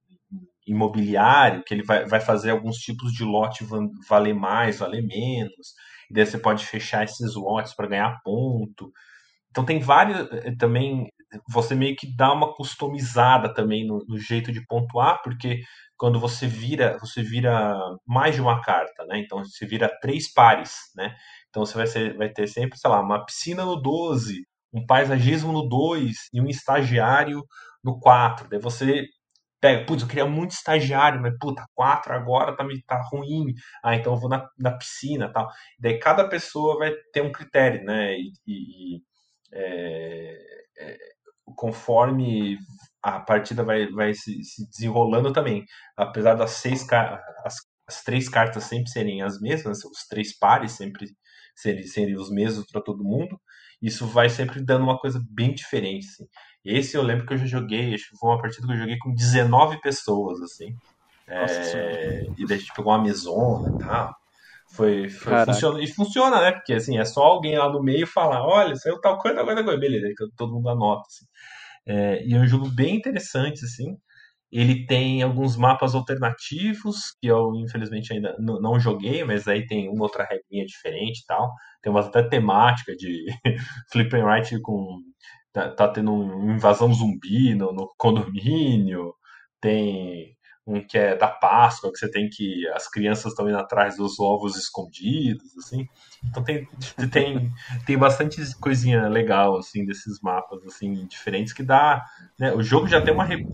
imobiliário, 0.67 1.63
que 1.63 1.73
ele 1.73 1.83
vai, 1.83 2.05
vai 2.05 2.19
fazer 2.19 2.51
alguns 2.51 2.77
tipos 2.77 3.11
de 3.13 3.23
lote 3.23 3.65
valer 4.07 4.33
mais, 4.33 4.79
valer 4.79 5.05
menos. 5.05 5.73
E 6.09 6.13
daí 6.13 6.25
você 6.25 6.37
pode 6.37 6.65
fechar 6.65 7.03
esses 7.03 7.35
lotes 7.35 7.73
para 7.75 7.87
ganhar 7.87 8.19
ponto. 8.23 8.91
Então 9.51 9.65
tem 9.65 9.79
vários 9.79 10.19
eh, 10.31 10.55
também 10.57 11.07
você 11.49 11.75
meio 11.75 11.95
que 11.95 12.15
dá 12.15 12.31
uma 12.33 12.53
customizada 12.53 13.53
também 13.53 13.85
no, 13.87 14.03
no, 14.07 14.17
jeito 14.17 14.51
de 14.51 14.65
pontuar, 14.65 15.21
porque 15.23 15.61
quando 15.97 16.19
você 16.19 16.47
vira, 16.47 16.97
você 16.99 17.23
vira 17.23 17.75
mais 18.05 18.35
de 18.35 18.41
uma 18.41 18.61
carta, 18.61 19.05
né? 19.05 19.19
Então 19.19 19.43
você 19.43 19.65
vira 19.65 19.89
três 20.01 20.31
pares, 20.31 20.73
né? 20.95 21.15
Então 21.49 21.65
você 21.65 21.77
vai, 21.77 21.87
ser, 21.87 22.17
vai 22.17 22.29
ter 22.29 22.47
sempre, 22.47 22.77
sei 22.77 22.89
lá, 22.89 22.99
uma 23.01 23.25
piscina 23.25 23.65
no 23.65 23.75
12, 23.75 24.45
um 24.73 24.85
paisagismo 24.85 25.51
no 25.51 25.67
2 25.67 26.29
e 26.33 26.41
um 26.41 26.47
estagiário 26.47 27.43
no 27.83 27.99
4. 27.99 28.49
Daí 28.49 28.59
você 28.59 29.05
pega, 29.63 29.85
putz, 29.85 30.01
eu 30.03 30.09
queria 30.09 30.25
muito 30.25 30.51
estagiário, 30.51 31.21
mas 31.21 31.33
puta, 31.39 31.65
quatro 31.73 32.13
agora 32.13 32.53
tá, 32.55 32.65
tá 32.85 33.01
ruim. 33.09 33.53
Ah, 33.81 33.95
então 33.95 34.13
eu 34.13 34.19
vou 34.19 34.29
na, 34.29 34.45
na 34.59 34.77
piscina 34.77 35.31
tal. 35.31 35.47
Daí 35.79 35.97
cada 35.99 36.27
pessoa 36.27 36.77
vai 36.77 36.91
ter 37.13 37.21
um 37.21 37.31
critério, 37.31 37.81
né? 37.85 38.13
E, 38.17 38.33
e 38.45 39.01
é, 39.53 40.37
é, 40.79 40.97
conforme 41.55 42.57
a 43.01 43.19
partida 43.21 43.63
vai, 43.63 43.87
vai 43.91 44.13
se, 44.13 44.43
se, 44.43 44.69
desenrolando 44.69 45.31
também. 45.31 45.63
Apesar 45.95 46.35
das 46.35 46.51
seis 46.51 46.85
as, 47.45 47.55
as 47.87 48.03
três 48.03 48.27
cartas 48.27 48.65
sempre 48.65 48.89
serem 48.89 49.21
as 49.21 49.39
mesmas, 49.39 49.85
os 49.85 50.07
três 50.09 50.37
pares 50.37 50.73
sempre 50.73 51.07
serem, 51.55 51.83
serem 51.83 52.15
os 52.17 52.29
mesmos 52.29 52.65
para 52.71 52.81
todo 52.81 53.03
mundo, 53.03 53.39
isso 53.81 54.07
vai 54.07 54.29
sempre 54.29 54.61
dando 54.61 54.83
uma 54.83 54.99
coisa 54.99 55.21
bem 55.29 55.53
diferente. 55.53 56.07
Assim. 56.07 56.25
Esse 56.65 56.95
eu 56.95 57.01
lembro 57.03 57.25
que 57.25 57.33
eu 57.33 57.37
já 57.37 57.45
joguei, 57.45 57.93
acho 57.93 58.09
que 58.09 58.17
foi 58.17 58.29
uma 58.29 58.41
partida 58.41 58.65
que 58.65 58.73
eu 58.73 58.77
joguei 58.77 58.97
com 58.97 59.13
19 59.13 59.81
pessoas, 59.81 60.41
assim. 60.41 60.75
É, 61.27 62.27
e 62.37 62.45
daí 62.45 62.57
a 62.57 62.59
gente 62.59 62.73
pegou 62.75 62.91
uma 62.91 63.01
mesona 63.01 63.69
e 63.69 63.85
tal. 63.85 64.15
Foi, 64.75 65.09
foi 65.09 65.45
funciona, 65.45 65.81
e 65.81 65.87
funciona, 65.87 66.41
né? 66.41 66.51
Porque 66.51 66.73
assim, 66.73 66.97
é 66.97 67.05
só 67.05 67.21
alguém 67.21 67.57
lá 67.57 67.71
no 67.71 67.83
meio 67.83 68.07
falar, 68.07 68.45
olha, 68.45 68.75
saiu 68.75 68.99
tal 68.99 69.17
coisa, 69.19 69.37
tal 69.37 69.45
coisa, 69.45 69.63
coisa. 69.63 69.79
beleza, 69.79 70.07
aí 70.07 70.13
todo 70.35 70.53
mundo 70.53 70.69
anota. 70.69 71.03
Assim. 71.07 71.25
É, 71.85 72.25
e 72.25 72.33
é 72.33 72.39
um 72.39 72.47
jogo 72.47 72.67
bem 72.69 72.95
interessante, 72.95 73.63
assim. 73.65 73.97
Ele 74.51 74.85
tem 74.85 75.23
alguns 75.23 75.57
mapas 75.57 75.95
alternativos, 75.95 77.15
que 77.19 77.27
eu 77.27 77.55
infelizmente 77.55 78.13
ainda 78.13 78.35
não 78.39 78.79
joguei, 78.79 79.23
mas 79.23 79.47
aí 79.47 79.65
tem 79.65 79.89
uma 79.89 80.03
outra 80.03 80.23
regrinha 80.25 80.65
diferente 80.65 81.21
e 81.21 81.25
tal. 81.25 81.51
Tem 81.81 81.91
uma 81.91 82.01
até 82.01 82.23
temática 82.23 82.95
de 82.95 83.25
flip 83.91 84.15
and 84.15 84.25
right 84.25 84.61
com 84.61 85.01
tá, 85.53 85.69
tá 85.69 85.87
tendo 85.87 86.13
uma 86.13 86.53
invasão 86.53 86.91
zumbi 86.91 87.55
no, 87.55 87.71
no, 87.71 87.93
condomínio, 87.97 89.13
tem 89.61 90.35
um 90.65 90.81
que 90.85 90.97
é 90.97 91.15
da 91.15 91.27
Páscoa, 91.27 91.91
que 91.91 91.99
você 91.99 92.09
tem 92.09 92.29
que. 92.29 92.67
As 92.69 92.89
crianças 92.89 93.33
estão 93.33 93.47
indo 93.47 93.57
atrás 93.57 93.97
dos 93.97 94.19
ovos 94.19 94.57
escondidos, 94.57 95.57
assim. 95.57 95.85
Então 96.23 96.43
tem, 96.43 96.67
tem, 97.11 97.51
tem 97.85 97.97
bastante 97.97 98.41
coisinha 98.59 99.07
legal, 99.07 99.57
assim, 99.57 99.85
desses 99.85 100.19
mapas, 100.21 100.65
assim, 100.65 101.05
diferentes, 101.07 101.53
que 101.53 101.63
dá. 101.63 102.03
Né? 102.39 102.53
O 102.53 102.63
jogo 102.63 102.87
já 102.87 103.01
tem 103.01 103.13
uma, 103.13 103.25
re, 103.25 103.45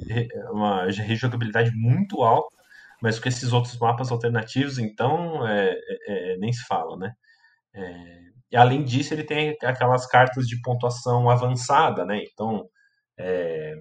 uma 0.52 0.86
rejogabilidade 0.86 1.72
muito 1.76 2.22
alta, 2.22 2.56
mas 3.02 3.20
com 3.20 3.28
esses 3.30 3.52
outros 3.54 3.78
mapas 3.78 4.12
alternativos, 4.12 4.78
então, 4.78 5.48
é, 5.48 5.72
é, 6.08 6.34
é 6.34 6.38
nem 6.38 6.54
se 6.54 6.64
fala, 6.66 6.96
né? 6.98 7.14
É, 7.76 8.20
e 8.52 8.58
além 8.58 8.84
disso, 8.84 9.14
ele 9.14 9.24
tem 9.24 9.56
aquelas 9.64 10.08
cartas 10.08 10.48
de 10.48 10.62
pontuação 10.62 11.30
avançada, 11.30 12.06
né? 12.06 12.24
Então, 12.32 12.68
é, 13.20 13.76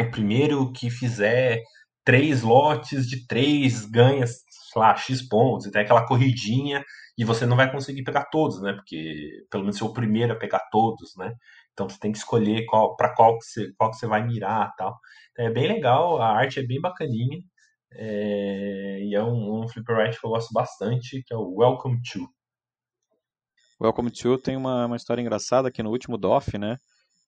o 0.00 0.10
primeiro 0.10 0.72
que 0.72 0.90
fizer 0.90 1.62
três 2.04 2.42
lotes 2.42 3.08
de 3.08 3.26
três 3.26 3.84
ganha, 3.86 4.26
sei 4.26 4.42
lá, 4.80 4.96
X 4.96 5.22
pontos, 5.28 5.66
e 5.66 5.72
tem 5.72 5.82
aquela 5.82 6.06
corridinha, 6.06 6.84
e 7.18 7.24
você 7.24 7.46
não 7.46 7.56
vai 7.56 7.70
conseguir 7.70 8.04
pegar 8.04 8.26
todos, 8.26 8.60
né? 8.62 8.72
Porque 8.74 9.30
pelo 9.50 9.64
menos 9.64 9.80
é 9.80 9.84
o 9.84 9.92
primeiro 9.92 10.32
a 10.32 10.36
pegar 10.38 10.60
todos, 10.70 11.14
né? 11.16 11.34
Então 11.72 11.88
você 11.88 11.98
tem 11.98 12.12
que 12.12 12.18
escolher 12.18 12.64
qual 12.66 12.96
para 12.96 13.14
qual 13.14 13.38
que 13.38 13.44
você 13.44 13.72
qual 13.76 13.90
que 13.90 13.96
você 13.98 14.06
vai 14.06 14.24
mirar, 14.26 14.72
tal. 14.76 14.98
Então, 15.32 15.46
é 15.46 15.50
bem 15.50 15.68
legal, 15.68 16.20
a 16.22 16.28
arte 16.32 16.60
é 16.60 16.62
bem 16.66 16.80
bacaninha. 16.80 17.40
É, 17.92 19.00
e 19.02 19.14
é 19.14 19.22
um, 19.22 19.62
um 19.64 19.68
flipper 19.68 20.10
que 20.18 20.26
eu 20.26 20.30
gosto 20.30 20.52
bastante, 20.52 21.22
que 21.26 21.34
é 21.34 21.36
o 21.36 21.54
Welcome 21.56 22.00
to. 22.12 22.28
Welcome 23.80 24.10
to 24.10 24.36
tem 24.38 24.56
uma, 24.56 24.86
uma 24.86 24.96
história 24.96 25.22
engraçada 25.22 25.70
que 25.70 25.84
no 25.84 25.90
último 25.90 26.18
DOF, 26.18 26.58
né? 26.58 26.78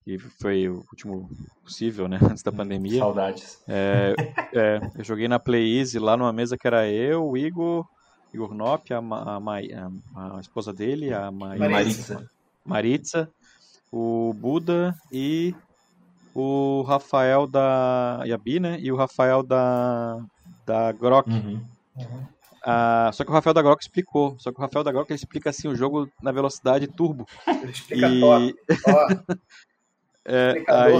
Que 0.03 0.17
foi 0.17 0.67
o 0.67 0.83
último 0.91 1.29
possível, 1.63 2.09
né? 2.09 2.19
Antes 2.29 2.43
da 2.43 2.51
pandemia. 2.51 2.99
Saudades. 2.99 3.63
É, 3.65 4.13
é, 4.53 4.81
eu 4.97 5.03
joguei 5.03 5.29
na 5.29 5.39
Play 5.39 5.79
Easy 5.79 5.97
lá 5.97 6.17
numa 6.17 6.33
mesa 6.33 6.57
que 6.57 6.67
era 6.67 6.85
eu, 6.89 7.25
o 7.25 7.37
Igor, 7.37 7.87
Igor 8.33 8.53
Nop, 8.53 8.91
a, 8.93 8.97
a, 8.97 9.37
a, 9.37 10.37
a 10.37 10.39
esposa 10.41 10.73
dele, 10.73 11.13
a 11.13 11.31
Maritza. 11.31 12.29
Maritza, 12.65 13.29
o 13.89 14.33
Buda 14.33 14.93
e 15.09 15.55
o 16.35 16.81
Rafael 16.81 17.47
da 17.47 18.23
Yabi, 18.25 18.59
né? 18.59 18.77
E 18.77 18.91
o 18.91 18.97
Rafael 18.97 19.41
da, 19.41 20.21
da 20.65 20.91
Grok. 20.91 21.29
Uhum. 21.29 21.65
Uhum. 21.95 22.25
Ah, 22.63 23.09
só 23.13 23.23
que 23.23 23.31
o 23.31 23.33
Rafael 23.33 23.53
da 23.53 23.61
Grok 23.61 23.81
explicou. 23.81 24.37
Só 24.39 24.51
que 24.51 24.59
o 24.59 24.61
Rafael 24.61 24.83
da 24.83 24.91
ele 24.91 25.05
explica 25.15 25.49
assim 25.49 25.67
o 25.67 25.75
jogo 25.75 26.09
na 26.21 26.31
velocidade 26.31 26.87
turbo. 26.87 27.25
Ele 27.47 27.71
explica 27.71 28.07
e... 28.07 28.19
top. 28.19 28.55
é, 30.25 30.63
aí... 30.67 30.93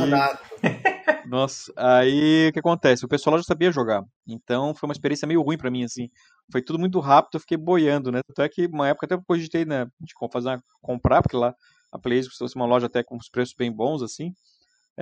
Nossa, 1.28 1.72
aí 1.78 2.50
o 2.50 2.54
que 2.54 2.60
acontece? 2.60 3.06
O 3.06 3.08
pessoal 3.08 3.38
já 3.38 3.44
sabia 3.44 3.72
jogar. 3.72 4.04
Então 4.28 4.74
foi 4.74 4.90
uma 4.90 4.94
experiência 4.94 5.28
meio 5.28 5.42
ruim 5.42 5.58
para 5.58 5.72
mim, 5.72 5.84
assim. 5.84 6.10
Foi 6.52 6.62
tudo 6.62 6.80
muito 6.80 7.00
rápido, 7.00 7.36
eu 7.36 7.40
fiquei 7.40 7.58
boiando, 7.58 8.12
né? 8.12 8.22
Tanto 8.28 8.42
é 8.42 8.50
que 8.50 8.66
uma 8.68 8.90
época 8.90 9.06
até 9.06 9.16
eu 9.16 9.24
cogitei, 9.26 9.64
né? 9.64 9.86
De 10.00 10.14
fazer 10.32 10.50
uma, 10.50 10.64
comprar, 10.82 11.22
porque 11.22 11.38
lá 11.38 11.56
a 11.92 12.00
Playstation 12.00 12.38
fosse 12.38 12.56
uma 12.56 12.66
loja 12.66 12.88
até 12.88 13.04
com 13.04 13.16
os 13.18 13.30
preços 13.30 13.54
bem 13.56 13.72
bons, 13.72 14.02
assim. 14.02 14.34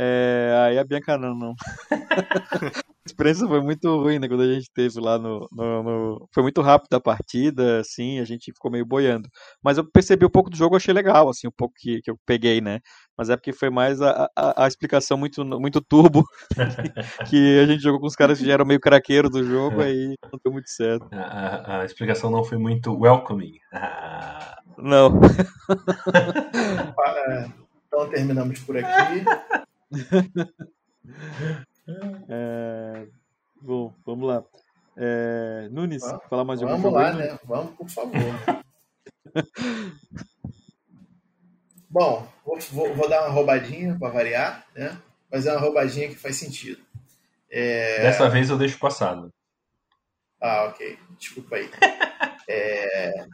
É, 0.01 0.55
aí 0.57 0.79
a 0.79 0.83
Bianca 0.85 1.17
não, 1.17 1.35
não. 1.35 1.53
a 2.73 2.83
experiência 3.05 3.45
foi 3.45 3.59
muito 3.59 4.01
ruim, 4.01 4.17
né, 4.17 4.29
quando 4.29 4.43
a 4.43 4.53
gente 4.53 4.71
teve 4.73 4.97
lá 4.97 5.19
no, 5.19 5.45
no, 5.51 5.83
no, 5.83 6.29
Foi 6.33 6.41
muito 6.41 6.61
rápido 6.61 6.93
a 6.93 7.01
partida, 7.01 7.81
assim, 7.81 8.17
a 8.19 8.23
gente 8.23 8.53
ficou 8.53 8.71
meio 8.71 8.85
boiando. 8.85 9.27
Mas 9.61 9.77
eu 9.77 9.83
percebi 9.83 10.25
um 10.25 10.29
pouco 10.29 10.49
do 10.49 10.55
jogo, 10.55 10.77
achei 10.77 10.93
legal, 10.93 11.27
assim, 11.27 11.49
um 11.49 11.51
pouco 11.51 11.73
que, 11.77 12.01
que 12.01 12.09
eu 12.09 12.17
peguei, 12.25 12.61
né? 12.61 12.79
Mas 13.17 13.29
é 13.29 13.35
porque 13.35 13.51
foi 13.51 13.69
mais 13.69 14.01
a, 14.01 14.29
a, 14.37 14.63
a 14.63 14.67
explicação 14.69 15.17
muito, 15.17 15.43
muito 15.43 15.81
turbo, 15.81 16.23
que 17.29 17.59
a 17.59 17.65
gente 17.65 17.83
jogou 17.83 17.99
com 17.99 18.07
os 18.07 18.15
caras 18.15 18.39
que 18.39 18.45
já 18.45 18.53
eram 18.53 18.65
meio 18.65 18.79
craqueiros 18.79 19.29
do 19.29 19.43
jogo, 19.43 19.81
aí 19.81 20.15
não 20.31 20.39
deu 20.41 20.53
muito 20.53 20.69
certo. 20.69 21.09
A, 21.11 21.17
a, 21.17 21.81
a 21.81 21.85
explicação 21.85 22.31
não 22.31 22.45
foi 22.45 22.57
muito 22.57 22.97
welcoming. 22.97 23.57
Ah. 23.73 24.55
Não. 24.77 25.19
então 27.89 28.09
terminamos 28.09 28.61
por 28.61 28.77
aqui. 28.77 29.25
é, 32.29 33.07
bom, 33.61 33.93
vamos 34.05 34.27
lá. 34.27 34.43
É, 34.95 35.67
Nunes, 35.71 36.01
vamos, 36.01 36.23
falar 36.29 36.43
mais 36.43 36.59
de 36.59 36.65
alguma 36.65 36.81
coisa? 36.81 36.97
Vamos 36.97 37.19
lá, 37.19 37.25
né? 37.25 37.39
Vamos, 37.45 37.75
por 37.75 37.89
favor. 37.89 38.13
Bom, 41.89 42.27
vou, 42.45 42.59
vou, 42.71 42.93
vou, 42.93 43.09
dar 43.09 43.21
uma 43.21 43.33
roubadinha 43.33 43.97
para 43.97 44.13
variar, 44.13 44.65
né? 44.75 45.01
Mas 45.31 45.47
é 45.47 45.51
uma 45.51 45.61
roubadinha 45.61 46.07
que 46.07 46.15
faz 46.15 46.35
sentido. 46.35 46.81
É... 47.49 48.03
Dessa 48.03 48.29
vez 48.29 48.49
eu 48.49 48.57
deixo 48.57 48.77
passado. 48.77 49.33
Ah, 50.39 50.65
ok. 50.65 50.99
Desculpa 51.17 51.55
aí. 51.55 51.69
é... 52.47 53.25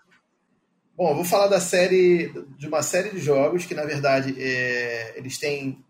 Bom, 0.95 1.09
eu 1.09 1.15
vou 1.15 1.25
falar 1.25 1.47
da 1.47 1.59
série, 1.59 2.31
de 2.57 2.67
uma 2.67 2.81
série 2.81 3.09
de 3.09 3.19
jogos 3.19 3.65
que, 3.65 3.75
na 3.75 3.83
verdade, 3.83 4.41
é... 4.41 5.17
eles 5.17 5.37
têm 5.37 5.84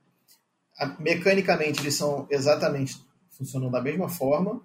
mecanicamente 0.99 1.81
eles 1.81 1.95
são 1.95 2.27
exatamente 2.29 3.03
funcionam 3.29 3.69
da 3.69 3.81
mesma 3.81 4.09
forma, 4.09 4.61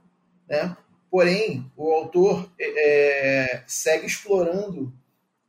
né? 0.48 0.76
Porém, 1.11 1.70
o 1.76 1.92
autor 1.92 2.48
é, 2.58 3.54
é, 3.56 3.64
segue 3.66 4.06
explorando 4.06 4.92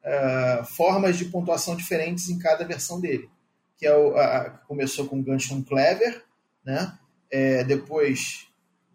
é, 0.04 0.64
formas 0.66 1.18
de 1.18 1.26
pontuação 1.26 1.76
diferentes 1.76 2.30
em 2.30 2.40
cada 2.40 2.66
versão 2.66 3.00
dele, 3.00 3.30
que 3.78 3.86
é 3.86 3.96
o, 3.96 4.18
a, 4.18 4.50
começou 4.68 5.08
com 5.08 5.22
Gunstone 5.22 5.64
Clever, 5.64 6.24
né? 6.66 6.98
É, 7.30 7.64
depois 7.64 8.48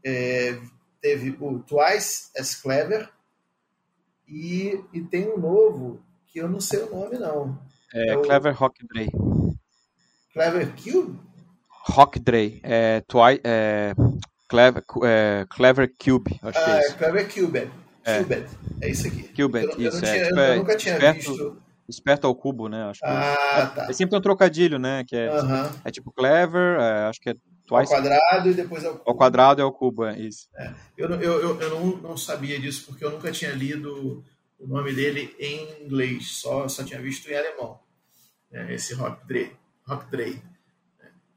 é, 0.05 0.59
teve 1.01 1.37
o 1.41 1.61
Twice 1.61 2.31
as 2.37 2.55
Clever 2.55 3.09
e, 4.29 4.81
e 4.93 5.01
tem 5.03 5.29
um 5.29 5.39
novo 5.39 6.03
que 6.27 6.41
eu 6.41 6.49
não 6.49 6.61
sei 6.61 6.81
o 6.81 6.91
nome 6.91 7.17
não. 7.19 7.59
É, 7.95 8.11
é 8.12 8.17
Clever 8.17 8.55
Rock 8.55 8.87
Dray. 8.87 9.09
Clever 10.33 10.75
Cube? 10.75 11.26
Rock 11.89 12.18
Dray, 12.18 12.61
é, 12.62 13.03
twi, 13.07 13.41
é, 13.45 13.95
Clever, 14.49 14.84
é, 15.05 15.47
Clever 15.49 15.93
Cube, 15.99 16.39
acho 16.43 16.59
ah, 16.59 16.64
que 16.64 16.70
é, 16.70 16.74
é 16.74 16.80
isso. 16.80 16.97
Clever 16.97 17.34
Cubed. 17.34 17.70
É. 18.05 18.18
Cubed, 18.18 18.47
é 18.80 18.91
isso 18.91 19.07
aqui. 19.07 19.22
Cubed, 19.28 19.64
eu, 19.64 19.89
isso, 19.89 20.05
eu, 20.05 20.09
é, 20.09 20.12
tinha, 20.12 20.24
tipo, 20.28 20.41
eu 20.41 20.57
nunca 20.57 20.76
tinha 20.76 20.95
esperto, 20.95 21.30
visto. 21.30 21.62
Esperto 21.89 22.26
ao 22.26 22.34
cubo, 22.34 22.68
né? 22.68 22.84
Acho 22.84 23.01
ah, 23.05 23.72
tá. 23.74 23.87
É 23.89 23.93
sempre 23.93 24.18
um 24.18 24.20
trocadilho, 24.20 24.78
né? 24.78 25.05
Que 25.07 25.16
é, 25.16 25.32
uh 25.32 25.45
-huh. 25.45 25.80
é 25.84 25.91
tipo 25.91 26.12
Clever, 26.12 26.80
é, 26.80 27.05
acho 27.05 27.20
que 27.20 27.30
é 27.30 27.34
Twice. 27.66 27.93
Ao 27.93 28.01
quadrado 28.01 28.51
e 28.51 28.55
depois 28.55 28.84
ao 28.84 28.93
cubo. 28.93 29.05
Ao 29.07 29.14
quadrado 29.14 29.61
é 29.61 29.64
o 29.64 29.72
cubo, 29.72 30.05
é 30.05 30.18
isso. 30.18 30.49
É. 30.57 30.72
Eu, 30.97 31.11
eu, 31.11 31.41
eu, 31.41 31.61
eu 31.61 31.70
não, 31.70 31.97
não 31.97 32.16
sabia 32.16 32.59
disso 32.61 32.87
porque 32.87 33.05
eu 33.05 33.11
nunca 33.11 33.30
tinha 33.32 33.51
lido 33.51 34.24
o 34.59 34.66
nome 34.66 34.93
dele 34.93 35.34
em 35.39 35.84
inglês, 35.84 36.39
só, 36.41 36.68
só 36.68 36.84
tinha 36.84 37.01
visto 37.01 37.28
em 37.28 37.37
alemão. 37.37 37.78
É, 38.53 38.72
esse 38.74 38.95
Rock 38.95 39.26
Dray. 39.26 39.53
Rock 39.87 40.11
Dray. 40.11 40.41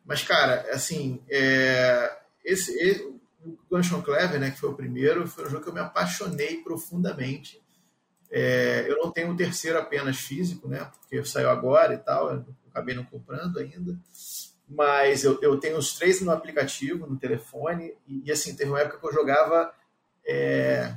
Mas, 0.09 0.23
cara, 0.23 0.65
assim, 0.71 1.21
é, 1.29 2.17
esse, 2.43 2.75
esse, 2.79 3.03
o 3.45 3.59
Gunshot 3.69 4.03
Clever, 4.03 4.39
né, 4.39 4.49
que 4.49 4.59
foi 4.59 4.71
o 4.71 4.75
primeiro, 4.75 5.27
foi 5.27 5.45
um 5.45 5.49
jogo 5.51 5.63
que 5.63 5.69
eu 5.69 5.73
me 5.73 5.79
apaixonei 5.79 6.63
profundamente. 6.63 7.61
É, 8.31 8.85
eu 8.89 8.97
não 8.97 9.11
tenho 9.11 9.29
o 9.29 9.37
terceiro 9.37 9.77
apenas 9.77 10.17
físico, 10.17 10.67
né, 10.67 10.89
porque 10.99 11.23
saiu 11.23 11.47
agora 11.47 11.93
e 11.93 11.99
tal, 11.99 12.31
eu 12.31 12.45
acabei 12.71 12.95
não 12.95 13.03
comprando 13.03 13.59
ainda. 13.59 13.95
mas 14.67 15.23
eu, 15.23 15.39
eu 15.43 15.59
tenho 15.59 15.77
os 15.77 15.93
três 15.93 16.21
no 16.21 16.31
aplicativo, 16.31 17.05
no 17.05 17.15
telefone, 17.15 17.93
e, 18.07 18.23
e 18.25 18.31
assim, 18.31 18.55
teve 18.55 18.71
uma 18.71 18.79
época 18.79 18.97
que 18.97 19.05
eu 19.05 19.13
jogava 19.13 19.71
é, 20.25 20.91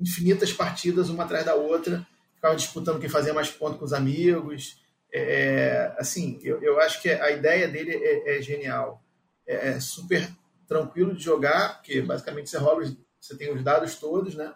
infinitas 0.00 0.52
partidas 0.52 1.08
uma 1.08 1.22
atrás 1.22 1.44
da 1.44 1.54
outra, 1.54 2.04
ficava 2.34 2.56
disputando 2.56 2.98
quem 2.98 3.08
fazia 3.08 3.32
mais 3.32 3.48
pontos 3.48 3.78
com 3.78 3.84
os 3.84 3.92
amigos. 3.92 4.82
É, 5.16 5.94
assim, 5.96 6.40
eu, 6.42 6.60
eu 6.60 6.80
acho 6.80 7.00
que 7.00 7.08
a 7.08 7.30
ideia 7.30 7.68
dele 7.68 7.94
é, 7.94 8.36
é 8.36 8.42
genial. 8.42 9.00
É, 9.46 9.68
é 9.68 9.80
super 9.80 10.28
tranquilo 10.66 11.14
de 11.14 11.22
jogar, 11.22 11.76
porque 11.76 12.02
basicamente 12.02 12.50
você 12.50 12.58
rola, 12.58 12.84
você 13.20 13.36
tem 13.36 13.54
os 13.54 13.62
dados 13.62 13.94
todos, 13.94 14.34
né? 14.34 14.52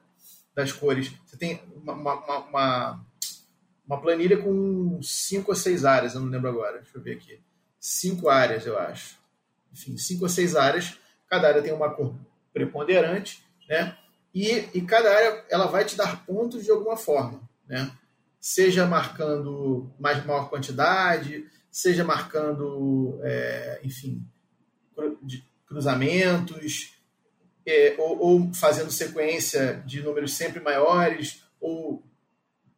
Das 0.56 0.72
cores. 0.72 1.12
Você 1.24 1.36
tem 1.36 1.62
uma, 1.76 1.92
uma, 1.92 2.38
uma, 2.38 3.06
uma 3.86 4.00
planilha 4.00 4.36
com 4.36 5.00
cinco 5.00 5.52
ou 5.52 5.56
seis 5.56 5.84
áreas, 5.84 6.14
eu 6.14 6.20
não 6.20 6.28
lembro 6.28 6.48
agora. 6.48 6.80
Deixa 6.80 6.98
eu 6.98 7.02
ver 7.02 7.12
aqui. 7.12 7.40
Cinco 7.78 8.28
áreas, 8.28 8.66
eu 8.66 8.76
acho. 8.76 9.16
Enfim, 9.72 9.96
cinco 9.96 10.24
ou 10.24 10.28
seis 10.28 10.56
áreas. 10.56 10.98
Cada 11.28 11.46
área 11.46 11.62
tem 11.62 11.72
uma 11.72 11.90
cor 11.90 12.16
preponderante, 12.52 13.44
né? 13.68 13.96
E, 14.34 14.68
e 14.74 14.82
cada 14.82 15.08
área 15.08 15.44
ela 15.48 15.66
vai 15.66 15.84
te 15.84 15.96
dar 15.96 16.26
pontos 16.26 16.64
de 16.64 16.70
alguma 16.72 16.96
forma, 16.96 17.40
né? 17.68 17.92
Seja 18.40 18.86
marcando 18.86 19.92
mais 19.98 20.24
maior 20.24 20.48
quantidade, 20.48 21.46
seja 21.70 22.04
marcando, 22.04 23.20
é, 23.22 23.80
enfim, 23.84 24.24
cruzamentos, 25.66 26.98
é, 27.66 27.94
ou, 27.98 28.18
ou, 28.18 28.54
fazendo 28.54 28.90
sequência 28.90 29.82
de 29.86 30.00
números 30.00 30.34
sempre 30.34 30.60
maiores, 30.60 31.44
ou 31.60 32.02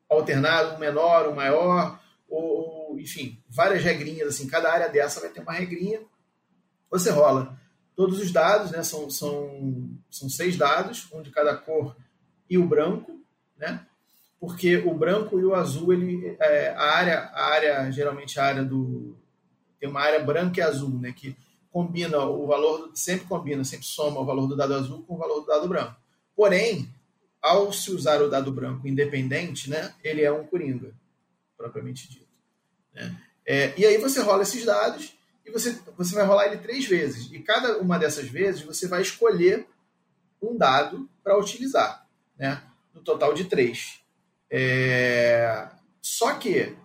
alternado, 0.08 0.74
um 0.74 0.78
menor, 0.78 1.28
um 1.28 1.34
maior, 1.34 2.00
ou, 2.28 2.98
enfim, 2.98 3.42
várias 3.48 3.82
regrinhas. 3.84 4.28
Assim, 4.28 4.48
cada 4.48 4.72
área 4.72 4.88
dessa 4.88 5.20
vai 5.20 5.30
ter 5.30 5.40
uma 5.40 5.52
regrinha. 5.52 6.00
Você 6.90 7.10
rola 7.10 7.58
todos 7.94 8.18
os 8.18 8.32
dados, 8.32 8.70
né? 8.70 8.82
São, 8.82 9.08
são, 9.08 9.96
são 10.10 10.28
seis 10.28 10.56
dados, 10.56 11.06
um 11.12 11.22
de 11.22 11.30
cada 11.30 11.56
cor 11.56 11.96
e 12.48 12.58
o 12.58 12.66
branco, 12.66 13.20
né? 13.56 13.86
Porque 14.40 14.78
o 14.78 14.94
branco 14.94 15.38
e 15.38 15.44
o 15.44 15.54
azul, 15.54 15.92
ele, 15.92 16.34
é, 16.40 16.70
a 16.70 16.96
área, 16.96 17.18
a 17.34 17.44
área 17.50 17.90
geralmente 17.90 18.40
a 18.40 18.44
área 18.44 18.64
do 18.64 19.14
tem 19.78 19.88
uma 19.88 20.00
área 20.00 20.20
branca 20.20 20.60
e 20.60 20.62
azul, 20.62 20.98
né? 20.98 21.12
Que 21.12 21.36
combina 21.70 22.18
o 22.24 22.46
valor, 22.46 22.90
sempre 22.94 23.26
combina, 23.26 23.64
sempre 23.64 23.86
soma 23.86 24.20
o 24.20 24.24
valor 24.24 24.46
do 24.46 24.56
dado 24.56 24.74
azul 24.74 25.02
com 25.02 25.14
o 25.14 25.18
valor 25.18 25.40
do 25.40 25.46
dado 25.46 25.68
branco. 25.68 25.96
Porém, 26.36 26.88
ao 27.40 27.72
se 27.72 27.90
usar 27.90 28.20
o 28.20 28.28
dado 28.28 28.52
branco 28.52 28.86
independente, 28.86 29.70
né? 29.70 29.94
Ele 30.02 30.22
é 30.22 30.30
um 30.30 30.44
coringa, 30.44 30.92
propriamente 31.56 32.08
dito. 32.08 32.28
Né? 32.94 33.16
É, 33.46 33.74
e 33.78 33.86
aí 33.86 33.96
você 33.98 34.20
rola 34.20 34.42
esses 34.42 34.64
dados 34.64 35.16
e 35.46 35.50
você, 35.50 35.78
você 35.96 36.14
vai 36.14 36.24
rolar 36.26 36.46
ele 36.46 36.58
três 36.58 36.86
vezes. 36.86 37.30
E 37.32 37.38
cada 37.40 37.78
uma 37.78 37.98
dessas 37.98 38.28
vezes 38.28 38.62
você 38.62 38.86
vai 38.86 39.00
escolher 39.00 39.66
um 40.42 40.56
dado 40.56 41.08
para 41.22 41.38
utilizar, 41.38 42.06
né? 42.38 42.62
No 42.94 43.00
total 43.00 43.32
de 43.32 43.44
três. 43.44 43.99
É... 44.50 45.68
Só 46.02 46.34
que 46.34 46.76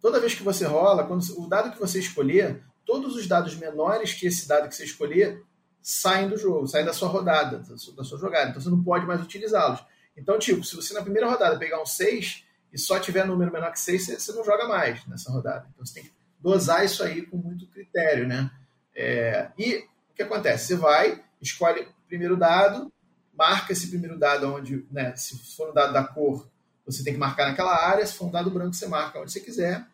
toda 0.00 0.20
vez 0.20 0.34
que 0.34 0.42
você 0.42 0.66
rola, 0.66 1.06
quando 1.06 1.22
o 1.38 1.48
dado 1.48 1.72
que 1.72 1.78
você 1.78 1.98
escolher, 1.98 2.62
todos 2.84 3.16
os 3.16 3.26
dados 3.26 3.54
menores 3.54 4.12
que 4.12 4.26
esse 4.26 4.46
dado 4.48 4.68
que 4.68 4.74
você 4.74 4.84
escolher 4.84 5.42
saem 5.80 6.28
do 6.28 6.36
jogo, 6.36 6.66
saem 6.66 6.84
da 6.84 6.92
sua 6.92 7.08
rodada, 7.08 7.58
da 7.58 8.04
sua 8.04 8.18
jogada. 8.18 8.50
Então 8.50 8.62
você 8.62 8.70
não 8.70 8.82
pode 8.82 9.06
mais 9.06 9.20
utilizá-los. 9.22 9.84
Então, 10.16 10.38
tipo, 10.38 10.64
se 10.64 10.76
você 10.76 10.94
na 10.94 11.02
primeira 11.02 11.28
rodada 11.28 11.58
pegar 11.58 11.80
um 11.82 11.86
6 11.86 12.44
e 12.72 12.78
só 12.78 12.98
tiver 12.98 13.26
número 13.26 13.52
menor 13.52 13.72
que 13.72 13.80
6, 13.80 14.06
você 14.06 14.32
não 14.32 14.44
joga 14.44 14.66
mais 14.66 15.06
nessa 15.06 15.30
rodada. 15.30 15.66
Então 15.72 15.84
você 15.84 15.94
tem 15.94 16.04
que 16.04 16.12
dosar 16.40 16.84
isso 16.84 17.02
aí 17.02 17.22
com 17.22 17.36
muito 17.36 17.66
critério, 17.68 18.26
né? 18.26 18.50
É, 18.94 19.50
e 19.58 19.86
o 20.10 20.14
que 20.14 20.22
acontece? 20.22 20.68
Você 20.68 20.76
vai, 20.76 21.22
escolhe 21.40 21.82
o 21.82 22.06
primeiro 22.06 22.36
dado, 22.36 22.92
marca 23.32 23.72
esse 23.72 23.88
primeiro 23.88 24.18
dado 24.18 24.52
onde, 24.54 24.86
né, 24.90 25.14
se 25.16 25.36
for 25.56 25.70
um 25.70 25.74
dado 25.74 25.92
da 25.92 26.04
cor, 26.04 26.48
você 26.86 27.02
tem 27.02 27.14
que 27.14 27.18
marcar 27.18 27.48
naquela 27.48 27.74
área, 27.74 28.06
se 28.06 28.14
for 28.14 28.26
um 28.26 28.30
dado 28.30 28.50
branco, 28.50 28.74
você 28.74 28.86
marca 28.86 29.20
onde 29.20 29.32
você 29.32 29.40
quiser, 29.40 29.86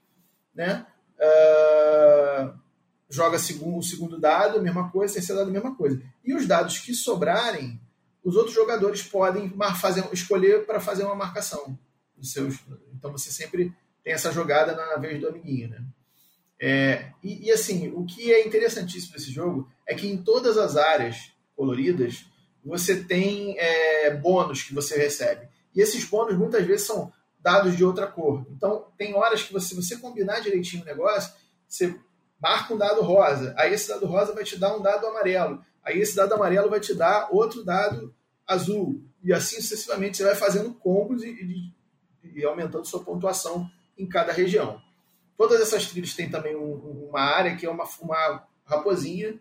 né? 0.55 0.87
Uh, 1.17 2.53
joga 3.09 3.37
o 3.37 3.83
segundo 3.83 4.19
dado, 4.19 4.63
mesma 4.63 4.91
coisa, 4.91 5.15
terceiro 5.15 5.41
dado, 5.41 5.53
mesma 5.53 5.75
coisa. 5.75 6.01
E 6.25 6.35
os 6.35 6.47
dados 6.47 6.79
que 6.79 6.95
sobrarem, 6.95 7.81
os 8.25 8.37
outros 8.37 8.55
jogadores 8.55 9.03
podem 9.03 9.53
fazer, 9.81 10.09
escolher 10.13 10.67
para 10.67 10.81
fazer 10.81 11.05
uma 11.05 11.15
marcação. 11.15 11.79
Seus, 12.23 12.59
então 12.95 13.11
você 13.11 13.31
sempre 13.31 13.73
tem 14.05 14.13
essa 14.13 14.31
jogada 14.31 14.75
na 14.75 14.97
vez 14.97 15.21
do 15.21 15.29
amiguinho, 15.29 15.71
né? 15.71 15.85
É, 16.63 17.13
e, 17.23 17.47
e, 17.47 17.51
assim, 17.51 17.91
o 17.95 18.05
que 18.05 18.31
é 18.31 18.47
interessantíssimo 18.47 19.15
desse 19.15 19.33
jogo 19.33 19.67
é 19.87 19.95
que 19.95 20.07
em 20.07 20.19
todas 20.19 20.59
as 20.59 20.77
áreas 20.77 21.33
coloridas 21.57 22.27
você 22.63 23.03
tem 23.03 23.59
é, 23.59 24.15
bônus 24.15 24.63
que 24.63 24.75
você 24.75 24.99
recebe. 24.99 25.49
E 25.75 25.81
esses 25.81 26.05
bônus 26.05 26.37
muitas 26.37 26.65
vezes 26.67 26.87
são 26.87 27.13
dados 27.39 27.77
de 27.77 27.85
outra 27.85 28.07
cor. 28.07 28.47
Então, 28.51 28.87
tem 28.97 29.15
horas 29.15 29.43
que 29.43 29.53
você, 29.53 29.69
se 29.69 29.75
você 29.75 29.97
combinar 29.97 30.41
direitinho 30.41 30.83
o 30.83 30.87
negócio, 30.87 31.33
você 31.67 31.99
marca 32.41 32.75
um 32.75 32.79
dado 32.79 33.03
rosa. 33.03 33.55
Aí 33.57 33.73
esse 33.73 33.89
dado 33.89 34.07
rosa 34.07 34.35
vai 34.35 34.45
te 34.45 34.59
dar 34.59 34.77
um 34.77 34.83
dado 34.83 35.07
amarelo. 35.07 35.65
Aí 35.83 35.99
esse 35.99 36.17
dado 36.17 36.35
amarelo 36.35 36.71
vai 36.71 36.81
te 36.81 36.95
dar 36.95 37.29
outro 37.31 37.65
dado 37.65 38.15
azul. 38.47 39.03
E 39.23 39.33
assim 39.33 39.61
sucessivamente 39.61 40.17
você 40.17 40.25
vai 40.25 40.35
fazendo 40.35 40.73
combos 40.75 41.23
e, 41.23 41.73
e, 42.25 42.41
e 42.41 42.45
aumentando 42.45 42.87
sua 42.87 43.05
pontuação 43.05 43.71
em 43.97 44.07
cada 44.07 44.33
região. 44.33 44.81
Todas 45.37 45.61
essas 45.61 45.87
trilhas 45.87 46.15
têm 46.15 46.31
também 46.31 46.57
um, 46.57 47.09
uma 47.09 47.21
área 47.21 47.57
que 47.57 47.65
é 47.65 47.71
uma, 47.71 47.85
uma 48.01 48.45
raposinha 48.65 49.39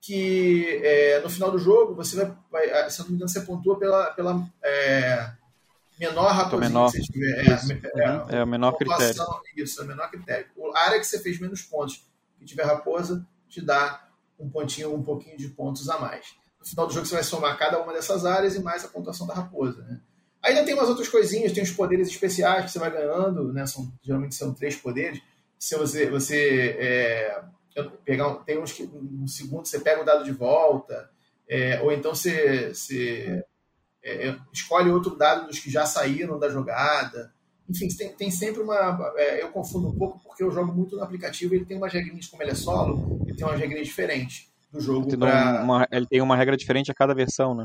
que 0.00 0.80
é, 0.82 1.20
no 1.20 1.30
final 1.30 1.50
do 1.50 1.58
jogo 1.58 1.94
você 1.94 2.16
vai, 2.16 2.36
vai, 2.50 2.90
se 2.90 2.98
não 3.00 3.08
me 3.08 3.14
engano, 3.14 3.28
você 3.28 3.40
pontua 3.42 3.78
pela, 3.78 4.10
pela 4.10 4.44
é, 4.62 5.30
menor 6.08 6.32
raposinha 6.32 6.68
menor. 6.68 6.90
que 6.90 6.98
você 6.98 7.12
tiver. 7.12 7.46
É, 7.46 8.36
é, 8.36 8.38
é, 8.38 8.44
o 8.44 8.46
menor 8.46 8.72
critério. 8.72 9.14
Isso, 9.56 9.80
é 9.80 9.84
o 9.84 9.86
menor 9.86 10.10
critério. 10.10 10.46
A 10.74 10.80
área 10.80 10.98
que 10.98 11.06
você 11.06 11.18
fez 11.18 11.40
menos 11.40 11.62
pontos 11.62 12.04
que 12.38 12.44
tiver 12.44 12.64
raposa 12.64 13.26
te 13.48 13.60
dá 13.60 14.08
um 14.38 14.48
pontinho, 14.48 14.94
um 14.94 15.02
pouquinho 15.02 15.36
de 15.36 15.48
pontos 15.48 15.88
a 15.88 15.98
mais. 15.98 16.34
No 16.60 16.66
final 16.66 16.86
do 16.86 16.92
jogo 16.92 17.06
você 17.06 17.14
vai 17.14 17.24
somar 17.24 17.58
cada 17.58 17.80
uma 17.80 17.92
dessas 17.92 18.24
áreas 18.24 18.54
e 18.54 18.62
mais 18.62 18.84
a 18.84 18.88
pontuação 18.88 19.26
da 19.26 19.34
raposa. 19.34 19.82
Né? 19.82 20.00
Ainda 20.42 20.64
tem 20.64 20.74
umas 20.74 20.88
outras 20.88 21.08
coisinhas, 21.08 21.52
tem 21.52 21.62
os 21.62 21.70
poderes 21.70 22.08
especiais 22.08 22.64
que 22.64 22.70
você 22.70 22.78
vai 22.78 22.90
ganhando, 22.90 23.52
né? 23.52 23.66
São, 23.66 23.92
geralmente 24.02 24.34
são 24.34 24.52
três 24.52 24.74
poderes 24.76 25.20
se 25.62 25.76
você, 25.76 26.10
você 26.10 26.76
é, 26.76 27.40
pegar 28.04 28.34
tem 28.44 28.58
uns 28.58 28.72
que 28.72 28.82
um 28.82 29.28
segundo 29.28 29.64
você 29.64 29.78
pega 29.78 30.02
o 30.02 30.04
dado 30.04 30.24
de 30.24 30.32
volta, 30.32 31.08
é, 31.48 31.80
ou 31.80 31.92
então 31.92 32.16
você, 32.16 32.74
você 32.74 33.44
é, 34.02 34.28
é, 34.28 34.38
escolhe 34.52 34.90
outro 34.90 35.16
dado 35.16 35.46
dos 35.46 35.58
que 35.58 35.70
já 35.70 35.86
saíram 35.86 36.38
da 36.38 36.48
jogada. 36.48 37.32
Enfim, 37.68 37.88
tem, 37.88 38.12
tem 38.12 38.30
sempre 38.30 38.62
uma. 38.62 39.12
É, 39.16 39.42
eu 39.42 39.48
confundo 39.48 39.88
um 39.88 39.96
pouco 39.96 40.20
porque 40.22 40.42
eu 40.42 40.50
jogo 40.50 40.72
muito 40.72 40.96
no 40.96 41.02
aplicativo 41.02 41.54
ele 41.54 41.64
tem 41.64 41.76
umas 41.76 41.92
regrinhas, 41.92 42.26
como 42.26 42.42
ele 42.42 42.50
é 42.50 42.54
solo, 42.54 43.20
ele 43.26 43.36
tem 43.36 43.46
umas 43.46 43.58
regrinhas 43.58 43.86
diferentes 43.86 44.48
do 44.72 44.80
jogo. 44.80 45.08
Ele, 45.08 45.16
pra... 45.16 45.62
uma, 45.62 45.88
ele 45.90 46.06
tem 46.06 46.20
uma 46.20 46.36
regra 46.36 46.56
diferente 46.56 46.90
a 46.90 46.94
cada 46.94 47.14
versão, 47.14 47.54
né? 47.54 47.64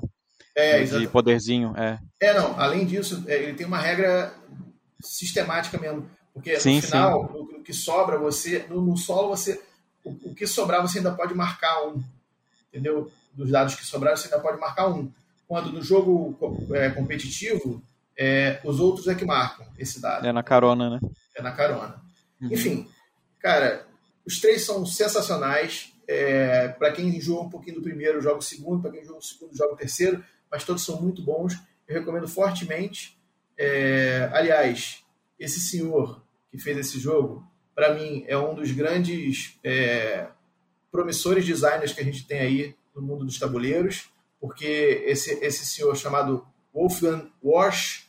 É, 0.55 0.83
de 0.83 1.07
poderzinho, 1.07 1.73
é. 1.77 1.99
É, 2.19 2.33
não. 2.33 2.59
Além 2.59 2.83
disso, 2.83 3.23
é, 3.27 3.35
ele 3.35 3.53
tem 3.53 3.65
uma 3.67 3.77
regra 3.77 4.33
sistemática 4.99 5.77
mesmo. 5.77 6.09
Porque 6.33 6.59
sim, 6.59 6.77
no 6.77 6.81
final, 6.81 7.31
o, 7.33 7.57
o, 7.57 7.63
que 7.63 7.73
sobra, 7.73 8.17
você. 8.17 8.65
No, 8.69 8.81
no 8.81 8.97
solo, 8.97 9.29
você. 9.29 9.61
O, 10.03 10.11
o, 10.29 10.35
que 10.35 10.47
sobrar, 10.47 10.81
você 10.81 10.97
ainda 10.97 11.11
pode 11.11 11.33
marcar 11.33 11.87
um. 11.87 12.03
Entendeu? 12.69 13.11
Dos 13.33 13.51
dados 13.51 13.75
que 13.75 13.85
sobraram, 13.85 14.17
você 14.17 14.27
ainda 14.27 14.39
pode 14.39 14.59
marcar 14.59 14.87
um. 14.87 15.11
Quando 15.47 15.71
no 15.71 15.81
jogo 15.81 16.37
é, 16.73 16.89
competitivo, 16.89 17.81
é, 18.17 18.59
os 18.63 18.79
outros 18.79 19.07
é 19.07 19.15
que 19.15 19.23
marcam 19.23 19.65
esse 19.77 20.01
dado. 20.01 20.25
É 20.25 20.33
na 20.33 20.43
carona, 20.43 20.89
né? 20.89 20.99
É 21.35 21.41
na 21.41 21.51
carona. 21.51 22.01
Uhum. 22.41 22.51
Enfim, 22.51 22.87
cara, 23.39 23.87
os 24.25 24.39
três 24.39 24.63
são 24.63 24.85
sensacionais. 24.85 25.93
É, 26.07 26.69
para 26.69 26.91
quem 26.91 27.07
enjoa 27.09 27.43
um 27.43 27.49
pouquinho 27.49 27.75
do 27.75 27.81
primeiro, 27.81 28.21
joga 28.21 28.39
o 28.39 28.41
segundo. 28.41 28.81
Para 28.81 28.91
quem 28.91 29.01
enjoa 29.01 29.17
o 29.17 29.21
segundo, 29.21 29.55
joga 29.55 29.73
o 29.73 29.77
terceiro. 29.77 30.23
Mas 30.51 30.63
todos 30.63 30.83
são 30.83 31.01
muito 31.01 31.21
bons. 31.21 31.53
Eu 31.87 31.99
recomendo 31.99 32.27
fortemente. 32.27 33.17
É, 33.57 34.29
aliás, 34.33 35.03
esse 35.39 35.59
senhor 35.59 36.21
que 36.51 36.57
fez 36.57 36.77
esse 36.77 36.99
jogo, 36.99 37.45
para 37.75 37.93
mim, 37.93 38.23
é 38.27 38.37
um 38.37 38.55
dos 38.55 38.71
grandes 38.71 39.57
é, 39.63 40.27
promissores 40.91 41.45
designers 41.45 41.93
que 41.93 42.01
a 42.01 42.03
gente 42.03 42.25
tem 42.25 42.39
aí 42.39 42.75
no 42.95 43.01
mundo 43.01 43.25
dos 43.25 43.37
tabuleiros, 43.37 44.09
porque 44.39 45.03
esse, 45.05 45.33
esse 45.43 45.65
senhor 45.65 45.95
chamado 45.95 46.45
Wolfgang 46.73 47.31
Warsch, 47.43 48.07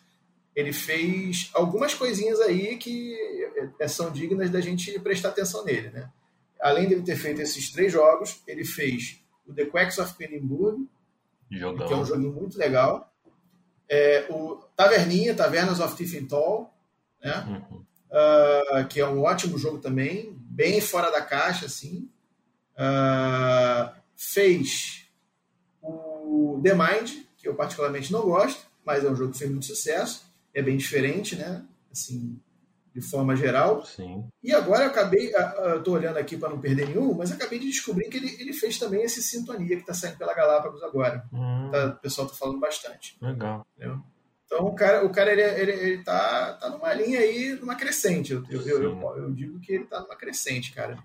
ele 0.54 0.72
fez 0.72 1.50
algumas 1.54 1.94
coisinhas 1.94 2.40
aí 2.40 2.76
que 2.76 3.16
é, 3.78 3.88
são 3.88 4.10
dignas 4.10 4.50
da 4.50 4.60
gente 4.60 4.98
prestar 5.00 5.30
atenção 5.30 5.64
nele, 5.64 5.90
né? 5.90 6.10
Além 6.60 6.88
dele 6.88 7.02
ter 7.02 7.16
feito 7.16 7.40
esses 7.40 7.70
três 7.70 7.92
jogos, 7.92 8.42
ele 8.46 8.64
fez 8.64 9.22
o 9.46 9.54
The 9.54 9.66
Quacks 9.66 9.98
of 9.98 10.14
Pennyburg, 10.14 10.88
que 11.48 11.62
é 11.62 11.96
um 11.96 12.04
joguinho 12.04 12.32
muito 12.32 12.58
legal. 12.58 13.12
É, 13.88 14.26
o 14.28 14.56
Taverninha, 14.76 15.34
Tavernas 15.34 15.80
of 15.80 15.96
Tiefenthal, 15.96 16.74
né? 17.22 17.64
Uhum. 17.70 17.84
Uh, 18.10 18.88
que 18.88 19.00
é 19.00 19.06
um 19.06 19.22
ótimo 19.22 19.58
jogo 19.58 19.78
também, 19.78 20.34
bem 20.40 20.80
fora 20.80 21.10
da 21.10 21.22
caixa, 21.22 21.66
assim. 21.66 22.10
Uh, 22.74 23.92
fez 24.16 25.07
o 26.28 26.60
The 26.62 26.74
Mind, 26.74 27.10
que 27.36 27.48
eu 27.48 27.54
particularmente 27.54 28.12
não 28.12 28.22
gosto, 28.22 28.66
mas 28.84 29.04
é 29.04 29.10
um 29.10 29.16
jogo 29.16 29.32
que 29.32 29.38
fez 29.38 29.50
muito 29.50 29.66
sucesso. 29.66 30.24
É 30.54 30.62
bem 30.62 30.76
diferente, 30.76 31.36
né? 31.36 31.64
Assim, 31.92 32.38
de 32.94 33.00
forma 33.00 33.36
geral. 33.36 33.84
Sim. 33.84 34.26
E 34.42 34.52
agora 34.52 34.84
eu 34.84 34.88
acabei, 34.90 35.32
eu 35.34 35.82
tô 35.82 35.92
olhando 35.92 36.16
aqui 36.16 36.36
para 36.36 36.48
não 36.48 36.60
perder 36.60 36.88
nenhum, 36.88 37.14
mas 37.14 37.30
acabei 37.30 37.58
de 37.58 37.66
descobrir 37.68 38.08
que 38.08 38.16
ele, 38.16 38.36
ele 38.40 38.52
fez 38.52 38.78
também 38.78 39.02
esse 39.02 39.22
Sintonia 39.22 39.76
que 39.76 39.82
está 39.82 39.94
saindo 39.94 40.18
pela 40.18 40.34
Galápagos 40.34 40.82
agora. 40.82 41.24
Hum, 41.32 41.68
Tá- 41.70 41.86
o 41.86 41.96
pessoal 42.00 42.26
tá 42.26 42.34
falando 42.34 42.58
bastante. 42.58 43.16
legal. 43.20 43.66
Entendeu? 43.76 44.00
Então 44.46 44.64
o 44.64 44.74
cara, 44.74 45.04
o 45.04 45.10
cara 45.10 45.30
ele, 45.30 45.42
ele, 45.42 45.72
ele 45.72 46.02
tá, 46.02 46.54
tá 46.54 46.70
numa 46.70 46.92
linha 46.94 47.20
aí, 47.20 47.50
numa 47.60 47.74
crescente. 47.76 48.32
Eu, 48.32 48.42
eu, 48.50 48.62
eu, 48.66 48.82
eu- 48.82 49.16
eu 49.18 49.30
digo 49.32 49.60
que 49.60 49.74
ele 49.74 49.84
tá 49.84 50.00
numa 50.00 50.16
crescente, 50.16 50.72
cara. 50.72 50.98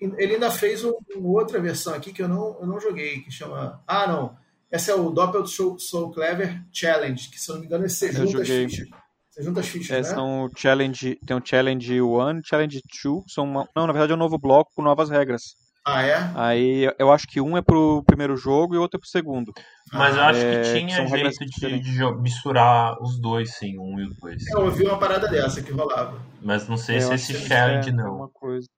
Ele 0.00 0.34
ainda 0.34 0.50
fez 0.50 0.84
um- 0.84 0.94
uma 1.16 1.28
outra 1.40 1.60
versão 1.60 1.94
aqui 1.94 2.12
que 2.12 2.22
eu 2.22 2.28
não, 2.28 2.58
eu 2.60 2.66
não 2.66 2.80
joguei, 2.80 3.20
que 3.20 3.30
chama. 3.30 3.82
Ah, 3.86 4.06
não. 4.06 4.36
Essa 4.70 4.92
é 4.92 4.94
o 4.94 5.10
Doppel 5.10 5.46
Soul, 5.46 5.78
Soul 5.78 6.10
Clever 6.12 6.62
Challenge, 6.72 7.28
que 7.28 7.40
se 7.40 7.50
eu 7.50 7.54
não 7.54 7.60
me 7.60 7.66
engano, 7.66 7.88
você 7.88 8.06
Eu 8.08 8.12
junta 8.12 8.40
as 8.42 8.48
joguei. 8.48 8.68
fichas. 8.68 8.88
Você 9.30 9.42
junta 9.42 9.60
as 9.60 9.66
fichas, 9.68 9.96
É, 9.98 10.02
né? 10.02 10.08
são 10.08 10.44
o 10.44 10.50
challenge, 10.56 11.18
tem 11.26 11.36
o 11.36 11.42
Challenge 11.44 12.00
1, 12.02 12.40
Challenge 12.44 12.80
2, 13.02 13.24
são 13.28 13.44
uma, 13.44 13.68
não, 13.74 13.86
na 13.86 13.92
verdade 13.92 14.12
é 14.12 14.14
um 14.14 14.18
novo 14.18 14.38
bloco 14.38 14.70
com 14.74 14.82
novas 14.82 15.10
regras. 15.10 15.42
Ah, 15.84 16.02
é? 16.02 16.30
Aí 16.34 16.92
eu 16.98 17.10
acho 17.10 17.26
que 17.26 17.40
um 17.40 17.56
é 17.56 17.62
pro 17.62 18.02
primeiro 18.04 18.36
jogo 18.36 18.74
e 18.74 18.78
outro 18.78 18.98
é 18.98 19.00
pro 19.00 19.08
segundo. 19.08 19.52
Mas 19.92 20.14
eu 20.14 20.22
acho 20.22 20.40
É, 20.44 20.62
que 20.62 20.80
tinha 20.80 21.02
regras 21.04 21.34
jeito 21.36 21.46
de, 21.46 21.80
de 21.80 22.20
misturar 22.20 22.96
os 23.02 23.18
dois, 23.20 23.54
sim, 23.56 23.78
um 23.78 23.98
e 23.98 24.04
o 24.04 24.10
dois. 24.20 24.42
Eu 24.54 24.60
ouvi 24.64 24.84
uma 24.84 24.98
parada 24.98 25.26
dessa 25.26 25.62
que 25.62 25.72
rolava. 25.72 26.20
Mas 26.42 26.68
não 26.68 26.76
sei 26.76 26.96
É, 26.96 27.00
se 27.00 27.06
eu 27.06 27.14
esse 27.14 27.32
acho 27.32 27.42
que 27.42 27.48
challenge 27.48 27.88
é 27.88 27.92
não. 27.92 28.28
Coisa. 28.28 28.68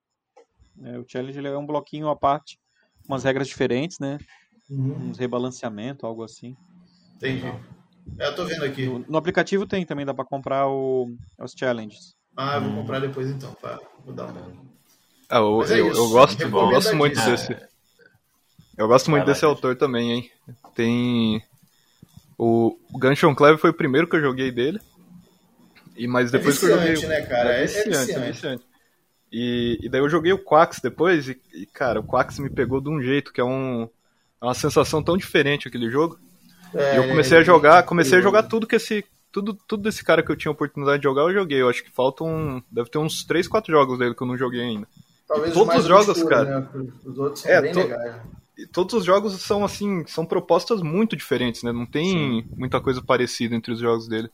É, 0.80 0.98
o 0.98 1.04
challenge 1.06 1.38
ele 1.38 1.48
é 1.48 1.56
um 1.56 1.66
bloquinho 1.66 2.08
à 2.08 2.16
parte, 2.16 2.58
umas 3.08 3.24
regras 3.24 3.48
diferentes, 3.48 3.98
né? 3.98 4.18
Uhum, 4.70 5.10
Uns 5.10 5.18
rebalanceamento, 5.18 6.06
algo 6.06 6.22
assim. 6.22 6.56
entendi. 7.16 7.46
É, 8.18 8.26
eu 8.26 8.34
tô 8.34 8.44
vendo 8.44 8.64
aqui. 8.64 8.86
No, 8.86 8.98
no 9.00 9.18
aplicativo 9.18 9.66
tem 9.66 9.84
também, 9.84 10.06
dá 10.06 10.14
pra 10.14 10.24
comprar 10.24 10.68
o, 10.68 11.14
os 11.38 11.52
challenges. 11.52 12.14
Ah, 12.36 12.56
eu 12.56 12.62
vou 12.62 12.70
Hum. 12.70 12.74
comprar 12.76 13.00
depois 13.00 13.28
então. 13.28 13.52
Pra, 13.54 13.78
vou 14.04 14.14
dar 14.14 14.26
uma. 14.26 14.52
Ah, 15.28 15.38
eu, 15.38 15.62
é 15.64 15.80
eu, 15.80 15.88
eu 15.88 16.08
gosto, 16.08 16.42
eu 16.42 16.50
gosto 16.50 16.96
muito 16.96 17.22
desse. 17.22 17.56
Eu 18.76 18.88
gosto 18.88 19.10
muito 19.10 19.26
lá, 19.26 19.32
desse 19.32 19.44
autor 19.44 19.76
também, 19.76 20.12
hein? 20.12 20.30
Tem. 20.74 21.42
O 22.38 22.76
Gunshon 22.94 23.34
Clever 23.34 23.58
foi 23.58 23.70
o 23.70 23.76
primeiro 23.76 24.08
que 24.08 24.16
eu 24.16 24.20
joguei 24.20 24.50
dele. 24.50 24.80
E 25.96 26.06
mas 26.08 26.30
depois 26.32 26.58
que 26.58 26.64
eu 26.64 26.70
joguei. 26.70 26.94
viciante, 26.94 27.06
né, 27.20 27.26
cara? 27.26 27.54
É- 27.54 27.62
é 27.64 28.32
viciante. 28.32 28.71
E, 29.32 29.78
e 29.82 29.88
daí 29.88 30.00
eu 30.00 30.08
joguei 30.10 30.32
o 30.32 30.38
Quax 30.38 30.80
depois, 30.80 31.28
e, 31.28 31.40
e, 31.54 31.64
cara, 31.66 32.00
o 32.00 32.04
Quax 32.04 32.38
me 32.38 32.50
pegou 32.50 32.80
de 32.80 32.90
um 32.90 33.00
jeito 33.00 33.32
que 33.32 33.40
é 33.40 33.44
um. 33.44 33.88
É 34.40 34.44
uma 34.44 34.54
sensação 34.54 35.02
tão 35.02 35.16
diferente 35.16 35.68
aquele 35.68 35.90
jogo. 35.90 36.18
É, 36.74 36.94
E 36.94 36.96
eu 36.98 37.08
comecei 37.08 37.38
a 37.38 37.42
jogar, 37.42 37.82
comecei 37.84 38.18
a 38.18 38.22
jogar 38.22 38.42
tudo 38.44 38.66
que 38.66 38.76
esse. 38.76 39.04
Tudo, 39.30 39.54
tudo 39.66 39.84
desse 39.84 40.04
cara 40.04 40.22
que 40.22 40.30
eu 40.30 40.36
tinha 40.36 40.52
oportunidade 40.52 40.98
de 40.98 41.04
jogar, 41.04 41.22
eu 41.22 41.32
joguei. 41.32 41.62
Eu 41.62 41.68
acho 41.70 41.82
que 41.82 41.90
faltam. 41.90 42.62
Deve 42.70 42.90
ter 42.90 42.98
uns 42.98 43.24
3, 43.24 43.48
4 43.48 43.72
jogos 43.72 43.98
dele 43.98 44.14
que 44.14 44.22
eu 44.22 44.26
não 44.26 44.36
joguei 44.36 44.60
ainda. 44.60 44.86
Talvez 45.26 45.54
todos 45.54 45.68
mais 45.68 45.80
os 45.80 45.86
jogos, 45.86 46.08
obscuro, 46.08 46.28
cara. 46.34 46.60
Né? 46.60 46.68
Os 47.06 47.18
outros 47.18 47.40
são 47.42 47.50
É, 47.50 47.62
bem 47.62 47.72
to- 47.72 47.78
legais. 47.78 48.16
E 48.58 48.66
todos 48.66 48.92
os 48.94 49.04
jogos 49.04 49.32
são 49.40 49.64
assim, 49.64 50.04
são 50.06 50.26
propostas 50.26 50.82
muito 50.82 51.16
diferentes, 51.16 51.62
né? 51.62 51.72
Não 51.72 51.86
tem 51.86 52.46
muita 52.54 52.78
coisa 52.82 53.00
parecida 53.00 53.54
entre 53.56 53.72
os 53.72 53.80
jogos 53.80 54.06
dele. 54.06 54.28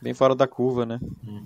Bem 0.00 0.14
fora 0.14 0.34
da 0.34 0.46
curva, 0.46 0.86
né? 0.86 0.98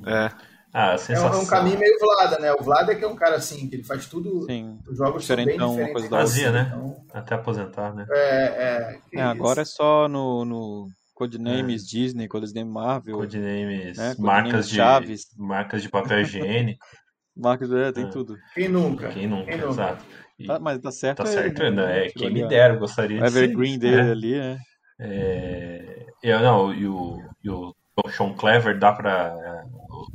É. 0.06 0.30
Ah, 0.76 0.96
É 1.08 1.20
um, 1.20 1.26
é 1.26 1.36
um 1.36 1.46
caminho 1.46 1.78
meio 1.78 1.96
Vlada, 2.00 2.38
né? 2.40 2.52
O 2.52 2.60
Vlada 2.64 2.90
é 2.92 2.94
que 2.96 3.04
é 3.04 3.08
um 3.08 3.14
cara 3.14 3.36
assim, 3.36 3.68
que 3.68 3.76
ele 3.76 3.84
faz 3.84 4.06
tudo. 4.06 4.42
Sim. 4.46 4.76
Os 4.88 4.98
jogos 4.98 5.24
são 5.24 5.36
bem 5.36 5.56
diferentes. 5.56 5.92
coisa 5.92 6.10
da 6.10 6.16
Fazia, 6.18 6.50
né? 6.50 6.66
Então, 6.68 6.96
Até 7.12 7.34
aposentar, 7.36 7.94
né? 7.94 8.04
é, 8.10 8.98
é, 9.14 9.20
É, 9.20 9.22
agora 9.22 9.62
é 9.62 9.64
só 9.64 10.08
no, 10.08 10.44
no 10.44 10.88
Codenames 11.14 11.86
Disney, 11.86 12.26
Codenames 12.26 12.72
Marvel, 12.74 13.16
Codenames, 13.18 13.96
né? 13.96 14.16
marcas 14.18 14.66
Codenames 14.66 14.68
de 14.68 14.74
Chaves. 14.74 15.22
marcas 15.38 15.82
de 15.82 15.88
papel 15.88 16.20
higiênico. 16.22 16.84
Marcos, 17.36 17.72
é, 17.72 17.90
tem 17.92 18.04
É. 18.04 18.10
tudo. 18.10 18.36
Quem 18.54 18.68
nunca? 18.68 19.08
Quem 19.10 19.26
nunca, 19.28 19.46
Quem 19.46 19.56
nunca? 19.58 19.70
exato. 19.72 20.04
E 20.38 20.46
Tá, 20.46 20.58
mas 20.60 20.78
tá 20.80 20.90
certo 20.92 21.18
tá 21.18 21.24
é 21.24 21.26
certo, 21.32 21.62
ele, 21.62 21.70
né? 21.76 22.06
É, 22.06 22.08
Tirou 22.08 22.24
quem 22.28 22.32
me 22.42 22.48
dera, 22.48 22.76
gostaria 22.76 23.20
O 23.20 23.24
de 23.24 23.30
ser. 23.30 23.38
Evergreen 23.44 23.78
dele 23.78 23.96
É. 24.08 24.10
ali, 24.12 24.38
né? 24.38 24.58
É, 25.00 26.06
eu, 26.22 26.40
não, 26.40 26.72
e 26.74 26.86
o, 26.86 27.18
e 27.42 27.50
o 27.50 27.74
Sean 28.16 28.32
Clever 28.34 28.78
dá 28.78 28.92
pra, 28.92 29.34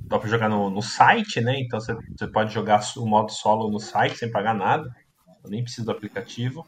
dá 0.09 0.19
pra 0.19 0.29
jogar 0.29 0.49
no, 0.49 0.69
no 0.69 0.81
site, 0.81 1.41
né? 1.41 1.59
Então 1.59 1.79
você, 1.79 1.95
você 2.15 2.27
pode 2.31 2.53
jogar 2.53 2.81
o 2.97 3.05
modo 3.07 3.31
solo 3.31 3.69
no 3.69 3.79
site 3.79 4.17
sem 4.17 4.31
pagar 4.31 4.53
nada. 4.53 4.83
Eu 5.43 5.49
nem 5.51 5.63
preciso 5.63 5.85
do 5.85 5.91
aplicativo. 5.91 6.65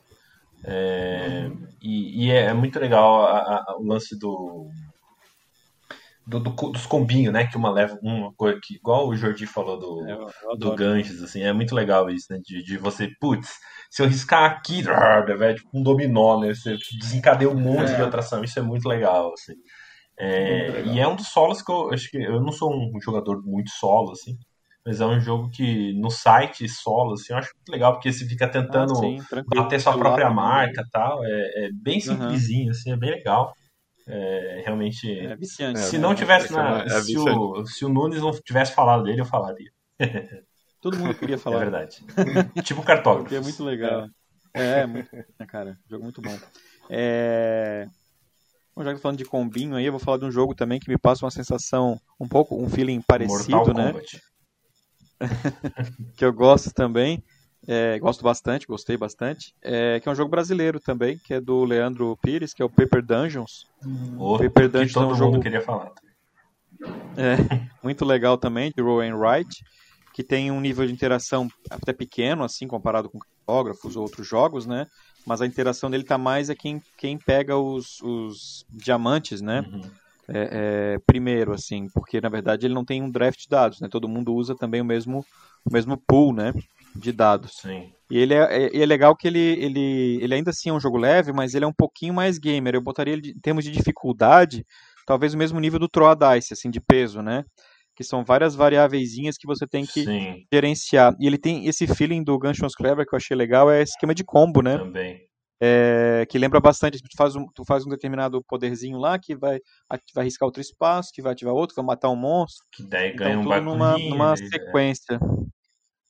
É, 0.63 1.49
e, 1.81 2.25
e 2.27 2.31
é 2.31 2.53
muito 2.53 2.79
legal 2.79 3.25
a- 3.25 3.57
a- 3.67 3.77
o 3.79 3.83
lance 3.83 4.17
do, 4.19 4.69
do, 6.25 6.39
do 6.39 6.51
dos 6.71 6.85
combinhos, 6.85 7.33
né? 7.33 7.47
Que 7.47 7.57
uma 7.57 7.71
leva 7.71 7.97
uma 8.01 8.33
coisa 8.33 8.59
que, 8.61 8.75
igual 8.75 9.07
o 9.07 9.15
Jordi 9.15 9.47
falou 9.47 9.79
do, 9.79 10.07
É, 10.07 10.13
eu, 10.13 10.29
eu 10.51 10.57
do. 10.57 10.75
Ganges, 10.75 11.21
assim, 11.23 11.41
é 11.41 11.51
muito 11.51 11.73
legal 11.73 12.09
isso, 12.09 12.27
né? 12.29 12.39
De, 12.45 12.63
de 12.63 12.77
você, 12.77 13.09
putz, 13.19 13.49
se 13.89 14.01
eu 14.01 14.07
riscar 14.07 14.49
aqui, 14.51 14.81
é 15.41 15.53
tipo 15.55 15.69
um 15.73 15.83
dominó, 15.83 16.39
né? 16.39 16.53
Você 16.53 16.77
desencadeia 16.99 17.49
um 17.49 17.59
monte 17.59 17.91
É. 17.91 17.95
de 17.95 18.01
atração, 18.01 18.43
isso 18.43 18.59
é 18.59 18.61
muito 18.61 18.87
legal, 18.87 19.33
assim. 19.33 19.53
É, 20.17 20.83
e 20.85 20.99
é 20.99 21.07
um 21.07 21.15
dos 21.15 21.27
solos 21.27 21.61
que 21.61 21.71
eu 21.71 21.91
acho 21.91 22.09
que 22.09 22.17
eu 22.17 22.41
não 22.41 22.51
sou 22.51 22.71
um 22.73 22.99
jogador 23.01 23.41
muito 23.43 23.71
solo, 23.71 24.11
assim, 24.11 24.37
mas 24.85 25.01
é 25.01 25.05
um 25.05 25.19
jogo 25.19 25.49
que 25.49 25.93
no 25.99 26.09
site 26.11 26.67
solo, 26.69 27.13
assim, 27.13 27.33
eu 27.33 27.39
acho 27.39 27.51
muito 27.55 27.69
legal, 27.71 27.93
porque 27.93 28.11
você 28.11 28.25
fica 28.27 28.47
tentando 28.47 28.93
Ah, 28.93 28.95
sim, 28.95 29.19
bater 29.47 29.79
sua 29.79 29.97
própria 29.97 30.29
marca 30.29 30.81
e 30.81 30.89
tal, 30.91 31.23
é, 31.23 31.65
é 31.65 31.69
bem 31.73 31.99
Uhum. 31.99 32.01
simplesinho, 32.01 32.71
assim, 32.71 32.91
é 32.91 32.97
bem 32.97 33.11
legal. 33.11 33.53
É, 34.07 34.63
realmente. 34.65 35.07
É 35.19 35.35
viciante. 35.35 35.79
se 35.79 35.95
É, 35.95 35.99
não 35.99 36.11
é, 36.11 36.15
tivesse 36.15 36.51
é, 36.51 36.57
na. 36.57 36.81
é 36.83 36.89
se, 36.89 37.17
o, 37.17 37.65
se 37.65 37.85
o 37.85 37.89
Nunes 37.89 38.21
não 38.21 38.31
tivesse 38.31 38.73
falado 38.73 39.03
dele, 39.03 39.21
eu 39.21 39.25
falaria. 39.25 39.71
Todo 40.81 40.97
mundo 40.97 41.13
queria 41.15 41.35
É 41.37 41.39
falar. 41.39 41.59
verdade. 41.59 41.97
tipo 42.63 42.83
cartógrafo. 42.83 43.33
É 43.33 43.39
muito 43.39 43.63
legal. 43.63 44.07
É, 44.53 44.81
é 44.81 44.85
muito, 44.85 45.15
né, 45.15 45.23
cara, 45.47 45.77
jogo 45.89 46.03
muito 46.03 46.21
bom. 46.21 46.35
É... 46.89 47.87
Bom, 48.81 48.85
já 48.85 48.93
que 48.93 48.97
tô 48.97 49.01
falando 49.03 49.17
de 49.19 49.25
combinho 49.25 49.75
aí, 49.75 49.85
eu 49.85 49.91
vou 49.91 49.99
falar 49.99 50.17
de 50.17 50.25
um 50.25 50.31
jogo 50.31 50.55
também 50.55 50.79
que 50.79 50.89
me 50.89 50.97
passa 50.97 51.23
uma 51.23 51.29
sensação, 51.29 51.99
um 52.19 52.27
pouco, 52.27 52.59
um 52.59 52.67
feeling 52.67 52.99
parecido, 52.99 53.57
Mortal 53.57 53.73
né? 53.75 53.93
Que 56.17 56.25
eu 56.25 56.33
gosto 56.33 56.73
também, 56.73 57.23
é, 57.67 57.99
gosto 57.99 58.23
bastante, 58.23 58.65
gostei 58.65 58.97
bastante, 58.97 59.53
é, 59.61 59.99
que 59.99 60.09
é 60.09 60.11
um 60.11 60.15
jogo 60.15 60.31
brasileiro 60.31 60.79
também, 60.79 61.19
que 61.23 61.35
é 61.35 61.39
do 61.39 61.63
Leandro 61.63 62.17
Pires, 62.23 62.53
que 62.55 62.61
é 62.63 62.65
o 62.65 62.69
Paper 62.69 63.05
Dungeons. 63.05 63.67
Outro 64.17 64.49
Paper 64.49 64.65
que 64.65 64.71
Dungeons 64.71 64.93
todo 64.93 65.03
é 65.03 65.05
um 65.05 65.09
mundo 65.09 65.17
jogo- 65.17 65.39
queria 65.41 65.61
falar. 65.61 65.91
É, 67.15 67.35
muito 67.83 68.03
legal 68.03 68.35
também, 68.35 68.71
de 68.75 68.81
Rowan 68.81 69.15
Wright, 69.15 69.63
que 70.11 70.23
tem 70.23 70.49
um 70.49 70.59
nível 70.59 70.87
de 70.87 70.93
interação 70.93 71.47
até 71.69 71.93
pequeno, 71.93 72.43
assim, 72.43 72.67
comparado 72.67 73.11
com 73.11 73.19
cartógrafos 73.19 73.95
ou 73.95 74.01
outros 74.01 74.27
jogos, 74.27 74.65
né? 74.65 74.87
Mas 75.25 75.41
a 75.41 75.45
interação 75.45 75.89
dele 75.89 76.03
tá 76.03 76.17
mais 76.17 76.49
é 76.49 76.55
quem, 76.55 76.81
quem 76.97 77.17
pega 77.17 77.57
os, 77.57 78.01
os 78.01 78.65
diamantes, 78.69 79.41
né? 79.41 79.61
Uhum. 79.61 79.81
É, 80.33 80.93
é, 80.93 80.99
primeiro, 81.05 81.53
assim, 81.53 81.87
porque 81.93 82.21
na 82.21 82.29
verdade 82.29 82.65
ele 82.65 82.73
não 82.73 82.85
tem 82.85 83.01
um 83.01 83.11
draft 83.11 83.39
de 83.41 83.49
dados, 83.49 83.81
né? 83.81 83.87
Todo 83.89 84.07
mundo 84.07 84.33
usa 84.33 84.55
também 84.55 84.81
o 84.81 84.85
mesmo, 84.85 85.25
o 85.65 85.73
mesmo 85.73 85.97
pool, 86.07 86.33
né? 86.33 86.53
De 86.95 87.11
dados. 87.11 87.57
Sim. 87.61 87.91
E 88.09 88.17
ele 88.17 88.33
é, 88.33 88.65
é, 88.67 88.77
é 88.81 88.85
legal 88.85 89.15
que 89.15 89.27
ele, 89.27 89.39
ele, 89.39 90.19
ele 90.21 90.33
ainda 90.33 90.49
assim 90.51 90.69
é 90.69 90.73
um 90.73 90.79
jogo 90.79 90.97
leve, 90.97 91.31
mas 91.31 91.53
ele 91.53 91.65
é 91.65 91.67
um 91.67 91.73
pouquinho 91.73 92.13
mais 92.13 92.37
gamer. 92.37 92.75
Eu 92.75 92.81
botaria 92.81 93.13
ele 93.13 93.21
de- 93.21 93.31
em 93.31 93.39
termos 93.39 93.63
de 93.63 93.71
dificuldade, 93.71 94.65
talvez 95.05 95.33
o 95.33 95.37
mesmo 95.37 95.59
nível 95.59 95.79
do 95.79 95.87
Troa 95.87 96.15
Dice, 96.15 96.53
assim, 96.53 96.69
de 96.69 96.81
peso, 96.81 97.21
né? 97.21 97.45
Que 97.95 98.03
são 98.03 98.23
várias 98.23 98.55
variáveiszinhas 98.55 99.37
que 99.37 99.45
você 99.45 99.67
tem 99.67 99.85
que 99.85 100.03
Sim, 100.05 100.45
gerenciar. 100.51 101.15
E 101.19 101.27
ele 101.27 101.37
tem 101.37 101.67
esse 101.67 101.85
feeling 101.87 102.23
do 102.23 102.37
Gunshots 102.39 102.75
Clever 102.75 103.05
que 103.05 103.13
eu 103.13 103.17
achei 103.17 103.35
legal, 103.35 103.69
é 103.69 103.81
esse 103.81 103.91
esquema 103.93 104.15
de 104.15 104.23
combo, 104.23 104.61
né? 104.61 104.77
também. 104.77 105.21
É, 105.63 106.25
que 106.27 106.39
lembra 106.39 106.59
bastante, 106.59 106.97
tu 106.97 107.15
faz, 107.15 107.35
um, 107.35 107.45
tu 107.53 107.63
faz 107.63 107.85
um 107.85 107.89
determinado 107.89 108.43
poderzinho 108.47 108.97
lá 108.97 109.19
que 109.19 109.35
vai, 109.35 109.59
vai 110.15 110.23
riscar 110.25 110.47
outro 110.47 110.59
espaço, 110.59 111.11
que 111.13 111.21
vai 111.21 111.33
ativar 111.33 111.53
outro, 111.53 111.75
vai 111.75 111.85
matar 111.85 112.09
um 112.09 112.15
monstro. 112.15 112.65
Que 112.71 112.83
daí 112.83 113.09
Então, 113.09 113.25
ganha 113.27 113.39
um 113.39 113.43
tudo 113.43 113.61
numa, 113.61 113.99
numa 113.99 114.33
daí- 114.33 114.47
sequência. 114.49 115.19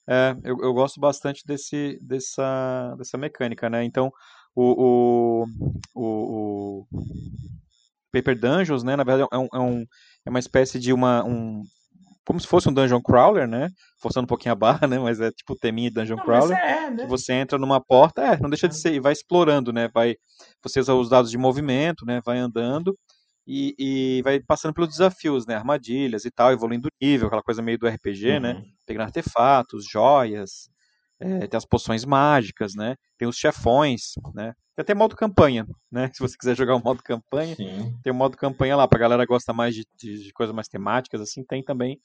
É, 0.07 0.35
eu, 0.43 0.57
eu 0.61 0.73
gosto 0.73 0.99
bastante 1.01 1.45
desse, 1.45 1.99
dessa, 2.01 2.95
dessa 2.97 3.17
mecânica, 3.17 3.69
né? 3.69 3.83
Então, 3.83 4.09
o, 4.55 5.43
o, 5.43 5.45
o, 5.93 6.87
o 6.91 7.41
Paper 8.11 8.37
Dungeons, 8.39 8.83
né? 8.83 8.95
Na 8.95 9.03
verdade, 9.03 9.27
é, 9.31 9.37
um, 9.37 9.47
é, 9.53 9.59
um, 9.59 9.85
é 10.25 10.29
uma 10.29 10.39
espécie 10.39 10.79
de 10.79 10.93
uma... 10.93 11.23
Um, 11.23 11.63
como 12.25 12.39
se 12.39 12.47
fosse 12.47 12.69
um 12.69 12.73
Dungeon 12.73 13.01
Crawler, 13.01 13.47
né? 13.47 13.69
Forçando 13.99 14.25
um 14.25 14.27
pouquinho 14.27 14.53
a 14.53 14.55
barra, 14.55 14.87
né? 14.87 14.99
Mas 14.99 15.19
é 15.19 15.31
tipo 15.31 15.53
o 15.53 15.55
teminha 15.55 15.89
de 15.89 15.95
Dungeon 15.95 16.17
Não, 16.17 16.23
Crawler 16.23 16.57
é, 16.57 16.85
que 16.85 16.91
né? 16.97 17.07
você 17.07 17.33
entra 17.33 17.57
numa 17.57 17.81
porta, 17.81 18.21
é, 18.21 18.39
não 18.39 18.49
deixa 18.49 18.67
de 18.67 18.77
ser, 18.77 18.93
e 18.93 18.99
vai 18.99 19.11
explorando, 19.11 19.73
né? 19.73 19.89
Vai, 19.93 20.15
você 20.63 20.79
usa 20.79 20.93
os 20.93 21.09
dados 21.09 21.31
de 21.31 21.37
movimento, 21.37 22.05
né? 22.05 22.21
Vai 22.23 22.37
andando 22.37 22.97
e, 23.45 23.75
e 23.77 24.21
vai 24.23 24.39
passando 24.39 24.73
pelos 24.73 24.89
desafios, 24.89 25.45
né? 25.45 25.55
Armadilhas 25.55 26.25
e 26.25 26.31
tal, 26.31 26.51
evoluindo 26.51 26.87
o 26.87 27.05
nível, 27.05 27.27
aquela 27.27 27.43
coisa 27.43 27.61
meio 27.61 27.77
do 27.77 27.87
RPG, 27.87 28.39
né? 28.39 28.53
Uhum. 28.53 28.63
Pegando 28.85 29.03
artefatos, 29.03 29.85
joias, 29.89 30.69
É, 31.21 31.47
tem 31.47 31.57
as 31.57 31.65
poções 31.65 32.03
mágicas, 32.03 32.73
né? 32.75 32.95
Tem 33.17 33.27
os 33.27 33.37
chefões, 33.37 34.13
né? 34.33 34.53
Tem 34.75 34.81
até 34.83 34.93
modo 34.95 35.15
campanha, 35.15 35.67
né? 35.91 36.09
Se 36.15 36.19
você 36.19 36.35
quiser 36.37 36.55
jogar 36.57 36.75
o 36.75 36.83
modo 36.83 37.03
campanha, 37.03 37.55
Sim. 37.55 37.95
tem 38.03 38.11
o 38.11 38.15
modo 38.15 38.35
campanha 38.35 38.75
lá. 38.75 38.87
Pra 38.87 38.99
galera 38.99 39.23
que 39.23 39.31
gosta 39.31 39.53
mais 39.53 39.75
de, 39.75 39.85
de, 39.97 40.23
de 40.23 40.33
coisas 40.33 40.55
mais 40.55 40.67
temáticas, 40.67 41.21
assim, 41.21 41.43
tem 41.43 41.63
também 41.63 41.99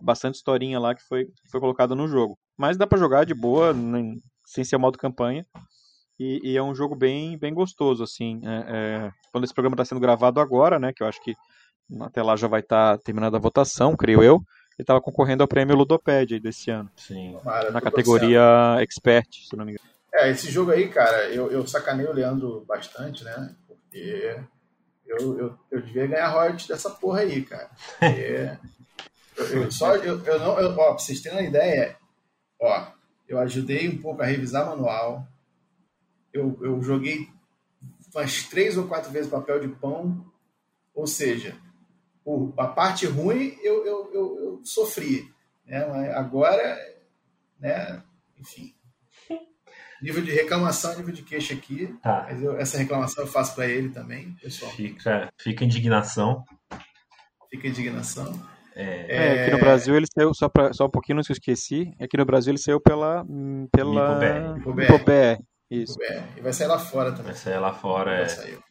bastante 0.00 0.36
historinha 0.36 0.78
lá 0.78 0.94
que 0.94 1.02
foi, 1.02 1.26
foi 1.50 1.60
colocada 1.60 1.94
no 1.94 2.06
jogo. 2.06 2.38
Mas 2.56 2.76
dá 2.76 2.86
pra 2.86 2.98
jogar 2.98 3.24
de 3.26 3.34
boa, 3.34 3.74
nem- 3.74 4.22
sem 4.46 4.62
ser 4.64 4.76
o 4.76 4.80
modo 4.80 4.96
campanha. 4.98 5.44
E, 6.18 6.40
e 6.44 6.56
é 6.56 6.62
um 6.62 6.74
jogo 6.74 6.94
bem, 6.94 7.36
bem 7.38 7.52
gostoso, 7.52 8.04
assim. 8.04 8.40
É, 8.44 8.64
é, 9.06 9.10
quando 9.32 9.44
esse 9.44 9.54
programa 9.54 9.74
está 9.74 9.84
sendo 9.84 10.00
gravado 10.00 10.38
agora, 10.38 10.78
né? 10.78 10.92
Que 10.94 11.02
eu 11.02 11.06
acho 11.08 11.20
que 11.24 11.34
até 12.02 12.22
lá 12.22 12.36
já 12.36 12.46
vai 12.46 12.60
estar 12.60 12.98
terminada 12.98 13.36
a 13.36 13.40
votação, 13.40 13.96
creio 13.96 14.22
eu. 14.22 14.40
Ele 14.80 14.84
estava 14.84 15.00
concorrendo 15.00 15.42
ao 15.42 15.48
prêmio 15.48 15.76
Ludopad 15.76 16.32
aí 16.32 16.40
desse 16.40 16.70
ano. 16.70 16.90
Sim. 16.96 17.36
Na 17.70 17.82
categoria 17.82 18.42
Expert, 18.80 19.28
se 19.46 19.54
não 19.54 19.66
me 19.66 19.72
engano. 19.72 19.88
É, 20.14 20.30
esse 20.30 20.50
jogo 20.50 20.70
aí, 20.70 20.88
cara, 20.88 21.28
eu, 21.28 21.50
eu 21.52 21.66
sacanei 21.66 22.06
o 22.06 22.12
Leandro 22.12 22.64
bastante, 22.66 23.22
né? 23.22 23.54
Porque 23.68 24.38
eu, 25.06 25.38
eu, 25.38 25.58
eu 25.70 25.82
devia 25.82 26.06
ganhar 26.06 26.28
royalties 26.30 26.66
dessa 26.66 26.88
porra 26.88 27.20
aí, 27.20 27.42
cara. 27.42 27.70
Porque 27.98 28.58
eu, 29.36 29.62
eu 29.62 29.70
só, 29.70 29.96
eu, 29.96 30.24
eu 30.24 30.38
não, 30.38 30.58
eu, 30.58 30.70
ó, 30.70 30.94
pra 30.94 30.98
vocês 30.98 31.20
terem 31.20 31.38
uma 31.38 31.46
ideia, 31.46 31.96
ó, 32.60 32.86
eu 33.28 33.38
ajudei 33.38 33.86
um 33.88 33.98
pouco 33.98 34.22
a 34.22 34.26
revisar 34.26 34.66
manual, 34.66 35.28
eu, 36.32 36.58
eu 36.62 36.82
joguei 36.82 37.28
umas 38.14 38.44
três 38.44 38.78
ou 38.78 38.88
quatro 38.88 39.10
vezes 39.10 39.30
papel 39.30 39.60
de 39.60 39.68
pão, 39.68 40.24
ou 40.94 41.06
seja, 41.06 41.54
o- 42.24 42.52
a 42.56 42.66
parte 42.68 43.06
ruim 43.06 43.56
eu, 43.62 43.84
eu, 43.86 44.10
eu, 44.12 44.38
eu 44.44 44.60
sofri, 44.64 45.32
né? 45.66 45.86
Mas 45.86 46.10
agora, 46.14 46.78
né? 47.58 48.02
Enfim, 48.38 48.74
nível 50.02 50.22
de 50.22 50.30
reclamação, 50.32 50.96
nível 50.96 51.12
de 51.12 51.22
queixa 51.22 51.54
aqui, 51.54 51.94
Tá. 52.02 52.26
mas 52.28 52.42
eu- 52.42 52.56
essa 52.58 52.78
reclamação 52.78 53.24
eu 53.24 53.30
faço 53.30 53.54
para 53.54 53.66
ele 53.66 53.90
também, 53.90 54.32
pessoal. 54.40 54.70
Fica, 54.72 55.28
fica 55.38 55.64
indignação. 55.64 56.44
Fica 57.50 57.68
indignação. 57.68 58.40
É, 58.74 59.06
É, 59.08 59.42
aqui 59.42 59.50
no 59.50 59.58
Brasil 59.58 59.94
ele 59.96 60.06
saiu, 60.14 60.32
só, 60.32 60.48
pra, 60.48 60.72
só 60.72 60.86
um 60.86 60.90
pouquinho, 60.90 61.16
não 61.16 61.22
se 61.22 61.32
eu 61.32 61.34
esqueci. 61.34 61.92
Aqui 62.00 62.16
no 62.16 62.24
Brasil 62.24 62.52
ele 62.52 62.58
saiu 62.58 62.80
pela. 62.80 63.26
pela. 63.72 64.54
MipoBR, 64.56 65.42
Isso. 65.70 65.96
É, 66.02 66.22
e 66.36 66.40
vai 66.40 66.52
sair 66.52 66.68
lá 66.68 66.78
fora 66.78 67.10
também. 67.10 67.26
vai 67.26 67.34
sair 67.34 67.58
lá 67.58 67.74
fora. 67.74 68.16
Já 68.18 68.22
É, 68.22 68.28
saiu. 68.28 68.62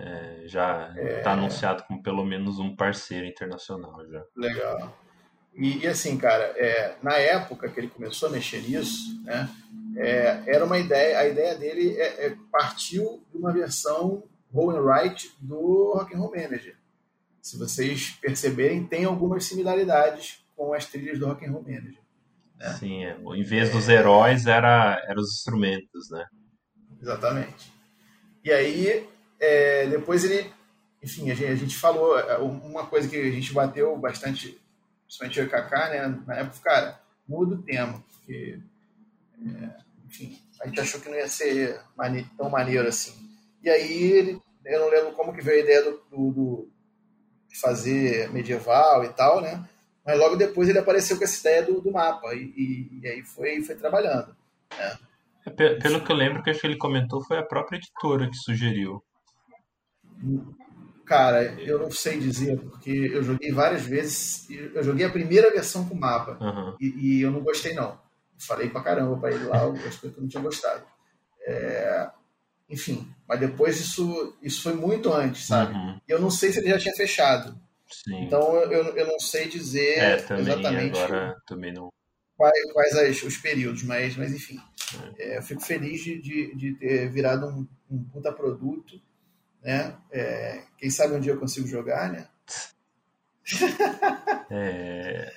É, 0.00 0.42
já 0.46 0.94
está 0.96 1.32
anunciado 1.32 1.84
como 1.84 2.02
pelo 2.02 2.24
menos 2.24 2.58
um 2.58 2.74
parceiro 2.74 3.26
internacional 3.26 4.06
já. 4.08 4.24
Legal. 4.36 4.96
E, 5.54 5.78
e 5.78 5.86
assim, 5.86 6.16
cara, 6.16 6.44
é, 6.56 6.96
na 7.02 7.14
época 7.16 7.68
que 7.68 7.78
ele 7.78 7.88
começou 7.88 8.28
a 8.28 8.32
mexer 8.32 8.62
nisso, 8.62 9.20
né, 9.24 9.48
é, 9.96 10.42
era 10.46 10.64
uma 10.64 10.78
ideia, 10.78 11.18
a 11.18 11.26
ideia 11.26 11.54
dele 11.56 11.96
é, 11.98 12.26
é- 12.26 12.36
partiu 12.50 13.22
de 13.30 13.38
uma 13.38 13.52
versão 13.52 14.22
roll 14.52 14.70
and 14.70 14.80
write 14.80 15.30
do 15.40 15.92
Rock'n'Roll 15.94 16.30
Manager. 16.34 16.76
Se 17.42 17.58
vocês 17.58 18.10
perceberem, 18.20 18.86
tem 18.86 19.04
algumas 19.04 19.44
similaridades 19.44 20.44
com 20.56 20.72
as 20.72 20.86
trilhas 20.86 21.18
do 21.18 21.26
Rock'n'Roll 21.26 21.62
Manager. 21.62 22.00
É. 22.60 22.70
Sim, 22.74 23.04
é. 23.04 23.16
em 23.34 23.42
vez 23.42 23.70
dos 23.70 23.88
heróis, 23.88 24.46
era, 24.46 25.02
era 25.08 25.18
os 25.18 25.32
instrumentos, 25.32 26.10
né? 26.10 26.26
Exatamente. 27.00 27.72
E 28.44 28.52
aí, 28.52 29.08
é, 29.40 29.86
depois 29.86 30.22
ele, 30.24 30.52
enfim, 31.02 31.30
a 31.30 31.34
gente, 31.34 31.50
a 31.50 31.54
gente 31.56 31.76
falou, 31.76 32.18
é, 32.18 32.36
uma 32.38 32.86
coisa 32.86 33.08
que 33.08 33.16
a 33.16 33.30
gente 33.30 33.52
bateu 33.52 33.96
bastante, 33.96 34.60
principalmente 35.06 35.40
o 35.40 35.48
Kaká, 35.48 35.88
né, 35.88 36.22
na 36.26 36.34
época, 36.36 36.58
cara, 36.62 37.00
muda 37.26 37.54
o 37.54 37.62
tema, 37.62 38.04
porque, 38.12 38.58
é, 39.44 39.70
enfim, 40.06 40.38
a 40.60 40.66
gente 40.68 40.80
achou 40.80 41.00
que 41.00 41.08
não 41.08 41.16
ia 41.16 41.28
ser 41.28 41.80
tão 42.36 42.50
maneiro 42.50 42.86
assim. 42.86 43.14
E 43.62 43.70
aí, 43.70 44.02
ele, 44.12 44.42
eu 44.64 44.80
não 44.80 44.88
lembro 44.90 45.12
como 45.12 45.32
que 45.32 45.42
veio 45.42 45.60
a 45.60 45.64
ideia 45.64 45.82
do, 45.82 46.02
do- 46.10 46.32
do- 46.32 46.68
de 47.48 47.58
fazer 47.58 48.30
medieval 48.30 49.04
e 49.04 49.08
tal, 49.08 49.40
né, 49.40 49.66
mas 50.04 50.18
logo 50.18 50.36
depois 50.36 50.68
ele 50.68 50.78
apareceu 50.78 51.16
com 51.16 51.24
essa 51.24 51.40
ideia 51.40 51.62
do, 51.64 51.80
do 51.80 51.90
mapa, 51.92 52.34
e, 52.34 52.42
e- 52.56 53.00
e 53.02 53.08
aí 53.08 53.22
foi, 53.22 53.62
foi 53.62 53.74
trabalhando. 53.74 54.36
É, 54.78 55.50
pe- 55.50 55.76
Pelo 55.76 56.04
que 56.04 56.12
eu 56.12 56.16
lembro, 56.16 56.42
que 56.42 56.50
acho 56.50 56.60
que 56.60 56.66
ele 56.66 56.76
comentou, 56.76 57.24
foi 57.24 57.38
a 57.38 57.42
própria 57.42 57.76
editora 57.78 58.28
que 58.28 58.36
sugeriu. 58.36 59.02
Cara, 61.04 61.42
eu 61.60 61.78
não 61.80 61.90
sei 61.90 62.18
dizer, 62.20 62.58
porque 62.60 62.90
eu 62.90 63.22
joguei 63.22 63.50
várias 63.50 63.82
vezes. 63.82 64.46
Eu 64.50 64.82
joguei 64.82 65.04
a 65.04 65.10
primeira 65.10 65.50
versão 65.50 65.88
com 65.88 65.94
mapa 65.94 66.38
Aham. 66.40 66.76
e, 66.80 67.18
e 67.18 67.22
eu 67.22 67.30
não 67.32 67.40
gostei, 67.40 67.74
não. 67.74 67.98
Falei 68.38 68.70
pra 68.70 68.82
caramba 68.82 69.16
pra 69.18 69.30
ele 69.32 69.44
lá, 69.44 69.64
eu 69.64 69.74
acho 69.86 70.00
que 70.00 70.06
eu 70.06 70.14
não 70.18 70.28
tinha 70.28 70.42
gostado. 70.42 70.84
É, 71.46 72.10
enfim, 72.68 73.12
mas 73.26 73.40
depois 73.40 73.80
isso, 73.80 74.36
isso 74.40 74.62
foi 74.62 74.74
muito 74.74 75.12
antes, 75.12 75.46
sabe? 75.46 75.74
Uhum. 75.74 76.00
E 76.08 76.12
eu 76.12 76.20
não 76.20 76.30
sei 76.30 76.52
se 76.52 76.60
ele 76.60 76.68
já 76.70 76.78
tinha 76.78 76.94
fechado. 76.94 77.58
Sim. 77.90 78.22
Então 78.24 78.54
eu, 78.56 78.84
eu 78.96 79.06
não 79.06 79.18
sei 79.18 79.48
dizer 79.48 79.98
é, 79.98 80.14
exatamente 80.38 80.96
agora 80.96 81.36
também 81.44 81.72
não. 81.72 81.92
quais, 82.36 82.72
quais 82.72 82.96
as- 82.96 83.22
os 83.24 83.36
períodos, 83.36 83.82
mas, 83.82 84.16
mas 84.16 84.32
enfim. 84.32 84.60
É, 85.18 85.38
eu 85.38 85.42
fico 85.42 85.60
feliz 85.60 86.00
de, 86.02 86.20
de, 86.20 86.54
de 86.54 86.74
ter 86.74 87.10
virado 87.10 87.46
um, 87.48 87.66
um 87.90 88.04
puta 88.04 88.32
produto. 88.32 89.00
Né? 89.62 89.96
É, 90.10 90.62
quem 90.78 90.90
sabe 90.90 91.14
um 91.14 91.20
dia 91.20 91.32
eu 91.32 91.40
consigo 91.40 91.66
jogar, 91.66 92.10
né? 92.10 92.28
É, 94.52 95.32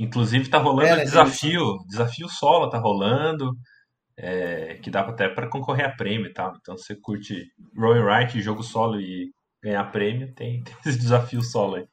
Inclusive 0.00 0.48
tá 0.48 0.56
rolando 0.56 0.88
É, 0.88 0.96
né, 0.96 1.04
desafio, 1.04 1.78
desafio 1.86 2.26
solo 2.26 2.70
tá 2.70 2.78
rolando, 2.78 3.54
é, 4.16 4.76
que 4.76 4.90
dá 4.90 5.00
até 5.00 5.28
para 5.28 5.46
concorrer 5.46 5.84
a 5.84 5.94
prêmio 5.94 6.26
e 6.26 6.32
tal. 6.32 6.56
Então 6.58 6.74
se 6.78 6.86
você 6.86 6.96
curte 6.96 7.52
and 7.76 8.04
Write, 8.04 8.40
jogo 8.40 8.62
solo 8.62 8.98
e 8.98 9.30
ganhar 9.62 9.84
prêmio, 9.92 10.32
tem, 10.34 10.62
tem 10.64 10.74
esse 10.86 10.98
desafio 10.98 11.42
solo 11.42 11.76
aí. 11.76 11.86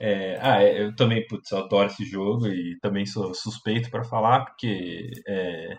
É, 0.00 0.36
ah, 0.42 0.60
é, 0.60 0.82
eu 0.82 0.96
também, 0.96 1.24
putz, 1.28 1.52
eu 1.52 1.58
adoro 1.58 1.86
esse 1.86 2.04
jogo 2.04 2.48
e 2.48 2.76
também 2.80 3.06
sou 3.06 3.32
suspeito 3.32 3.88
para 3.88 4.02
falar, 4.02 4.44
porque 4.44 5.08
é, 5.28 5.76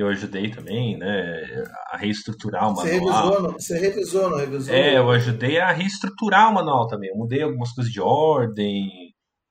eu 0.00 0.08
ajudei 0.08 0.50
também, 0.50 0.96
né, 0.98 1.42
a 1.90 1.96
reestruturar 1.96 2.68
o 2.70 2.74
Você 2.74 2.88
manual. 2.98 3.30
revisou, 3.30 3.52
você 3.52 3.78
revisou, 3.78 4.30
não 4.30 4.38
revisou? 4.38 4.74
É, 4.74 4.98
eu 4.98 5.10
ajudei 5.10 5.58
a 5.58 5.72
reestruturar 5.72 6.50
o 6.50 6.54
manual 6.54 6.86
também. 6.86 7.10
Eu 7.10 7.16
mudei 7.16 7.42
algumas 7.42 7.72
coisas 7.72 7.92
de 7.92 8.00
ordem, 8.00 8.88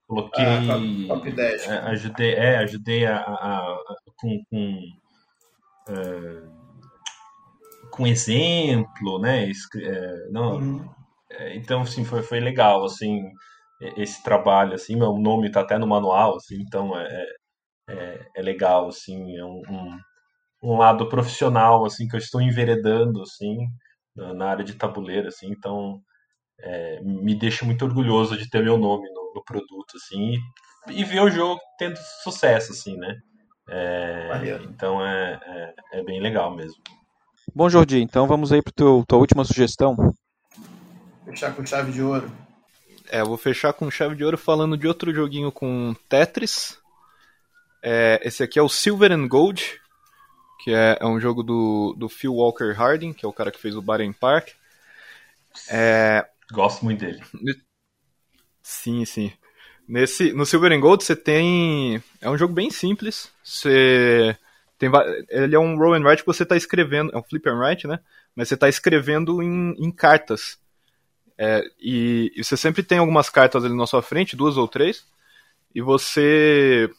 coloquei. 0.07 0.45
Ah, 0.45 0.61
top- 0.67 1.07
top 1.07 1.31
10. 1.35 1.61
é, 1.63 1.73
ajudei, 1.77 2.34
é, 2.34 2.57
ajudei 2.57 3.05
a, 3.05 3.17
a- 3.17 3.59
a- 3.73 3.95
com, 4.17 4.39
com, 4.49 4.80
é, 5.89 6.41
com 7.91 8.05
exemplo, 8.07 9.19
né? 9.19 9.49
é, 9.49 10.30
não, 10.31 10.57
Uhum. 10.57 10.89
é, 11.31 11.55
então, 11.55 11.81
assim, 11.81 12.03
foi, 12.03 12.22
foi 12.22 12.39
legal, 12.39 12.84
assim, 12.85 13.23
esse 13.97 14.22
trabalho, 14.23 14.73
assim, 14.73 14.95
meu 14.95 15.13
nome 15.17 15.51
tá 15.51 15.61
até 15.61 15.77
no 15.77 15.88
manual, 15.88 16.35
assim, 16.35 16.55
então 16.61 16.97
é, 16.99 17.26
é, 17.89 18.27
é 18.38 18.41
legal, 18.41 18.88
assim, 18.88 19.38
é 19.38 19.43
um, 19.45 19.61
um, 19.69 19.99
um 20.66 20.78
lado 20.78 21.08
profissional, 21.08 21.86
assim, 21.86 22.08
que 22.08 22.16
eu 22.16 22.20
estou 22.20 22.42
enveredando, 22.42 23.22
assim, 23.22 23.68
na, 24.16 24.34
na 24.34 24.46
área 24.50 24.66
de 24.66 24.74
tabuleiro, 24.74 25.28
assim, 25.28 25.48
então 25.52 26.02
é, 26.60 27.00
me 27.02 27.36
deixa 27.36 27.64
muito 27.66 27.86
orgulhoso 27.86 28.36
de 28.38 28.50
ter 28.50 28.64
meu 28.64 28.78
nome 28.78 29.08
no, 29.12 29.34
no 29.36 29.44
produto, 29.44 29.96
assim, 29.96 30.34
e, 30.90 31.02
e 31.02 31.04
ver 31.04 31.22
o 31.22 31.30
jogo 31.30 31.60
tendo 31.78 31.98
sucesso, 32.24 32.72
assim, 32.72 32.98
né? 32.98 33.16
É, 33.70 34.60
então 34.64 35.06
é, 35.06 35.40
é, 35.44 36.00
é 36.00 36.04
bem 36.04 36.20
legal 36.20 36.56
mesmo. 36.56 36.82
Bom, 37.54 37.70
Jordi, 37.70 38.02
então 38.02 38.28
vamos 38.28 38.52
aí 38.52 38.62
para 38.62 38.74
tua 38.74 39.18
última 39.20 39.44
sugestão. 39.46 39.96
Fechar 41.26 41.56
com 41.56 41.66
chave 41.66 41.92
de 41.92 42.02
ouro. 42.02 42.32
É, 43.10 43.22
eu 43.22 43.26
vou 43.26 43.38
fechar 43.38 43.74
com 43.74 43.90
chave 43.92 44.16
de 44.16 44.24
ouro 44.24 44.38
falando 44.38 44.78
de 44.78 44.88
outro 44.88 45.14
joguinho 45.14 45.52
com 45.52 45.96
Tetris. 46.10 46.78
É, 47.84 48.20
esse 48.24 48.44
aqui 48.44 48.58
é 48.58 48.62
o 48.62 48.70
Silver 48.70 49.12
and 49.12 49.28
Gold, 49.28 49.80
que 50.64 50.73
é, 50.73 50.98
é 50.99 51.06
um 51.06 51.19
jogo 51.19 51.44
do, 51.44 51.95
do 51.98 52.10
Phil 52.10 52.34
Walker 52.34 52.72
Harding, 52.72 53.14
que 53.14 53.26
é 53.26 53.30
o 53.30 53.34
cara 53.34 53.52
que 53.52 53.60
fez 53.60 53.76
o 53.76 53.82
Baren 53.82 54.14
Park. 54.14 54.49
É, 55.69 56.26
Gosto 56.52 56.86
muito 56.86 56.99
dele. 56.99 57.22
Sim, 58.61 59.06
sim. 59.06 59.32
Nesse, 59.88 60.34
no 60.34 60.45
Silver 60.45 60.72
and 60.72 60.80
Gold 60.80 61.03
você 61.03 61.15
tem. 61.15 62.02
É 62.19 62.30
um 62.30 62.38
jogo 62.38 62.53
bem 62.53 62.72
simples. 62.72 63.32
Você 63.44 64.38
tem, 64.77 64.90
ele 65.30 65.56
é 65.56 65.60
um 65.60 65.77
roll 65.77 65.94
and 65.94 66.03
write 66.03 66.23
que 66.23 66.27
você 66.27 66.44
está 66.44 66.56
escrevendo. 66.56 67.11
É 67.14 67.18
um 67.18 67.23
flip 67.23 67.48
and 67.48 67.60
write, 67.60 67.88
né? 67.88 67.99
Mas 68.36 68.48
você 68.48 68.56
está 68.56 68.68
escrevendo 68.68 69.41
em, 69.41 69.76
em 69.77 69.91
cartas. 69.91 70.57
É, 71.38 71.64
e, 71.80 72.32
e 72.36 72.44
você 72.44 72.57
sempre 72.57 72.82
tem 72.82 72.98
algumas 72.98 73.30
cartas 73.30 73.64
ali 73.64 73.76
na 73.76 73.86
sua 73.86 74.02
frente, 74.02 74.36
duas 74.36 74.57
ou 74.57 74.68
três. 74.68 75.06
E 75.73 75.82
você. 75.82 76.90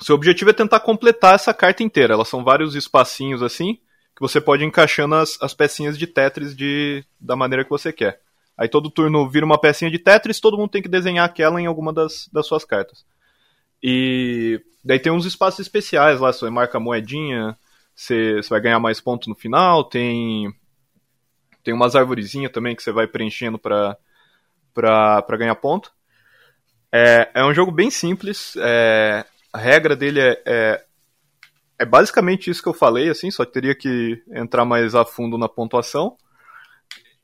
Seu 0.00 0.14
objetivo 0.14 0.50
é 0.50 0.52
tentar 0.52 0.80
completar 0.80 1.34
essa 1.34 1.54
carta 1.54 1.82
inteira. 1.82 2.14
Elas 2.14 2.28
são 2.28 2.42
vários 2.42 2.74
espacinhos 2.74 3.42
assim, 3.42 3.74
que 4.14 4.20
você 4.20 4.40
pode 4.40 4.64
ir 4.64 4.66
encaixando 4.66 5.14
as, 5.14 5.38
as 5.40 5.54
pecinhas 5.54 5.96
de 5.96 6.06
Tetris 6.06 6.54
de, 6.54 7.04
da 7.20 7.36
maneira 7.36 7.64
que 7.64 7.70
você 7.70 7.92
quer. 7.92 8.20
Aí 8.56 8.68
todo 8.68 8.90
turno 8.90 9.28
vira 9.28 9.44
uma 9.44 9.60
pecinha 9.60 9.90
de 9.90 9.98
Tetris, 9.98 10.40
todo 10.40 10.56
mundo 10.56 10.70
tem 10.70 10.82
que 10.82 10.88
desenhar 10.88 11.24
aquela 11.24 11.60
em 11.60 11.66
alguma 11.66 11.92
das, 11.92 12.28
das 12.32 12.46
suas 12.46 12.64
cartas. 12.64 13.04
E 13.82 14.60
daí 14.84 14.98
tem 14.98 15.12
uns 15.12 15.26
espaços 15.26 15.60
especiais 15.60 16.20
lá, 16.20 16.32
você 16.32 16.48
marca 16.48 16.78
moedinha, 16.78 17.56
você, 17.94 18.36
você 18.36 18.48
vai 18.48 18.60
ganhar 18.60 18.78
mais 18.78 19.00
pontos 19.00 19.28
no 19.28 19.34
final, 19.34 19.84
tem 19.84 20.52
tem 21.62 21.72
umas 21.72 21.96
arvorezinhas 21.96 22.52
também 22.52 22.76
que 22.76 22.82
você 22.82 22.92
vai 22.92 23.06
preenchendo 23.06 23.58
para 23.58 23.96
para 24.72 25.36
ganhar 25.36 25.54
ponto. 25.54 25.92
É, 26.92 27.30
é 27.34 27.44
um 27.44 27.54
jogo 27.54 27.72
bem 27.72 27.90
simples, 27.90 28.54
é, 28.58 29.24
a 29.54 29.58
regra 29.58 29.94
dele 29.94 30.18
é, 30.18 30.42
é, 30.44 30.84
é 31.78 31.86
basicamente 31.86 32.50
isso 32.50 32.60
que 32.60 32.68
eu 32.68 32.74
falei, 32.74 33.08
assim, 33.08 33.30
só 33.30 33.44
teria 33.44 33.72
que 33.72 34.20
entrar 34.32 34.64
mais 34.64 34.96
a 34.96 35.04
fundo 35.04 35.38
na 35.38 35.48
pontuação. 35.48 36.16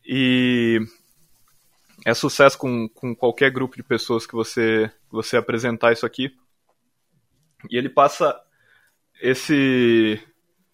E 0.07 0.81
é 2.07 2.15
sucesso 2.15 2.57
com, 2.57 2.89
com 2.89 3.17
qualquer 3.17 3.51
grupo 3.51 3.75
de 3.75 3.83
pessoas 3.83 4.29
que 4.29 4.33
você, 4.33 4.89
você 5.11 5.37
apresentar 5.37 5.93
isso 5.93 6.07
aqui. 6.07 6.33
E 7.69 7.77
ele 7.77 7.89
passa 7.89 8.41
esse. 9.21 10.23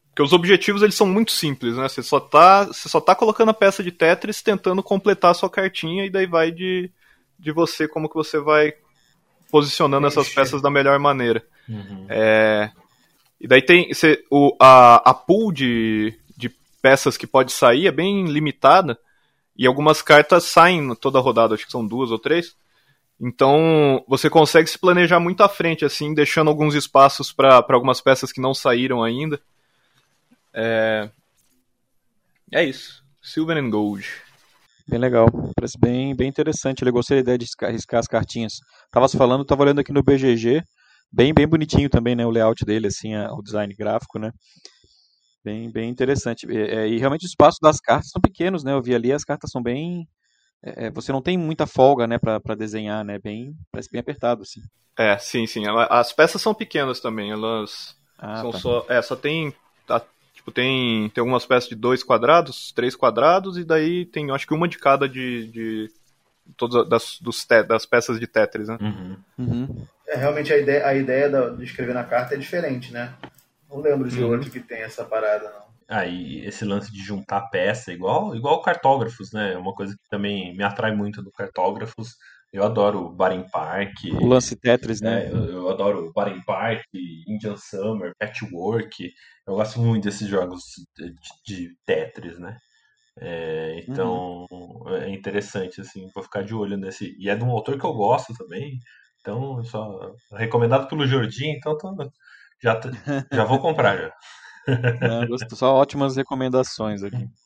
Porque 0.09 0.23
os 0.23 0.35
objetivos 0.35 0.83
eles 0.83 0.95
são 0.95 1.07
muito 1.07 1.33
simples, 1.33 1.75
né? 1.79 1.89
Você 1.89 2.03
só 2.03 2.21
tá, 2.21 2.65
você 2.65 2.87
só 2.87 3.01
tá 3.01 3.15
colocando 3.15 3.49
a 3.49 3.55
peça 3.55 3.83
de 3.83 3.91
Tetris 3.91 4.43
tentando 4.43 4.83
completar 4.83 5.31
a 5.31 5.35
sua 5.35 5.49
cartinha 5.49 6.05
e 6.05 6.11
daí 6.11 6.27
vai 6.27 6.53
de, 6.53 6.93
de 7.39 7.51
você 7.51 7.89
como 7.89 8.11
que 8.11 8.15
você 8.15 8.39
vai 8.39 8.75
posicionando 9.57 10.07
essas 10.07 10.29
peças 10.29 10.61
da 10.61 10.71
melhor 10.71 10.99
maneira. 10.99 11.43
Uhum. 11.67 12.05
É, 12.11 12.71
e 13.41 13.49
daí 13.49 13.63
tem 13.63 13.89
você, 13.89 14.23
o, 14.31 14.55
a, 14.61 14.97
a 14.97 15.15
pool 15.15 15.51
de, 15.51 16.13
de 16.37 16.51
peças 16.83 17.17
que 17.17 17.27
pode 17.27 17.53
sair 17.53 17.87
é 17.87 17.91
bem 17.91 18.27
limitada. 18.27 18.99
E 19.57 19.67
algumas 19.67 20.03
cartas 20.03 20.45
saem 20.45 20.95
toda 20.97 21.19
a 21.19 21.23
rodada, 21.23 21.55
acho 21.55 21.65
que 21.65 21.73
são 21.73 21.87
duas 21.87 22.11
ou 22.11 22.19
três. 22.19 22.55
Então 23.19 24.05
você 24.07 24.29
consegue 24.29 24.69
se 24.69 24.79
planejar 24.79 25.19
muito 25.19 25.43
à 25.43 25.49
frente, 25.49 25.87
assim, 25.87 26.13
deixando 26.13 26.49
alguns 26.49 26.75
espaços 26.75 27.33
para 27.33 27.65
algumas 27.71 28.03
peças 28.03 28.31
que 28.31 28.43
não 28.43 28.53
saíram 28.53 29.03
ainda. 29.03 29.41
É, 30.53 31.09
é 32.53 32.63
isso. 32.63 33.03
Silver 33.23 33.57
and 33.57 33.71
Gold. 33.71 34.07
Bem 34.89 35.01
legal, 35.01 35.27
parece 35.57 35.77
bem, 35.79 36.15
bem 36.15 36.29
interessante. 36.29 36.85
Eu 36.85 36.93
gostei 36.93 37.17
da 37.17 37.21
ideia 37.23 37.39
de 37.39 37.47
riscar 37.73 37.99
as 37.99 38.07
cartinhas. 38.07 38.55
Tava 38.91 39.09
falando, 39.09 39.45
tava 39.45 39.63
olhando 39.63 39.81
aqui 39.81 39.93
no 39.93 40.03
BGG, 40.03 40.63
bem, 41.13 41.35
bem 41.35 41.47
bonitinho 41.47 41.91
também, 41.91 42.15
né? 42.15 42.25
O 42.25 42.31
layout 42.31 42.65
dele, 42.65 42.87
assim, 42.87 43.15
a, 43.15 43.33
o 43.33 43.43
design 43.43 43.75
gráfico, 43.75 44.19
né? 44.19 44.31
Bem, 45.45 45.71
bem 45.71 45.91
interessante. 45.91 46.47
É, 46.51 46.87
e 46.87 46.99
realmente 46.99 47.25
os 47.25 47.31
espaços 47.31 47.59
das 47.61 47.81
cartas 47.81 48.11
são 48.11 48.21
pequenos, 48.21 48.63
né? 48.63 48.73
Eu 48.73 48.83
vi 48.83 48.95
ali, 48.95 49.13
as 49.13 49.25
cartas 49.25 49.51
são 49.51 49.61
bem. 49.61 50.07
É, 50.65 50.87
é 50.87 50.91
você 50.91 51.11
não 51.11 51.23
tem 51.23 51.37
muita 51.37 51.67
folga, 51.67 52.07
né, 52.07 52.19
para 52.19 52.55
desenhar, 52.55 53.05
né? 53.05 53.19
Bem, 53.19 53.55
parece 53.73 53.91
bem 53.91 54.01
apertado, 54.01 54.43
assim. 54.43 54.61
É, 54.97 55.19
sim, 55.19 55.47
sim. 55.47 55.65
As 55.91 56.13
peças 56.13 56.41
são 56.41 56.55
pequenas 56.55 57.01
também. 57.01 57.31
Elas 57.31 57.97
ah, 58.19 58.41
são 58.41 58.51
tá. 58.53 58.59
só. 58.59 58.87
É, 58.89 59.03
só 59.03 59.17
tem. 59.17 59.53
Tipo, 60.47 60.53
tem, 60.53 61.11
tem 61.11 61.21
algumas 61.21 61.45
peças 61.45 61.69
de 61.69 61.75
dois 61.75 62.03
quadrados, 62.03 62.73
três 62.73 62.95
quadrados, 62.95 63.59
e 63.59 63.65
daí 63.65 64.07
tem, 64.07 64.31
acho 64.31 64.47
que 64.47 64.55
uma 64.55 64.69
de 64.69 64.79
cada 64.79 65.09
de. 65.09 65.51
de 65.51 65.91
todas 66.57 66.89
das, 66.89 67.19
dos 67.21 67.45
das 67.67 67.85
peças 67.85 68.21
de 68.21 68.27
Tetris, 68.27 68.69
né? 68.69 68.79
Uhum. 68.81 69.17
Uhum. 69.39 69.87
É, 70.07 70.17
realmente 70.17 70.53
a 70.53 70.59
ideia, 70.59 70.87
a 70.87 70.95
ideia 70.95 71.29
de 71.51 71.65
escrever 71.65 71.93
na 71.93 72.05
carta 72.05 72.35
é 72.35 72.39
diferente, 72.39 72.93
né? 72.93 73.13
Não 73.69 73.81
lembro 73.81 74.09
de 74.09 74.23
uhum. 74.23 74.31
outro 74.31 74.51
que 74.51 74.61
tem 74.61 74.83
essa 74.83 75.05
parada, 75.05 75.51
não. 75.51 75.67
Aí 75.89 76.43
ah, 76.45 76.49
esse 76.49 76.65
lance 76.65 76.93
de 76.93 77.01
juntar 77.01 77.43
peça, 77.43 77.93
igual, 77.93 78.35
igual 78.35 78.63
cartógrafos, 78.63 79.33
né? 79.33 79.55
É 79.55 79.59
uma 79.59 79.73
coisa 79.73 79.95
que 79.95 80.09
também 80.09 80.57
me 80.57 80.63
atrai 80.63 80.95
muito 80.95 81.23
do 81.23 81.31
cartógrafos. 81.31 82.17
Eu 82.53 82.65
adoro 82.65 83.11
Baring 83.11 83.49
Park. 83.51 83.93
O 84.21 84.27
lance 84.27 84.57
Tetris, 84.57 85.01
né? 85.01 85.27
É, 85.27 85.31
eu, 85.31 85.45
eu, 85.45 85.69
adoro 85.69 86.13
Baring 86.15 86.43
Park, 86.43 86.85
Indian 87.27 87.57
Summer, 87.57 88.13
Patchwork. 88.19 89.13
Eu 89.47 89.55
gosto 89.55 89.81
muito 89.81 90.05
desses 90.05 90.29
jogos 90.29 90.63
de, 90.97 91.15
de 91.45 91.77
Tetris, 91.85 92.39
né? 92.39 92.57
É, 93.19 93.81
então 93.81 94.47
uhum. 94.51 94.95
é 94.95 95.09
interessante, 95.11 95.81
assim, 95.81 96.09
vou 96.15 96.23
ficar 96.23 96.43
de 96.43 96.55
olho 96.55 96.77
nesse. 96.77 97.17
E 97.19 97.29
é 97.29 97.35
de 97.35 97.45
um 97.45 97.51
autor 97.51 97.79
que 97.79 97.87
eu 97.87 97.93
gosto 97.93 98.33
também. 98.35 98.79
Então, 99.21 99.63
só 99.65 100.15
recomendado 100.33 100.89
pelo 100.89 101.07
Jordi, 101.07 101.47
então 101.49 101.77
tô, 101.77 101.95
já, 102.63 102.81
já 103.33 103.45
vou 103.45 103.59
comprar 103.59 103.97
já. 103.97 104.13
Não, 105.29 105.39
só 105.51 105.75
ótimas 105.75 106.17
recomendações 106.17 107.03
aqui. 107.03 107.17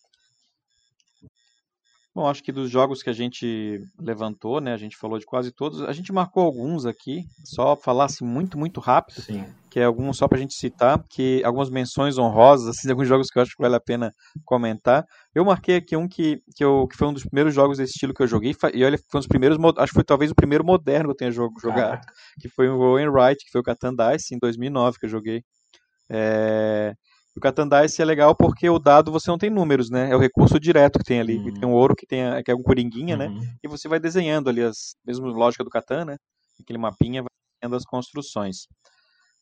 Bom, 2.21 2.29
acho 2.29 2.43
que 2.43 2.53
dos 2.53 2.71
jogos 2.71 3.03
que 3.03 3.09
a 3.09 3.15
gente 3.15 3.83
levantou, 3.99 4.61
né, 4.61 4.75
a 4.75 4.77
gente 4.77 4.95
falou 4.95 5.19
de 5.19 5.25
quase 5.25 5.51
todos, 5.51 5.81
a 5.81 5.91
gente 5.91 6.13
marcou 6.13 6.43
alguns 6.43 6.85
aqui, 6.85 7.25
só 7.47 7.75
falar 7.75 8.05
assim 8.05 8.27
muito, 8.27 8.59
muito 8.59 8.79
rápido, 8.79 9.23
Sim. 9.23 9.43
que 9.71 9.81
é 9.81 9.85
alguns 9.85 10.19
só 10.19 10.29
pra 10.29 10.37
gente 10.37 10.53
citar, 10.53 11.03
que 11.09 11.43
algumas 11.43 11.71
menções 11.71 12.19
honrosas, 12.19 12.69
assim, 12.69 12.87
de 12.87 12.91
alguns 12.91 13.09
jogos 13.09 13.29
que 13.31 13.39
eu 13.39 13.43
acho 13.43 13.57
que 13.57 13.63
vale 13.63 13.75
a 13.75 13.81
pena 13.81 14.13
comentar. 14.45 15.07
Eu 15.35 15.47
marquei 15.47 15.77
aqui 15.77 15.97
um 15.97 16.07
que, 16.07 16.43
que, 16.55 16.63
eu, 16.63 16.87
que 16.89 16.95
foi 16.95 17.09
um 17.09 17.15
dos 17.15 17.25
primeiros 17.25 17.55
jogos 17.55 17.79
desse 17.79 17.95
estilo 17.95 18.13
que 18.13 18.23
eu 18.23 18.27
joguei, 18.27 18.55
e 18.75 18.85
olha, 18.85 18.99
foi 18.99 19.19
um 19.19 19.21
dos 19.21 19.27
primeiros, 19.27 19.57
acho 19.79 19.91
que 19.91 19.95
foi 19.95 20.05
talvez 20.05 20.31
o 20.31 20.35
primeiro 20.35 20.63
moderno 20.63 21.07
que 21.07 21.13
eu 21.13 21.17
tenha 21.17 21.33
jogado, 21.33 22.07
que 22.39 22.51
foi 22.51 22.69
o 22.69 22.81
Owen 22.81 23.09
Wright, 23.09 23.43
que 23.43 23.51
foi 23.51 23.63
o 23.63 23.65
Catan 23.65 23.95
Dice, 23.95 24.35
em 24.35 24.39
2009 24.39 24.99
que 24.99 25.07
eu 25.07 25.11
joguei. 25.11 25.43
É... 26.11 26.93
O 27.37 27.41
Catan 27.41 27.69
Dice 27.69 28.03
é 28.03 28.05
legal 28.05 28.35
porque 28.35 28.69
o 28.69 28.79
dado 28.79 29.13
você 29.13 29.31
não 29.31 29.39
tem 29.39 29.51
números, 29.51 29.89
né? 29.89 30.11
É 30.11 30.17
o 30.17 30.19
recurso 30.19 30.59
direto 30.59 30.99
que 30.99 31.05
tem 31.05 31.21
ali. 31.21 31.39
Uhum. 31.39 31.55
Tem 31.55 31.69
um 31.69 31.73
ouro 31.73 31.95
que, 31.95 32.07
tem, 32.07 32.21
que 32.43 32.51
é 32.51 32.55
um 32.55 32.63
coringuinha, 32.63 33.17
né? 33.17 33.29
uhum. 33.29 33.39
né? 33.39 33.55
E 33.63 33.69
você 33.69 33.89
vai 33.89 34.01
desenhando 34.01 34.51
ali 34.51 34.63
as 34.63 34.95
mesmas 35.07 35.35
lógica 35.35 35.63
do 35.63 35.71
Catan, 35.71 36.05
né? 36.05 36.17
Aquele 36.61 36.79
mapinha 36.79 37.23
vai 37.23 37.31
desenhando 37.61 37.77
as 37.77 37.85
construções. 37.85 38.67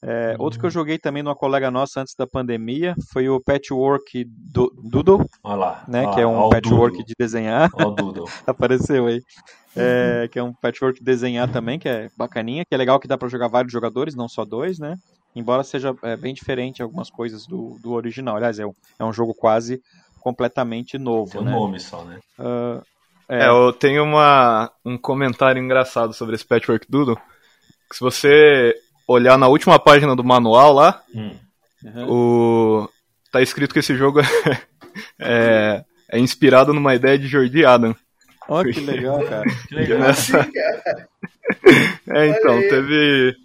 É, 0.01 0.37
uhum. 0.37 0.45
Outro 0.45 0.61
que 0.61 0.67
eu 0.67 0.71
joguei 0.71 0.97
também 0.97 1.25
numa 1.25 1.35
colega 1.35 1.71
nossa 1.71 2.01
antes 2.01 2.15
da 2.17 2.27
pandemia 2.27 2.95
foi 3.13 3.29
o 3.29 3.41
Patchwork 3.41 4.25
do, 4.25 4.73
Doodle, 4.85 5.27
olha 5.43 5.57
lá, 5.57 5.85
né? 5.89 6.05
Olha 6.05 6.15
que 6.15 6.21
é 6.21 6.27
um 6.27 6.49
patchwork 6.49 6.99
Doodle. 6.99 7.05
de 7.05 7.15
desenhar. 7.19 7.69
Olha 7.75 7.89
o 7.89 7.91
Doodle. 7.91 8.25
Apareceu 8.47 9.07
aí. 9.07 9.21
É, 9.77 10.29
que 10.31 10.39
é 10.39 10.43
um 10.43 10.53
patchwork 10.53 11.01
de 11.01 11.05
desenhar 11.05 11.51
também, 11.51 11.79
que 11.79 11.89
é 11.89 12.09
bacaninha, 12.17 12.65
que 12.65 12.75
é 12.75 12.79
legal 12.79 13.01
que 13.01 13.09
dá 13.09 13.19
para 13.19 13.29
jogar 13.29 13.49
vários 13.49 13.73
jogadores, 13.73 14.15
não 14.15 14.29
só 14.29 14.45
dois, 14.45 14.79
né? 14.79 14.95
Embora 15.39 15.63
seja 15.63 15.95
é, 16.03 16.17
bem 16.17 16.35
diferente 16.35 16.83
algumas 16.83 17.11
coisas 17.11 17.47
do, 17.47 17.79
do 17.81 17.93
original. 17.93 18.37
Aliás, 18.37 18.59
é 18.59 18.67
um, 18.67 18.75
é 18.99 19.05
um 19.05 19.13
jogo 19.13 19.35
quase 19.35 19.83
completamente 20.21 20.99
novo. 20.99 21.31
Tem 21.33 21.41
um 21.41 21.45
né? 21.45 21.51
nome 21.51 21.81
só, 21.81 22.05
né? 22.05 22.19
Uh, 22.39 22.83
é. 23.29 23.45
é. 23.45 23.49
eu 23.49 23.73
tenho 23.73 24.03
uma, 24.03 24.71
um 24.85 24.99
comentário 24.99 25.63
engraçado 25.63 26.13
sobre 26.13 26.35
esse 26.35 26.45
Patchwork 26.45 26.87
Doodle. 26.89 27.17
Que 27.89 27.97
se 27.97 28.01
você 28.01 28.75
olhar 29.07 29.39
na 29.39 29.49
última 29.49 29.79
página 29.79 30.15
do 30.15 30.25
manual 30.25 30.73
lá, 30.73 31.03
hum. 31.15 31.35
uhum. 31.85 32.11
o, 32.11 32.89
tá 33.33 33.41
escrito 33.41 33.73
que 33.73 33.79
esse 33.79 33.97
jogo 33.97 34.21
é, 35.19 35.85
é, 36.11 36.19
inspirado 36.19 36.75
numa 36.75 36.95
ideia 36.95 37.19
de 37.19 37.27
Jordi 37.27 37.65
Adam. 37.65 37.95
Olha 38.49 38.73
que 38.73 38.81
legal, 38.81 39.23
cara. 39.25 39.45
Que 39.69 39.75
legal. 39.75 39.99
Nessa... 39.99 40.41
é, 42.09 42.27
então, 42.29 42.61
teve. 42.61 43.37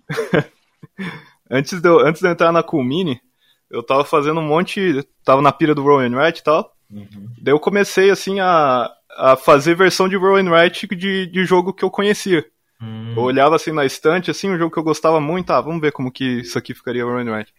Antes 1.53 1.79
de, 1.79 1.87
eu, 1.87 1.99
antes 1.99 2.19
de 2.19 2.27
eu 2.27 2.31
entrar 2.31 2.51
na 2.51 2.63
Culmini, 2.63 3.21
eu 3.69 3.83
tava 3.83 4.03
fazendo 4.03 4.39
um 4.39 4.47
monte. 4.47 5.07
Tava 5.23 5.41
na 5.41 5.51
pira 5.51 5.75
do 5.75 5.83
Rowan 5.83 6.15
Wright 6.15 6.39
e 6.39 6.43
tal. 6.43 6.73
Uhum. 6.89 7.27
Daí 7.39 7.53
eu 7.53 7.59
comecei, 7.59 8.09
assim, 8.09 8.39
a, 8.39 8.89
a 9.17 9.35
fazer 9.35 9.75
versão 9.75 10.09
de 10.09 10.15
Rowan 10.15 10.49
Wright 10.49 10.87
de, 10.87 11.27
de 11.27 11.45
jogo 11.45 11.73
que 11.73 11.83
eu 11.83 11.91
conhecia. 11.91 12.45
Uhum. 12.81 13.13
Eu 13.15 13.23
olhava 13.23 13.55
assim 13.55 13.71
na 13.71 13.85
estante, 13.85 14.31
assim, 14.31 14.49
um 14.49 14.57
jogo 14.57 14.71
que 14.71 14.79
eu 14.79 14.83
gostava 14.83 15.21
muito, 15.21 15.51
ah, 15.51 15.61
vamos 15.61 15.79
ver 15.79 15.91
como 15.91 16.11
que 16.11 16.41
isso 16.41 16.57
aqui 16.57 16.73
ficaria 16.73 17.05
Rowan 17.05 17.31
Wright. 17.31 17.53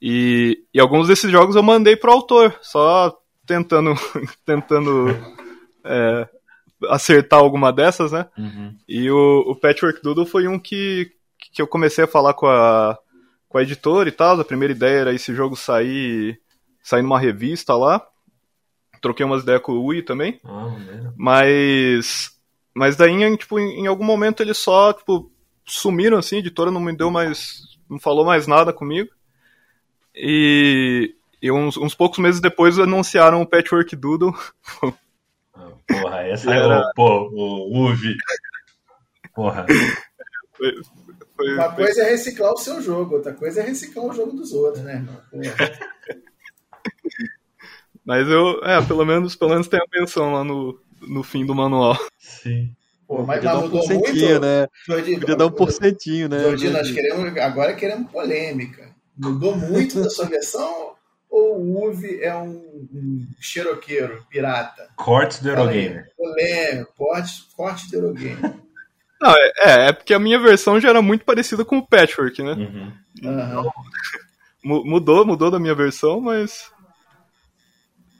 E, 0.00 0.64
e 0.74 0.80
alguns 0.80 1.06
desses 1.06 1.30
jogos 1.30 1.54
eu 1.54 1.62
mandei 1.62 1.96
pro 1.96 2.10
autor, 2.10 2.58
só 2.60 3.16
tentando, 3.46 3.94
tentando 4.44 5.16
é, 5.84 6.28
acertar 6.88 7.38
alguma 7.38 7.72
dessas, 7.72 8.12
né? 8.12 8.26
Uhum. 8.36 8.76
E 8.88 9.10
o, 9.10 9.44
o 9.46 9.56
Patchwork 9.56 10.02
Doodle 10.02 10.26
foi 10.26 10.48
um 10.48 10.58
que, 10.58 11.12
que 11.52 11.62
eu 11.62 11.66
comecei 11.66 12.04
a 12.04 12.08
falar 12.08 12.34
com 12.34 12.46
a, 12.46 12.98
com 13.52 13.58
a 13.58 13.62
editora 13.62 14.08
e 14.08 14.12
tal. 14.12 14.40
A 14.40 14.44
primeira 14.44 14.72
ideia 14.72 15.00
era 15.00 15.14
esse 15.14 15.34
jogo 15.34 15.54
sair, 15.54 16.40
sair 16.82 17.02
numa 17.02 17.20
revista 17.20 17.76
lá. 17.76 18.04
Troquei 19.00 19.26
umas 19.26 19.42
ideias 19.42 19.60
com 19.60 19.72
o 19.72 19.84
Ui 19.84 20.02
também. 20.02 20.40
Ah, 20.44 20.74
mas. 21.16 22.32
Mas 22.74 22.96
daí, 22.96 23.10
em, 23.12 23.36
tipo, 23.36 23.58
em, 23.58 23.82
em, 23.82 23.86
algum 23.86 24.04
momento 24.04 24.42
eles 24.42 24.56
só, 24.56 24.94
tipo, 24.94 25.30
sumiram 25.64 26.16
assim, 26.16 26.36
a 26.36 26.38
editora 26.38 26.70
não 26.70 26.80
me 26.80 26.96
deu 26.96 27.10
mais. 27.10 27.78
não 27.88 27.98
falou 27.98 28.24
mais 28.24 28.46
nada 28.46 28.72
comigo. 28.72 29.10
E, 30.14 31.14
e 31.42 31.52
uns, 31.52 31.76
uns 31.76 31.94
poucos 31.94 32.18
meses 32.18 32.40
depois 32.40 32.78
anunciaram 32.78 33.42
o 33.42 33.46
Patchwork 33.46 33.94
Doodle. 33.94 34.34
Ah, 35.54 35.70
porra, 35.86 36.22
essa 36.22 36.50
era 36.54 36.80
o, 36.80 36.94
pô, 36.94 37.28
o 37.30 37.90
Uvi. 37.90 38.14
Porra. 39.34 39.66
Foi, 41.42 41.54
Uma 41.54 41.72
foi... 41.72 41.84
coisa 41.84 42.02
é 42.02 42.10
reciclar 42.10 42.52
o 42.52 42.56
seu 42.56 42.80
jogo, 42.80 43.16
outra 43.16 43.32
coisa 43.32 43.60
é 43.60 43.64
reciclar 43.64 44.06
o 44.06 44.14
jogo 44.14 44.32
dos 44.32 44.52
outros, 44.52 44.84
né? 44.84 45.04
Mas 48.04 48.28
eu, 48.28 48.60
é, 48.64 48.80
pelo 48.84 49.04
menos, 49.04 49.34
pelo 49.36 49.50
menos 49.50 49.66
tem 49.68 49.80
a 49.80 49.84
menção 49.92 50.32
lá 50.32 50.44
no, 50.44 50.80
no 51.00 51.22
fim 51.22 51.44
do 51.44 51.54
manual. 51.54 51.96
Sim. 52.18 52.74
Pô, 53.06 53.22
mas, 53.22 53.36
Podia 53.38 53.52
mas 53.52 53.52
dar 53.52 53.58
um 53.58 53.62
mudou 53.62 53.80
porcentinho, 53.80 54.28
muito. 54.28 54.40
né? 54.40 54.68
Jordi, 54.86 55.18
Podia 55.20 55.36
dar 55.36 55.46
um 55.46 55.50
porcentinho, 55.50 56.28
né? 56.28 56.42
Jordi, 56.42 56.70
nós 56.70 56.90
queremos, 56.90 57.36
agora 57.38 57.74
queremos 57.74 58.10
polêmica. 58.10 58.90
Mudou 59.16 59.56
muito 59.56 60.00
da 60.00 60.10
sua 60.10 60.26
versão 60.26 60.94
ou 61.30 61.60
o 61.60 61.88
Uve 61.88 62.20
é 62.22 62.34
um, 62.34 62.88
um 62.92 63.26
xeroqueiro, 63.40 64.24
pirata? 64.28 64.88
Cortes 64.96 65.40
do. 65.40 65.50
Eurogamer. 65.50 66.08
Polêmico, 66.16 66.92
corte, 66.96 67.32
corte 67.56 67.90
do 67.90 67.96
Eurogamer. 67.96 68.54
Não, 69.22 69.30
é, 69.30 69.52
é, 69.58 69.88
é 69.88 69.92
porque 69.92 70.12
a 70.12 70.18
minha 70.18 70.38
versão 70.38 70.80
já 70.80 70.88
era 70.90 71.00
muito 71.00 71.24
parecida 71.24 71.64
com 71.64 71.78
o 71.78 71.86
Patchwork, 71.86 72.42
né? 72.42 72.52
Uhum. 72.52 72.92
Mu- 74.64 74.84
Mudou, 74.84 75.24
mudou 75.24 75.50
da 75.50 75.58
minha 75.58 75.74
versão, 75.74 76.20
mas. 76.20 76.70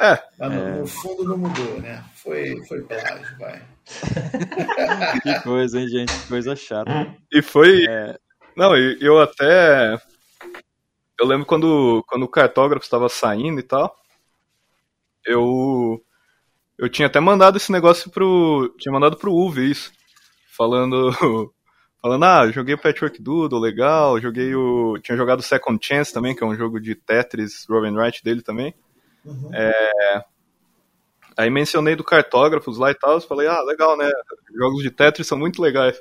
É, 0.01 0.20
Mas 0.39 0.53
no, 0.53 0.79
no 0.81 0.87
fundo 0.87 1.24
não 1.24 1.39
mudou, 1.39 1.81
né? 1.81 2.05
Foi, 2.16 2.57
foi 2.66 2.81
plágio, 2.83 3.39
vai. 3.39 3.62
Que 5.23 5.41
coisa, 5.43 5.81
hein, 5.81 5.89
gente? 5.89 6.12
Que 6.12 6.29
coisa 6.29 6.57
chata. 6.57 7.15
e 7.33 7.43
foi. 7.43 7.85
É. 7.89 8.16
Não, 8.57 8.77
eu 8.77 9.20
até. 9.20 9.99
Eu 11.20 11.27
lembro 11.27 11.47
quando, 11.47 12.03
quando 12.09 12.23
o 12.24 12.29
cartógrafo 12.29 12.85
estava 12.85 13.09
saindo 13.09 13.61
e 13.61 13.62
tal. 13.62 13.95
Eu. 15.24 16.01
Eu 16.79 16.89
tinha 16.89 17.07
até 17.07 17.20
mandado 17.20 17.57
esse 17.57 17.70
negócio 17.70 18.11
pro. 18.11 18.74
Tinha 18.79 18.93
mandado 18.93 19.16
pro 19.16 19.33
Uve 19.33 19.70
isso. 19.70 19.93
Falando. 20.57 21.11
Falando, 22.03 22.24
ah, 22.24 22.51
joguei 22.51 22.74
o 22.74 22.79
Patchwork 22.79 23.23
Doodle, 23.23 23.61
legal. 23.61 24.20
Joguei 24.20 24.55
o. 24.55 24.99
Tinha 25.01 25.16
jogado 25.16 25.39
o 25.39 25.43
Second 25.43 25.79
Chance 25.85 26.12
também, 26.12 26.35
que 26.35 26.43
é 26.43 26.47
um 26.47 26.57
jogo 26.57 26.81
de 26.81 26.97
Tetris, 26.97 27.65
and 27.70 27.95
Write 27.97 28.24
dele 28.24 28.43
também. 28.43 28.74
Uhum. 29.24 29.51
Aí 31.37 31.49
mencionei 31.49 31.97
do 31.97 32.05
cartógrafos 32.05 32.77
lá 32.77 32.91
e 32.91 32.95
tal, 32.95 33.20
falei, 33.20 33.47
ah, 33.47 33.62
legal, 33.62 33.97
né? 33.97 34.11
Jogos 34.55 34.83
de 34.83 34.91
Tetris 34.91 35.27
são 35.27 35.39
muito 35.39 35.62
legais. 35.62 36.01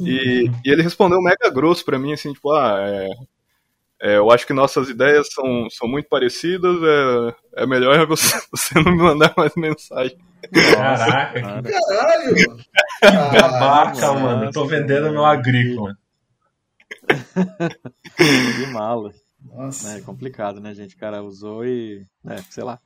E, 0.00 0.50
e 0.64 0.70
ele 0.70 0.82
respondeu 0.82 1.20
mega 1.20 1.50
grosso 1.50 1.84
pra 1.84 1.98
mim, 1.98 2.12
assim, 2.12 2.32
tipo, 2.32 2.52
ah, 2.52 2.76
é, 2.80 3.08
é, 4.02 4.16
eu 4.16 4.30
acho 4.30 4.46
que 4.46 4.52
nossas 4.52 4.88
ideias 4.88 5.28
são, 5.32 5.68
são 5.70 5.88
muito 5.88 6.08
parecidas, 6.08 6.76
é, 6.82 7.62
é 7.62 7.66
melhor 7.66 8.04
você, 8.08 8.40
você 8.50 8.74
não 8.80 8.92
me 8.92 8.98
mandar 8.98 9.32
mais 9.36 9.54
mensagem. 9.56 10.16
Caraca, 10.52 11.62
Caralho! 11.62 12.34
Babaca, 13.02 13.90
nossa, 13.92 14.12
mano. 14.14 14.50
Tô 14.52 14.64
nossa, 14.64 14.76
vendendo 14.76 15.10
meu 15.10 15.24
agrícola. 15.24 15.96
Que 18.16 18.66
mala. 18.72 19.12
Nossa. 19.40 19.98
É 19.98 20.00
complicado, 20.00 20.60
né, 20.60 20.74
gente? 20.74 20.94
O 20.96 20.98
cara 20.98 21.22
usou 21.22 21.64
e. 21.64 22.06
É, 22.26 22.36
sei 22.50 22.64
lá. 22.64 22.78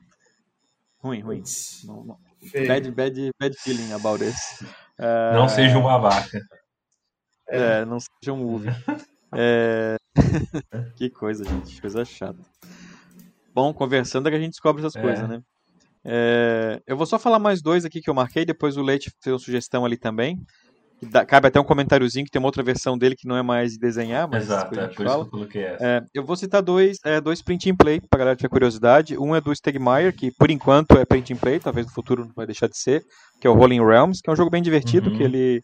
Ruim, 0.98 1.20
ruim. 1.20 1.42
Não, 1.84 2.04
não. 2.04 2.18
Bad, 2.66 2.90
bad, 2.90 3.30
bad 3.38 3.56
feeling 3.58 3.92
about 3.92 4.18
this. 4.18 4.62
É, 4.98 5.32
Não 5.34 5.48
seja 5.48 5.78
um 5.78 5.82
babaca. 5.82 6.40
É, 7.52 7.84
não 7.84 7.98
seja 7.98 8.32
um 8.32 8.44
UV. 8.54 8.68
É... 9.34 9.96
que 10.94 11.10
coisa, 11.10 11.44
gente. 11.44 11.80
Coisa 11.80 12.04
chata. 12.04 12.38
Bom, 13.52 13.74
conversando 13.74 14.28
é 14.28 14.30
que 14.30 14.36
a 14.36 14.40
gente 14.40 14.52
descobre 14.52 14.80
essas 14.80 14.94
É. 14.94 15.02
coisas, 15.02 15.28
né? 15.28 15.42
É, 16.04 16.80
Eu 16.86 16.96
vou 16.96 17.06
só 17.06 17.18
falar 17.18 17.38
mais 17.38 17.60
dois 17.62 17.84
aqui 17.84 18.00
que 18.00 18.08
eu 18.10 18.14
marquei, 18.14 18.44
depois 18.44 18.76
o 18.76 18.82
Leite 18.82 19.10
fez 19.22 19.32
uma 19.34 19.38
sugestão 19.38 19.84
ali 19.84 19.96
também. 19.96 20.38
Dá- 21.02 21.24
Cabe 21.24 21.48
até 21.48 21.58
um 21.58 21.64
comentáriozinho 21.64 22.26
que 22.26 22.30
tem 22.30 22.38
uma 22.38 22.48
outra 22.48 22.62
versão 22.62 22.96
dele 22.98 23.16
que 23.16 23.26
não 23.26 23.34
é 23.36 23.42
mais 23.42 23.72
de 23.72 23.78
desenhar, 23.78 24.28
mas 24.28 24.44
Exato, 24.44 24.78
é 24.78 24.86
por 24.88 24.90
isso 24.90 25.02
fala. 25.02 25.24
que 25.24 25.28
eu 25.28 25.30
coloquei 25.30 25.62
essa. 25.64 25.82
É, 25.84 26.02
eu 26.12 26.22
vou 26.24 26.36
citar 26.36 26.62
dois, 26.62 26.98
é, 27.04 27.20
dois 27.22 27.40
print 27.40 27.70
and 27.70 27.76
play, 27.76 28.00
pra 28.00 28.18
galera 28.18 28.36
que 28.36 28.40
tiver 28.42 28.50
curiosidade. 28.50 29.16
Um 29.16 29.34
é 29.34 29.40
do 29.40 29.54
Stegmaier, 29.54 30.14
que 30.14 30.30
por 30.30 30.50
enquanto 30.50 30.98
é 30.98 31.04
print 31.06 31.32
and 31.32 31.36
play, 31.38 31.58
talvez 31.58 31.86
no 31.86 31.92
futuro 31.92 32.26
não 32.26 32.32
vai 32.34 32.44
deixar 32.46 32.66
de 32.68 32.76
ser, 32.76 33.02
que 33.40 33.46
é 33.46 33.50
o 33.50 33.54
Rolling 33.54 33.80
Realms, 33.84 34.20
que 34.22 34.28
é 34.28 34.32
um 34.32 34.36
jogo 34.36 34.50
bem 34.50 34.62
divertido, 34.62 35.08
Uhum. 35.10 35.16
que 35.16 35.22
ele, 35.22 35.62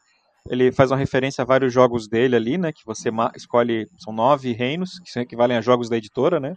ele 0.49 0.73
faz 0.73 0.91
uma 0.91 0.97
referência 0.97 1.43
a 1.43 1.45
vários 1.45 1.71
jogos 1.71 2.09
dele 2.09 2.35
ali, 2.35 2.57
né? 2.57 2.73
Que 2.73 2.81
você 2.87 3.11
escolhe, 3.37 3.87
são 3.99 4.15
nove 4.15 4.53
reinos, 4.53 4.99
que 5.05 5.19
equivalem 5.21 5.59
a 5.59 5.61
jogos 5.61 5.91
da 5.91 5.99
editora, 5.99 6.41
né? 6.41 6.55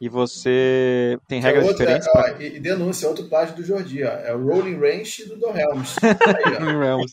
E 0.00 0.08
você 0.08 1.18
tem 1.28 1.40
regras 1.42 1.64
É 1.64 1.68
outra- 1.68 1.84
diferentes 1.84 2.08
ó, 2.08 2.12
para 2.12 2.42
e, 2.42 2.56
e 2.56 2.60
denúncia, 2.60 3.06
outro 3.06 3.28
plágio 3.28 3.54
do 3.54 3.62
Jordi, 3.62 4.02
ó. 4.02 4.08
É 4.10 4.34
o 4.34 4.42
Rolling 4.42 4.78
Range 4.78 5.24
do 5.26 5.36
Do 5.36 5.48
Helms. 5.48 5.96
Ó. 6.00 6.58
Rolling 6.64 6.78
Realms. 6.78 7.12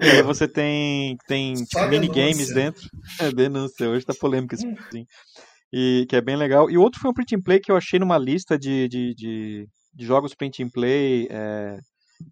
e 0.00 0.08
aí 0.10 0.22
você 0.22 0.48
tem, 0.48 1.16
tem 1.28 1.54
Só 1.66 1.86
minigames 1.86 2.52
dentro. 2.52 2.88
É 3.20 3.30
denúncia, 3.30 3.88
hoje 3.88 4.04
tá 4.04 4.14
polêmico 4.18 4.54
esse 4.54 4.66
assim. 4.66 5.06
E 5.72 6.04
que 6.08 6.16
é 6.16 6.20
bem 6.20 6.34
legal. 6.36 6.68
E 6.68 6.76
outro 6.76 7.00
foi 7.00 7.10
um 7.10 7.14
print 7.14 7.36
and 7.36 7.40
play 7.42 7.60
que 7.60 7.70
eu 7.70 7.76
achei 7.76 8.00
numa 8.00 8.18
lista 8.18 8.58
de, 8.58 8.88
de, 8.88 9.14
de, 9.14 9.66
de 9.94 10.04
jogos 10.04 10.34
print 10.34 10.60
and 10.62 10.70
play 10.70 11.28
é, 11.30 11.78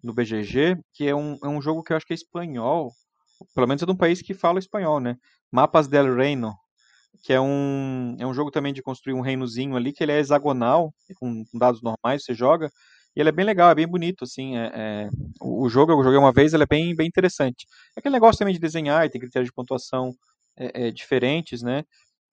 no 0.03 0.13
BGG, 0.13 0.75
que 0.93 1.07
é 1.07 1.15
um, 1.15 1.37
é 1.43 1.47
um 1.47 1.61
jogo 1.61 1.81
que 1.81 1.93
eu 1.93 1.97
acho 1.97 2.05
que 2.05 2.13
é 2.13 2.15
espanhol. 2.15 2.91
Pelo 3.55 3.67
menos 3.67 3.81
é 3.81 3.85
de 3.85 3.91
um 3.91 3.97
país 3.97 4.21
que 4.21 4.33
fala 4.33 4.59
espanhol, 4.59 4.99
né? 4.99 5.15
Mapas 5.51 5.87
del 5.87 6.13
Reino. 6.13 6.53
Que 7.23 7.33
é 7.33 7.41
um, 7.41 8.15
é 8.19 8.25
um 8.25 8.33
jogo 8.33 8.51
também 8.51 8.73
de 8.73 8.81
construir 8.81 9.13
um 9.13 9.21
reinozinho 9.21 9.75
ali, 9.75 9.93
que 9.93 10.03
ele 10.03 10.11
é 10.11 10.19
hexagonal, 10.19 10.93
com, 11.15 11.43
dados 11.53 11.81
normais, 11.81 12.23
você 12.23 12.33
joga. 12.33 12.71
E 13.15 13.19
ele 13.19 13.29
é 13.29 13.31
bem 13.31 13.45
legal, 13.45 13.69
é 13.69 13.75
bem 13.75 13.87
bonito, 13.87 14.23
assim. 14.23 14.57
É, 14.57 14.71
é- 14.73 15.09
o 15.41 15.69
jogo 15.69 15.91
eu 15.91 16.03
joguei 16.03 16.17
uma 16.17 16.31
vez, 16.31 16.53
ele 16.53 16.63
é 16.63 16.67
bem, 16.67 16.95
bem 16.95 17.07
interessante. 17.07 17.67
É 17.95 17.99
aquele 17.99 18.13
negócio 18.13 18.39
também 18.39 18.53
de 18.53 18.59
desenhar 18.59 19.05
e 19.05 19.09
tem 19.09 19.19
critérios 19.21 19.49
de 19.49 19.53
pontuação 19.53 20.15
é, 20.57 20.87
é, 20.87 20.91
diferentes, 20.91 21.61
né? 21.61 21.83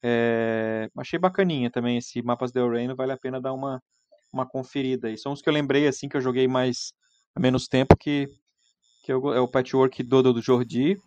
É, 0.02 0.88
achei 0.96 1.18
bacaninha 1.18 1.70
também 1.70 1.98
esse 1.98 2.22
Mapas 2.22 2.52
del 2.52 2.70
Reino, 2.70 2.94
vale 2.94 3.12
a 3.12 3.16
pena 3.16 3.40
dar 3.40 3.52
uma, 3.52 3.82
uma 4.32 4.46
conferida. 4.46 5.10
E 5.10 5.18
são 5.18 5.32
os 5.32 5.42
que 5.42 5.48
eu 5.48 5.52
lembrei, 5.52 5.86
assim, 5.88 6.08
que 6.08 6.16
eu 6.16 6.20
joguei 6.20 6.46
mais 6.48 6.92
há 7.34 7.40
menos 7.40 7.66
tempo, 7.68 7.96
que, 7.96 8.28
que 9.04 9.12
eu 9.12 9.32
é 9.34 9.40
o 9.40 9.48
Patchwork 9.48 10.02
Dodo 10.02 10.32
do 10.32 10.42
Jordi, 10.42 11.00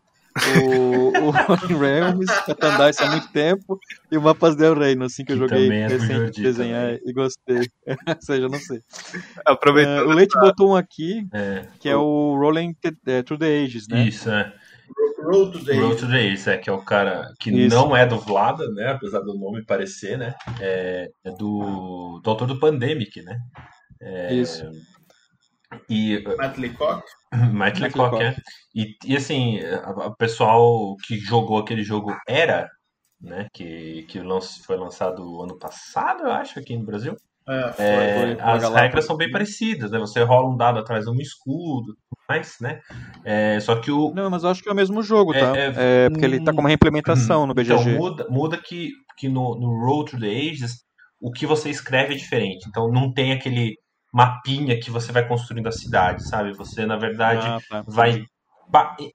o, 0.63 1.27
o 1.27 1.31
Realms, 1.79 2.25
Catandais 2.45 2.99
há 2.99 3.11
muito 3.11 3.31
tempo, 3.31 3.79
e 4.11 4.17
o 4.17 4.21
Mapas 4.21 4.55
del 4.55 4.77
Reino, 4.77 5.05
assim, 5.05 5.25
que 5.25 5.33
eu 5.33 5.37
Que 5.37 5.41
joguei 5.41 5.63
também 5.63 5.81
é 5.83 5.87
recente 5.87 6.41
desenhar 6.41 6.97
e 7.05 7.13
gostei. 7.13 7.67
Ou 8.07 8.21
seja, 8.21 8.47
não 8.47 8.59
sei. 8.59 8.77
É, 8.77 9.51
Aproveitando. 9.51 10.07
o 10.09 10.13
Leite 10.13 10.39
botou 10.39 10.71
um 10.71 10.75
aqui, 10.75 11.27
É, 11.33 11.67
que 11.79 11.89
é 11.89 11.95
o 11.95 12.35
Rolling 12.37 12.75
eh, 13.07 13.21
Through 13.23 13.39
the 13.39 13.63
Ages, 13.63 13.87
né? 13.87 14.03
Isso, 14.03 14.29
é. 14.29 14.53
Road 15.23 15.51
to 15.51 15.63
the 15.63 15.73
Road 15.75 15.97
to 15.97 16.07
the 16.07 16.19
Ace, 16.25 16.49
é, 16.49 16.57
que 16.57 16.69
é 16.69 16.73
o 16.73 16.81
cara 16.81 17.33
que 17.39 17.51
Isso. 17.51 17.75
não 17.75 17.95
é 17.95 18.05
do 18.05 18.17
Vlada, 18.17 18.67
né? 18.71 18.89
Apesar 18.89 19.19
do 19.19 19.37
nome 19.37 19.63
parecer, 19.63 20.17
né? 20.17 20.33
É, 20.59 21.09
é 21.23 21.31
do, 21.31 22.19
do 22.23 22.29
autor 22.29 22.47
do 22.47 22.59
Pandemic, 22.59 23.21
né? 23.21 23.37
É, 24.01 24.33
Isso. 24.33 24.65
E 25.89 26.23
Matt 26.37 26.57
Leacock. 26.57 27.03
Lecoq, 27.31 27.81
Lecoq. 27.81 28.21
é. 28.21 28.35
E, 28.75 28.95
e 29.05 29.15
assim, 29.15 29.59
o 30.05 30.15
pessoal 30.15 30.95
que 31.05 31.17
jogou 31.17 31.59
aquele 31.59 31.83
jogo 31.83 32.15
Era, 32.27 32.69
né? 33.21 33.47
Que, 33.53 34.03
que 34.03 34.19
foi 34.65 34.75
lançado 34.77 35.41
ano 35.41 35.57
passado, 35.57 36.23
eu 36.23 36.31
acho, 36.31 36.59
aqui 36.59 36.75
no 36.77 36.85
Brasil. 36.85 37.15
É, 37.47 37.71
foi. 37.73 37.85
É, 37.85 38.13
foi, 38.13 38.35
foi 38.35 38.41
as 38.43 38.73
regras 38.73 39.05
são 39.05 39.17
bem 39.17 39.31
parecidas, 39.31 39.91
né? 39.91 39.99
Você 39.99 40.21
rola 40.23 40.49
um 40.49 40.57
dado 40.57 40.79
atrás 40.79 41.05
de 41.05 41.11
um 41.11 41.19
escudo, 41.19 41.93
tudo 42.09 42.19
mais, 42.29 42.55
né? 42.61 42.79
É, 43.23 43.59
só 43.59 43.75
que 43.75 43.91
o, 43.91 44.13
Não, 44.13 44.29
mas 44.29 44.43
eu 44.43 44.49
acho 44.49 44.61
que 44.61 44.69
é 44.69 44.71
o 44.71 44.75
mesmo 44.75 45.01
jogo, 45.01 45.33
tá? 45.33 45.57
É, 45.57 45.67
é- 45.67 45.73
É, 46.05 46.09
porque 46.09 46.25
ele 46.25 46.43
tá 46.43 46.53
com 46.53 46.59
uma 46.59 46.69
reimplementação 46.69 47.47
no 47.47 47.53
BGG. 47.53 47.73
Então, 47.73 47.93
muda, 47.93 48.27
muda 48.29 48.57
que, 48.57 48.91
que 49.17 49.27
no, 49.27 49.59
no 49.59 49.85
Road 49.85 50.11
to 50.11 50.19
the 50.19 50.27
Ages, 50.27 50.83
o 51.19 51.31
que 51.31 51.45
você 51.45 51.69
escreve 51.69 52.13
é 52.13 52.17
diferente. 52.17 52.65
Então, 52.67 52.91
não 52.91 53.11
tem 53.11 53.31
aquele 53.31 53.75
mapinha 54.11 54.79
que 54.79 54.91
você 54.91 55.11
vai 55.11 55.27
construindo 55.27 55.67
a 55.67 55.71
cidade, 55.71 56.27
sabe? 56.27 56.53
Você, 56.53 56.85
na 56.85 56.97
verdade, 56.97 57.47
Ah, 57.47 57.59
tá. 57.69 57.83
vai. 57.87 58.25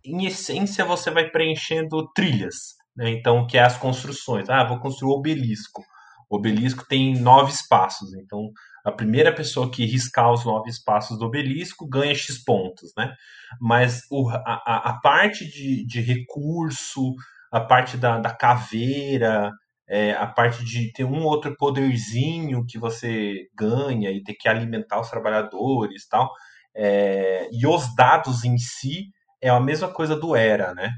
Em 0.04 0.26
essência, 0.26 0.84
você 0.84 1.10
vai 1.10 1.30
preenchendo 1.30 2.10
trilhas. 2.14 2.74
Né? 2.96 3.10
Então, 3.10 3.46
que 3.46 3.58
é 3.58 3.62
as 3.62 3.76
construções. 3.76 4.48
Ah, 4.48 4.64
vou 4.64 4.78
construir 4.80 5.10
o 5.10 5.14
obelisco. 5.18 5.82
O 6.30 6.36
obelisco 6.36 6.84
tem 6.88 7.18
nove 7.20 7.52
espaços. 7.52 8.12
Então, 8.14 8.50
a 8.84 8.90
primeira 8.90 9.32
pessoa 9.34 9.70
que 9.70 9.84
riscar 9.84 10.32
os 10.32 10.44
nove 10.44 10.70
espaços 10.70 11.18
do 11.18 11.26
obelisco 11.26 11.88
ganha 11.88 12.14
X 12.14 12.42
pontos, 12.42 12.92
né? 12.96 13.12
Mas 13.60 14.02
o- 14.10 14.28
a, 14.30 14.62
a- 14.66 14.90
a 14.90 15.00
parte 15.00 15.44
de, 15.46 15.86
de 15.86 16.00
recurso, 16.00 17.14
a 17.52 17.60
parte 17.60 17.96
da, 17.96 18.18
da 18.18 18.34
caveira, 18.34 19.52
é, 19.88 20.12
a 20.12 20.26
parte 20.26 20.64
de 20.64 20.92
ter 20.92 21.04
um 21.04 21.24
outro 21.24 21.56
poderzinho 21.56 22.64
que 22.66 22.78
você 22.78 23.48
ganha 23.54 24.10
e 24.10 24.22
ter 24.22 24.34
que 24.34 24.48
alimentar 24.48 25.00
os 25.00 25.10
trabalhadores 25.10 26.04
e 26.04 26.08
tal, 26.08 26.32
é, 26.74 27.48
e 27.52 27.66
os 27.66 27.94
dados 27.94 28.44
em 28.44 28.58
si 28.58 29.10
é 29.40 29.48
a 29.48 29.60
mesma 29.60 29.88
coisa 29.92 30.16
do 30.16 30.34
Era, 30.34 30.74
né? 30.74 30.90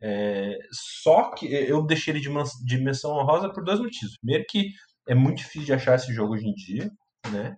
É, 0.00 0.58
só 1.02 1.30
que 1.32 1.46
eu 1.46 1.84
deixei 1.84 2.12
ele 2.14 2.20
de, 2.20 2.78
menção 2.78 3.12
honrosa 3.12 3.52
por 3.52 3.64
dois 3.64 3.80
motivos. 3.80 4.16
Primeiro 4.18 4.44
que 4.48 4.70
é 5.08 5.14
muito 5.14 5.38
difícil 5.38 5.64
de 5.64 5.72
achar 5.72 5.96
esse 5.96 6.12
jogo 6.12 6.34
hoje 6.34 6.46
em 6.46 6.54
dia, 6.54 6.90
né? 7.30 7.56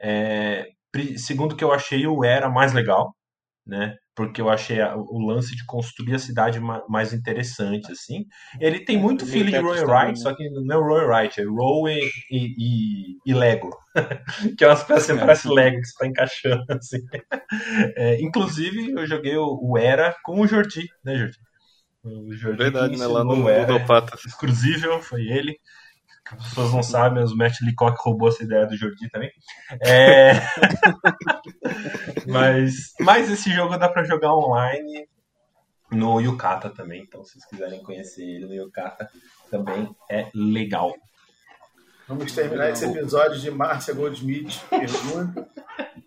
É, 0.00 0.68
segundo 1.16 1.56
que 1.56 1.64
eu 1.64 1.72
achei 1.72 2.06
o 2.06 2.24
Era 2.24 2.48
mais 2.50 2.72
legal, 2.72 3.14
né? 3.66 3.96
Porque 4.16 4.40
eu 4.40 4.48
achei 4.48 4.78
o 4.80 5.18
lance 5.26 5.56
de 5.56 5.64
construir 5.66 6.14
a 6.14 6.18
cidade 6.18 6.60
ma, 6.60 6.82
mais 6.88 7.12
interessante, 7.12 7.90
assim. 7.90 8.24
Ele 8.60 8.80
tem 8.80 8.96
muito 8.96 9.26
feeling 9.26 9.50
de 9.50 9.58
Roy 9.58 9.80
Wright, 9.80 10.20
só 10.20 10.34
que 10.34 10.48
não 10.50 10.74
é 10.74 10.78
o 10.78 10.84
Roy 10.84 11.04
Wright, 11.04 11.40
é 11.40 11.44
Roy 11.44 11.98
e, 12.30 12.54
e, 12.56 13.18
e, 13.26 13.34
Lego. 13.34 13.70
que 14.56 14.64
é 14.64 14.68
umas 14.68 14.84
peças 14.84 15.06
que 15.06 15.12
é. 15.12 15.16
parece 15.16 15.48
Lego 15.48 15.80
que 15.80 15.86
você 15.86 15.98
tá 15.98 16.06
encaixando, 16.06 16.64
assim. 16.70 16.98
É, 17.96 18.20
inclusive, 18.20 18.92
eu 18.92 19.06
joguei 19.06 19.36
o, 19.36 19.58
o, 19.62 19.78
Era 19.78 20.14
com 20.24 20.40
o 20.40 20.46
Jordi, 20.46 20.88
né, 21.04 21.16
Jordi? 21.16 21.38
O 22.02 22.32
Jordi 22.32 22.58
Verdade, 22.58 22.98
né? 22.98 23.06
Lá 23.06 23.22
no, 23.24 23.36
no 23.36 23.48
Era, 23.48 23.74
Exclusivo, 24.26 25.00
foi 25.00 25.22
ele 25.22 25.56
as 26.26 26.48
pessoas 26.48 26.72
não 26.72 26.82
sabem, 26.82 27.22
mas 27.22 27.32
o 27.32 27.36
Matt 27.36 27.60
Leacock 27.60 27.96
roubou 28.00 28.28
essa 28.28 28.42
ideia 28.42 28.66
do 28.66 28.76
Jordi 28.76 29.08
também. 29.10 29.30
É... 29.80 30.32
mas, 32.26 32.94
mas 32.98 33.30
esse 33.30 33.52
jogo 33.52 33.76
dá 33.76 33.88
para 33.88 34.04
jogar 34.04 34.34
online 34.34 35.06
no 35.90 36.20
Yukata 36.20 36.70
também, 36.70 37.02
então 37.02 37.22
se 37.24 37.32
vocês 37.32 37.44
quiserem 37.44 37.82
conhecer 37.82 38.22
ele 38.22 38.46
no 38.46 38.54
Yukata, 38.54 39.08
também 39.50 39.94
é 40.10 40.28
legal. 40.34 40.94
Vamos 42.08 42.32
terminar 42.32 42.70
esse 42.70 42.84
episódio 42.84 43.40
de 43.40 43.50
Márcia 43.50 43.94
Goldsmith 43.94 44.60
pergunta. 44.68 45.48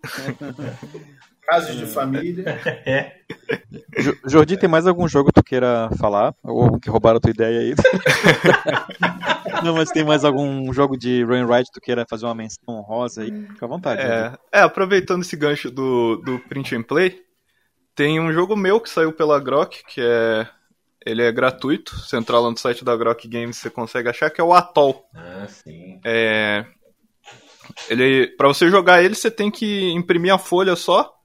Casos 1.48 1.76
de 1.76 1.86
família. 1.86 2.44
É. 2.84 3.12
Jordi, 4.26 4.56
tem 4.56 4.68
mais 4.68 4.86
algum 4.86 5.08
jogo 5.08 5.28
que 5.28 5.40
tu 5.40 5.44
queira 5.44 5.90
falar? 5.98 6.34
Ou 6.42 6.78
que 6.78 6.88
roubaram 6.90 7.16
a 7.18 7.20
tua 7.20 7.30
ideia 7.30 7.60
aí? 7.60 7.74
Não, 9.64 9.74
mas 9.74 9.90
tem 9.90 10.04
mais 10.04 10.24
algum 10.24 10.72
jogo 10.72 10.96
de 10.96 11.22
Run 11.24 11.46
Ride 11.46 11.66
que 11.66 11.72
tu 11.72 11.80
queira 11.80 12.06
fazer 12.08 12.26
uma 12.26 12.34
menção 12.34 12.80
rosa 12.80 13.22
aí? 13.22 13.30
Fica 13.48 13.66
à 13.66 13.68
vontade. 13.68 14.00
É, 14.00 14.32
é, 14.52 14.60
aproveitando 14.60 15.22
esse 15.22 15.36
gancho 15.36 15.70
do, 15.70 16.16
do 16.16 16.38
Print 16.40 16.74
and 16.76 16.82
Play, 16.82 17.22
tem 17.94 18.20
um 18.20 18.32
jogo 18.32 18.56
meu 18.56 18.80
que 18.80 18.90
saiu 18.90 19.12
pela 19.12 19.40
Grok, 19.40 19.82
que 19.86 20.00
é. 20.00 20.46
Ele 21.04 21.22
é 21.22 21.32
gratuito. 21.32 21.96
Você 21.98 22.16
entrar 22.16 22.40
lá 22.40 22.50
no 22.50 22.58
site 22.58 22.84
da 22.84 22.96
Grok 22.96 23.26
Games, 23.26 23.56
você 23.56 23.70
consegue 23.70 24.08
achar, 24.08 24.30
que 24.30 24.40
é 24.40 24.44
o 24.44 24.52
Atoll. 24.52 25.04
Ah, 25.14 25.46
sim. 25.48 26.00
É. 26.04 26.64
Ele, 27.88 28.28
para 28.36 28.48
você 28.48 28.70
jogar 28.70 29.02
ele, 29.02 29.14
você 29.14 29.30
tem 29.30 29.50
que 29.50 29.90
imprimir 29.92 30.32
a 30.32 30.38
folha 30.38 30.76
só. 30.76 31.17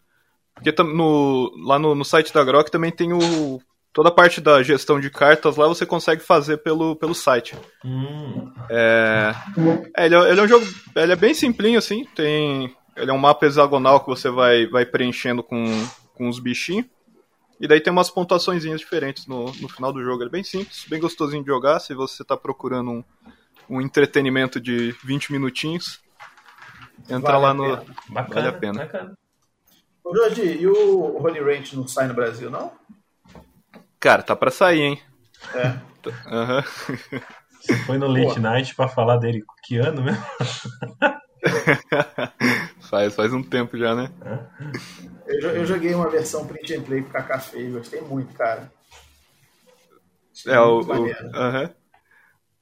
Porque 0.64 0.84
no, 0.84 1.52
lá 1.66 1.78
no, 1.78 1.94
no 1.94 2.06
site 2.06 2.34
da 2.34 2.44
Grok 2.44 2.72
também 2.72 2.92
tem 2.92 3.12
o 3.14 3.62
toda 3.94 4.10
a 4.10 4.12
parte 4.12 4.42
da 4.42 4.64
gestão 4.64 5.00
de 5.00 5.10
cartas 5.10 5.56
lá 5.56 5.68
você 5.68 5.86
consegue 5.86 6.24
fazer 6.24 6.58
pelo, 6.58 6.96
pelo 6.96 7.14
site. 7.14 7.56
Hum. 7.86 8.52
É, 8.70 9.34
é, 9.96 10.06
ele, 10.06 10.16
é, 10.16 10.32
ele, 10.32 10.40
é, 10.40 10.44
um 10.44 10.48
jogo, 10.48 10.66
ele 10.96 11.12
é 11.12 11.16
bem 11.16 11.34
simplinho 11.34 11.78
assim, 11.78 12.04
tem, 12.16 12.76
ele 12.98 13.12
é 13.12 13.14
um 13.14 13.20
mapa 13.20 13.46
hexagonal 13.46 14.00
que 14.00 14.08
você 14.08 14.30
vai, 14.32 14.66
vai 14.66 14.84
preenchendo 14.84 15.44
com, 15.44 15.64
com 16.16 16.28
os 16.28 16.40
bichinhos. 16.40 16.88
E 17.62 17.68
daí 17.68 17.80
tem 17.80 17.94
umas 17.94 18.10
pontuações 18.10 18.64
diferentes 18.64 19.28
no, 19.28 19.46
no 19.62 19.70
final 19.70 19.94
do 19.94 20.04
jogo. 20.04 20.24
Ele 20.24 20.30
é 20.30 20.32
bem 20.32 20.44
simples, 20.44 20.86
bem 20.90 21.00
gostosinho 21.00 21.44
de 21.44 21.48
jogar. 21.48 21.80
Se 21.80 21.94
você 21.94 22.24
está 22.24 22.36
procurando 22.36 22.90
um, 22.90 23.04
um 23.70 23.80
entretenimento 23.80 24.60
de 24.60 24.94
20 25.04 25.32
minutinhos, 25.32 26.02
entra 27.10 27.38
vale 27.38 27.44
lá 27.44 27.54
no. 27.54 27.78
Bacana, 28.10 28.36
vale 28.36 28.48
a 28.48 28.54
pena. 28.54 28.80
Bacana. 28.80 29.18
Jorge, 30.06 30.44
e 30.44 30.68
o 30.68 31.18
Holy 31.22 31.40
Range 31.40 31.76
não 31.76 31.88
sai 31.88 32.08
no 32.08 32.14
Brasil, 32.14 32.50
não? 32.50 32.72
Cara, 34.00 34.22
tá 34.22 34.36
pra 34.36 34.52
sair, 34.52 34.82
hein? 34.82 35.02
É. 35.54 35.68
Uhum. 36.30 36.62
Você 37.62 37.76
foi 37.86 37.98
no 37.98 38.08
Late 38.08 38.36
Pô. 38.36 38.40
Night 38.42 38.76
pra 38.76 38.88
falar 38.90 39.18
dele 39.18 39.44
que 39.64 39.78
ano 39.78 40.04
mesmo? 40.04 40.24
faz, 42.90 43.16
faz 43.16 43.34
um 43.34 43.42
tempo 43.42 43.78
já, 43.78 43.96
né? 43.96 44.12
Eu, 45.26 45.52
eu 45.52 45.66
joguei 45.66 45.94
uma 45.94 46.10
versão 46.10 46.46
print 46.46 46.76
and 46.76 46.82
play 46.84 47.02
pro 47.02 47.24
Café, 47.24 47.64
gostei 47.70 48.02
muito, 48.02 48.34
cara. 48.34 48.70
é, 50.46 50.60
o, 50.60 50.82
o, 50.82 51.06
uh 51.06 51.84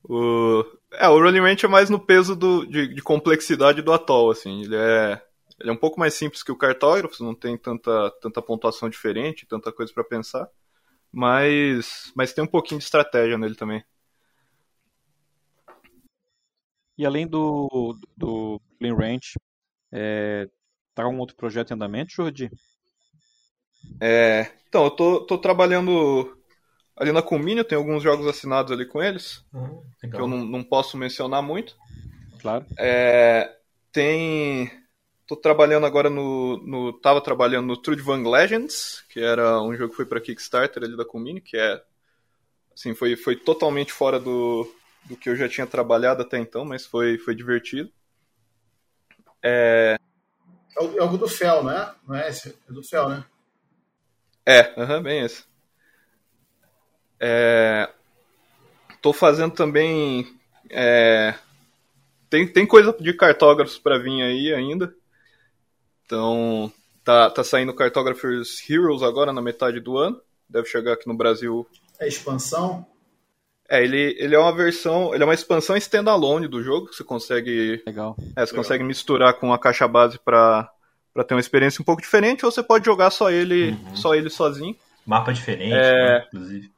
o, 0.03 0.65
é, 0.93 1.07
o 1.07 1.19
Rolling 1.19 1.39
Ranch 1.39 1.63
é 1.63 1.67
mais 1.67 1.89
no 1.89 1.99
peso 1.99 2.35
do, 2.35 2.65
de, 2.65 2.93
de, 2.93 3.01
complexidade 3.01 3.81
do 3.81 3.93
Atoll, 3.93 4.31
assim. 4.31 4.63
Ele 4.63 4.75
é, 4.75 5.21
ele 5.61 5.69
é 5.69 5.73
um 5.73 5.77
pouco 5.77 5.99
mais 5.99 6.13
simples 6.13 6.43
que 6.43 6.51
o 6.51 6.57
cartógrafo, 6.57 7.23
não 7.23 7.33
tem 7.33 7.57
tanta, 7.57 8.11
tanta 8.21 8.41
pontuação 8.41 8.89
diferente, 8.89 9.45
tanta 9.47 9.71
coisa 9.71 9.93
para 9.93 10.03
pensar 10.03 10.49
mas, 11.11 12.11
mas 12.15 12.33
tem 12.33 12.43
um 12.43 12.47
pouquinho 12.47 12.79
de 12.79 12.85
estratégia 12.85 13.37
nele 13.37 13.55
também. 13.55 13.83
E 16.97 17.05
além 17.05 17.27
do, 17.27 17.97
do 18.15 18.61
Clean 18.77 18.95
Ranch, 18.95 19.33
é, 19.91 20.47
tá 20.93 21.07
um 21.07 21.19
outro 21.19 21.35
projeto 21.35 21.71
em 21.71 21.73
andamento, 21.73 22.13
Jordi? 22.13 22.49
É, 23.99 24.51
então, 24.67 24.85
eu 24.85 24.91
tô, 24.91 25.25
tô 25.25 25.37
trabalhando 25.37 26.37
ali 26.95 27.11
na 27.11 27.21
Comínio, 27.21 27.65
tem 27.65 27.77
alguns 27.77 28.03
jogos 28.03 28.27
assinados 28.27 28.71
ali 28.71 28.85
com 28.85 29.01
eles, 29.01 29.43
uhum, 29.51 29.83
que 29.99 30.15
eu 30.15 30.27
não, 30.27 30.45
não 30.45 30.63
posso 30.63 30.97
mencionar 30.97 31.41
muito. 31.41 31.75
Claro. 32.39 32.65
É, 32.77 33.57
tem 33.91 34.71
Tô 35.31 35.37
trabalhando 35.37 35.85
agora 35.85 36.09
no, 36.09 36.57
no. 36.57 36.91
Tava 36.91 37.21
trabalhando 37.21 37.65
no 37.65 37.77
Trudvang 37.77 38.29
Legends, 38.29 39.01
que 39.07 39.21
era 39.21 39.61
um 39.61 39.73
jogo 39.73 39.91
que 39.91 39.95
foi 39.95 40.05
para 40.05 40.19
Kickstarter 40.19 40.83
ali 40.83 40.97
da 40.97 41.05
Comini, 41.05 41.39
que 41.39 41.55
é. 41.55 41.81
Assim, 42.73 42.93
foi, 42.93 43.15
foi 43.15 43.37
totalmente 43.37 43.93
fora 43.93 44.19
do, 44.19 44.69
do 45.05 45.15
que 45.15 45.29
eu 45.29 45.35
já 45.37 45.47
tinha 45.47 45.65
trabalhado 45.65 46.21
até 46.21 46.37
então, 46.37 46.65
mas 46.65 46.85
foi, 46.85 47.17
foi 47.17 47.33
divertido. 47.33 47.89
É... 49.41 49.95
É 50.77 51.01
algo 51.01 51.17
do 51.17 51.29
Fel, 51.29 51.63
não 51.63 51.71
é? 51.71 51.95
Não 52.05 52.15
é 52.17 52.27
esse? 52.27 52.49
É 52.69 52.73
do 52.73 52.83
Fel, 52.83 53.07
né? 53.07 53.23
É, 54.45 54.73
uhum, 54.81 55.01
bem 55.01 55.23
esse. 55.23 55.45
É... 57.17 57.89
Tô 59.01 59.13
fazendo 59.13 59.53
também. 59.53 60.37
É... 60.69 61.35
Tem, 62.29 62.45
tem 62.45 62.67
coisa 62.67 62.93
de 62.99 63.13
cartógrafos 63.13 63.79
para 63.79 63.97
vir 63.97 64.21
aí 64.23 64.53
ainda. 64.53 64.93
Então, 66.11 66.69
tá, 67.05 67.29
tá 67.29 67.41
saindo 67.41 67.73
Cartographers 67.73 68.69
Heroes 68.69 69.01
agora 69.01 69.31
na 69.31 69.41
metade 69.41 69.79
do 69.79 69.97
ano. 69.97 70.19
Deve 70.49 70.67
chegar 70.67 70.91
aqui 70.91 71.07
no 71.07 71.15
Brasil. 71.15 71.65
É 71.97 72.05
expansão? 72.05 72.85
É, 73.69 73.81
ele, 73.81 74.17
ele 74.19 74.35
é 74.35 74.37
uma 74.37 74.53
versão, 74.53 75.15
ele 75.15 75.23
é 75.23 75.25
uma 75.25 75.33
expansão 75.33 75.77
standalone 75.77 76.49
do 76.49 76.61
jogo, 76.61 76.87
que 76.87 76.95
você 76.97 77.03
consegue. 77.05 77.81
Legal. 77.87 78.17
É, 78.35 78.45
você 78.45 78.51
Legal. 78.51 78.55
consegue 78.55 78.83
misturar 78.83 79.35
com 79.35 79.53
a 79.53 79.57
caixa 79.57 79.87
base 79.87 80.19
para 80.19 80.69
para 81.13 81.25
ter 81.25 81.33
uma 81.33 81.41
experiência 81.41 81.81
um 81.81 81.85
pouco 81.85 82.01
diferente, 82.01 82.45
ou 82.45 82.51
você 82.51 82.63
pode 82.63 82.85
jogar 82.85 83.09
só 83.09 83.29
ele, 83.29 83.71
uhum. 83.71 83.95
só 83.97 84.15
ele 84.15 84.29
sozinho. 84.29 84.75
Mapa 85.05 85.33
diferente, 85.33 85.73
é... 85.73 86.19
né, 86.19 86.25
inclusive. 86.27 86.71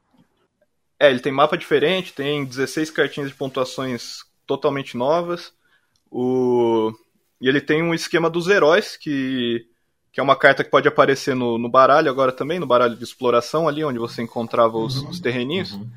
É, 0.98 1.08
ele 1.08 1.20
tem 1.20 1.30
mapa 1.30 1.56
diferente, 1.56 2.12
tem 2.12 2.44
16 2.44 2.90
cartinhas 2.90 3.30
de 3.30 3.36
pontuações 3.36 4.24
totalmente 4.44 4.96
novas. 4.96 5.52
O 6.10 6.92
e 7.40 7.48
ele 7.48 7.60
tem 7.60 7.82
um 7.82 7.94
esquema 7.94 8.30
dos 8.30 8.48
heróis, 8.48 8.96
que, 8.96 9.66
que 10.12 10.20
é 10.20 10.22
uma 10.22 10.36
carta 10.36 10.62
que 10.62 10.70
pode 10.70 10.88
aparecer 10.88 11.34
no, 11.34 11.58
no 11.58 11.68
baralho 11.68 12.10
agora 12.10 12.32
também, 12.32 12.58
no 12.58 12.66
baralho 12.66 12.96
de 12.96 13.04
exploração 13.04 13.68
ali, 13.68 13.84
onde 13.84 13.98
você 13.98 14.22
encontrava 14.22 14.78
os, 14.78 14.98
uhum. 14.98 15.10
os 15.10 15.20
terreninhos. 15.20 15.72
Uhum. 15.72 15.90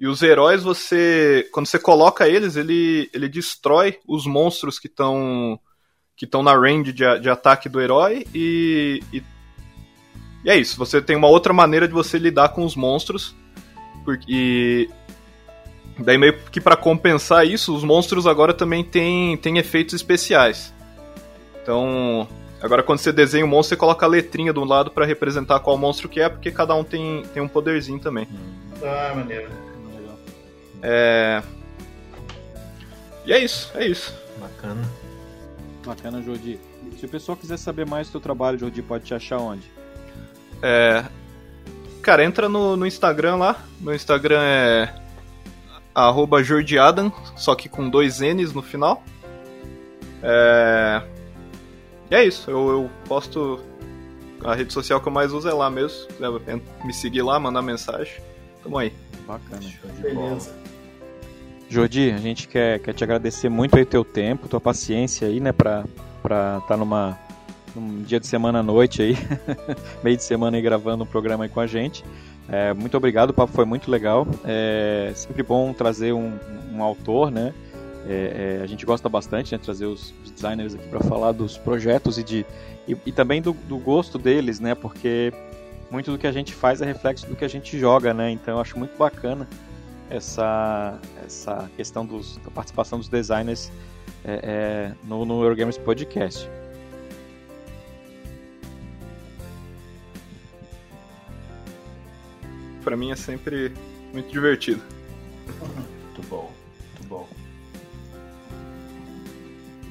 E 0.00 0.06
os 0.06 0.22
heróis, 0.22 0.62
você. 0.62 1.46
Quando 1.52 1.66
você 1.66 1.78
coloca 1.78 2.26
eles, 2.26 2.56
ele, 2.56 3.10
ele 3.12 3.28
destrói 3.28 3.98
os 4.08 4.26
monstros 4.26 4.78
que 4.78 4.86
estão. 4.86 5.60
que 6.16 6.24
estão 6.24 6.42
na 6.42 6.54
range 6.54 6.92
de, 6.92 7.20
de 7.20 7.28
ataque 7.28 7.68
do 7.68 7.80
herói 7.80 8.26
e, 8.34 9.02
e. 9.12 9.22
E 10.42 10.48
é 10.48 10.56
isso, 10.56 10.78
você 10.78 11.02
tem 11.02 11.16
uma 11.16 11.28
outra 11.28 11.52
maneira 11.52 11.86
de 11.86 11.92
você 11.92 12.18
lidar 12.18 12.48
com 12.50 12.64
os 12.64 12.74
monstros. 12.74 13.36
Porque, 14.06 14.88
daí 15.98 16.16
meio 16.16 16.34
que 16.50 16.62
para 16.62 16.76
compensar 16.76 17.46
isso, 17.46 17.76
os 17.76 17.84
monstros 17.84 18.26
agora 18.26 18.54
também 18.54 18.82
têm, 18.82 19.36
têm 19.36 19.58
efeitos 19.58 19.94
especiais. 19.94 20.72
Então, 21.62 22.26
agora 22.60 22.82
quando 22.82 22.98
você 22.98 23.12
desenha 23.12 23.44
o 23.44 23.48
um 23.48 23.50
monstro, 23.50 23.70
você 23.70 23.76
coloca 23.76 24.04
a 24.04 24.08
letrinha 24.08 24.52
do 24.52 24.64
lado 24.64 24.90
para 24.90 25.04
representar 25.04 25.60
qual 25.60 25.76
monstro 25.76 26.08
que 26.08 26.20
é, 26.20 26.28
porque 26.28 26.50
cada 26.50 26.74
um 26.74 26.84
tem, 26.84 27.22
tem 27.32 27.42
um 27.42 27.48
poderzinho 27.48 27.98
também. 27.98 28.26
Ah, 28.82 29.12
maneiro. 29.14 29.50
É... 30.82 31.42
E 33.24 33.32
é 33.32 33.38
isso, 33.38 33.70
é 33.74 33.86
isso. 33.86 34.14
Bacana. 34.38 34.82
Bacana, 35.84 36.22
Jordi. 36.22 36.58
Se 36.98 37.06
o 37.06 37.08
pessoal 37.08 37.36
quiser 37.36 37.58
saber 37.58 37.86
mais 37.86 38.08
do 38.08 38.12
seu 38.12 38.20
trabalho, 38.20 38.58
Jordi, 38.58 38.82
pode 38.82 39.04
te 39.04 39.14
achar 39.14 39.38
onde? 39.38 39.70
É... 40.62 41.04
Cara, 42.02 42.24
entra 42.24 42.48
no, 42.48 42.76
no 42.76 42.86
Instagram 42.86 43.36
lá. 43.36 43.64
No 43.80 43.94
Instagram 43.94 44.40
é 44.42 44.94
arroba 45.94 46.42
Jordiadan, 46.42 47.10
só 47.36 47.54
que 47.54 47.68
com 47.68 47.88
dois 47.88 48.20
N's 48.20 48.52
no 48.52 48.62
final. 48.62 49.02
É... 50.22 51.02
E 52.10 52.14
é 52.14 52.24
isso, 52.24 52.50
eu, 52.50 52.68
eu 52.68 52.90
posto. 53.06 53.60
A 54.42 54.54
rede 54.54 54.72
social 54.72 55.00
que 55.00 55.06
eu 55.06 55.12
mais 55.12 55.32
uso 55.32 55.48
é 55.48 55.52
lá 55.52 55.70
mesmo. 55.70 56.08
Me 56.84 56.92
seguir 56.92 57.22
lá, 57.22 57.38
mandar 57.38 57.62
mensagem. 57.62 58.14
Tamo 58.62 58.78
aí. 58.78 58.92
Bacana. 59.26 59.62
Beleza. 60.00 60.54
Jordi, 61.68 62.10
a 62.10 62.18
gente 62.18 62.48
quer, 62.48 62.80
quer 62.80 62.92
te 62.92 63.04
agradecer 63.04 63.48
muito 63.48 63.78
aí 63.78 63.84
teu 63.84 64.04
tempo, 64.04 64.48
tua 64.48 64.60
paciência 64.60 65.28
aí, 65.28 65.38
né, 65.38 65.52
pra 65.52 65.84
estar 66.24 66.60
tá 66.66 66.76
numa, 66.76 67.16
num 67.76 68.02
dia 68.02 68.18
de 68.18 68.26
semana 68.26 68.58
à 68.58 68.62
noite 68.62 69.00
aí, 69.00 69.16
meio 70.02 70.16
de 70.16 70.24
semana 70.24 70.56
aí 70.56 70.62
gravando 70.62 71.04
um 71.04 71.06
programa 71.06 71.44
aí 71.44 71.50
com 71.50 71.60
a 71.60 71.68
gente. 71.68 72.04
É, 72.48 72.74
muito 72.74 72.96
obrigado, 72.96 73.30
o 73.30 73.32
papo 73.32 73.52
foi 73.52 73.64
muito 73.64 73.88
legal. 73.88 74.26
É 74.44 75.12
sempre 75.14 75.44
bom 75.44 75.72
trazer 75.72 76.12
um, 76.12 76.36
um 76.72 76.82
autor, 76.82 77.30
né? 77.30 77.54
É, 78.06 78.58
é, 78.58 78.62
a 78.62 78.66
gente 78.66 78.86
gosta 78.86 79.08
bastante 79.08 79.50
de 79.50 79.56
né, 79.56 79.60
trazer 79.62 79.86
os, 79.86 80.14
os, 80.24 80.30
designers 80.30 80.74
aqui 80.74 80.88
para 80.88 81.00
falar 81.00 81.32
dos 81.32 81.58
projetos 81.58 82.18
e, 82.18 82.24
de, 82.24 82.46
e, 82.88 82.96
e 83.06 83.12
também 83.12 83.42
do, 83.42 83.52
do, 83.52 83.78
gosto 83.78 84.18
deles, 84.18 84.58
né? 84.58 84.74
Porque 84.74 85.32
muito 85.90 86.10
do 86.10 86.18
que 86.18 86.26
a 86.26 86.32
gente 86.32 86.54
faz 86.54 86.80
é 86.80 86.86
reflexo 86.86 87.26
do 87.26 87.36
que 87.36 87.44
a 87.44 87.48
gente 87.48 87.78
joga, 87.78 88.14
né? 88.14 88.30
Então 88.30 88.54
eu 88.54 88.60
acho 88.60 88.78
muito 88.78 88.96
bacana 88.96 89.46
essa, 90.08 90.98
essa 91.24 91.70
questão 91.76 92.06
dos, 92.06 92.38
da 92.38 92.50
participação 92.50 92.98
dos 92.98 93.08
designers 93.08 93.70
é, 94.24 94.40
é 94.42 94.94
no, 95.04 95.24
no 95.24 95.42
Eurogames 95.42 95.76
Podcast. 95.76 96.48
Para 102.82 102.96
mim 102.96 103.10
é 103.10 103.16
sempre 103.16 103.72
muito 104.12 104.30
divertido. 104.32 104.82
Muito 105.60 106.28
bom, 106.28 106.50
muito 106.94 107.08
bom. 107.08 107.39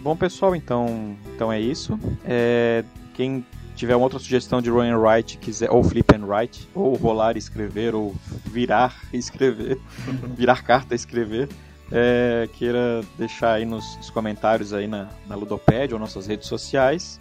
Bom 0.01 0.15
pessoal, 0.15 0.55
então, 0.55 1.17
então 1.35 1.51
é 1.51 1.59
isso. 1.59 1.99
É, 2.25 2.83
quem 3.13 3.45
tiver 3.75 3.95
uma 3.95 4.03
outra 4.03 4.19
sugestão 4.19 4.61
de 4.61 4.69
and 4.69 4.97
write, 4.97 5.37
quiser, 5.37 5.69
ou 5.69 5.83
flip 5.83 6.13
and 6.15 6.25
write, 6.25 6.67
ou 6.73 6.95
rolar 6.95 7.35
e 7.35 7.39
escrever, 7.39 7.93
ou 7.95 8.15
virar 8.45 8.95
e 9.13 9.17
escrever, 9.17 9.79
virar 10.35 10.63
carta 10.63 10.93
e 10.93 10.95
escrever, 10.95 11.49
é, 11.91 12.47
queira 12.53 13.01
deixar 13.17 13.53
aí 13.53 13.65
nos, 13.65 13.97
nos, 13.97 14.09
comentários 14.09 14.73
aí 14.73 14.87
na, 14.87 15.09
na 15.27 15.35
Ludopad 15.35 15.93
ou 15.93 15.99
nossas 15.99 16.27
redes 16.27 16.47
sociais, 16.47 17.19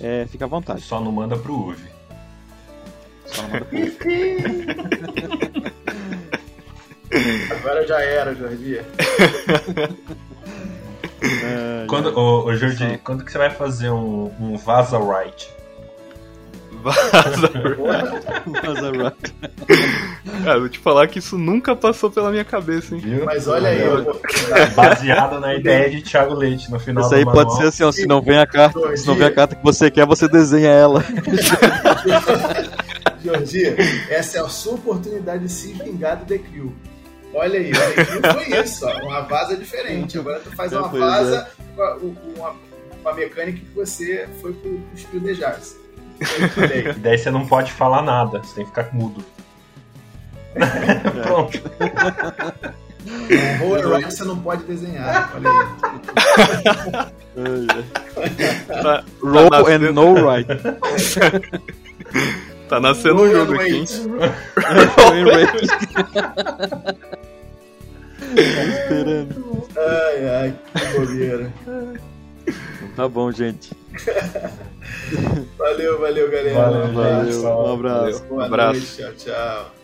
é, 0.00 0.26
fica 0.30 0.44
à 0.44 0.48
vontade. 0.48 0.80
Só 0.82 1.00
não 1.00 1.12
manda 1.12 1.36
pro 1.36 1.54
UV. 1.54 1.78
Só 3.26 3.42
não 3.42 3.50
manda 3.50 3.64
pro 3.64 3.78
UV. 3.78 3.94
Agora 7.50 7.86
já 7.86 8.00
era, 8.00 8.34
Jordi. 8.34 8.80
quando, 11.88 12.16
ô, 12.18 12.44
ô 12.44 12.56
Jordi, 12.56 12.98
quando 13.04 13.24
que 13.24 13.32
você 13.32 13.38
vai 13.38 13.50
fazer 13.50 13.90
um, 13.90 14.30
um 14.40 14.56
Vaza 14.56 14.98
Right? 14.98 15.48
Vaza 16.84 17.48
Vaza 18.62 19.16
Cara, 20.44 20.60
vou 20.60 20.68
te 20.68 20.78
falar 20.78 21.08
que 21.08 21.18
isso 21.18 21.38
nunca 21.38 21.74
passou 21.74 22.10
pela 22.10 22.30
minha 22.30 22.44
cabeça, 22.44 22.94
hein? 22.94 23.00
Viu? 23.00 23.24
Mas 23.24 23.48
olha 23.48 23.70
aí, 23.70 23.80
eu... 23.80 24.20
baseado 24.74 25.40
na 25.40 25.54
ideia 25.54 25.90
de 25.90 26.02
Thiago 26.02 26.34
Leite 26.34 26.70
no 26.70 26.78
final 26.78 27.04
Isso 27.04 27.14
aí 27.14 27.24
pode 27.24 27.56
ser 27.56 27.68
assim, 27.68 27.82
ó, 27.84 27.90
se 27.90 28.06
não 28.06 28.20
vem 28.20 28.38
a 28.38 28.46
carta, 28.46 28.96
se 28.96 29.06
não 29.06 29.14
vem 29.14 29.26
a 29.26 29.32
carta 29.32 29.56
que 29.56 29.62
você 29.62 29.90
quer, 29.90 30.04
você 30.04 30.28
desenha 30.28 30.68
ela. 30.68 31.02
Jordi, 33.24 33.74
essa 34.10 34.38
é 34.38 34.40
a 34.42 34.48
sua 34.48 34.74
oportunidade 34.74 35.44
de 35.44 35.50
se 35.50 35.72
vingar 35.72 36.18
do 36.18 36.26
The 36.26 36.38
Crew. 36.38 36.74
Olha 37.34 37.58
aí, 37.58 37.72
olha 37.74 37.86
aí, 37.86 38.20
não 38.20 38.32
foi 38.32 38.60
isso, 38.60 38.86
ó, 38.86 38.92
uma 39.02 39.20
vaza 39.22 39.56
diferente. 39.56 40.18
Agora 40.18 40.40
tu 40.40 40.54
faz 40.54 40.72
uma 40.72 40.86
vaza 40.88 41.48
é. 41.58 41.80
com 41.98 42.14
uma, 42.36 42.54
uma 43.00 43.12
mecânica 43.12 43.58
que 43.58 43.74
você 43.74 44.28
foi 44.40 44.52
pro, 44.52 44.78
pro 44.78 44.98
Spiel 44.98 45.22
de 45.22 45.34
Jars. 45.34 45.76
E 46.20 46.92
daí 47.00 47.18
você 47.18 47.30
não 47.30 47.46
pode 47.46 47.72
falar 47.72 48.02
nada, 48.02 48.38
você 48.38 48.54
tem 48.54 48.64
que 48.64 48.70
ficar 48.70 48.94
mudo. 48.94 49.24
Pronto. 51.24 51.60
Rock 53.60 54.04
você 54.04 54.24
não 54.24 54.38
pode 54.38 54.64
desenhar, 54.64 55.32
olha 55.34 55.50
aí. 55.50 55.66
tá, 58.66 59.04
Roll 59.22 59.50
tá 59.50 59.58
and 59.58 59.92
no 59.92 60.14
right. 60.14 60.48
Tá 62.68 62.80
nascendo 62.80 63.22
um 63.22 63.30
jogo 63.30 63.54
aqui. 63.54 63.84
esperando. 68.34 69.68
Ai, 69.76 70.28
ai, 70.28 70.54
que 70.74 70.98
bobeira. 70.98 71.52
Tá 72.96 73.08
bom, 73.08 73.30
gente. 73.32 73.72
valeu, 75.58 76.00
valeu, 76.00 76.30
galera. 76.30 76.54
Valeu, 76.54 76.92
valeu. 76.92 77.42
Um 77.44 77.72
abraço. 77.74 78.24
Um 78.30 78.40
abraço. 78.40 78.80
Noite, 78.80 78.96
tchau, 78.96 79.34
tchau. 79.34 79.83